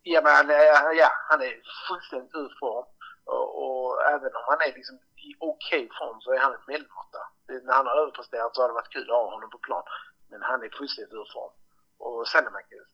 Ja, 0.02 0.22
men 0.24 0.36
han 0.36 0.50
är, 0.50 0.94
ja, 1.02 1.10
han 1.30 1.42
är 1.42 1.54
fullständigt 1.88 2.36
ur 2.36 2.54
form. 2.60 2.86
Och, 3.26 3.48
och 3.64 4.04
även 4.14 4.32
om 4.36 4.44
han 4.52 4.62
är 4.62 4.74
liksom 4.80 4.96
i 5.28 5.30
okej 5.40 5.84
okay 5.86 5.98
form 6.00 6.22
så 6.22 6.32
är 6.32 6.40
han 6.40 6.54
ett 6.54 6.68
medelmåtta. 6.68 7.22
När 7.48 7.74
han 7.74 7.88
har 7.88 7.98
överpresterat 8.02 8.56
så 8.56 8.62
har 8.62 8.68
det 8.70 8.74
varit 8.74 8.94
kul 8.94 9.10
att 9.10 9.18
ha 9.18 9.34
honom 9.34 9.50
på 9.50 9.58
plan. 9.58 9.84
Men 10.30 10.42
han 10.42 10.64
är 10.64 10.70
fullständigt 10.78 11.14
ur 11.14 11.28
form. 11.34 11.54
Och 11.98 12.28
Selemakers 12.28 12.88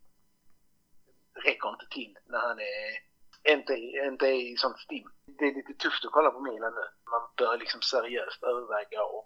räcker 1.46 1.70
inte 1.70 1.88
till 1.92 2.18
när 2.26 2.40
han 2.40 2.60
är 2.60 3.13
inte, 3.50 3.74
inte 4.10 4.28
i 4.28 4.56
sånt 4.58 4.80
stim. 4.80 5.08
Det 5.40 5.46
är 5.46 5.56
lite 5.56 5.74
tufft 5.74 6.06
att 6.06 6.12
kolla 6.12 6.32
på 6.32 6.40
Milan 6.40 6.74
nu. 6.80 6.86
Man 7.14 7.24
bör 7.38 7.58
liksom 7.58 7.82
seriöst 7.82 8.44
överväga 8.44 9.02
och, 9.04 9.26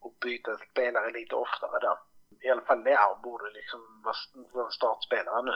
och 0.00 0.14
byta 0.24 0.50
spelare 0.70 1.10
lite 1.12 1.34
oftare 1.34 1.78
där. 1.80 1.96
I 2.46 2.48
alla 2.50 2.66
fall 2.68 2.84
Leao 2.84 3.22
borde 3.22 3.44
liksom 3.58 3.80
vara 4.52 4.70
startspelare 4.70 5.42
nu. 5.42 5.54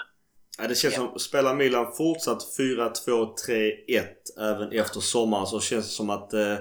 Ja, 0.59 0.69
det 0.69 0.75
känns 0.75 0.95
ja. 0.97 1.01
som, 1.01 1.19
spelar 1.19 1.55
Milan 1.55 1.93
fortsatt 1.93 2.43
4-2-3-1 2.59 4.05
även 4.39 4.73
efter 4.73 5.01
sommaren 5.01 5.47
så 5.47 5.61
känns 5.61 5.87
det 5.87 5.93
som 5.93 6.11
att 6.11 6.33
eh, 6.33 6.57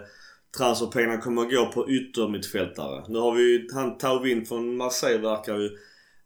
transferpengarna 0.58 1.22
kommer 1.22 1.42
att 1.42 1.52
gå 1.52 1.72
på 1.72 1.90
yttermittfältare. 1.90 3.06
Nu 3.08 3.20
har 3.20 3.32
vi 3.32 3.42
ju, 3.42 3.68
han 3.74 3.98
Tauvin 3.98 4.46
från 4.46 4.78
Marseille 4.78 5.22
verkar 5.22 5.58
ju 5.58 5.70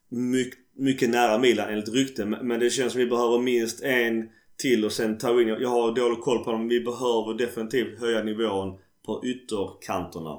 mycket, 0.10 0.60
mycket 0.76 1.10
nära 1.10 1.38
Milan 1.38 1.70
enligt 1.70 1.94
rykte. 1.94 2.26
Men 2.26 2.60
det 2.60 2.70
känns 2.70 2.94
som 2.94 3.02
att 3.02 3.06
vi 3.06 3.10
behöver 3.10 3.40
minst 3.40 3.84
en 3.84 4.30
till 4.66 4.86
och 4.86 4.94
sen 4.98 5.18
Tauvin. 5.18 5.48
Jag 5.48 5.70
har 5.70 5.92
dålig 6.02 6.22
koll 6.28 6.44
på 6.44 6.52
dem. 6.52 6.68
Vi 6.68 6.80
behöver 6.90 7.32
definitivt 7.44 8.00
höja 8.04 8.22
nivån 8.24 8.70
på 9.06 9.14
ytterkanterna. 9.32 10.34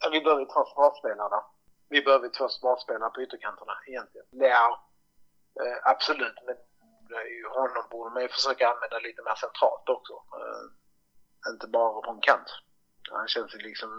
Ja, 0.00 0.06
vi 0.12 0.20
behöver 0.20 0.44
två 0.44 0.60
försvarsspelare. 0.68 1.38
Vi 1.94 2.02
behöver 2.06 2.28
två 2.28 2.48
försvarsspelare 2.48 3.10
på 3.14 3.22
ytterkanterna 3.22 3.74
egentligen. 3.88 4.26
Leao 4.42 4.72
Eh, 5.60 5.78
absolut, 5.92 6.38
men 6.46 6.56
honom 7.58 7.84
borde 7.90 8.10
man 8.14 8.22
ju 8.22 8.28
försöka 8.28 8.68
använda 8.68 8.98
lite 8.98 9.22
mer 9.22 9.34
centralt 9.34 9.88
också. 9.96 10.14
Eh, 10.38 10.64
inte 11.52 11.66
bara 11.66 12.00
på 12.06 12.10
en 12.10 12.20
kant. 12.20 12.50
Han 13.10 13.28
känns 13.28 13.54
ju 13.54 13.58
liksom 13.58 13.90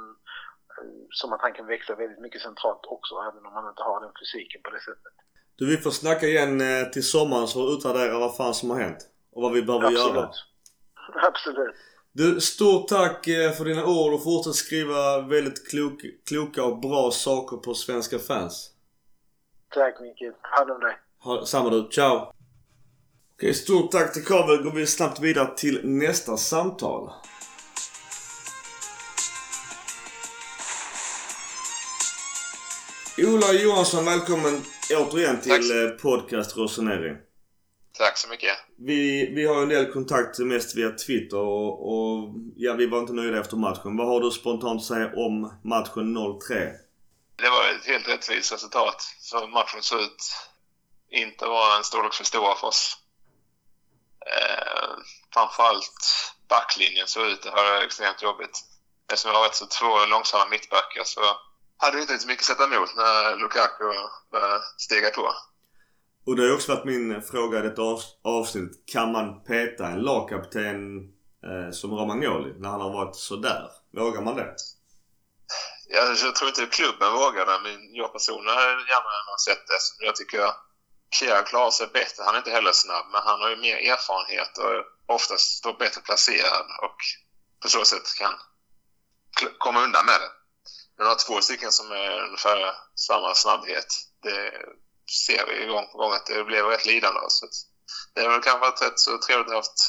eh, 0.78 0.94
som 1.10 1.34
att 1.34 1.42
han 1.42 1.54
kan 1.54 1.68
växa 1.68 1.96
väldigt 1.96 2.24
mycket 2.26 2.42
centralt 2.42 2.86
också, 2.86 3.14
även 3.30 3.46
om 3.46 3.54
han 3.54 3.70
inte 3.70 3.84
har 3.84 4.02
den 4.02 4.14
fysiken 4.20 4.62
på 4.64 4.70
det 4.70 4.82
sättet. 4.82 5.16
Du, 5.56 5.66
vi 5.66 5.78
får 5.78 5.92
snacka 5.92 6.28
igen 6.28 6.62
eh, 6.62 6.90
till 6.90 7.04
sommaren 7.04 7.48
så 7.48 7.74
utvärdera 7.74 8.20
vad 8.20 8.36
fan 8.36 8.54
som 8.54 8.70
har 8.70 8.80
hänt. 8.80 9.08
Och 9.32 9.42
vad 9.42 9.52
vi 9.52 9.62
behöver 9.62 9.86
Absolut. 9.86 10.16
göra. 10.16 10.30
Absolut. 11.28 11.76
Du, 12.12 12.42
stort 12.42 12.88
tack 12.88 13.28
eh, 13.28 13.52
för 13.52 13.66
dina 13.66 13.86
ord 13.86 14.14
och 14.14 14.24
fortsätt 14.24 14.56
skriva 14.56 15.22
väldigt 15.22 15.70
klok, 15.70 16.02
kloka 16.28 16.64
och 16.64 16.80
bra 16.80 17.12
saker 17.12 17.58
på 17.58 17.74
svenska 17.74 18.20
fans. 18.20 18.70
Tack 19.74 20.00
Micke. 20.02 20.34
Hand 20.42 20.72
om 20.72 20.80
dig. 20.80 20.98
Ha, 21.20 21.46
samma 21.46 21.70
du. 21.70 21.90
Ciao! 21.92 22.34
Okej, 23.36 23.54
stort 23.54 23.92
tack 23.92 24.14
till 24.14 24.26
Kabel. 24.26 24.64
Går 24.64 24.72
vi 24.72 24.88
snabbt 24.88 25.20
vidare 25.20 25.58
till 25.58 25.80
nästa 25.84 26.38
samtal. 26.38 27.12
Ola 33.18 33.54
Johansson, 33.54 34.06
välkommen 34.06 34.62
återigen 34.92 35.42
till 35.42 35.70
tack. 35.70 36.02
podcast 36.02 36.58
Roseneri. 36.58 37.18
Tack 37.98 38.18
så 38.18 38.30
mycket. 38.30 38.58
Vi, 38.78 39.32
vi 39.36 39.46
har 39.46 39.62
en 39.62 39.70
del 39.70 39.92
kontakt 39.92 40.40
mest 40.40 40.76
via 40.76 40.92
Twitter 40.92 41.38
och, 41.38 41.94
och, 41.94 42.30
ja, 42.56 42.74
vi 42.74 42.86
var 42.88 43.00
inte 43.00 43.14
nöjda 43.14 43.40
efter 43.40 43.58
matchen. 43.58 43.98
Vad 43.98 44.08
har 44.08 44.20
du 44.20 44.32
spontant 44.32 44.82
att 44.82 44.88
säga 44.88 45.12
om 45.16 45.60
matchen 45.64 46.18
0-3? 46.18 46.72
Det 47.36 47.50
var 47.50 47.70
ett 47.70 47.86
helt 47.86 48.08
rättvist 48.08 48.54
resultat. 48.54 49.02
Så 49.20 49.48
matchen 49.48 49.82
såg 49.82 50.02
ut 50.02 50.24
inte 51.12 51.46
var 51.46 51.78
en 51.78 51.84
storlek 51.84 52.14
för 52.14 52.24
stora 52.24 52.56
för 52.56 52.68
oss. 52.68 52.98
Eh, 54.26 54.94
framförallt 55.34 56.34
backlinjen 56.50 57.08
såg 57.08 57.26
ut 57.28 57.46
att 57.46 57.54
ha 57.54 57.84
extremt 57.84 58.24
jobbigt. 58.24 58.60
Eftersom 59.12 59.32
vi 59.32 59.38
har 59.38 59.44
rätt 59.44 59.56
så 59.56 59.66
två 59.66 60.06
långsamma 60.06 60.46
mittbackar 60.46 61.04
så 61.04 61.22
hade 61.84 62.02
inte 62.02 62.20
så 62.20 62.28
mycket 62.28 62.42
att 62.42 62.46
sätta 62.46 62.64
emot 62.64 62.96
när 62.96 63.36
Lukaku 63.36 63.84
började 64.32 64.64
stiga 64.78 65.10
på. 65.10 65.34
Och 66.26 66.36
det 66.36 66.44
har 66.44 66.54
också 66.54 66.76
varit 66.76 66.86
min 66.86 67.22
fråga 67.22 67.60
i 67.60 67.62
detta 67.62 67.82
avsnitt. 68.24 68.86
Kan 68.94 69.12
man 69.12 69.44
peta 69.44 69.88
en 69.88 70.02
lagkapten 70.02 70.78
eh, 71.48 71.72
som 71.72 71.92
Romagnoli 71.92 72.54
när 72.60 72.70
han 72.70 72.82
har 72.82 72.94
varit 72.94 73.16
sådär? 73.16 73.70
Vågar 73.92 74.22
man 74.22 74.36
det? 74.36 74.56
Jag 75.90 76.36
tror 76.36 76.50
inte 76.50 76.66
klubben 76.66 77.14
vågar 77.14 77.46
det, 77.46 77.60
men 77.64 77.96
jag 77.96 78.14
personligen 78.14 78.58
hade 78.58 78.70
gärna 78.70 79.38
sett 79.46 79.68
det. 79.68 80.06
Jag 80.06 80.16
tycker 80.16 80.40
Kjär 81.12 81.44
klarar 81.44 81.72
sig 81.72 81.88
bättre. 81.88 82.24
Han 82.24 82.34
är 82.34 82.38
inte 82.38 82.52
heller 82.52 82.72
snabb, 82.72 83.06
men 83.12 83.22
han 83.22 83.42
har 83.42 83.50
ju 83.50 83.56
mer 83.56 83.78
erfarenhet 83.92 84.58
och 84.58 85.16
oftast 85.16 85.58
står 85.58 85.74
bättre 85.74 86.02
placerad 86.02 86.66
och 86.82 86.98
på 87.62 87.68
så 87.68 87.86
sätt 87.86 88.16
kan 88.20 88.34
komma 89.58 89.84
undan 89.84 90.06
med 90.06 90.20
det. 90.22 90.43
Men 90.98 91.08
har 91.08 91.16
två 91.16 91.42
stycken 91.42 91.72
som 91.72 91.92
är 91.92 92.24
ungefär 92.26 92.60
samma 92.96 93.34
snabbhet. 93.34 93.90
Det 94.24 94.52
ser 95.26 95.44
vi 95.48 95.66
gång 95.66 95.88
på 95.92 95.98
gång 95.98 96.14
att 96.14 96.26
det 96.26 96.44
blev 96.44 96.66
rätt 96.66 96.86
lidande. 96.86 97.20
Så 97.28 97.46
det 98.14 98.22
hade 98.22 98.34
väl 98.34 98.42
kanske 98.42 98.60
varit 98.60 98.82
rätt 98.82 99.00
så 99.00 99.18
trevligt 99.18 99.48
att 99.48 99.54
ha 99.54 99.58
haft 99.58 99.82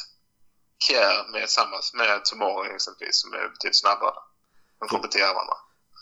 Kjär 0.87 1.31
med 1.31 1.41
tillsammans 1.41 1.93
med 1.93 2.25
Tomori 2.25 2.75
exempelvis 2.75 3.21
som 3.21 3.33
är 3.33 3.49
betydligt 3.49 3.79
snabbare. 3.79 4.19
De 4.79 4.87
kompletterar 4.87 5.33
varandra. 5.33 5.57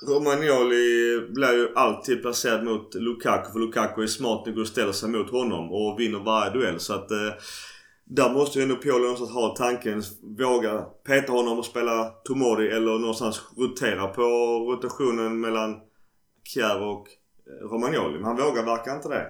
Romagnoli 0.08 1.20
blir 1.36 1.54
ju 1.54 1.76
alltid 1.76 2.22
placerad 2.22 2.64
mot 2.64 2.96
Lukaku 2.96 3.52
för 3.52 3.60
Lukaku 3.60 4.04
är 4.04 4.08
smart 4.08 4.46
nog 4.46 4.58
och 4.58 4.68
ställer 4.68 4.92
sig 4.92 5.10
mot 5.10 5.32
honom 5.32 5.72
och 5.72 6.00
vinner 6.00 6.20
varje 6.20 6.54
duell. 6.54 6.80
Så 6.80 6.94
att 6.94 7.12
eh, 7.12 7.34
där 8.06 8.30
måste 8.30 8.60
ju 8.60 8.64
ändå 8.64 8.76
Paul 8.76 9.02
någonstans 9.02 9.32
ha 9.32 9.56
tanken. 9.56 10.04
Våga 10.40 10.82
peta 10.82 11.32
honom 11.32 11.60
och 11.60 11.66
spela 11.66 12.10
Tomori 12.10 12.68
eller 12.68 13.00
någonstans 13.00 13.42
rotera 13.58 14.08
på 14.08 14.22
rotationen 14.72 15.40
mellan 15.40 15.80
Kjär 16.44 16.82
och 16.82 17.08
eh, 17.48 17.68
Romagnoli. 17.72 18.14
Men 18.14 18.24
han 18.24 18.38
vågar 18.38 18.64
verkar 18.64 18.96
inte 18.96 19.10
det. 19.10 19.28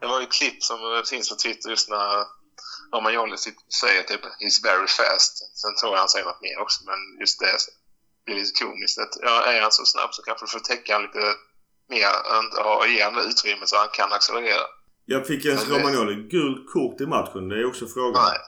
Det 0.00 0.06
var 0.06 0.20
ju 0.20 0.26
ett 0.26 0.32
klipp 0.32 0.62
som 0.62 1.02
finns 1.10 1.30
på 1.30 1.36
Twitter 1.36 1.70
just 1.70 1.90
när 1.90 2.24
Romagnoli 2.94 3.36
säger 3.80 4.02
typ 4.02 4.24
“He's 4.42 4.58
very 4.64 4.88
fast”. 4.98 5.34
Sen 5.60 5.74
tror 5.80 5.92
jag 5.92 5.98
han 5.98 6.08
säger 6.08 6.26
något 6.26 6.42
mer 6.42 6.58
också 6.60 6.84
men 6.84 6.98
just 7.20 7.40
det 7.40 7.56
blir 8.24 8.36
lite 8.36 8.64
komiskt. 8.64 8.98
Att, 8.98 9.14
ja, 9.20 9.44
är 9.52 9.60
han 9.62 9.72
så 9.72 9.84
snabb 9.84 10.14
så 10.14 10.22
kanske 10.22 10.46
du 10.46 10.50
får 10.50 10.60
täcka 10.60 10.92
han 10.94 11.02
lite 11.02 11.24
mer 11.88 12.10
och 12.66 12.88
ge 12.88 13.04
honom 13.04 13.20
utrymme 13.30 13.66
så 13.66 13.76
han 13.76 13.88
kan 13.92 14.12
accelerera. 14.12 14.66
Jag 15.12 15.26
fick 15.26 15.44
ens 15.44 15.68
Romagnoli 15.68 16.14
gult 16.14 16.70
kort 16.70 17.00
i 17.00 17.06
matchen. 17.06 17.48
Det 17.48 17.60
är 17.60 17.64
också 17.64 17.86
frågan. 17.86 18.22
Nej. 18.22 18.38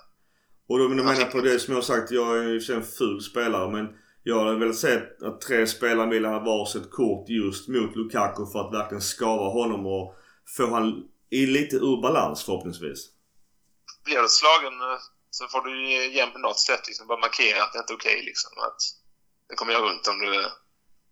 Och 0.68 0.78
då 0.78 0.88
menar 0.88 1.14
jag 1.14 1.32
på 1.32 1.40
det 1.40 1.58
som 1.58 1.74
jag 1.74 1.84
sagt. 1.84 2.10
Jag 2.10 2.38
är 2.38 2.42
ju 2.42 2.74
en 2.74 2.84
ful 2.84 3.20
spelare 3.20 3.70
men 3.70 3.88
jag 4.22 4.44
hade 4.44 4.58
velat 4.58 4.76
se 4.76 5.02
att 5.22 5.40
tre 5.40 5.66
spelare 5.66 6.10
vill 6.10 6.24
ha 6.24 6.38
varsitt 6.38 6.90
kort 6.90 7.28
just 7.28 7.68
mot 7.68 7.96
Lukaku 7.96 8.46
för 8.52 8.60
att 8.60 8.74
verkligen 8.74 9.02
skava 9.02 9.48
honom 9.48 9.86
och 9.86 10.14
få 10.56 10.66
han 10.74 11.04
i 11.30 11.46
lite 11.46 11.76
ur 11.76 12.02
balans 12.02 12.44
förhoppningsvis. 12.44 13.00
Blir 14.04 14.22
du 14.22 14.28
slagen 14.28 14.80
eh, 14.80 14.98
så 15.30 15.48
får 15.48 15.60
du 15.60 15.90
ju 15.90 16.04
igen 16.04 16.32
på 16.32 16.38
något 16.38 16.60
sätt 16.60 16.86
liksom 16.86 17.06
bara 17.06 17.18
markera 17.18 17.62
att 17.62 17.72
det 17.72 17.78
inte 17.78 17.92
är 17.92 17.96
okej 17.96 18.12
okay, 18.12 18.24
liksom. 18.24 18.52
Att 18.66 18.80
det 19.48 19.54
kommer 19.54 19.72
jag 19.72 19.82
runt 19.82 20.08
om 20.08 20.18
du 20.18 20.32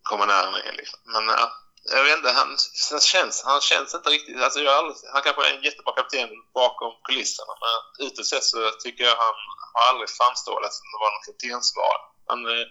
kommer 0.02 0.26
nära 0.26 0.50
mig. 0.50 0.62
Liksom. 0.76 0.98
Men 1.14 1.24
ja, 1.24 1.52
jag 1.96 2.04
vet 2.04 2.16
inte, 2.16 2.30
han, 2.30 2.56
han, 2.90 3.00
känns, 3.00 3.42
han 3.44 3.60
känns 3.60 3.94
inte 3.94 4.10
riktigt... 4.10 4.42
Alltså 4.42 4.60
jag 4.60 4.74
aldrig, 4.74 4.96
han 5.12 5.22
kanske 5.22 5.46
är 5.48 5.54
en 5.56 5.62
jättebra 5.62 5.92
kapten 5.94 6.28
bakom 6.54 6.92
kulisserna 7.04 7.52
men 7.64 8.06
utåt 8.06 8.26
sett 8.26 8.44
så 8.44 8.70
tycker 8.70 9.04
jag 9.04 9.16
han 9.16 9.34
har 9.74 9.84
aldrig 9.90 10.10
framstått 10.10 10.74
som 10.76 10.86
det 10.92 11.00
var 11.04 11.10
någon 11.12 11.28
kaptensval. 11.28 11.98
Han 12.30 12.40
är 12.46 12.66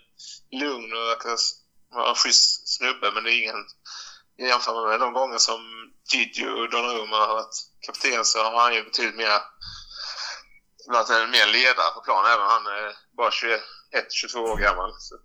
lugn 0.61 0.93
och 0.97 1.07
verkar 1.11 1.37
vara 1.95 2.09
en 2.09 2.15
schysst 2.15 2.77
snubbe 2.77 3.11
men 3.11 3.23
det 3.23 3.31
är 3.33 3.41
ingen... 3.43 3.65
Jämför 4.49 4.87
med 4.87 4.99
de 4.99 5.13
gånger 5.13 5.37
som 5.37 5.61
Gigi 6.11 6.47
och 6.47 6.69
Donnarumma 6.69 7.17
har 7.17 7.33
varit 7.33 7.55
kapten 7.85 8.25
så 8.25 8.43
har 8.43 8.61
han 8.61 8.75
ju 8.75 8.83
betydligt 8.83 9.15
mer 9.15 9.41
varit 10.87 11.09
en 11.09 11.31
mer 11.31 11.47
ledare 11.47 11.91
på 11.95 12.01
planen. 12.01 12.31
Även 12.31 12.45
han 12.45 12.67
är 12.67 12.95
bara 13.17 13.31
21, 13.31 13.61
22 14.11 14.39
år 14.39 14.57
gammal. 14.57 14.93
Så 14.99 15.15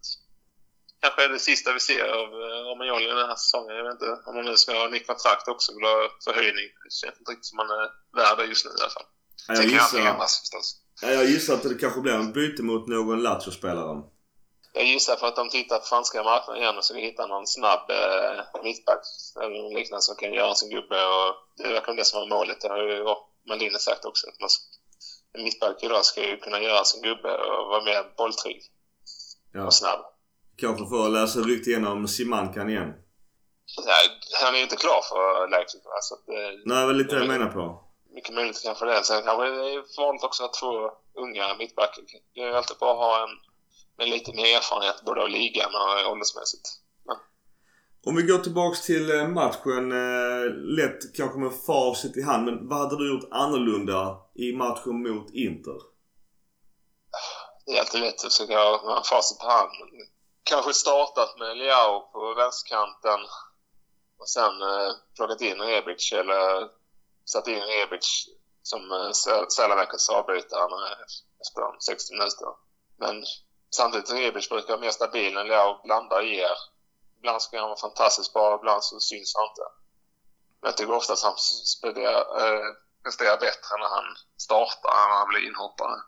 kanske 1.04 1.24
är 1.24 1.28
det 1.28 1.38
sista 1.50 1.68
vi 1.72 1.80
ser 1.80 2.06
av 2.20 2.28
eh, 2.42 2.60
Romagnoli 2.68 3.06
den 3.06 3.30
här 3.30 3.40
säsongen. 3.44 3.76
Jag 3.76 3.84
vet 3.84 3.92
inte 3.92 4.10
om 4.26 4.36
han 4.36 4.44
nu 4.44 4.56
ska 4.56 4.70
ha 4.82 4.88
nytt 4.88 5.06
kontrakt 5.06 5.48
också 5.48 5.68
vill 5.74 5.84
ha 5.84 5.98
förhöjning. 6.26 6.68
Det 6.84 6.92
känns 7.00 7.18
inte 7.18 7.30
riktigt 7.32 7.50
som 7.52 7.58
han 7.58 7.70
är 7.80 7.88
värd 8.18 8.36
det 8.38 8.44
just 8.52 8.64
nu 8.66 8.70
i 8.78 8.82
alla 8.82 8.96
fall. 8.96 9.08
Ja, 9.48 9.54
jag, 9.54 9.66
gissar, 9.74 9.98
ändras, 9.98 10.40
förstås. 10.40 10.66
Ja, 11.02 11.08
jag 11.18 11.26
gissar 11.32 11.54
att 11.54 11.62
det 11.62 11.74
kanske 11.84 12.00
blir 12.00 12.12
en 12.12 12.32
byte 12.32 12.62
mot 12.62 12.84
någon 12.88 13.22
Lazio-spelare. 13.22 14.02
Jag 14.72 14.84
gissar 14.84 15.16
för 15.16 15.26
att 15.26 15.36
de 15.36 15.48
tittar 15.48 15.78
på 15.78 15.84
franska 15.84 16.22
marknaden 16.22 16.62
igen 16.62 16.76
och 16.78 16.84
ska 16.84 16.94
hitta 16.94 17.26
någon 17.26 17.46
snabb 17.46 17.90
eh, 17.90 18.62
mittback 18.64 19.02
eller 19.42 19.74
liknande 19.78 20.02
som 20.02 20.16
kan 20.16 20.32
göra 20.32 20.54
sin 20.54 20.70
gubbe. 20.70 20.98
Och 21.14 21.30
det 21.56 21.68
verkligen 21.68 21.96
det 21.96 22.04
som 22.04 22.20
var 22.20 22.28
målet. 22.36 22.60
Det 22.60 22.68
har 22.68 22.82
ju 22.82 23.04
Maldini 23.48 23.78
sagt 23.78 24.04
också. 24.04 24.28
Att 24.28 24.40
man, 24.40 24.48
en 25.32 25.44
mittback 25.44 25.82
idag 25.82 26.04
ska 26.04 26.20
ju 26.30 26.36
kunna 26.36 26.60
göra 26.60 26.84
sin 26.84 27.02
gubbe 27.02 27.30
och 27.36 27.68
vara 27.68 27.84
mer 27.84 28.02
bolltrygg 28.16 28.62
ja. 29.52 29.66
och 29.66 29.74
snabb. 29.74 30.13
Kanske 30.56 30.86
får 30.88 31.08
läsa 31.08 31.38
rykte 31.40 31.70
igenom 31.70 32.08
Simankan 32.08 32.70
igen. 32.70 32.88
Nej, 33.86 34.04
han 34.42 34.54
är 34.54 34.58
ju 34.58 34.62
inte 34.62 34.76
klar 34.76 35.00
för 35.10 35.50
Leipzig. 35.50 35.80
Alltså, 35.96 36.14
det, 36.26 36.62
Nej, 36.74 36.86
var 36.86 36.92
lite 36.92 37.14
det 37.14 37.20
jag 37.20 37.28
menar 37.28 37.50
på. 37.52 37.84
mycket 38.14 38.34
möjligt 38.34 38.62
kanske 38.64 38.84
det. 38.86 39.04
Sen 39.04 39.22
kanske 39.22 39.44
det 39.44 39.72
är 39.74 40.00
vanligt 40.02 40.24
också 40.24 40.44
att 40.44 40.54
två 40.54 40.72
unga 41.22 41.54
mittbackar. 41.58 42.04
Det 42.34 42.40
är 42.40 42.52
alltid 42.52 42.76
bra 42.78 42.90
att 42.92 42.98
ha 42.98 43.22
en 43.22 43.34
med 43.98 44.08
lite 44.08 44.32
mer 44.34 44.56
erfarenhet 44.56 45.02
både 45.06 45.22
av 45.22 45.28
ligan 45.28 45.70
och 45.74 46.12
åldersmässigt. 46.12 46.68
Om 48.06 48.16
vi 48.16 48.22
går 48.22 48.38
tillbaks 48.38 48.80
till 48.86 49.10
eh, 49.20 49.28
matchen. 49.28 49.92
eh, 49.92 50.44
Lätt 50.78 51.14
kanske 51.16 51.38
med 51.38 51.52
facit 51.66 52.16
i 52.16 52.22
hand. 52.22 52.44
Men 52.44 52.68
vad 52.68 52.78
hade 52.78 52.96
du 52.98 53.08
gjort 53.14 53.28
annorlunda 53.30 54.16
i 54.34 54.52
matchen 54.52 55.02
mot 55.02 55.30
Inter? 55.34 55.78
Det 57.66 57.72
är 57.76 57.80
alltid 57.80 58.00
lätt 58.00 58.14
att 58.14 58.32
försöka 58.32 58.56
ha 58.58 59.02
facit 59.10 59.38
på 59.38 59.46
hand. 59.46 59.70
men 59.80 60.06
Kanske 60.44 60.74
startat 60.74 61.38
med 61.38 61.56
Leao 61.56 62.00
på 62.12 62.34
vänsterkanten 62.34 63.20
och 64.18 64.28
sen 64.28 64.62
eh, 64.62 64.92
plockat 65.16 65.40
in 65.40 65.60
Rebic 65.60 66.12
eller 66.12 66.68
satt 67.24 67.48
in 67.48 67.62
Rebic 67.62 68.28
som 68.62 68.92
eh, 68.92 69.10
Sälaväckets 69.56 70.08
avbytare 70.08 70.96
efter 71.40 71.60
de 71.60 71.80
60 71.80 72.12
minuter. 72.12 72.48
Men 72.96 73.24
samtidigt 73.76 74.10
Rebic 74.10 74.48
brukar 74.48 74.68
vara 74.68 74.80
mer 74.80 74.90
stabil 74.90 75.36
än 75.36 75.46
Leao 75.46 75.80
blandar 75.84 76.16
och 76.16 76.24
ger. 76.24 76.56
Ibland 77.18 77.42
ska 77.42 77.60
han 77.60 77.68
vara 77.68 77.80
fantastiskt 77.80 78.32
bra, 78.32 78.58
ibland 78.58 78.84
så 78.84 79.00
syns 79.00 79.34
han 79.34 79.44
inte. 79.44 79.62
Men 80.60 80.68
jag 80.68 80.76
tycker 80.76 80.94
oftast 80.94 81.24
han 81.24 81.34
presterar, 81.34 82.20
eh, 82.40 82.64
presterar 83.02 83.36
bättre 83.36 83.78
när 83.78 83.88
han 83.88 84.04
startar 84.36 84.90
än 85.02 85.08
när 85.10 85.16
han 85.16 85.28
blir 85.28 85.46
inhoppare. 85.48 86.00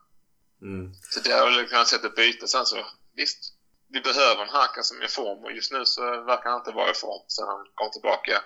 Mm. 0.63 0.95
Så 0.95 1.21
det 1.21 1.33
har 1.33 1.45
väl 1.47 1.69
kunnat 1.69 1.89
sätta 1.89 2.07
ett 2.07 2.17
byte. 2.17 2.49
Sen 2.49 2.67
så 2.67 2.77
visst, 3.15 3.56
vi 3.89 4.01
behöver 4.01 4.43
en 4.43 4.49
Haka 4.49 4.83
som 4.83 5.01
är 5.01 5.05
i 5.05 5.09
form 5.09 5.45
och 5.45 5.53
just 5.53 5.73
nu 5.73 5.85
så 5.85 6.03
verkar 6.03 6.51
han 6.51 6.59
inte 6.59 6.73
vara 6.73 6.91
i 6.91 6.95
form 6.95 7.25
sen 7.29 7.47
han 7.47 7.67
kom 7.75 7.91
tillbaka. 7.91 8.43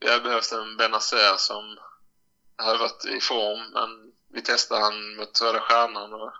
Vi 0.00 0.06
behövs 0.06 0.22
behövt 0.22 0.52
en 0.52 0.76
Benazer 0.76 1.36
som 1.36 1.78
har 2.56 2.78
varit 2.78 3.04
i 3.04 3.20
form 3.20 3.70
men 3.72 4.12
vi 4.32 4.42
testade 4.42 4.80
han 4.80 5.16
mot 5.16 5.40
Röda 5.40 5.60
Stjärnan 5.60 6.12
och 6.12 6.32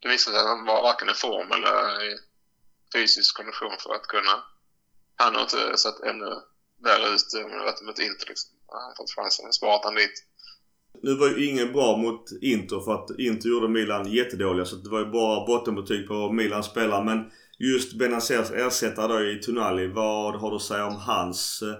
det 0.00 0.08
visade 0.08 0.36
sig 0.36 0.42
att 0.42 0.56
han 0.56 0.64
var 0.64 0.82
varken 0.82 1.10
i 1.10 1.14
form 1.14 1.52
eller 1.52 2.04
i 2.04 2.18
fysisk 2.92 3.36
kondition 3.36 3.76
för 3.78 3.94
att 3.94 4.06
kunna... 4.06 4.44
Han 5.16 5.34
har 5.34 5.42
inte 5.42 5.78
sett 5.78 6.00
ännu 6.00 6.42
värre 6.84 7.08
ut 7.08 7.34
om 7.44 7.50
det 7.50 7.64
varit 7.64 7.82
mot 7.82 7.98
Inter 7.98 8.26
liksom. 8.28 8.50
Han 8.68 8.82
har 8.82 8.94
fått 8.94 9.14
chansen, 9.16 9.52
sparat 9.52 9.84
han 9.84 9.94
dit. 9.94 10.26
Nu 11.02 11.14
var 11.14 11.28
ju 11.28 11.46
ingen 11.46 11.72
bra 11.72 11.96
mot 11.96 12.24
Inter 12.42 12.80
för 12.80 12.94
att 12.94 13.18
Inter 13.18 13.48
gjorde 13.48 13.68
Milan 13.68 14.12
jättedåliga 14.12 14.64
så 14.64 14.76
det 14.76 14.90
var 14.90 14.98
ju 14.98 15.06
bara 15.06 15.46
bottenbetyg 15.46 16.08
på 16.08 16.32
Milans 16.32 16.66
spelare. 16.66 17.04
Men 17.04 17.30
just 17.58 17.92
Benazers 17.98 18.50
ersättare 18.50 19.12
då 19.12 19.24
i 19.24 19.40
Tonali. 19.42 19.86
Vad 19.86 20.40
har 20.40 20.50
du 20.50 20.56
att 20.56 20.62
säga 20.62 20.86
om 20.86 20.96
hans 20.96 21.62
eh, 21.62 21.74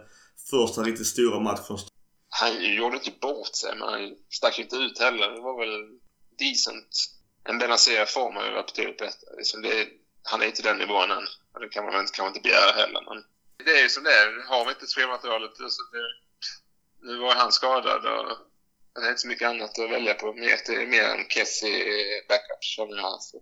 första 0.51 0.83
riktigt 0.83 1.07
stora 1.07 1.41
match 1.41 1.67
från? 1.67 1.79
Han 2.29 2.75
gjorde 2.77 2.97
inte 2.97 3.11
bort 3.21 3.55
sig, 3.55 3.75
men 3.79 3.89
han 3.89 4.15
stack 4.31 4.59
inte 4.59 4.77
ut 4.77 4.99
heller. 4.99 5.31
Det 5.31 5.41
var 5.41 5.59
väl 5.59 5.99
decent. 6.39 6.93
En 7.49 7.59
Benazer 7.59 8.05
form 8.05 8.37
har 8.37 8.45
ju 8.47 8.53
varit 8.53 8.67
betydligt 8.67 8.99
bättre. 8.99 9.27
Det, 9.63 9.89
han 10.23 10.43
är 10.43 10.47
inte 10.47 10.63
den 10.63 10.79
nivån 10.79 11.11
än. 11.11 11.27
Och 11.55 11.61
det 11.61 11.69
kan 11.69 11.85
man 11.85 11.93
väl 11.93 12.01
inte, 12.01 12.13
kan 12.13 12.25
man 12.25 12.35
inte 12.35 12.49
begära 12.49 12.73
heller. 12.83 13.03
Men 13.09 13.19
det 13.65 13.73
är 13.79 13.83
ju 13.83 13.89
som 13.89 14.05
det 14.05 14.15
är. 14.23 14.49
Har 14.49 14.65
vi 14.65 14.71
inte 14.71 14.87
spelmaterialet 14.87 15.57
så 15.57 15.83
det, 15.93 16.09
nu 17.07 17.19
var 17.19 17.35
han 17.35 17.53
skadad 17.53 18.03
och 18.07 18.52
det 19.01 19.07
är 19.07 19.11
inte 19.11 19.21
så 19.21 19.29
mycket 19.29 19.49
annat 19.49 19.79
att 19.79 19.91
välja 19.91 20.15
på. 20.15 20.27
Mer, 20.33 20.87
mer 20.87 21.05
än 21.05 21.25
Kessie 21.29 21.73
backup 22.29 22.63
känner 22.75 22.97
jag. 22.97 23.23
Så 23.23 23.37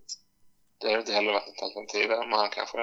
det 0.80 0.90
har 0.90 0.98
inte 0.98 1.12
heller 1.12 1.32
varit 1.32 1.48
ett 1.48 1.62
alternativ 1.62 2.08
där, 2.08 2.26
men 2.28 2.38
han 2.38 2.50
kanske 2.50 2.78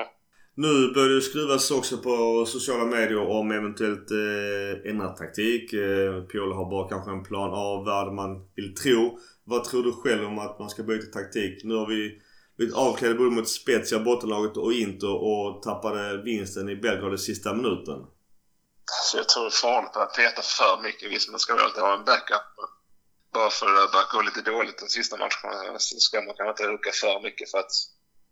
Nu 0.56 0.94
börjar 0.94 1.16
det 1.16 1.22
skrivas 1.22 1.72
också 1.72 1.98
på 1.98 2.46
sociala 2.46 2.86
medier 2.86 3.30
om 3.40 3.52
eventuellt 3.52 4.12
eh, 4.12 4.92
ändrad 4.92 5.16
taktik. 5.18 5.74
Eh, 5.74 6.22
Piola 6.22 6.56
har 6.56 6.70
bara 6.70 6.90
kanske 6.90 7.12
en 7.12 7.24
plan 7.24 7.52
A 7.54 7.84
vad 7.86 8.14
man 8.14 8.32
vill 8.56 8.76
tro. 8.76 9.20
Vad 9.44 9.64
tror 9.64 9.84
du 9.84 9.92
själv 9.92 10.26
om 10.26 10.40
att 10.40 10.60
man 10.60 10.70
ska 10.70 10.84
byta 10.84 11.20
taktik? 11.20 11.64
Nu 11.64 11.76
har 11.76 11.88
vi 11.88 12.22
blivit 12.58 12.76
avklädda 12.76 13.16
både 13.16 13.30
mot 13.30 13.50
Spezia, 13.50 14.00
bottenlaget 14.00 14.58
och 14.58 14.74
Inter 14.74 15.16
och 15.16 15.62
tappade 15.62 16.24
vinsten 16.24 16.70
i 16.70 16.76
Belgrad 16.76 17.14
i 17.14 17.18
sista 17.18 17.54
minuten. 17.54 18.00
Så 18.92 19.18
jag 19.18 19.30
tror 19.30 19.44
det 19.44 19.48
är 19.48 19.52
farligt 19.52 19.96
att 19.96 20.16
peta 20.16 20.42
för 20.42 20.82
mycket. 20.82 21.12
Visst, 21.12 21.30
man 21.30 21.40
ska 21.40 21.56
väl 21.56 21.64
alltid 21.64 21.84
ha 21.84 21.94
en 21.94 22.06
backup. 22.06 22.42
Men 22.58 22.68
bara 23.34 23.50
för 23.50 23.84
att 23.84 23.92
det 23.92 24.08
går 24.12 24.24
lite 24.24 24.42
dåligt 24.42 24.78
de 24.78 24.90
sista 24.90 25.18
matcherna 25.18 25.80
så 25.80 26.00
ska 26.00 26.22
man 26.22 26.36
kanske 26.36 26.50
inte 26.50 26.74
rucka 26.74 26.92
för 26.92 27.20
mycket 27.20 27.52
för 27.52 27.58
att 27.58 27.72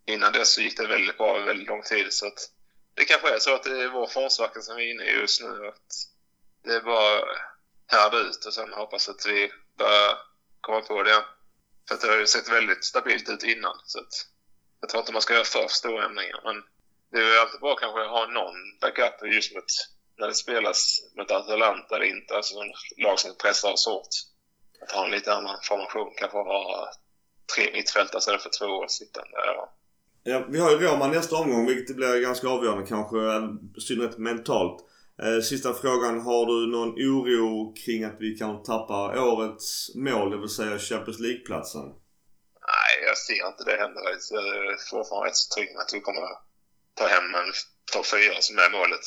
innan 0.05 0.33
dess 0.33 0.53
så 0.53 0.61
gick 0.61 0.77
det 0.77 0.87
väldigt 0.87 1.17
bra 1.17 1.35
över 1.35 1.45
väldigt 1.45 1.67
lång 1.67 1.81
tid. 1.83 2.13
Så 2.13 2.27
att 2.27 2.39
det 2.93 3.05
kanske 3.05 3.35
är 3.35 3.39
så 3.39 3.55
att 3.55 3.63
det 3.63 3.83
är 3.83 3.87
vår 3.87 4.07
formsvacka 4.07 4.61
som 4.61 4.75
vi 4.75 4.89
är 4.89 4.93
inne 4.93 5.03
i 5.03 5.19
just 5.19 5.41
nu. 5.41 5.67
Att 5.67 5.93
det 6.63 6.73
är 6.75 6.81
bara 6.81 7.25
härda 7.87 8.17
ut 8.17 8.45
och 8.45 8.53
sen 8.53 8.73
hoppas 8.73 9.09
att 9.09 9.25
vi 9.25 9.51
börjar 9.77 10.17
komma 10.61 10.81
på 10.81 11.03
det. 11.03 11.25
För 11.87 11.95
att 11.95 12.01
det 12.01 12.07
har 12.07 12.17
ju 12.17 12.27
sett 12.27 12.49
väldigt 12.49 12.85
stabilt 12.85 13.29
ut 13.29 13.43
innan. 13.43 13.75
Så 13.85 13.99
att 13.99 14.13
jag 14.81 14.89
tror 14.89 14.99
inte 15.01 15.11
man 15.11 15.21
ska 15.21 15.33
göra 15.33 15.43
för 15.43 15.67
stora 15.67 16.05
ändringar. 16.05 16.41
Men 16.43 16.63
det 17.11 17.17
är 17.17 17.33
ju 17.33 17.39
alltid 17.39 17.59
bra 17.59 17.75
kanske 17.75 18.01
att 18.01 18.09
ha 18.09 18.27
någon 18.27 18.79
backup 18.81 19.33
just 19.33 19.55
mot 19.55 19.94
när 20.19 20.27
det 20.27 20.33
spelas 20.33 20.99
mot 21.17 21.31
Atalanta 21.31 21.95
eller 21.95 22.05
inte, 22.05 22.35
alltså 22.35 22.55
lag 22.97 23.19
som 23.19 23.31
pressar 23.43 23.71
oss 23.71 23.85
hårt. 23.85 24.13
Att 24.81 24.91
ha 24.91 25.05
en 25.05 25.11
lite 25.11 25.33
annan 25.33 25.57
formation, 25.63 26.13
kanske 26.17 26.37
ha 26.37 26.89
tre 27.55 27.71
mittfältare 27.73 28.19
istället 28.19 28.41
för 28.41 28.49
två 28.59 28.87
sittande. 28.87 29.31
Ja. 29.33 29.71
Ja, 30.27 30.45
vi 30.49 30.59
har 30.59 30.71
ju 30.71 30.77
Roma 30.77 31.07
nästa 31.07 31.35
omgång 31.35 31.65
vilket 31.67 31.95
blir 31.95 32.21
ganska 32.21 32.47
avgörande 32.47 32.85
kanske, 32.87 33.17
i 33.77 33.81
synnerhet 33.81 34.17
mentalt. 34.17 34.85
Eh, 35.23 35.41
sista 35.41 35.73
frågan. 35.73 36.19
Har 36.19 36.45
du 36.45 36.57
någon 36.71 36.89
oro 36.89 37.73
kring 37.73 38.03
att 38.03 38.17
vi 38.19 38.37
kan 38.37 38.63
tappa 38.63 38.99
årets 39.29 39.95
mål, 39.95 40.31
det 40.31 40.37
vill 40.37 40.49
säga 40.49 40.79
Champions 40.79 41.19
League-platsen? 41.19 41.85
Nej, 42.71 42.93
jag 43.07 43.17
ser 43.17 43.47
inte 43.47 43.63
det 43.69 43.77
hända. 43.83 43.99
Jag 44.03 44.13
är 44.13 44.89
fortfarande 44.91 45.29
rätt 45.29 45.35
så 45.35 45.55
trygg 45.55 45.69
med 45.73 45.81
att 45.81 45.93
vi 45.93 46.01
kommer 46.01 46.21
ta 46.99 47.07
hem 47.07 47.27
en 47.41 47.51
topp 47.93 48.07
fyra 48.15 48.35
som 48.47 48.57
är 48.57 48.71
målet. 48.77 49.05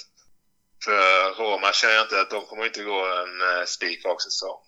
För 0.84 1.34
Roma 1.34 1.72
känner 1.72 1.94
jag 1.94 2.04
inte 2.04 2.20
att 2.20 2.30
de 2.30 2.46
kommer 2.46 2.66
inte 2.66 2.82
gå 2.82 3.06
en 3.06 3.40
eh, 3.40 3.64
spikrak 3.64 4.22
säsong. 4.22 4.60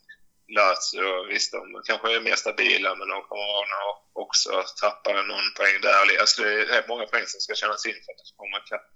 Lazio, 0.57 1.27
visst 1.29 1.53
de 1.53 1.83
kanske 1.85 2.17
är 2.17 2.21
mer 2.21 2.37
stabila 2.37 2.95
men 2.95 3.09
de 3.09 3.23
kommer 3.23 3.65
nog 3.75 3.97
också 4.13 4.65
tappa 4.81 5.13
någon 5.13 5.55
poäng 5.57 5.81
där. 5.83 6.21
Alltså 6.21 6.43
det 6.43 6.53
är 6.53 6.67
rätt 6.67 6.89
många 6.89 7.07
poäng 7.07 7.27
som 7.27 7.41
ska 7.41 7.55
tjänas 7.55 7.87
in 7.87 7.93
för 8.05 8.13
att 8.13 8.19
de 8.19 8.25
ska 8.27 8.37
komma 8.37 8.59
ikapp. 8.67 8.87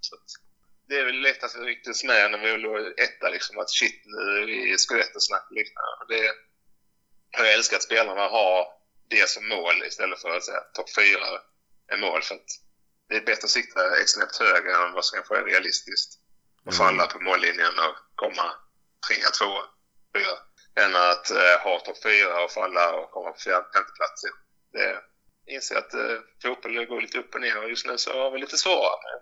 Det 0.87 0.95
är 0.99 1.05
väl 1.05 1.21
lätt 1.21 1.43
att 1.43 1.55
vi 1.55 1.59
ryktes 1.59 2.03
med 2.03 2.31
när 2.31 2.37
vi 2.37 2.57
låg 2.57 2.99
etta 2.99 3.29
liksom 3.29 3.59
att 3.59 3.69
shit 3.69 4.01
nu 4.05 4.41
är 4.41 4.45
vi 4.45 4.73
i 4.73 4.77
scudetto-snack 4.77 5.45
och 5.49 5.55
liknande. 5.55 5.89
Liksom. 5.91 6.07
Det 6.07 7.43
jag 7.43 7.53
älskar 7.53 7.77
att 7.77 7.83
spelarna 7.83 8.27
har 8.27 8.67
det 9.09 9.29
som 9.29 9.47
mål 9.47 9.83
istället 9.83 10.21
för 10.21 10.37
att 10.37 10.43
säga 10.43 10.59
topp 10.73 10.95
fyra 10.95 11.27
är 11.87 11.97
mål. 11.97 12.21
För 12.21 12.35
att 12.35 12.49
det 13.09 13.15
är 13.15 13.21
bättre 13.21 13.43
att 13.43 13.49
sikta 13.49 13.97
ett 13.97 14.09
snäpp 14.09 14.35
högre 14.39 14.75
än 14.75 14.93
vad 14.93 15.05
som 15.05 15.15
kanske 15.15 15.37
är 15.37 15.43
realistiskt. 15.43 16.19
Och 16.65 16.73
falla 16.73 17.07
på 17.07 17.19
mållinjen 17.19 17.75
och 17.87 17.95
komma 18.15 18.45
trea, 19.07 19.29
tvåa, 19.39 19.63
fyra. 20.15 20.35
Än 20.83 20.95
att 20.95 21.31
eh, 21.31 21.55
ha 21.63 21.79
topp 21.79 22.03
fyra 22.03 22.43
och 22.43 22.51
falla 22.51 22.93
och 22.93 23.11
komma 23.11 23.31
på 23.31 23.39
fjärde, 23.39 23.65
femte 23.73 23.91
plats. 23.97 24.21
Det 24.73 24.99
inser 25.55 25.75
att 25.75 25.93
eh, 25.93 26.17
fotboll 26.41 26.85
går 26.85 27.01
lite 27.01 27.19
upp 27.19 27.35
och 27.35 27.41
ner 27.41 27.63
och 27.63 27.69
just 27.69 27.85
nu 27.85 27.97
så 27.97 28.13
har 28.13 28.31
vi 28.31 28.39
lite 28.39 28.57
svårare. 28.57 28.99
Men 29.11 29.21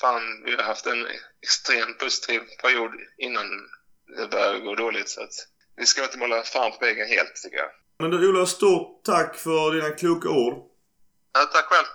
fan, 0.00 0.42
vi 0.44 0.56
har 0.56 0.62
haft 0.62 0.86
en 0.86 1.06
extremt 1.42 1.98
positiv 1.98 2.40
period 2.62 2.92
innan 3.18 3.46
det 4.16 4.26
började 4.30 4.58
gå 4.58 4.74
dåligt. 4.74 5.08
Så 5.08 5.22
att 5.22 5.34
vi 5.76 5.86
ska 5.86 6.02
inte 6.02 6.18
måla 6.18 6.42
fan 6.42 6.72
på 6.72 6.78
väggen 6.80 7.08
helt 7.08 7.34
tycker 7.34 7.56
jag. 7.56 7.70
Men 7.98 8.10
du 8.10 8.28
Ola, 8.28 8.46
stort 8.46 9.04
tack 9.04 9.36
för 9.36 9.72
dina 9.74 9.90
kloka 9.90 10.28
ord. 10.28 10.54
Ja, 11.32 11.40
tack 11.52 11.64
själv. 11.64 11.86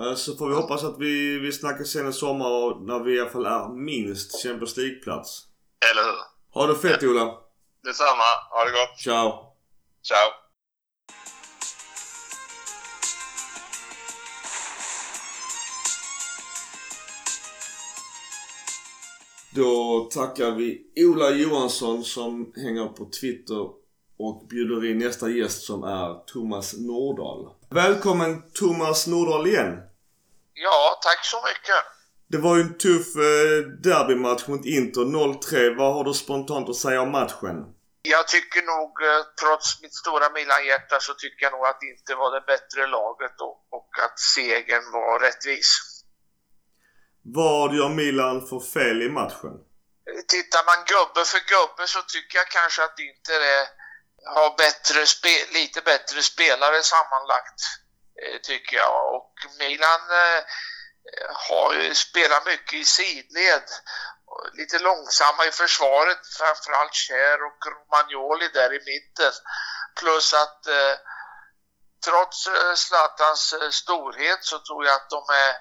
Eh, 0.00 0.14
Så 0.14 0.36
får 0.36 0.48
vi 0.48 0.54
hoppas 0.54 0.84
att 0.84 0.98
vi, 0.98 1.38
vi 1.38 1.52
snackas 1.52 1.88
sen 1.88 2.08
i 2.08 2.12
sommar 2.12 2.86
när 2.86 3.04
vi 3.04 3.16
i 3.16 3.20
alla 3.20 3.30
fall 3.30 3.46
är 3.46 3.68
minst 3.68 4.42
Champions 4.42 4.76
League-plats. 4.76 5.42
Eller 5.90 6.02
hur? 6.02 6.18
Ha 6.54 6.66
det 6.66 6.74
fett 6.74 7.02
Ola. 7.02 7.24
Detsamma. 7.84 8.28
Ha 8.50 8.64
det 8.64 8.70
gott. 8.70 8.98
Ciao. 9.04 9.56
Ciao. 10.02 10.30
Då 19.54 20.08
tackar 20.14 20.50
vi 20.50 20.82
Ola 20.96 21.30
Johansson 21.30 22.04
som 22.04 22.52
hänger 22.56 22.86
på 22.86 23.08
Twitter 23.20 23.66
och 24.18 24.46
bjuder 24.50 24.90
in 24.90 24.98
nästa 24.98 25.30
gäst 25.30 25.62
som 25.62 25.82
är 25.84 26.14
Thomas 26.26 26.74
Nordahl. 26.78 27.48
Välkommen 27.70 28.42
Thomas 28.54 29.06
Nordahl 29.06 29.46
igen. 29.46 29.76
Ja, 30.66 30.98
tack 31.02 31.24
så 31.24 31.38
mycket. 31.48 31.80
Det 32.32 32.38
var 32.38 32.56
ju 32.56 32.62
en 32.62 32.78
tuff 32.78 33.10
eh, 33.16 33.58
derbymatch 33.88 34.46
mot 34.46 34.64
Inter 34.78 35.00
0-3. 35.00 35.76
Vad 35.78 35.94
har 35.94 36.04
du 36.04 36.14
spontant 36.14 36.68
att 36.68 36.76
säga 36.76 37.00
om 37.00 37.12
matchen? 37.20 37.56
Jag 38.02 38.28
tycker 38.28 38.62
nog, 38.74 38.92
eh, 39.08 39.22
trots 39.40 39.82
mitt 39.82 39.94
stora 40.02 40.26
Milan-hjärta, 40.36 40.96
så 41.00 41.12
tycker 41.14 41.40
jag 41.46 41.52
nog 41.52 41.64
att 41.66 41.80
det 41.80 41.86
inte 41.96 42.14
var 42.14 42.30
det 42.34 42.42
bättre 42.52 42.86
laget 42.86 43.36
och, 43.46 43.56
och 43.76 43.90
att 44.04 44.18
segern 44.34 44.86
var 44.92 45.20
rättvis. 45.26 45.70
Vad 47.22 47.74
gör 47.76 47.88
Milan 47.88 48.36
för 48.48 48.60
fel 48.74 48.98
i 49.02 49.10
matchen? 49.20 49.54
Tittar 50.34 50.62
man 50.70 50.80
gubbe 50.92 51.22
för 51.32 51.42
gubbe 51.54 51.84
så 51.94 52.00
tycker 52.14 52.34
jag 52.42 52.48
kanske 52.58 52.80
att 52.84 52.98
Inter 53.08 53.40
är, 53.56 53.64
har 54.36 54.50
bättre 54.64 55.00
lite 55.58 55.80
bättre 55.90 56.18
spelare 56.32 56.78
sammanlagt. 56.94 57.60
Eh, 58.22 58.40
tycker 58.42 58.76
jag. 58.76 59.14
Och 59.14 59.34
Milan 59.58 60.00
eh, 60.10 60.42
har 61.48 61.74
ju 61.74 61.94
spelat 61.94 62.46
mycket 62.46 62.74
i 62.74 62.84
sidled. 62.84 63.62
Lite 64.52 64.78
långsamma 64.78 65.46
i 65.46 65.50
försvaret, 65.50 66.18
framförallt 66.38 66.94
Cher 66.94 67.38
och 67.46 67.60
Romagnoli 67.72 68.48
där 68.48 68.72
i 68.74 68.84
mitten. 68.92 69.32
Plus 70.00 70.34
att 70.34 70.66
eh, 70.66 70.96
trots 72.04 72.46
eh, 72.46 72.74
Zlatans 72.74 73.54
storhet 73.70 74.44
så 74.44 74.58
tror 74.58 74.86
jag 74.86 74.94
att 74.94 75.10
de 75.10 75.22
är 75.28 75.54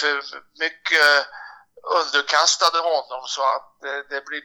för 0.00 0.22
mycket 0.58 1.26
underkastade 2.00 2.78
honom 2.78 3.22
så 3.26 3.42
att 3.42 3.84
eh, 3.84 4.00
det 4.10 4.24
blir, 4.24 4.42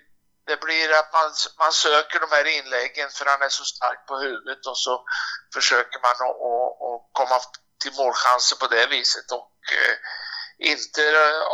det 0.49 0.57
blir 0.65 0.89
att 0.99 1.13
man, 1.13 1.29
man 1.63 1.73
söker 1.73 2.19
de 2.19 2.29
här 2.35 2.45
inläggen 2.57 3.09
för 3.09 3.25
han 3.25 3.41
är 3.41 3.49
så 3.49 3.65
stark 3.75 4.01
på 4.07 4.15
huvudet 4.17 4.65
och 4.71 4.77
så 4.77 4.93
försöker 5.53 5.99
man 6.05 6.11
att 6.11 7.01
komma 7.19 7.37
till 7.81 7.93
målchanser 8.01 8.55
på 8.61 8.67
det 8.67 8.87
viset 8.87 9.31
och 9.31 9.55
eh, 9.79 9.95
inte 10.71 11.03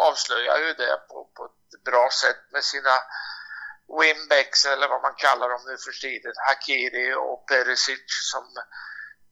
avslöjar 0.07 0.57
ju 0.57 0.73
det 0.73 0.95
på, 1.09 1.17
på 1.35 1.45
ett 1.45 1.83
bra 1.89 2.09
sätt 2.21 2.41
med 2.51 2.63
sina 2.63 2.95
winbacks 3.99 4.65
eller 4.65 4.87
vad 4.87 5.01
man 5.01 5.15
kallar 5.17 5.49
dem 5.49 5.63
nu 5.65 5.77
för 5.77 5.91
tiden, 5.91 6.33
Hakiri 6.47 7.13
och 7.13 7.47
Perisic 7.47 8.05
som 8.31 8.45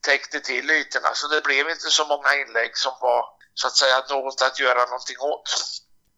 täckte 0.01 0.39
till 0.39 0.71
ytorna. 0.71 1.13
Så 1.13 1.27
det 1.27 1.41
blev 1.41 1.69
inte 1.69 1.89
så 1.89 2.05
många 2.05 2.35
inlägg 2.35 2.77
som 2.77 2.93
var 3.01 3.25
så 3.53 3.67
att 3.67 3.75
säga 3.75 4.03
något 4.09 4.41
att 4.41 4.59
göra 4.59 4.85
någonting 4.85 5.19
åt. 5.19 5.49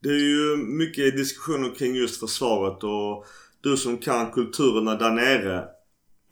Det 0.06 0.11
är 0.11 0.30
ju 0.38 0.57
mycket 0.57 1.18
diskussioner 1.18 1.76
kring 1.77 1.95
just 1.95 2.19
försvaret 2.19 2.84
och 2.84 3.26
du 3.64 3.77
som 3.77 3.98
kan 3.98 4.32
kulturerna 4.32 4.95
där 4.95 5.14
nere. 5.23 5.57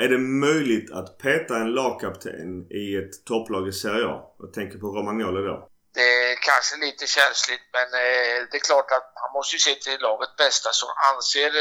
Är 0.03 0.09
det 0.13 0.17
möjligt 0.17 0.91
att 0.91 1.17
peta 1.17 1.53
en 1.57 1.71
lagkapten 1.79 2.71
i 2.83 2.95
ett 3.01 3.25
topplag 3.25 3.67
i 3.67 3.71
Serie 3.71 4.05
A? 4.15 4.17
Jag 4.39 4.53
tänker 4.53 4.77
på 4.77 4.87
Romagnoli 4.87 5.41
då. 5.51 5.57
Det 5.93 6.09
är 6.23 6.35
kanske 6.49 6.73
lite 6.85 7.05
känsligt 7.17 7.65
men 7.75 7.87
eh, 8.03 8.37
det 8.49 8.57
är 8.61 8.65
klart 8.69 8.89
att 8.97 9.07
man 9.23 9.31
måste 9.37 9.55
ju 9.55 9.59
se 9.59 9.75
till 9.75 9.99
lagets 10.07 10.35
bästa. 10.43 10.69
Så 10.81 10.87
anser 11.11 11.51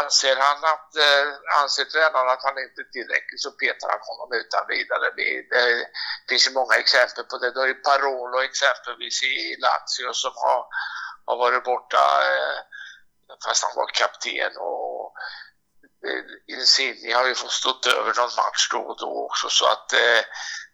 Anser 0.00 0.36
han 0.46 0.60
att, 0.74 0.90
eh, 1.06 1.26
anser 1.60 1.84
tränaren 1.84 2.30
att 2.34 2.44
han 2.48 2.58
inte 2.64 2.80
är 2.84 2.90
tillräcklig 2.96 3.38
så 3.44 3.50
petar 3.62 3.88
han 3.94 4.02
honom 4.10 4.28
utan 4.40 4.62
vidare. 4.74 5.06
Det, 5.18 5.28
det 5.50 5.64
finns 6.28 6.46
ju 6.48 6.52
många 6.60 6.76
exempel 6.84 7.24
på 7.30 7.36
det. 7.38 7.50
Det 7.54 7.62
är 7.66 7.70
ju 7.74 7.78
Parolo 7.88 8.38
exempelvis 8.50 9.16
i 9.32 9.34
Lazio 9.64 10.12
som 10.22 10.34
har, 10.44 10.62
har 11.30 11.36
varit 11.44 11.64
borta 11.72 12.04
eh, 12.30 12.58
fast 13.44 13.64
han 13.64 13.74
var 13.80 13.88
kapten 14.00 14.52
och 14.70 15.02
eh, 16.06 16.22
Insigne 16.54 17.14
har 17.18 17.26
ju 17.28 17.34
fått 17.42 17.58
stått 17.62 17.86
över 17.98 18.12
någon 18.20 18.36
match 18.42 18.64
då 18.74 18.80
och 18.90 18.98
då 19.04 19.10
också 19.28 19.46
så 19.58 19.64
att 19.74 19.88
eh, 19.92 20.22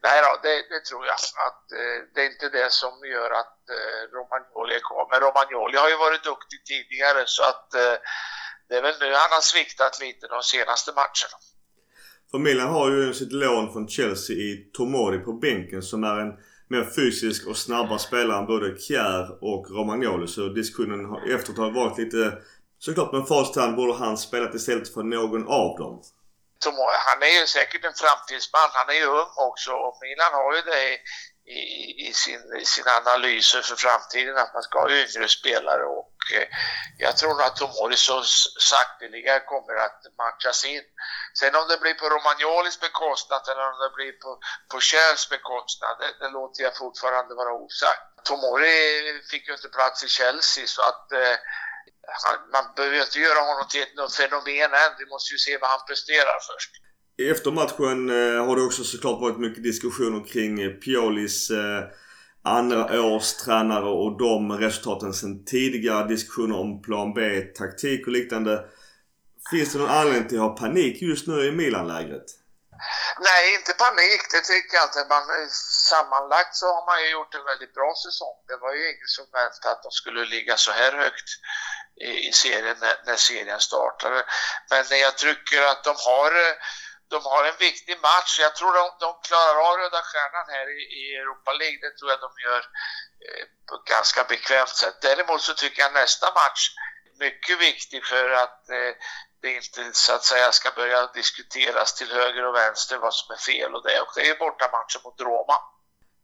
nej 0.06 0.16
då, 0.24 0.30
det, 0.44 0.54
det, 0.72 0.80
tror 0.88 1.02
jag 1.10 1.18
att 1.48 1.64
eh, 1.80 1.98
det 2.12 2.20
är 2.24 2.28
inte 2.32 2.48
det 2.58 2.70
som 2.80 2.92
gör 3.14 3.30
att 3.40 3.58
eh, 3.76 4.00
Romagnoli 4.16 4.74
är 4.78 4.84
kvar. 4.88 5.04
Men 5.10 5.20
Romagnoli 5.26 5.76
har 5.82 5.88
ju 5.92 5.98
varit 6.06 6.24
duktig 6.32 6.60
tidigare 6.72 7.22
så 7.36 7.42
att 7.52 7.68
eh, 7.82 7.96
det 8.68 8.74
är 8.78 8.82
väl 8.82 8.98
nu 9.00 9.08
han 9.24 9.36
har 9.38 9.44
sviktat 9.52 10.00
lite 10.04 10.24
de 10.34 10.42
senaste 10.42 10.90
matcherna. 11.02 11.38
För 12.30 12.38
Milan 12.38 12.68
har 12.68 12.90
ju 12.90 13.14
sitt 13.14 13.32
lån 13.32 13.72
från 13.72 13.88
Chelsea 13.88 14.36
i 14.36 14.70
Tomori 14.72 15.18
på 15.18 15.32
bänken 15.32 15.82
som 15.82 16.04
är 16.04 16.16
en 16.24 16.32
mer 16.68 16.84
fysisk 16.96 17.46
och 17.46 17.56
snabbare 17.56 17.98
spelare 17.98 18.38
än 18.38 18.46
både 18.46 18.78
Kjär 18.78 19.44
och 19.44 19.70
Romagnoli. 19.70 20.28
Så 20.28 20.48
diskussionen 20.48 21.00
efteråt 21.34 21.58
har 21.58 21.70
varit 21.70 21.98
lite... 21.98 22.38
Såklart 22.78 23.12
med 23.12 23.28
facit 23.28 23.56
hand 23.56 23.76
borde 23.76 23.94
han 23.94 24.18
spelat 24.18 24.54
istället 24.54 24.94
för 24.94 25.02
någon 25.02 25.48
av 25.48 25.78
dem. 25.78 26.02
Han 27.08 27.22
är 27.22 27.40
ju 27.40 27.46
säkert 27.46 27.84
en 27.84 27.98
framtidsman. 28.04 28.70
Han 28.72 28.88
är 28.94 28.98
ju 29.02 29.06
ung 29.06 29.32
också 29.50 29.72
och 29.86 29.96
Milan 30.02 30.32
har 30.38 30.50
ju 30.56 30.62
det 30.72 30.84
i, 31.46 32.08
i, 32.08 32.12
sin, 32.12 32.56
i 32.60 32.64
sina 32.64 32.90
analyser 32.90 33.62
för 33.62 33.76
framtiden 33.76 34.36
att 34.36 34.54
man 34.54 34.62
ska 34.62 34.80
ha 34.80 34.90
yngre 34.90 35.28
spelare 35.28 35.84
och 35.84 36.16
eh, 36.34 36.48
jag 36.98 37.16
tror 37.16 37.42
att 37.42 37.56
Tomori 37.56 37.96
så 37.96 38.22
sakteliga 38.72 39.40
kommer 39.40 39.74
att 39.74 40.00
matchas 40.18 40.64
in. 40.64 40.82
Sen 41.38 41.54
om 41.54 41.68
det 41.68 41.80
blir 41.80 41.94
på 41.94 42.08
Romagnolis 42.08 42.80
bekostnad 42.80 43.48
eller 43.48 43.70
om 43.72 43.78
det 43.84 43.94
blir 43.94 44.12
på, 44.12 44.38
på 44.70 44.80
Kjells 44.80 45.28
bekostnad, 45.28 45.96
det, 46.00 46.24
det, 46.24 46.30
låter 46.30 46.62
jag 46.62 46.76
fortfarande 46.76 47.34
vara 47.34 47.52
osagt. 47.52 48.02
Tomori 48.24 49.22
fick 49.30 49.48
ju 49.48 49.52
inte 49.54 49.68
plats 49.68 50.04
i 50.04 50.08
Chelsea 50.08 50.66
så 50.66 50.82
att 50.82 51.12
eh, 51.12 51.36
han, 52.24 52.36
man 52.52 52.64
behöver 52.76 53.00
inte 53.00 53.18
göra 53.18 53.40
honom 53.40 53.68
till 53.68 53.82
ett 53.82 54.14
fenomen 54.14 54.74
än. 54.74 54.92
Vi 54.98 55.06
måste 55.06 55.34
ju 55.34 55.38
se 55.38 55.58
vad 55.58 55.70
han 55.70 55.86
presterar 55.86 56.38
först. 56.50 56.72
Efter 57.18 57.50
matchen 57.50 58.10
eh, 58.10 58.46
har 58.46 58.56
det 58.56 58.62
också 58.62 58.84
såklart 58.84 59.20
varit 59.20 59.38
mycket 59.38 59.62
diskussioner 59.62 60.26
kring 60.32 60.60
eh, 60.60 60.70
Piolis 60.70 61.50
eh, 61.50 61.82
andra 62.44 63.02
års 63.02 63.32
tränare 63.34 63.88
och 63.88 64.18
de 64.18 64.52
resultaten 64.52 65.14
sen 65.14 65.44
tidigare. 65.44 66.08
Diskussioner 66.08 66.56
om 66.56 66.82
plan 66.82 67.14
B, 67.14 67.40
taktik 67.40 68.06
och 68.06 68.12
liknande. 68.12 68.64
Finns 69.50 69.72
det 69.72 69.78
någon 69.78 69.90
anledning 69.90 70.28
till 70.28 70.38
att 70.38 70.48
ha 70.48 70.56
panik 70.56 71.02
just 71.02 71.26
nu 71.26 71.36
i 71.48 71.52
Milan-lägret? 71.52 72.28
Nej, 73.28 73.54
inte 73.54 73.72
panik. 73.72 74.20
Det 74.32 74.42
tycker 74.52 74.74
jag 74.78 74.86
inte. 74.88 75.02
Man, 75.14 75.24
sammanlagt 75.90 76.54
så 76.60 76.66
har 76.66 76.84
man 76.90 76.98
ju 77.02 77.08
gjort 77.16 77.34
en 77.34 77.44
väldigt 77.52 77.74
bra 77.78 77.92
säsong. 78.06 78.36
Det 78.50 78.58
var 78.64 78.72
ju 78.78 78.82
ingen 78.92 79.12
som 79.16 79.24
väntade 79.38 79.72
att 79.74 79.82
de 79.86 79.90
skulle 80.00 80.24
ligga 80.34 80.56
så 80.56 80.72
här 80.80 80.92
högt 81.02 81.28
i, 82.08 82.10
i 82.28 82.32
serien 82.32 82.76
när, 82.80 82.96
när 83.06 83.16
serien 83.16 83.60
startade. 83.60 84.20
Men 84.70 84.98
jag 85.06 85.14
tycker 85.18 85.60
att 85.70 85.84
de 85.84 85.94
har 86.10 86.32
de 87.14 87.18
har 87.32 87.42
en 87.50 87.58
viktig 87.68 87.96
match. 88.10 88.32
Jag 88.46 88.52
tror 88.56 88.72
de, 88.80 88.84
de 89.04 89.10
klarar 89.28 89.56
av 89.68 89.74
Röda 89.80 90.02
Stjärnan 90.08 90.46
här 90.54 90.66
i, 90.78 90.80
i 91.00 91.02
Europa 91.22 91.52
League. 91.60 91.78
Det 91.84 91.92
tror 91.96 92.10
jag 92.12 92.20
de 92.26 92.32
gör 92.46 92.62
eh, 93.26 93.44
på 93.66 93.72
ett 93.78 93.88
ganska 93.96 94.20
bekvämt 94.32 94.76
sätt. 94.82 94.98
Däremot 95.08 95.40
så 95.48 95.52
tycker 95.54 95.78
jag 95.82 95.92
nästa 96.02 96.26
match 96.40 96.62
är 97.08 97.16
mycket 97.26 97.56
viktig 97.68 98.00
för 98.12 98.26
att 98.44 98.62
eh, 98.78 98.92
det 99.42 99.50
inte 99.60 99.82
så 99.92 100.12
att 100.16 100.24
säga 100.32 100.52
ska 100.52 100.68
börja 100.80 101.00
diskuteras 101.20 101.88
till 101.98 102.10
höger 102.20 102.44
och 102.48 102.54
vänster 102.54 102.96
vad 103.06 103.14
som 103.14 103.28
är 103.36 103.40
fel 103.50 103.70
och 103.74 103.84
det. 103.88 103.98
Och 104.04 104.12
det 104.16 104.24
är 104.30 104.38
bortamatchen 104.44 105.00
mot 105.04 105.20
Roma. 105.20 105.56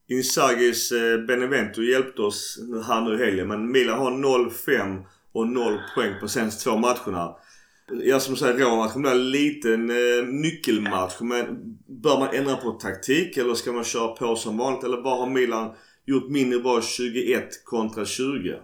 Insagis 0.08 0.92
eh, 0.92 1.18
Benevento 1.28 1.80
hjälpte 1.82 2.22
oss 2.22 2.58
här 2.88 3.00
nu 3.00 3.10
i 3.14 3.24
helgen 3.24 3.48
men 3.48 3.72
Milan 3.72 3.98
har 3.98 4.10
0-5 4.10 5.04
och 5.32 5.46
0 5.46 5.82
poäng 5.94 6.20
på 6.20 6.28
senaste 6.28 6.64
två 6.64 6.76
matcherna. 6.76 7.36
Ja 7.86 8.20
som 8.20 8.36
säger 8.36 8.54
Roma-matchen 8.58 9.02
blir 9.02 9.12
en 9.12 9.30
liten 9.30 9.90
eh, 9.90 10.24
nyckelmatch. 10.24 11.20
Men 11.20 11.46
bör 12.02 12.18
man 12.18 12.34
ändra 12.34 12.56
på 12.56 12.70
taktik 12.70 13.36
eller 13.36 13.54
ska 13.54 13.72
man 13.72 13.84
köra 13.84 14.08
på 14.08 14.36
som 14.36 14.58
vanligt? 14.58 14.84
Eller 14.84 15.02
vad 15.02 15.18
har 15.18 15.26
Milan 15.26 15.76
gjort 16.06 16.28
mindre 16.28 16.58
bra 16.58 16.82
21 16.82 17.64
kontra 17.64 18.04
20? 18.04 18.60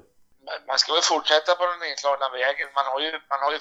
Man 0.66 0.78
ska 0.78 0.92
väl 0.92 1.02
fortsätta 1.02 1.54
på 1.54 1.66
den 1.66 1.90
inslagna 1.90 2.28
vägen. 2.28 2.68
Man 2.74 2.86
har 2.86 3.00
ju, 3.00 3.12
man 3.12 3.40
har 3.40 3.52
ju 3.52 3.58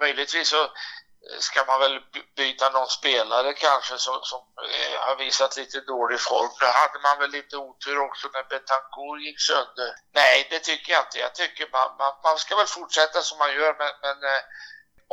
möjligtvis 0.00 0.48
så 0.48 0.62
eh, 0.62 1.38
ska 1.38 1.64
man 1.64 1.80
väl 1.80 2.00
byta 2.36 2.70
någon 2.70 2.88
spelare 2.88 3.52
kanske 3.52 3.98
som, 3.98 4.18
som 4.22 4.42
eh, 4.70 4.98
har 5.06 5.16
visat 5.16 5.56
lite 5.56 5.80
dålig 5.80 6.20
form. 6.20 6.50
Där 6.60 6.74
hade 6.82 6.98
man 7.06 7.18
väl 7.18 7.30
lite 7.30 7.56
otur 7.56 7.98
också 8.06 8.28
när 8.34 8.44
Betancourt 8.52 9.20
gick 9.26 9.40
sönder. 9.40 9.90
Nej, 10.20 10.46
det 10.50 10.58
tycker 10.58 10.92
jag 10.92 11.02
inte. 11.06 11.18
Jag 11.18 11.34
tycker 11.34 11.64
man, 11.72 11.88
man, 11.98 12.12
man 12.26 12.36
ska 12.38 12.56
väl 12.56 12.74
fortsätta 12.78 13.18
som 13.22 13.38
man 13.38 13.54
gör 13.58 13.72
men, 13.80 13.92
men 14.04 14.16
eh, 14.32 14.42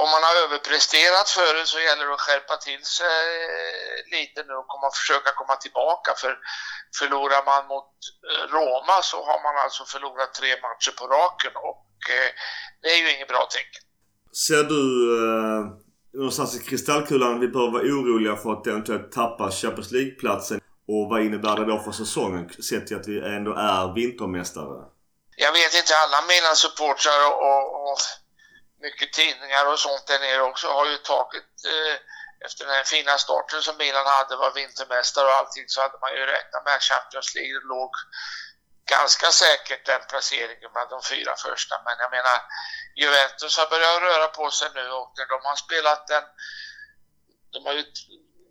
om 0.04 0.10
man 0.16 0.24
har 0.28 0.36
överpresterat 0.46 1.28
förut 1.38 1.68
så 1.74 1.80
gäller 1.88 2.06
det 2.08 2.14
att 2.14 2.28
skärpa 2.28 2.56
till 2.68 2.84
sig 3.00 3.22
lite 4.16 4.40
nu 4.48 4.54
och 4.62 4.68
komma, 4.74 4.88
försöka 5.02 5.32
komma 5.40 5.56
tillbaka. 5.66 6.12
För 6.22 6.32
förlorar 7.00 7.42
man 7.52 7.62
mot 7.74 7.92
eh, 8.30 8.44
Roma 8.56 8.98
så 9.12 9.18
har 9.30 9.40
man 9.46 9.56
alltså 9.64 9.82
förlorat 9.94 10.32
tre 10.40 10.52
matcher 10.66 10.94
på 11.00 11.06
raken 11.18 11.54
och 11.70 11.90
eh, 12.16 12.30
det 12.82 12.90
är 12.94 13.00
ju 13.04 13.08
inget 13.16 13.32
bra 13.34 13.44
tecken. 13.56 13.84
Ser 14.48 14.64
du 14.74 14.82
eh, 15.22 15.62
någonstans 16.20 16.52
i 16.58 16.60
kristallkulan 16.70 17.40
vi 17.44 17.48
behöver 17.48 17.72
vara 17.72 17.84
oroliga 17.84 18.36
för 18.44 18.50
att 18.54 18.68
eventuellt 18.68 19.12
tappa 19.12 19.52
Champions 19.52 19.92
League-platsen? 19.92 20.58
Och 20.94 21.04
vad 21.10 21.22
innebär 21.28 21.56
det 21.60 21.66
då 21.66 21.80
för 21.80 21.92
säsongen 21.92 22.44
sett 22.70 22.88
till 22.88 22.98
att 23.00 23.08
vi 23.08 23.16
ändå 23.38 23.52
är 23.54 23.94
vintermästare? 24.00 24.78
Jag 25.46 25.52
vet 25.52 25.74
inte, 25.82 25.94
alla 26.04 26.20
mina 26.34 26.52
supportrar 26.64 27.20
och, 27.28 27.38
och, 27.50 27.66
och 27.84 27.98
mycket 28.82 29.14
tidningar 29.14 29.66
och 29.66 29.80
sånt 29.80 30.08
där 30.08 30.20
nere 30.20 30.42
också 30.42 30.68
har 30.68 30.86
ju 30.86 30.98
tagit 30.98 31.54
eh, 31.74 31.96
efter 32.46 32.66
den 32.66 32.74
här 32.74 32.84
fina 32.84 33.18
starten 33.18 33.62
som 33.62 33.78
Milan 33.78 34.08
hade, 34.08 34.36
var 34.36 34.52
vintermästare 34.52 35.26
och 35.28 35.34
allting, 35.34 35.64
så 35.68 35.82
hade 35.82 35.98
man 36.02 36.12
ju 36.14 36.26
räknat 36.26 36.66
med 36.66 36.76
att 36.76 36.84
Champions 36.84 37.36
League 37.36 37.60
låg 37.64 37.92
ganska 38.86 39.28
säkert 39.32 39.86
den 39.86 40.02
placeringen 40.10 40.70
bland 40.74 40.90
de 40.90 41.02
fyra 41.14 41.34
första. 41.38 41.76
Men 41.86 41.96
jag 42.00 42.12
menar, 42.12 42.38
Juventus 42.96 43.58
har 43.58 43.68
börjat 43.70 44.02
röra 44.02 44.28
på 44.28 44.52
sig 44.52 44.70
nu 44.76 44.86
och 45.00 45.14
när 45.18 45.26
de 45.26 45.40
har 45.50 45.56
spelat 45.56 46.08
den, 46.08 46.24
de 47.54 47.66
har 47.66 47.74
ju 47.74 47.86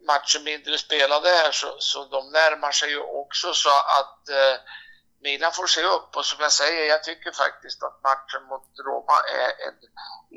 matcher 0.07 0.41
mindre 0.45 0.79
spelade 0.79 1.29
här 1.31 1.53
så, 1.53 1.77
så 1.79 2.05
de 2.05 2.33
närmar 2.33 2.73
sig 2.73 2.91
ju 2.91 3.01
också 3.01 3.55
så 3.55 3.71
att 3.71 4.29
eh, 4.29 4.57
Milan 5.23 5.53
får 5.53 5.67
se 5.67 5.83
upp 5.83 6.17
och 6.17 6.25
som 6.25 6.39
jag 6.41 6.53
säger, 6.53 6.89
jag 6.95 7.05
tycker 7.05 7.33
faktiskt 7.33 7.83
att 7.83 7.97
matchen 8.11 8.43
mot 8.51 8.67
Roma 8.87 9.17
är 9.43 9.51
en 9.67 9.77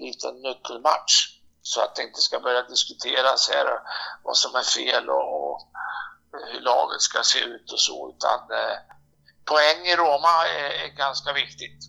liten 0.03 0.33
nyckelmatch. 0.47 1.15
Så 1.61 1.81
att 1.81 1.95
det 1.95 2.03
inte 2.03 2.21
ska 2.21 2.39
börja 2.39 2.63
diskuteras 2.63 3.49
här 3.53 3.67
vad 4.23 4.37
som 4.37 4.55
är 4.55 4.63
fel 4.77 5.09
och, 5.09 5.27
och 5.35 5.57
hur 6.53 6.61
laget 6.61 7.01
ska 7.01 7.23
se 7.23 7.39
ut 7.39 7.71
och 7.71 7.79
så. 7.79 8.13
Utan 8.15 8.39
eh, 8.59 8.77
poäng 9.45 9.79
i 9.91 9.95
Roma 9.95 10.33
är, 10.59 10.69
är, 10.83 10.97
ganska 10.97 11.33
viktigt. 11.33 11.79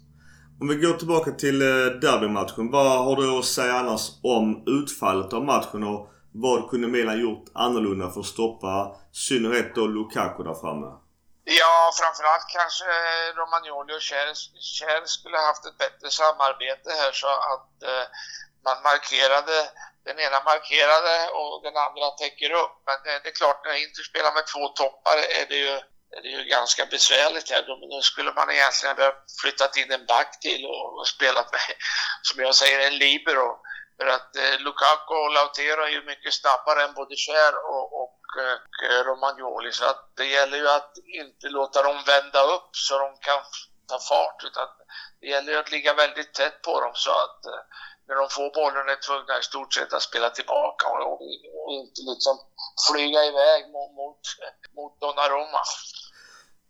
Om 0.61 0.69
vi 0.69 0.75
går 0.75 0.95
tillbaka 0.95 1.31
till 1.31 1.63
eh, 1.63 1.87
derbymatchen. 2.07 2.71
Vad 2.71 3.05
har 3.05 3.17
du 3.17 3.39
att 3.39 3.45
säga 3.45 3.75
annars 3.75 4.11
om 4.23 4.65
utfallet 4.67 5.33
av 5.33 5.45
matchen 5.45 5.83
och 5.85 6.11
vad 6.33 6.71
kunde 6.71 6.89
Milan 6.89 7.21
gjort 7.21 7.45
annorlunda 7.55 8.11
för 8.11 8.21
att 8.21 8.27
stoppa 8.27 8.97
synnerhet 9.13 9.75
då 9.75 9.87
Lukaku 9.87 10.43
där 10.43 10.55
framme? 10.55 11.04
Ja, 11.45 11.93
framförallt 12.01 12.49
kanske 12.49 12.85
Romagnoli 13.41 13.95
och 13.97 14.03
Kjell 14.03 15.07
skulle 15.07 15.39
haft 15.39 15.65
ett 15.67 15.79
bättre 15.79 16.11
samarbete 16.11 16.91
här 17.01 17.13
så 17.13 17.27
att 17.27 17.83
eh, 17.83 18.07
man 18.65 18.83
markerade, 18.83 19.57
den 20.05 20.19
ena 20.19 20.41
markerade 20.51 21.29
och 21.39 21.63
den 21.63 21.77
andra 21.77 22.11
täcker 22.11 22.51
upp. 22.63 22.75
Men 22.87 22.97
det, 23.05 23.21
det 23.23 23.29
är 23.29 23.39
klart, 23.43 23.65
när 23.65 23.83
Inter 23.83 24.03
spelar 24.03 24.33
med 24.35 24.47
två 24.47 24.69
toppar 24.69 25.17
är 25.41 25.47
det 25.49 25.57
ju, 25.57 25.75
är 26.17 26.23
det 26.23 26.29
ju 26.29 26.45
ganska 26.45 26.87
besvärligt 26.87 27.51
här. 27.51 27.63
Då 27.67 28.01
skulle 28.03 28.33
man 28.33 28.51
egentligen 28.51 28.97
ha 28.97 29.13
flyttat 29.41 29.77
in 29.77 29.93
en 29.93 30.07
back 30.07 30.41
till 30.41 30.67
och, 30.67 30.99
och 30.99 31.09
spelat 31.09 31.53
med, 31.53 31.61
som 32.23 32.43
jag 32.45 32.55
säger, 32.55 32.79
en 32.87 32.99
libero. 32.99 33.49
För 33.99 34.07
att 34.07 34.37
eh, 34.37 34.61
Lukaku 34.65 35.15
och 35.25 35.33
Lautero 35.37 35.83
är 35.83 35.95
ju 35.99 36.03
mycket 36.05 36.35
snabbare 36.35 36.83
än 36.85 36.95
både 36.95 37.15
Cher 37.17 37.53
och, 37.73 38.03
och 38.03 38.15
och 38.37 39.07
Romagnoli. 39.07 39.73
Så 39.73 39.85
att 39.85 40.13
det 40.17 40.27
gäller 40.27 40.59
ju 40.59 40.69
att 40.69 40.93
inte 41.23 41.49
låta 41.49 41.83
dem 41.83 41.97
vända 42.07 42.43
upp 42.55 42.71
så 42.73 42.99
de 42.99 43.09
kan 43.29 43.43
ta 43.91 43.99
fart. 44.09 44.45
Utan 44.49 44.69
det 45.21 45.27
gäller 45.27 45.53
ju 45.53 45.59
att 45.59 45.71
ligga 45.71 45.95
väldigt 45.95 46.35
tätt 46.35 46.63
på 46.63 46.81
dem 46.81 46.93
så 46.95 47.11
att 47.11 47.41
eh, 47.53 47.63
när 48.09 48.15
de 48.21 48.27
får 48.37 48.49
bollen 48.61 48.89
är 48.95 49.01
tvungna 49.07 49.39
i 49.39 49.43
stort 49.43 49.75
sett 49.75 49.93
att 49.93 50.03
spela 50.03 50.31
tillbaka 50.31 50.85
och, 50.89 51.13
och, 51.13 51.21
och 51.65 51.73
inte 51.81 52.01
liksom 52.13 52.35
flyga 52.87 53.21
iväg 53.31 53.63
mot, 53.75 53.91
mot, 54.01 54.21
mot 54.77 55.01
Donnarumma. 55.01 55.63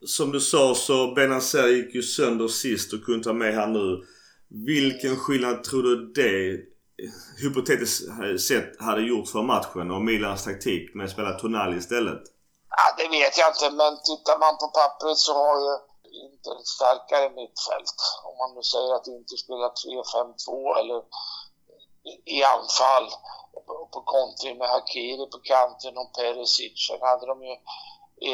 Som 0.07 0.33
du 0.33 0.41
sa 0.41 0.75
så 0.75 1.15
Benazer 1.15 1.69
gick 1.69 1.95
ju 1.95 2.03
sönder 2.03 2.49
sist 2.49 2.93
och 2.93 3.05
kunde 3.05 3.25
ta 3.25 3.33
med 3.33 3.55
här 3.55 3.67
nu. 3.67 4.07
Vilken 4.49 5.17
skillnad 5.17 5.65
tror 5.65 5.83
du 5.83 6.13
det 6.13 6.74
hypotetiskt 7.43 8.03
sett 8.49 8.81
hade 8.81 9.03
gjort 9.03 9.29
för 9.29 9.43
matchen 9.43 9.91
och 9.91 10.03
Milans 10.03 10.45
taktik 10.45 10.95
med 10.95 11.05
att 11.05 11.13
spela 11.13 11.33
Tonali 11.33 11.77
istället? 11.77 12.23
Ja, 12.77 12.85
det 12.99 13.09
vet 13.09 13.39
jag 13.39 13.49
inte, 13.53 13.77
men 13.81 13.93
tittar 14.11 14.39
man 14.45 14.55
på 14.63 14.67
pappret 14.79 15.19
så 15.19 15.33
har 15.43 15.57
ju 15.65 15.73
Inter 16.25 16.55
ett 16.61 16.67
starkare 16.79 17.29
mittfält. 17.41 17.99
Om 18.29 18.35
man 18.41 18.51
nu 18.57 18.63
säger 18.73 18.93
att 18.95 19.07
Inter 19.07 19.37
spelar 19.45 19.71
3-5-2 20.49 20.79
eller 20.81 21.01
i 22.37 22.39
anfall 22.55 23.07
på 23.93 24.01
kontring 24.15 24.59
med 24.59 24.69
Hakiri 24.69 25.27
på 25.33 25.39
kanten 25.53 25.99
och 25.99 26.13
Perisic. 26.17 26.87
Sen 26.87 27.01
hade 27.01 27.27
de 27.27 27.37
ju 27.49 27.55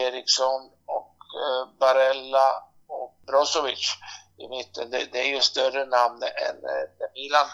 Eriksson 0.03 0.61
och 0.97 1.17
eh, 1.43 1.63
Barella 1.81 2.49
och 2.87 3.11
Brozovic 3.27 3.85
i 4.45 4.49
mitten. 4.49 4.91
Det, 4.91 5.05
det, 5.13 5.21
är 5.21 5.31
ju 5.35 5.41
större 5.41 5.85
namn 5.87 6.23
än 6.23 6.59
eh, 6.73 6.87
Milan 7.15 7.49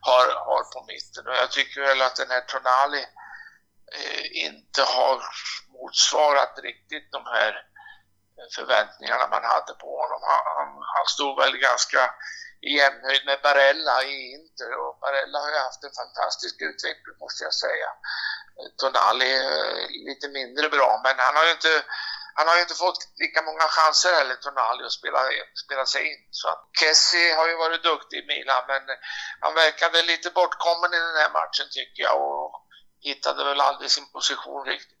har, 0.00 0.26
har 0.46 0.62
på 0.74 0.84
mitten. 0.92 1.26
Och 1.28 1.36
jag 1.42 1.50
tycker 1.50 1.80
väl 1.80 2.02
att 2.02 2.16
den 2.16 2.30
här 2.30 2.40
Tonali 2.40 3.02
eh, 3.98 4.46
inte 4.46 4.82
har 4.82 5.16
motsvarat 5.78 6.54
riktigt 6.62 7.12
de 7.12 7.22
här 7.34 7.52
eh, 8.38 8.48
förväntningarna 8.56 9.26
man 9.34 9.44
hade 9.44 9.72
på 9.84 9.90
honom. 10.02 10.20
Han, 10.56 10.68
han 10.94 11.06
stod 11.14 11.32
väl 11.40 11.56
ganska 11.56 12.00
i 12.68 12.70
jämnhöjd 12.80 13.24
med 13.26 13.38
Barella 13.42 13.96
i 14.02 14.14
Inter 14.36 14.70
och 14.82 14.98
Barella 15.00 15.38
har 15.38 15.50
ju 15.50 15.58
haft 15.68 15.84
en 15.84 15.98
fantastisk 16.02 16.56
utveckling 16.68 17.16
måste 17.24 17.44
jag 17.44 17.54
säga. 17.54 17.90
Eh, 18.58 18.68
Tonali 18.78 19.30
är 19.36 20.06
lite 20.08 20.28
mindre 20.28 20.68
bra 20.68 20.90
men 21.04 21.14
han 21.18 21.36
har 21.36 21.44
ju 21.44 21.52
inte 21.58 21.74
han 22.38 22.46
har 22.48 22.56
ju 22.56 22.62
inte 22.66 22.82
fått 22.84 23.00
lika 23.24 23.40
många 23.48 23.66
chanser 23.76 24.12
heller, 24.18 24.36
Tonali, 24.44 24.82
att 24.84 24.98
spela, 25.00 25.20
spela 25.64 25.84
sig 25.92 26.02
in. 26.10 26.20
Så 26.40 26.48
Kessie 26.80 27.34
har 27.38 27.46
ju 27.50 27.56
varit 27.64 27.82
duktig 27.90 28.16
i 28.22 28.26
Milan, 28.32 28.62
men 28.72 28.82
han 29.44 29.54
verkade 29.64 29.96
lite 30.12 30.28
bortkommen 30.38 30.90
i 30.96 31.00
den 31.08 31.18
här 31.22 31.32
matchen 31.38 31.66
tycker 31.76 32.00
jag 32.08 32.16
och 32.30 32.50
hittade 33.08 33.40
väl 33.48 33.60
aldrig 33.68 33.90
sin 33.96 34.08
position 34.16 34.62
riktigt. 34.72 35.00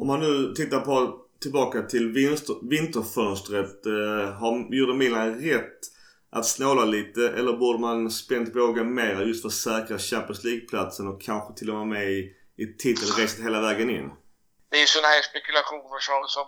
Om 0.00 0.06
man 0.10 0.20
nu 0.26 0.34
tittar 0.58 0.80
på 0.88 0.96
tillbaka 1.42 1.82
till 1.82 2.12
vinter, 2.12 2.68
vinterfönstret. 2.70 3.86
Eh, 3.86 4.32
har, 4.40 4.74
gjorde 4.78 4.94
Milan 4.94 5.40
rätt 5.40 5.80
att 6.32 6.46
snåla 6.46 6.84
lite 6.84 7.28
eller 7.28 7.52
borde 7.52 7.78
man 7.78 8.10
spänt 8.10 8.52
bågen 8.52 8.94
mer 8.94 9.20
just 9.20 9.42
för 9.42 9.48
att 9.48 9.54
säkra 9.54 9.98
Champions 9.98 10.44
League-platsen 10.44 11.08
och 11.08 11.22
kanske 11.22 11.54
till 11.54 11.70
och 11.70 11.76
med 11.76 11.86
med 11.86 12.10
i, 12.10 12.32
i 12.56 12.66
titelracet 12.78 13.44
hela 13.44 13.60
vägen 13.60 13.90
in? 13.90 14.10
Det 14.70 14.76
är 14.76 14.80
ju 14.80 14.86
sådana 14.86 15.08
här 15.08 15.22
spekulationer 15.22 15.98
som, 16.08 16.24
som 16.28 16.46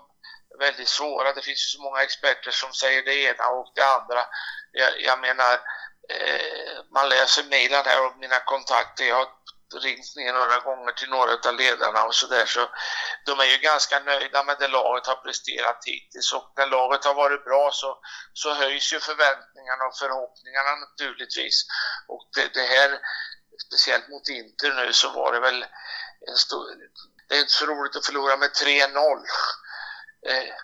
väldigt 0.58 0.88
svåra. 0.88 1.32
Det 1.32 1.42
finns 1.42 1.64
ju 1.64 1.76
så 1.76 1.82
många 1.82 2.02
experter 2.02 2.50
som 2.50 2.72
säger 2.72 3.02
det 3.02 3.14
ena 3.14 3.46
och 3.46 3.72
det 3.74 3.86
andra. 3.86 4.24
Jag, 4.72 5.00
jag 5.00 5.20
menar, 5.20 5.52
eh, 6.08 6.84
man 6.92 7.08
läser 7.08 7.44
mejlen 7.44 7.84
här 7.84 8.06
och 8.06 8.18
mina 8.18 8.40
kontakter. 8.40 9.04
Jag 9.04 9.16
har 9.16 9.28
ringt 9.80 10.16
ner 10.16 10.32
några 10.32 10.58
gånger 10.58 10.92
till 10.92 11.08
några 11.08 11.32
av 11.48 11.54
ledarna 11.54 12.04
och 12.04 12.14
sådär 12.14 12.46
så 12.46 12.68
de 13.26 13.40
är 13.40 13.44
ju 13.44 13.58
ganska 13.58 14.00
nöjda 14.00 14.44
med 14.44 14.56
det 14.58 14.68
laget 14.68 15.06
har 15.06 15.16
presterat 15.16 15.80
hittills 15.84 16.32
och 16.32 16.52
när 16.56 16.66
laget 16.66 17.04
har 17.04 17.14
varit 17.14 17.44
bra 17.44 17.70
så, 17.72 17.98
så 18.32 18.54
höjs 18.54 18.92
ju 18.92 19.00
förväntningarna 19.00 19.84
och 19.84 19.98
förhoppningarna 19.98 20.70
naturligtvis. 20.76 21.66
Och 22.08 22.28
det, 22.34 22.54
det 22.54 22.66
här, 22.66 22.98
speciellt 23.66 24.08
mot 24.08 24.28
Inter 24.28 24.72
nu 24.74 24.92
så 24.92 25.08
var 25.10 25.32
det 25.32 25.40
väl 25.40 25.66
en 26.28 26.36
stor, 26.36 26.66
det 27.28 27.34
är 27.34 27.40
inte 27.40 27.52
så 27.52 27.66
roligt 27.66 27.96
att 27.96 28.06
förlora 28.06 28.36
med 28.36 28.50
3-0 28.50 29.24
Eh, 30.30 30.54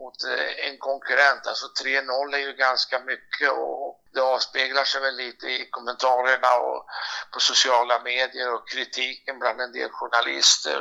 mot 0.00 0.18
eh, 0.24 0.68
en 0.68 0.78
konkurrent. 0.78 1.46
Alltså 1.46 1.66
3-0 1.84 2.34
är 2.34 2.38
ju 2.38 2.52
ganska 2.52 2.96
mycket 3.12 3.50
och 3.50 4.02
det 4.14 4.20
avspeglar 4.20 4.84
sig 4.84 5.00
väl 5.00 5.16
lite 5.16 5.46
i 5.46 5.68
kommentarerna 5.70 6.50
och 6.68 6.86
på 7.32 7.40
sociala 7.40 8.02
medier 8.02 8.54
och 8.54 8.68
kritiken 8.68 9.38
bland 9.38 9.60
en 9.60 9.72
del 9.72 9.90
journalister. 9.90 10.80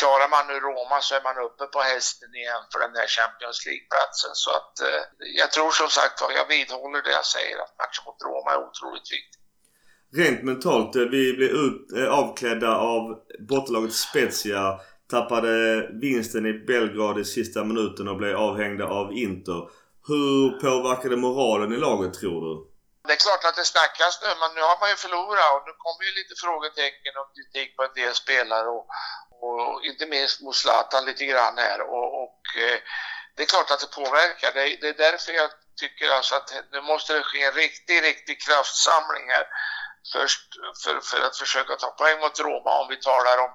Klarar 0.00 0.28
man 0.34 0.46
nu 0.46 0.54
Roma 0.60 1.00
så 1.00 1.14
är 1.14 1.22
man 1.28 1.44
uppe 1.48 1.64
på 1.66 1.80
hästen 1.80 2.34
igen 2.34 2.62
för 2.72 2.78
den 2.84 2.92
där 2.98 3.06
Champions 3.16 3.66
League-platsen. 3.66 4.34
Så 4.44 4.50
att 4.58 4.74
eh, 4.80 5.02
jag 5.40 5.50
tror 5.52 5.70
som 5.70 5.88
sagt 5.88 6.20
jag 6.40 6.48
vidhåller 6.48 7.02
det 7.02 7.12
jag 7.20 7.28
säger 7.36 7.56
att 7.64 7.74
matchen 7.82 8.02
mot 8.06 8.22
Roma 8.28 8.50
är 8.52 8.60
otroligt 8.68 9.10
viktig. 9.16 9.40
Rent 10.16 10.42
mentalt, 10.42 10.96
vi 10.96 11.32
blir 11.38 11.52
ut, 11.66 12.08
avklädda 12.20 12.76
av 12.76 13.02
bottenlaget 13.48 13.92
Spezia. 13.92 14.80
Tappade 15.10 15.54
vinsten 16.00 16.46
i 16.46 16.52
Belgrad 16.52 17.18
i 17.18 17.24
sista 17.24 17.64
minuten 17.64 18.08
och 18.08 18.16
blev 18.16 18.36
avhängda 18.36 18.84
av 18.84 19.12
Inter. 19.12 19.60
Hur 20.08 20.60
påverkar 20.60 21.08
det 21.08 21.16
moralen 21.16 21.72
i 21.72 21.78
laget 21.86 22.14
tror 22.20 22.40
du? 22.46 22.52
Det 23.06 23.12
är 23.12 23.24
klart 23.26 23.44
att 23.48 23.56
det 23.60 23.64
snackas 23.74 24.14
nu, 24.22 24.30
men 24.40 24.50
nu 24.56 24.62
har 24.70 24.78
man 24.80 24.90
ju 24.90 24.96
förlorat 25.04 25.50
och 25.54 25.64
nu 25.68 25.72
kommer 25.84 26.02
ju 26.08 26.12
lite 26.20 26.34
frågetecken 26.44 27.14
och 27.20 27.28
kritik 27.36 27.68
på 27.76 27.82
en 27.84 27.94
del 28.00 28.14
spelare 28.14 28.68
och, 28.76 28.86
och 29.44 29.84
inte 29.90 30.04
minst 30.14 30.36
mot 30.42 30.56
Zlatan 30.62 31.04
lite 31.04 31.24
grann 31.30 31.56
här 31.66 31.78
och, 31.94 32.06
och 32.22 32.40
eh, 32.64 32.78
det 33.34 33.42
är 33.42 33.46
klart 33.54 33.70
att 33.70 33.84
det 33.84 33.96
påverkar. 34.00 34.50
Det, 34.56 34.62
det, 34.80 34.88
är 34.94 34.98
därför 35.06 35.32
jag 35.32 35.50
tycker 35.82 36.08
alltså 36.16 36.34
att 36.34 36.48
nu 36.72 36.80
måste 36.80 37.10
det 37.14 37.22
ske 37.22 37.42
en 37.42 37.58
riktig, 37.64 37.96
riktig 38.02 38.36
kraftsamling 38.46 39.26
här 39.34 39.46
först 40.12 40.48
för, 40.82 40.94
för 41.10 41.20
att 41.26 41.36
försöka 41.36 41.72
ta 41.76 41.90
poäng 42.00 42.18
mot 42.20 42.40
Roma 42.40 42.72
om 42.80 42.86
vi 42.92 42.98
talar 43.10 43.36
om 43.46 43.52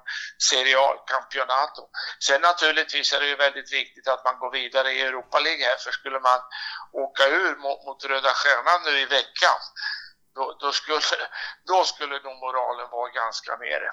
Serie 0.49 0.77
A-campionato. 0.87 1.83
Sen 2.27 2.41
naturligtvis 2.41 3.13
är 3.13 3.19
det 3.19 3.29
ju 3.33 3.35
väldigt 3.35 3.73
viktigt 3.79 4.07
att 4.07 4.25
man 4.27 4.39
går 4.39 4.51
vidare 4.51 4.89
i 4.91 5.01
Europa 5.01 5.39
League 5.39 5.63
här 5.69 5.77
för 5.83 5.91
skulle 5.91 6.19
man 6.29 6.39
åka 7.05 7.23
ur 7.41 7.55
mot, 7.63 7.79
mot 7.85 8.05
Röda 8.11 8.33
Stjärnan 8.39 8.79
nu 8.85 8.93
i 9.03 9.05
veckan 9.05 9.59
då, 10.35 10.57
då, 10.61 10.71
skulle, 10.71 10.99
då 11.71 11.83
skulle 11.91 12.15
nog 12.25 12.35
moralen 12.45 12.87
vara 12.91 13.09
ganska 13.21 13.51
nere. 13.55 13.89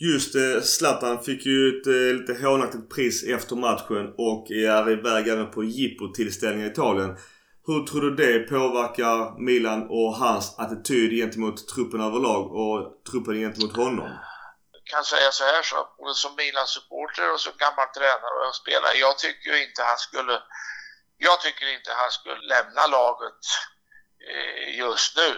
Just 0.00 0.32
det, 0.32 0.62
Zlatan 0.62 1.22
fick 1.22 1.46
ju 1.46 1.68
ett 1.68 1.86
eh, 1.86 2.20
lite 2.20 2.46
hånaktigt 2.46 2.94
pris 2.94 3.24
efter 3.24 3.56
matchen 3.56 4.14
och 4.18 4.50
är 4.50 4.90
iväg 4.90 5.28
även 5.28 5.50
på 5.50 5.64
jippo-tillställningen 5.64 6.68
i 6.68 6.72
Italien. 6.72 7.16
Hur 7.70 7.86
tror 7.86 8.00
du 8.00 8.10
det 8.24 8.38
påverkar 8.54 9.16
Milan 9.48 9.80
och 9.98 10.10
hans 10.22 10.46
attityd 10.58 11.10
gentemot 11.20 11.68
truppen 11.72 12.00
överlag 12.08 12.44
och 12.62 12.78
truppen 13.08 13.34
gentemot 13.44 13.76
honom? 13.76 14.10
Jag 14.72 14.84
kan 14.92 15.04
säga 15.04 15.30
så 15.32 15.44
här 15.44 15.62
så, 15.62 15.78
både 15.98 16.14
som 16.14 16.32
Milan-supporter 16.36 17.32
och 17.32 17.40
som 17.40 17.52
gammal 17.64 17.88
tränare 17.96 18.38
och 18.48 18.54
spelare. 18.62 18.94
Jag 19.06 19.18
tycker 19.18 19.52
inte 19.64 19.82
han 19.90 19.98
skulle, 20.06 20.34
jag 21.26 21.40
tycker 21.40 21.66
inte 21.76 21.90
han 22.02 22.10
skulle 22.10 22.40
lämna 22.54 22.86
laget 22.98 23.42
eh, 24.30 24.78
just 24.82 25.16
nu 25.16 25.30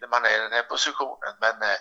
när 0.00 0.08
man 0.14 0.24
är 0.24 0.34
i 0.38 0.44
den 0.46 0.58
här 0.58 0.68
positionen. 0.74 1.32
Men 1.44 1.56
eh, 1.68 1.78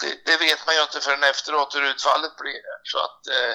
det, 0.00 0.10
det 0.28 0.36
vet 0.46 0.60
man 0.66 0.74
ju 0.76 0.82
inte 0.82 1.00
förrän 1.06 1.30
efteråt 1.32 1.74
hur 1.74 1.84
utfallet 1.92 2.34
blir. 2.42 2.64
Så 2.90 2.98
att 3.06 3.20
eh, 3.36 3.54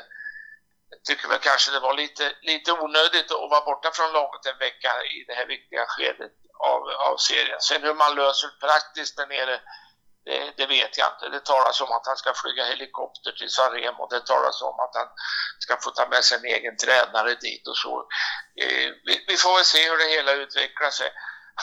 jag 0.89 1.03
tycker 1.03 1.27
väl 1.27 1.39
kanske 1.39 1.71
det 1.71 1.79
var 1.79 1.93
lite, 1.93 2.35
lite 2.41 2.71
onödigt 2.71 3.31
att 3.31 3.49
vara 3.49 3.65
borta 3.65 3.91
från 3.93 4.11
laget 4.11 4.45
en 4.45 4.57
vecka 4.57 4.91
i 5.03 5.23
det 5.27 5.33
här 5.33 5.45
viktiga 5.45 5.85
skedet 5.87 6.31
av, 6.59 6.81
av 7.09 7.17
serien. 7.17 7.61
Sen 7.61 7.83
hur 7.83 7.93
man 7.93 8.15
löser 8.15 8.49
praktiskt 8.59 9.17
där 9.17 9.27
nere, 9.27 9.61
det, 10.25 10.53
det, 10.57 10.65
vet 10.65 10.97
jag 10.97 11.07
inte. 11.13 11.29
Det 11.29 11.45
talas 11.45 11.81
om 11.81 11.91
att 11.91 12.07
han 12.07 12.17
ska 12.17 12.33
flyga 12.33 12.65
helikopter 12.65 13.31
till 13.31 13.49
Sanremo. 13.49 14.07
Det 14.07 14.25
talas 14.25 14.61
om 14.61 14.79
att 14.79 14.95
han 14.99 15.09
ska 15.59 15.77
få 15.77 15.89
ta 15.91 16.07
med 16.07 16.23
sig 16.23 16.37
en 16.37 16.45
egen 16.45 16.77
tränare 16.77 17.35
dit 17.35 17.67
och 17.67 17.77
så. 17.77 18.07
Eh, 18.61 18.89
vi, 19.05 19.25
vi, 19.27 19.37
får 19.37 19.55
väl 19.55 19.65
se 19.65 19.89
hur 19.89 19.97
det 19.97 20.09
hela 20.15 20.31
utvecklar 20.33 20.89
sig. 20.89 21.11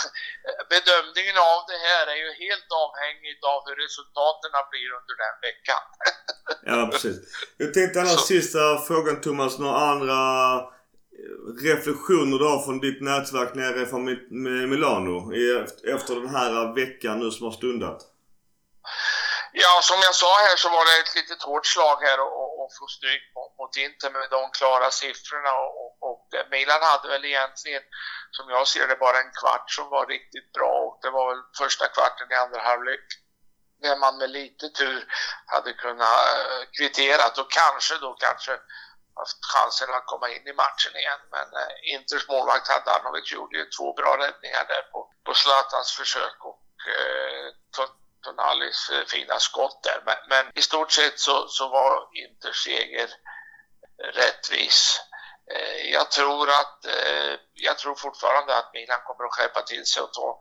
Bedömningen 0.75 1.37
av 1.53 1.61
det 1.71 1.81
här 1.87 2.05
är 2.13 2.19
ju 2.25 2.31
helt 2.45 2.71
avhängigt 2.85 3.43
av 3.53 3.61
hur 3.67 3.77
resultaten 3.85 4.51
blir 4.73 4.89
under 4.99 5.15
den 5.25 5.37
veckan. 5.49 5.83
ja, 6.71 6.81
precis. 6.93 7.17
Jag 7.63 7.75
tänkte 7.75 8.01
annars 8.01 8.23
så. 8.27 8.33
sista 8.35 8.63
frågan 8.89 9.21
Thomas. 9.21 9.59
Några 9.59 9.79
andra 9.93 10.21
reflektioner 11.63 12.39
du 12.39 12.45
har 12.45 12.63
från 12.67 12.81
ditt 12.81 13.01
nätverk 13.03 13.55
nere 13.55 13.87
från 13.87 14.05
Milano 14.71 15.17
efter 15.95 16.15
den 16.15 16.35
här 16.37 16.75
veckan 16.75 17.19
nu 17.19 17.31
som 17.31 17.47
har 17.47 17.53
stundat? 17.53 18.01
Ja, 19.53 19.81
som 19.83 19.99
jag 20.03 20.15
sa 20.15 20.33
här 20.47 20.57
så 20.57 20.69
var 20.69 20.85
det 20.87 20.95
ett 21.03 21.17
litet 21.21 21.43
hårt 21.43 21.67
slag 21.67 21.99
här 22.07 22.19
att 22.65 22.73
få 22.79 22.87
stryk 22.97 23.25
mot 23.59 23.77
Inter 23.85 24.11
med 24.11 24.27
de 24.37 24.41
klara 24.59 24.91
siffrorna 24.91 25.53
och, 25.65 25.91
och 26.09 26.23
Milan 26.51 26.83
hade 26.91 27.09
väl 27.09 27.25
egentligen, 27.25 27.85
som 28.37 28.47
jag 28.51 28.69
ser 28.69 28.87
det, 28.89 28.97
bara 28.97 29.19
en 29.21 29.33
kvart 29.41 29.71
som 29.71 29.87
var 29.89 30.07
riktigt 30.07 30.53
bra 30.53 30.75
och 30.87 30.99
det 31.03 31.11
var 31.11 31.27
väl 31.31 31.43
första 31.59 31.89
kvarten 31.89 32.33
i 32.33 32.35
andra 32.35 32.61
halvlek 32.61 33.07
när 33.85 33.97
man 33.97 34.19
med 34.19 34.31
lite 34.31 34.69
tur 34.69 35.01
hade 35.47 35.73
kunnat 35.73 36.19
eh, 36.35 36.63
kvittera 36.77 37.23
och 37.43 37.51
kanske 37.51 37.95
då 37.99 38.13
kanske 38.15 38.53
haft 39.21 39.39
chansen 39.53 39.95
att 39.95 40.07
komma 40.07 40.29
in 40.29 40.47
i 40.49 40.53
matchen 40.53 40.95
igen. 40.97 41.23
Men 41.31 41.49
eh, 41.61 41.95
Inters 41.95 42.29
målvakt 42.29 42.69
Handanovic 42.69 43.33
gjorde 43.33 43.57
ju 43.59 43.65
två 43.65 43.93
bra 43.93 44.13
räddningar 44.19 44.65
där 44.73 44.83
på, 44.93 45.11
på 45.25 45.35
Zlatans 45.35 45.93
försök 45.99 46.39
och 46.45 46.65
eh, 46.95 47.47
Tonalis 48.25 48.91
eh, 48.91 49.05
fina 49.07 49.39
skott 49.39 49.83
där. 49.83 50.03
Men, 50.07 50.17
men, 50.29 50.45
i 50.55 50.63
stort 50.63 50.93
sett 50.93 51.21
så, 51.21 51.49
så 51.49 51.69
var 51.69 52.09
Inters 52.25 52.65
seger 52.65 53.11
rättvis. 53.99 55.01
Eh, 55.53 55.93
jag 55.93 56.11
tror 56.11 56.51
att 56.51 56.85
eh, 56.85 57.39
jag 57.53 57.79
tror 57.79 57.95
fortfarande 57.95 58.57
att 58.57 58.71
Milan 58.73 59.01
kommer 59.07 59.25
att 59.25 59.35
skärpa 59.35 59.63
till 59.63 59.87
sig 59.87 60.03
och 60.03 60.13
ta, 60.13 60.39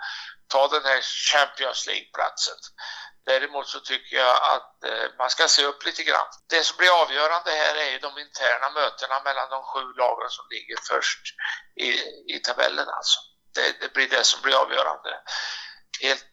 ta 0.48 0.68
den 0.68 0.86
här 0.86 1.02
Champions 1.02 1.88
League-platsen. 1.88 2.56
Däremot 3.26 3.68
så 3.68 3.80
tycker 3.80 4.16
jag 4.18 4.36
att 4.56 4.84
eh, 4.84 5.08
man 5.18 5.30
ska 5.30 5.48
se 5.48 5.66
upp 5.66 5.86
lite 5.86 6.04
grann. 6.04 6.28
Det 6.50 6.64
som 6.64 6.78
blir 6.78 7.02
avgörande 7.02 7.52
här 7.52 7.76
är 7.76 7.90
ju 7.92 8.00
de 8.00 8.18
interna 8.18 8.70
mötena 8.70 9.24
mellan 9.24 9.50
de 9.50 9.64
sju 9.64 9.94
lagen 9.98 10.30
som 10.30 10.46
ligger 10.50 10.78
först 10.90 11.22
i, 11.76 11.90
i 12.36 12.40
tabellen 12.40 12.90
alltså. 12.90 13.20
Det, 13.56 13.80
det 13.82 13.94
blir 13.94 14.10
det 14.10 14.24
som 14.24 14.42
blir 14.42 14.56
avgörande. 14.56 15.22
Helt, 16.02 16.26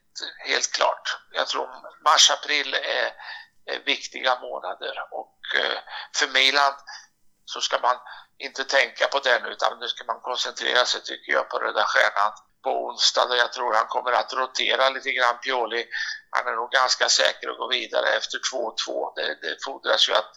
helt 0.47 0.73
klart. 0.73 1.19
Jag 1.33 1.49
tror 1.49 1.69
mars-april 2.05 2.75
är, 2.75 3.13
är, 3.67 3.79
viktiga 3.85 4.41
månader 4.41 4.95
och 5.11 5.39
för 6.17 6.29
Milan 6.29 6.73
så 7.45 7.61
ska 7.61 7.79
man 7.79 7.97
inte 8.41 8.65
tänka 8.65 9.07
på 9.07 9.19
den 9.19 9.45
utan 9.47 9.79
nu 9.79 9.89
ska 9.89 10.05
man 10.05 10.21
koncentrera 10.21 10.85
sig 10.87 11.01
tycker 11.03 11.33
jag 11.33 11.49
på 11.51 11.59
Röda 11.59 11.85
Stjärnan 11.85 12.33
på 12.63 12.71
onsdag 12.87 13.25
och 13.25 13.37
jag 13.37 13.53
tror 13.53 13.75
han 13.75 13.87
kommer 13.87 14.13
att 14.13 14.33
rotera 14.33 14.89
lite 14.89 15.11
grann 15.13 15.39
Pioli. 15.39 15.87
Han 16.31 16.47
är 16.47 16.57
nog 16.57 16.71
ganska 16.71 17.09
säker 17.09 17.49
att 17.51 17.59
gå 17.59 17.69
vidare 17.69 18.09
efter 18.09 18.39
2-2. 18.53 19.15
Det, 19.17 19.39
det 19.43 19.65
fordras 19.65 20.09
ju 20.09 20.13
att 20.15 20.33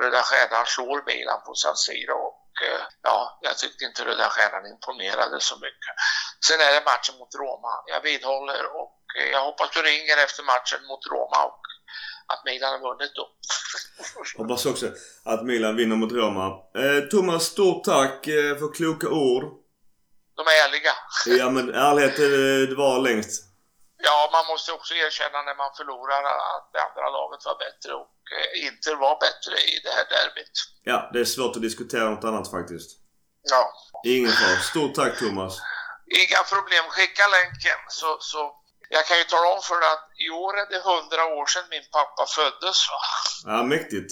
Röda 0.00 0.22
Stjärnan 0.22 0.66
slår 0.66 1.02
Milan 1.06 1.40
på 1.46 1.54
San 1.54 1.76
Siro 1.76 2.16
och 2.28 2.44
eh, 2.66 2.82
ja, 3.02 3.38
jag 3.42 3.58
tyckte 3.58 3.84
inte 3.84 4.04
Röda 4.04 4.28
Stjärnan 4.28 4.66
imponerade 4.66 5.40
så 5.40 5.56
mycket. 5.56 5.94
Sen 6.46 6.60
är 6.60 6.72
det 6.74 6.84
matchen 6.84 7.18
mot 7.18 7.34
Roma. 7.34 7.72
Jag 7.86 8.00
vidhåller 8.00 8.64
och 8.80 8.98
eh, 9.18 9.28
jag 9.34 9.42
hoppas 9.44 9.70
du 9.70 9.82
ringer 9.82 10.16
efter 10.16 10.42
matchen 10.42 10.86
mot 10.86 11.06
Roma 11.12 11.44
och 11.44 11.63
att 12.26 12.44
Milan 12.44 12.72
har 12.72 12.80
vunnit 12.88 13.12
då. 13.14 13.28
Hoppas 14.42 14.66
också 14.66 14.86
att 15.24 15.44
Milan 15.44 15.76
vinner 15.76 15.96
mot 15.96 16.12
Roma. 16.12 16.46
Eh, 16.82 17.08
Thomas, 17.10 17.44
stort 17.44 17.84
tack 17.84 18.26
eh, 18.26 18.56
för 18.58 18.74
kloka 18.74 19.08
ord. 19.08 19.44
De 20.36 20.42
är 20.46 20.56
ärliga. 20.66 20.94
ja 21.40 21.50
men 21.50 21.74
ärlighet 21.74 22.16
det 22.68 22.74
var 22.74 22.98
längst. 22.98 23.54
Ja, 24.06 24.30
man 24.32 24.44
måste 24.52 24.72
också 24.72 24.94
erkänna 24.94 25.42
när 25.48 25.56
man 25.62 25.70
förlorar 25.78 26.22
att 26.54 26.66
det 26.72 26.80
andra 26.88 27.06
laget 27.18 27.42
var 27.48 27.56
bättre 27.66 27.90
och 28.02 28.16
eh, 28.36 28.66
inte 28.66 28.88
var 29.04 29.14
bättre 29.26 29.54
i 29.72 29.74
det 29.84 29.92
här 29.96 30.06
derbyt. 30.14 30.56
Ja, 30.90 31.10
det 31.12 31.20
är 31.20 31.24
svårt 31.24 31.56
att 31.56 31.62
diskutera 31.62 32.10
något 32.10 32.24
annat 32.24 32.50
faktiskt. 32.50 32.90
Ja. 33.52 33.62
Ingen 34.04 34.32
fara. 34.32 34.56
Stort 34.70 34.94
tack 34.94 35.18
Thomas. 35.18 35.52
Inga 36.22 36.40
problem. 36.52 36.84
Skicka 36.94 37.24
länken 37.36 37.80
så, 37.88 38.16
så 38.20 38.42
jag 38.96 39.04
kan 39.08 39.18
ju 39.22 39.24
tala 39.24 39.46
om 39.54 39.62
för 39.68 39.78
dig 39.80 39.90
att 39.96 40.06
i 40.26 40.28
år 40.44 40.52
är 40.62 40.66
det 40.72 40.80
hundra 40.90 41.22
år 41.38 41.46
sedan 41.52 41.66
min 41.74 41.86
pappa 41.96 42.24
föddes. 42.36 42.78
Va? 42.92 43.00
Ja, 43.52 43.58
mäktigt. 43.74 44.10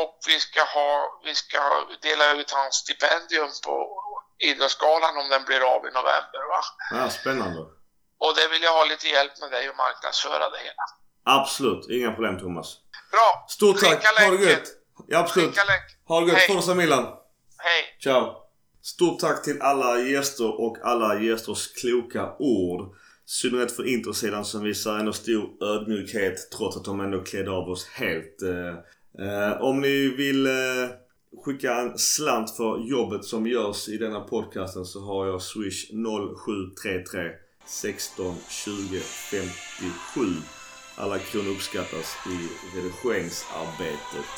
Och 0.00 0.12
vi 0.28 0.36
ska, 0.46 0.60
ha, 0.76 0.90
vi 1.26 1.34
ska 1.34 1.60
dela 2.08 2.24
ut 2.38 2.50
hans 2.50 2.74
stipendium 2.84 3.50
på 3.66 3.74
Idrottsgalan 4.48 5.14
om 5.20 5.28
den 5.34 5.44
blir 5.48 5.62
av 5.74 5.80
i 5.88 5.90
november. 5.98 6.42
Va? 6.52 6.60
Ja, 6.96 7.10
spännande. 7.10 7.60
Och 8.24 8.32
det 8.38 8.48
vill 8.52 8.62
jag 8.62 8.74
ha 8.78 8.84
lite 8.84 9.06
hjälp 9.08 9.34
med 9.40 9.50
dig 9.50 9.68
att 9.68 9.76
marknadsföra 9.76 10.50
det 10.50 10.58
hela. 10.58 10.84
Absolut, 11.38 11.82
inga 11.90 12.10
problem 12.12 12.38
Thomas. 12.38 12.68
Bra! 13.12 13.46
Stort 13.48 13.80
tack, 13.80 14.06
ha 14.06 14.30
det 14.30 14.44
gött! 14.44 14.68
Ja, 15.06 15.18
absolut. 15.18 15.58
Ha 16.08 16.20
det 16.20 16.32
gött, 16.32 16.46
Forza 16.46 16.74
Milan! 16.74 17.04
Hej! 17.58 17.96
Ciao! 18.02 18.42
Stort 18.82 19.20
tack 19.20 19.44
till 19.44 19.62
alla 19.62 19.98
gäster 19.98 20.60
och 20.60 20.76
alla 20.82 21.20
gästers 21.20 21.72
kloka 21.80 22.36
ord 22.38 22.96
synnerhet 23.26 23.72
för 23.72 23.84
introsidan 23.88 24.44
som 24.44 24.62
visar 24.62 24.98
ändå 24.98 25.12
stor 25.12 25.64
ödmjukhet 25.64 26.50
trots 26.50 26.76
att 26.76 26.84
de 26.84 27.00
ändå 27.00 27.20
klädde 27.20 27.50
av 27.50 27.68
oss 27.68 27.86
helt. 27.86 28.42
Eh, 28.42 29.26
eh, 29.26 29.62
om 29.62 29.80
ni 29.80 30.08
vill 30.08 30.46
eh, 30.46 30.52
skicka 31.44 31.74
en 31.74 31.98
slant 31.98 32.56
för 32.56 32.88
jobbet 32.88 33.24
som 33.24 33.46
görs 33.46 33.88
i 33.88 33.98
denna 33.98 34.20
podcasten 34.20 34.84
så 34.84 35.00
har 35.00 35.26
jag 35.26 35.42
swish 35.42 35.90
0733 35.90 37.30
16 37.66 38.34
20 38.48 39.00
57. 39.00 40.20
Alla 40.96 41.18
kronor 41.18 41.50
uppskattas 41.50 42.16
i 42.26 42.48
redigeringsarbetet. 42.76 44.30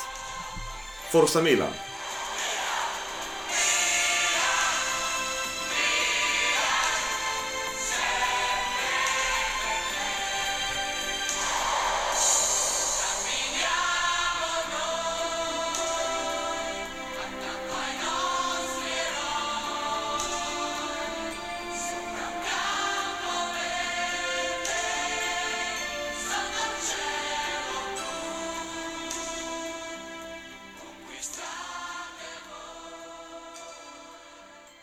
Forza 1.12 1.42
Milan! 1.42 1.87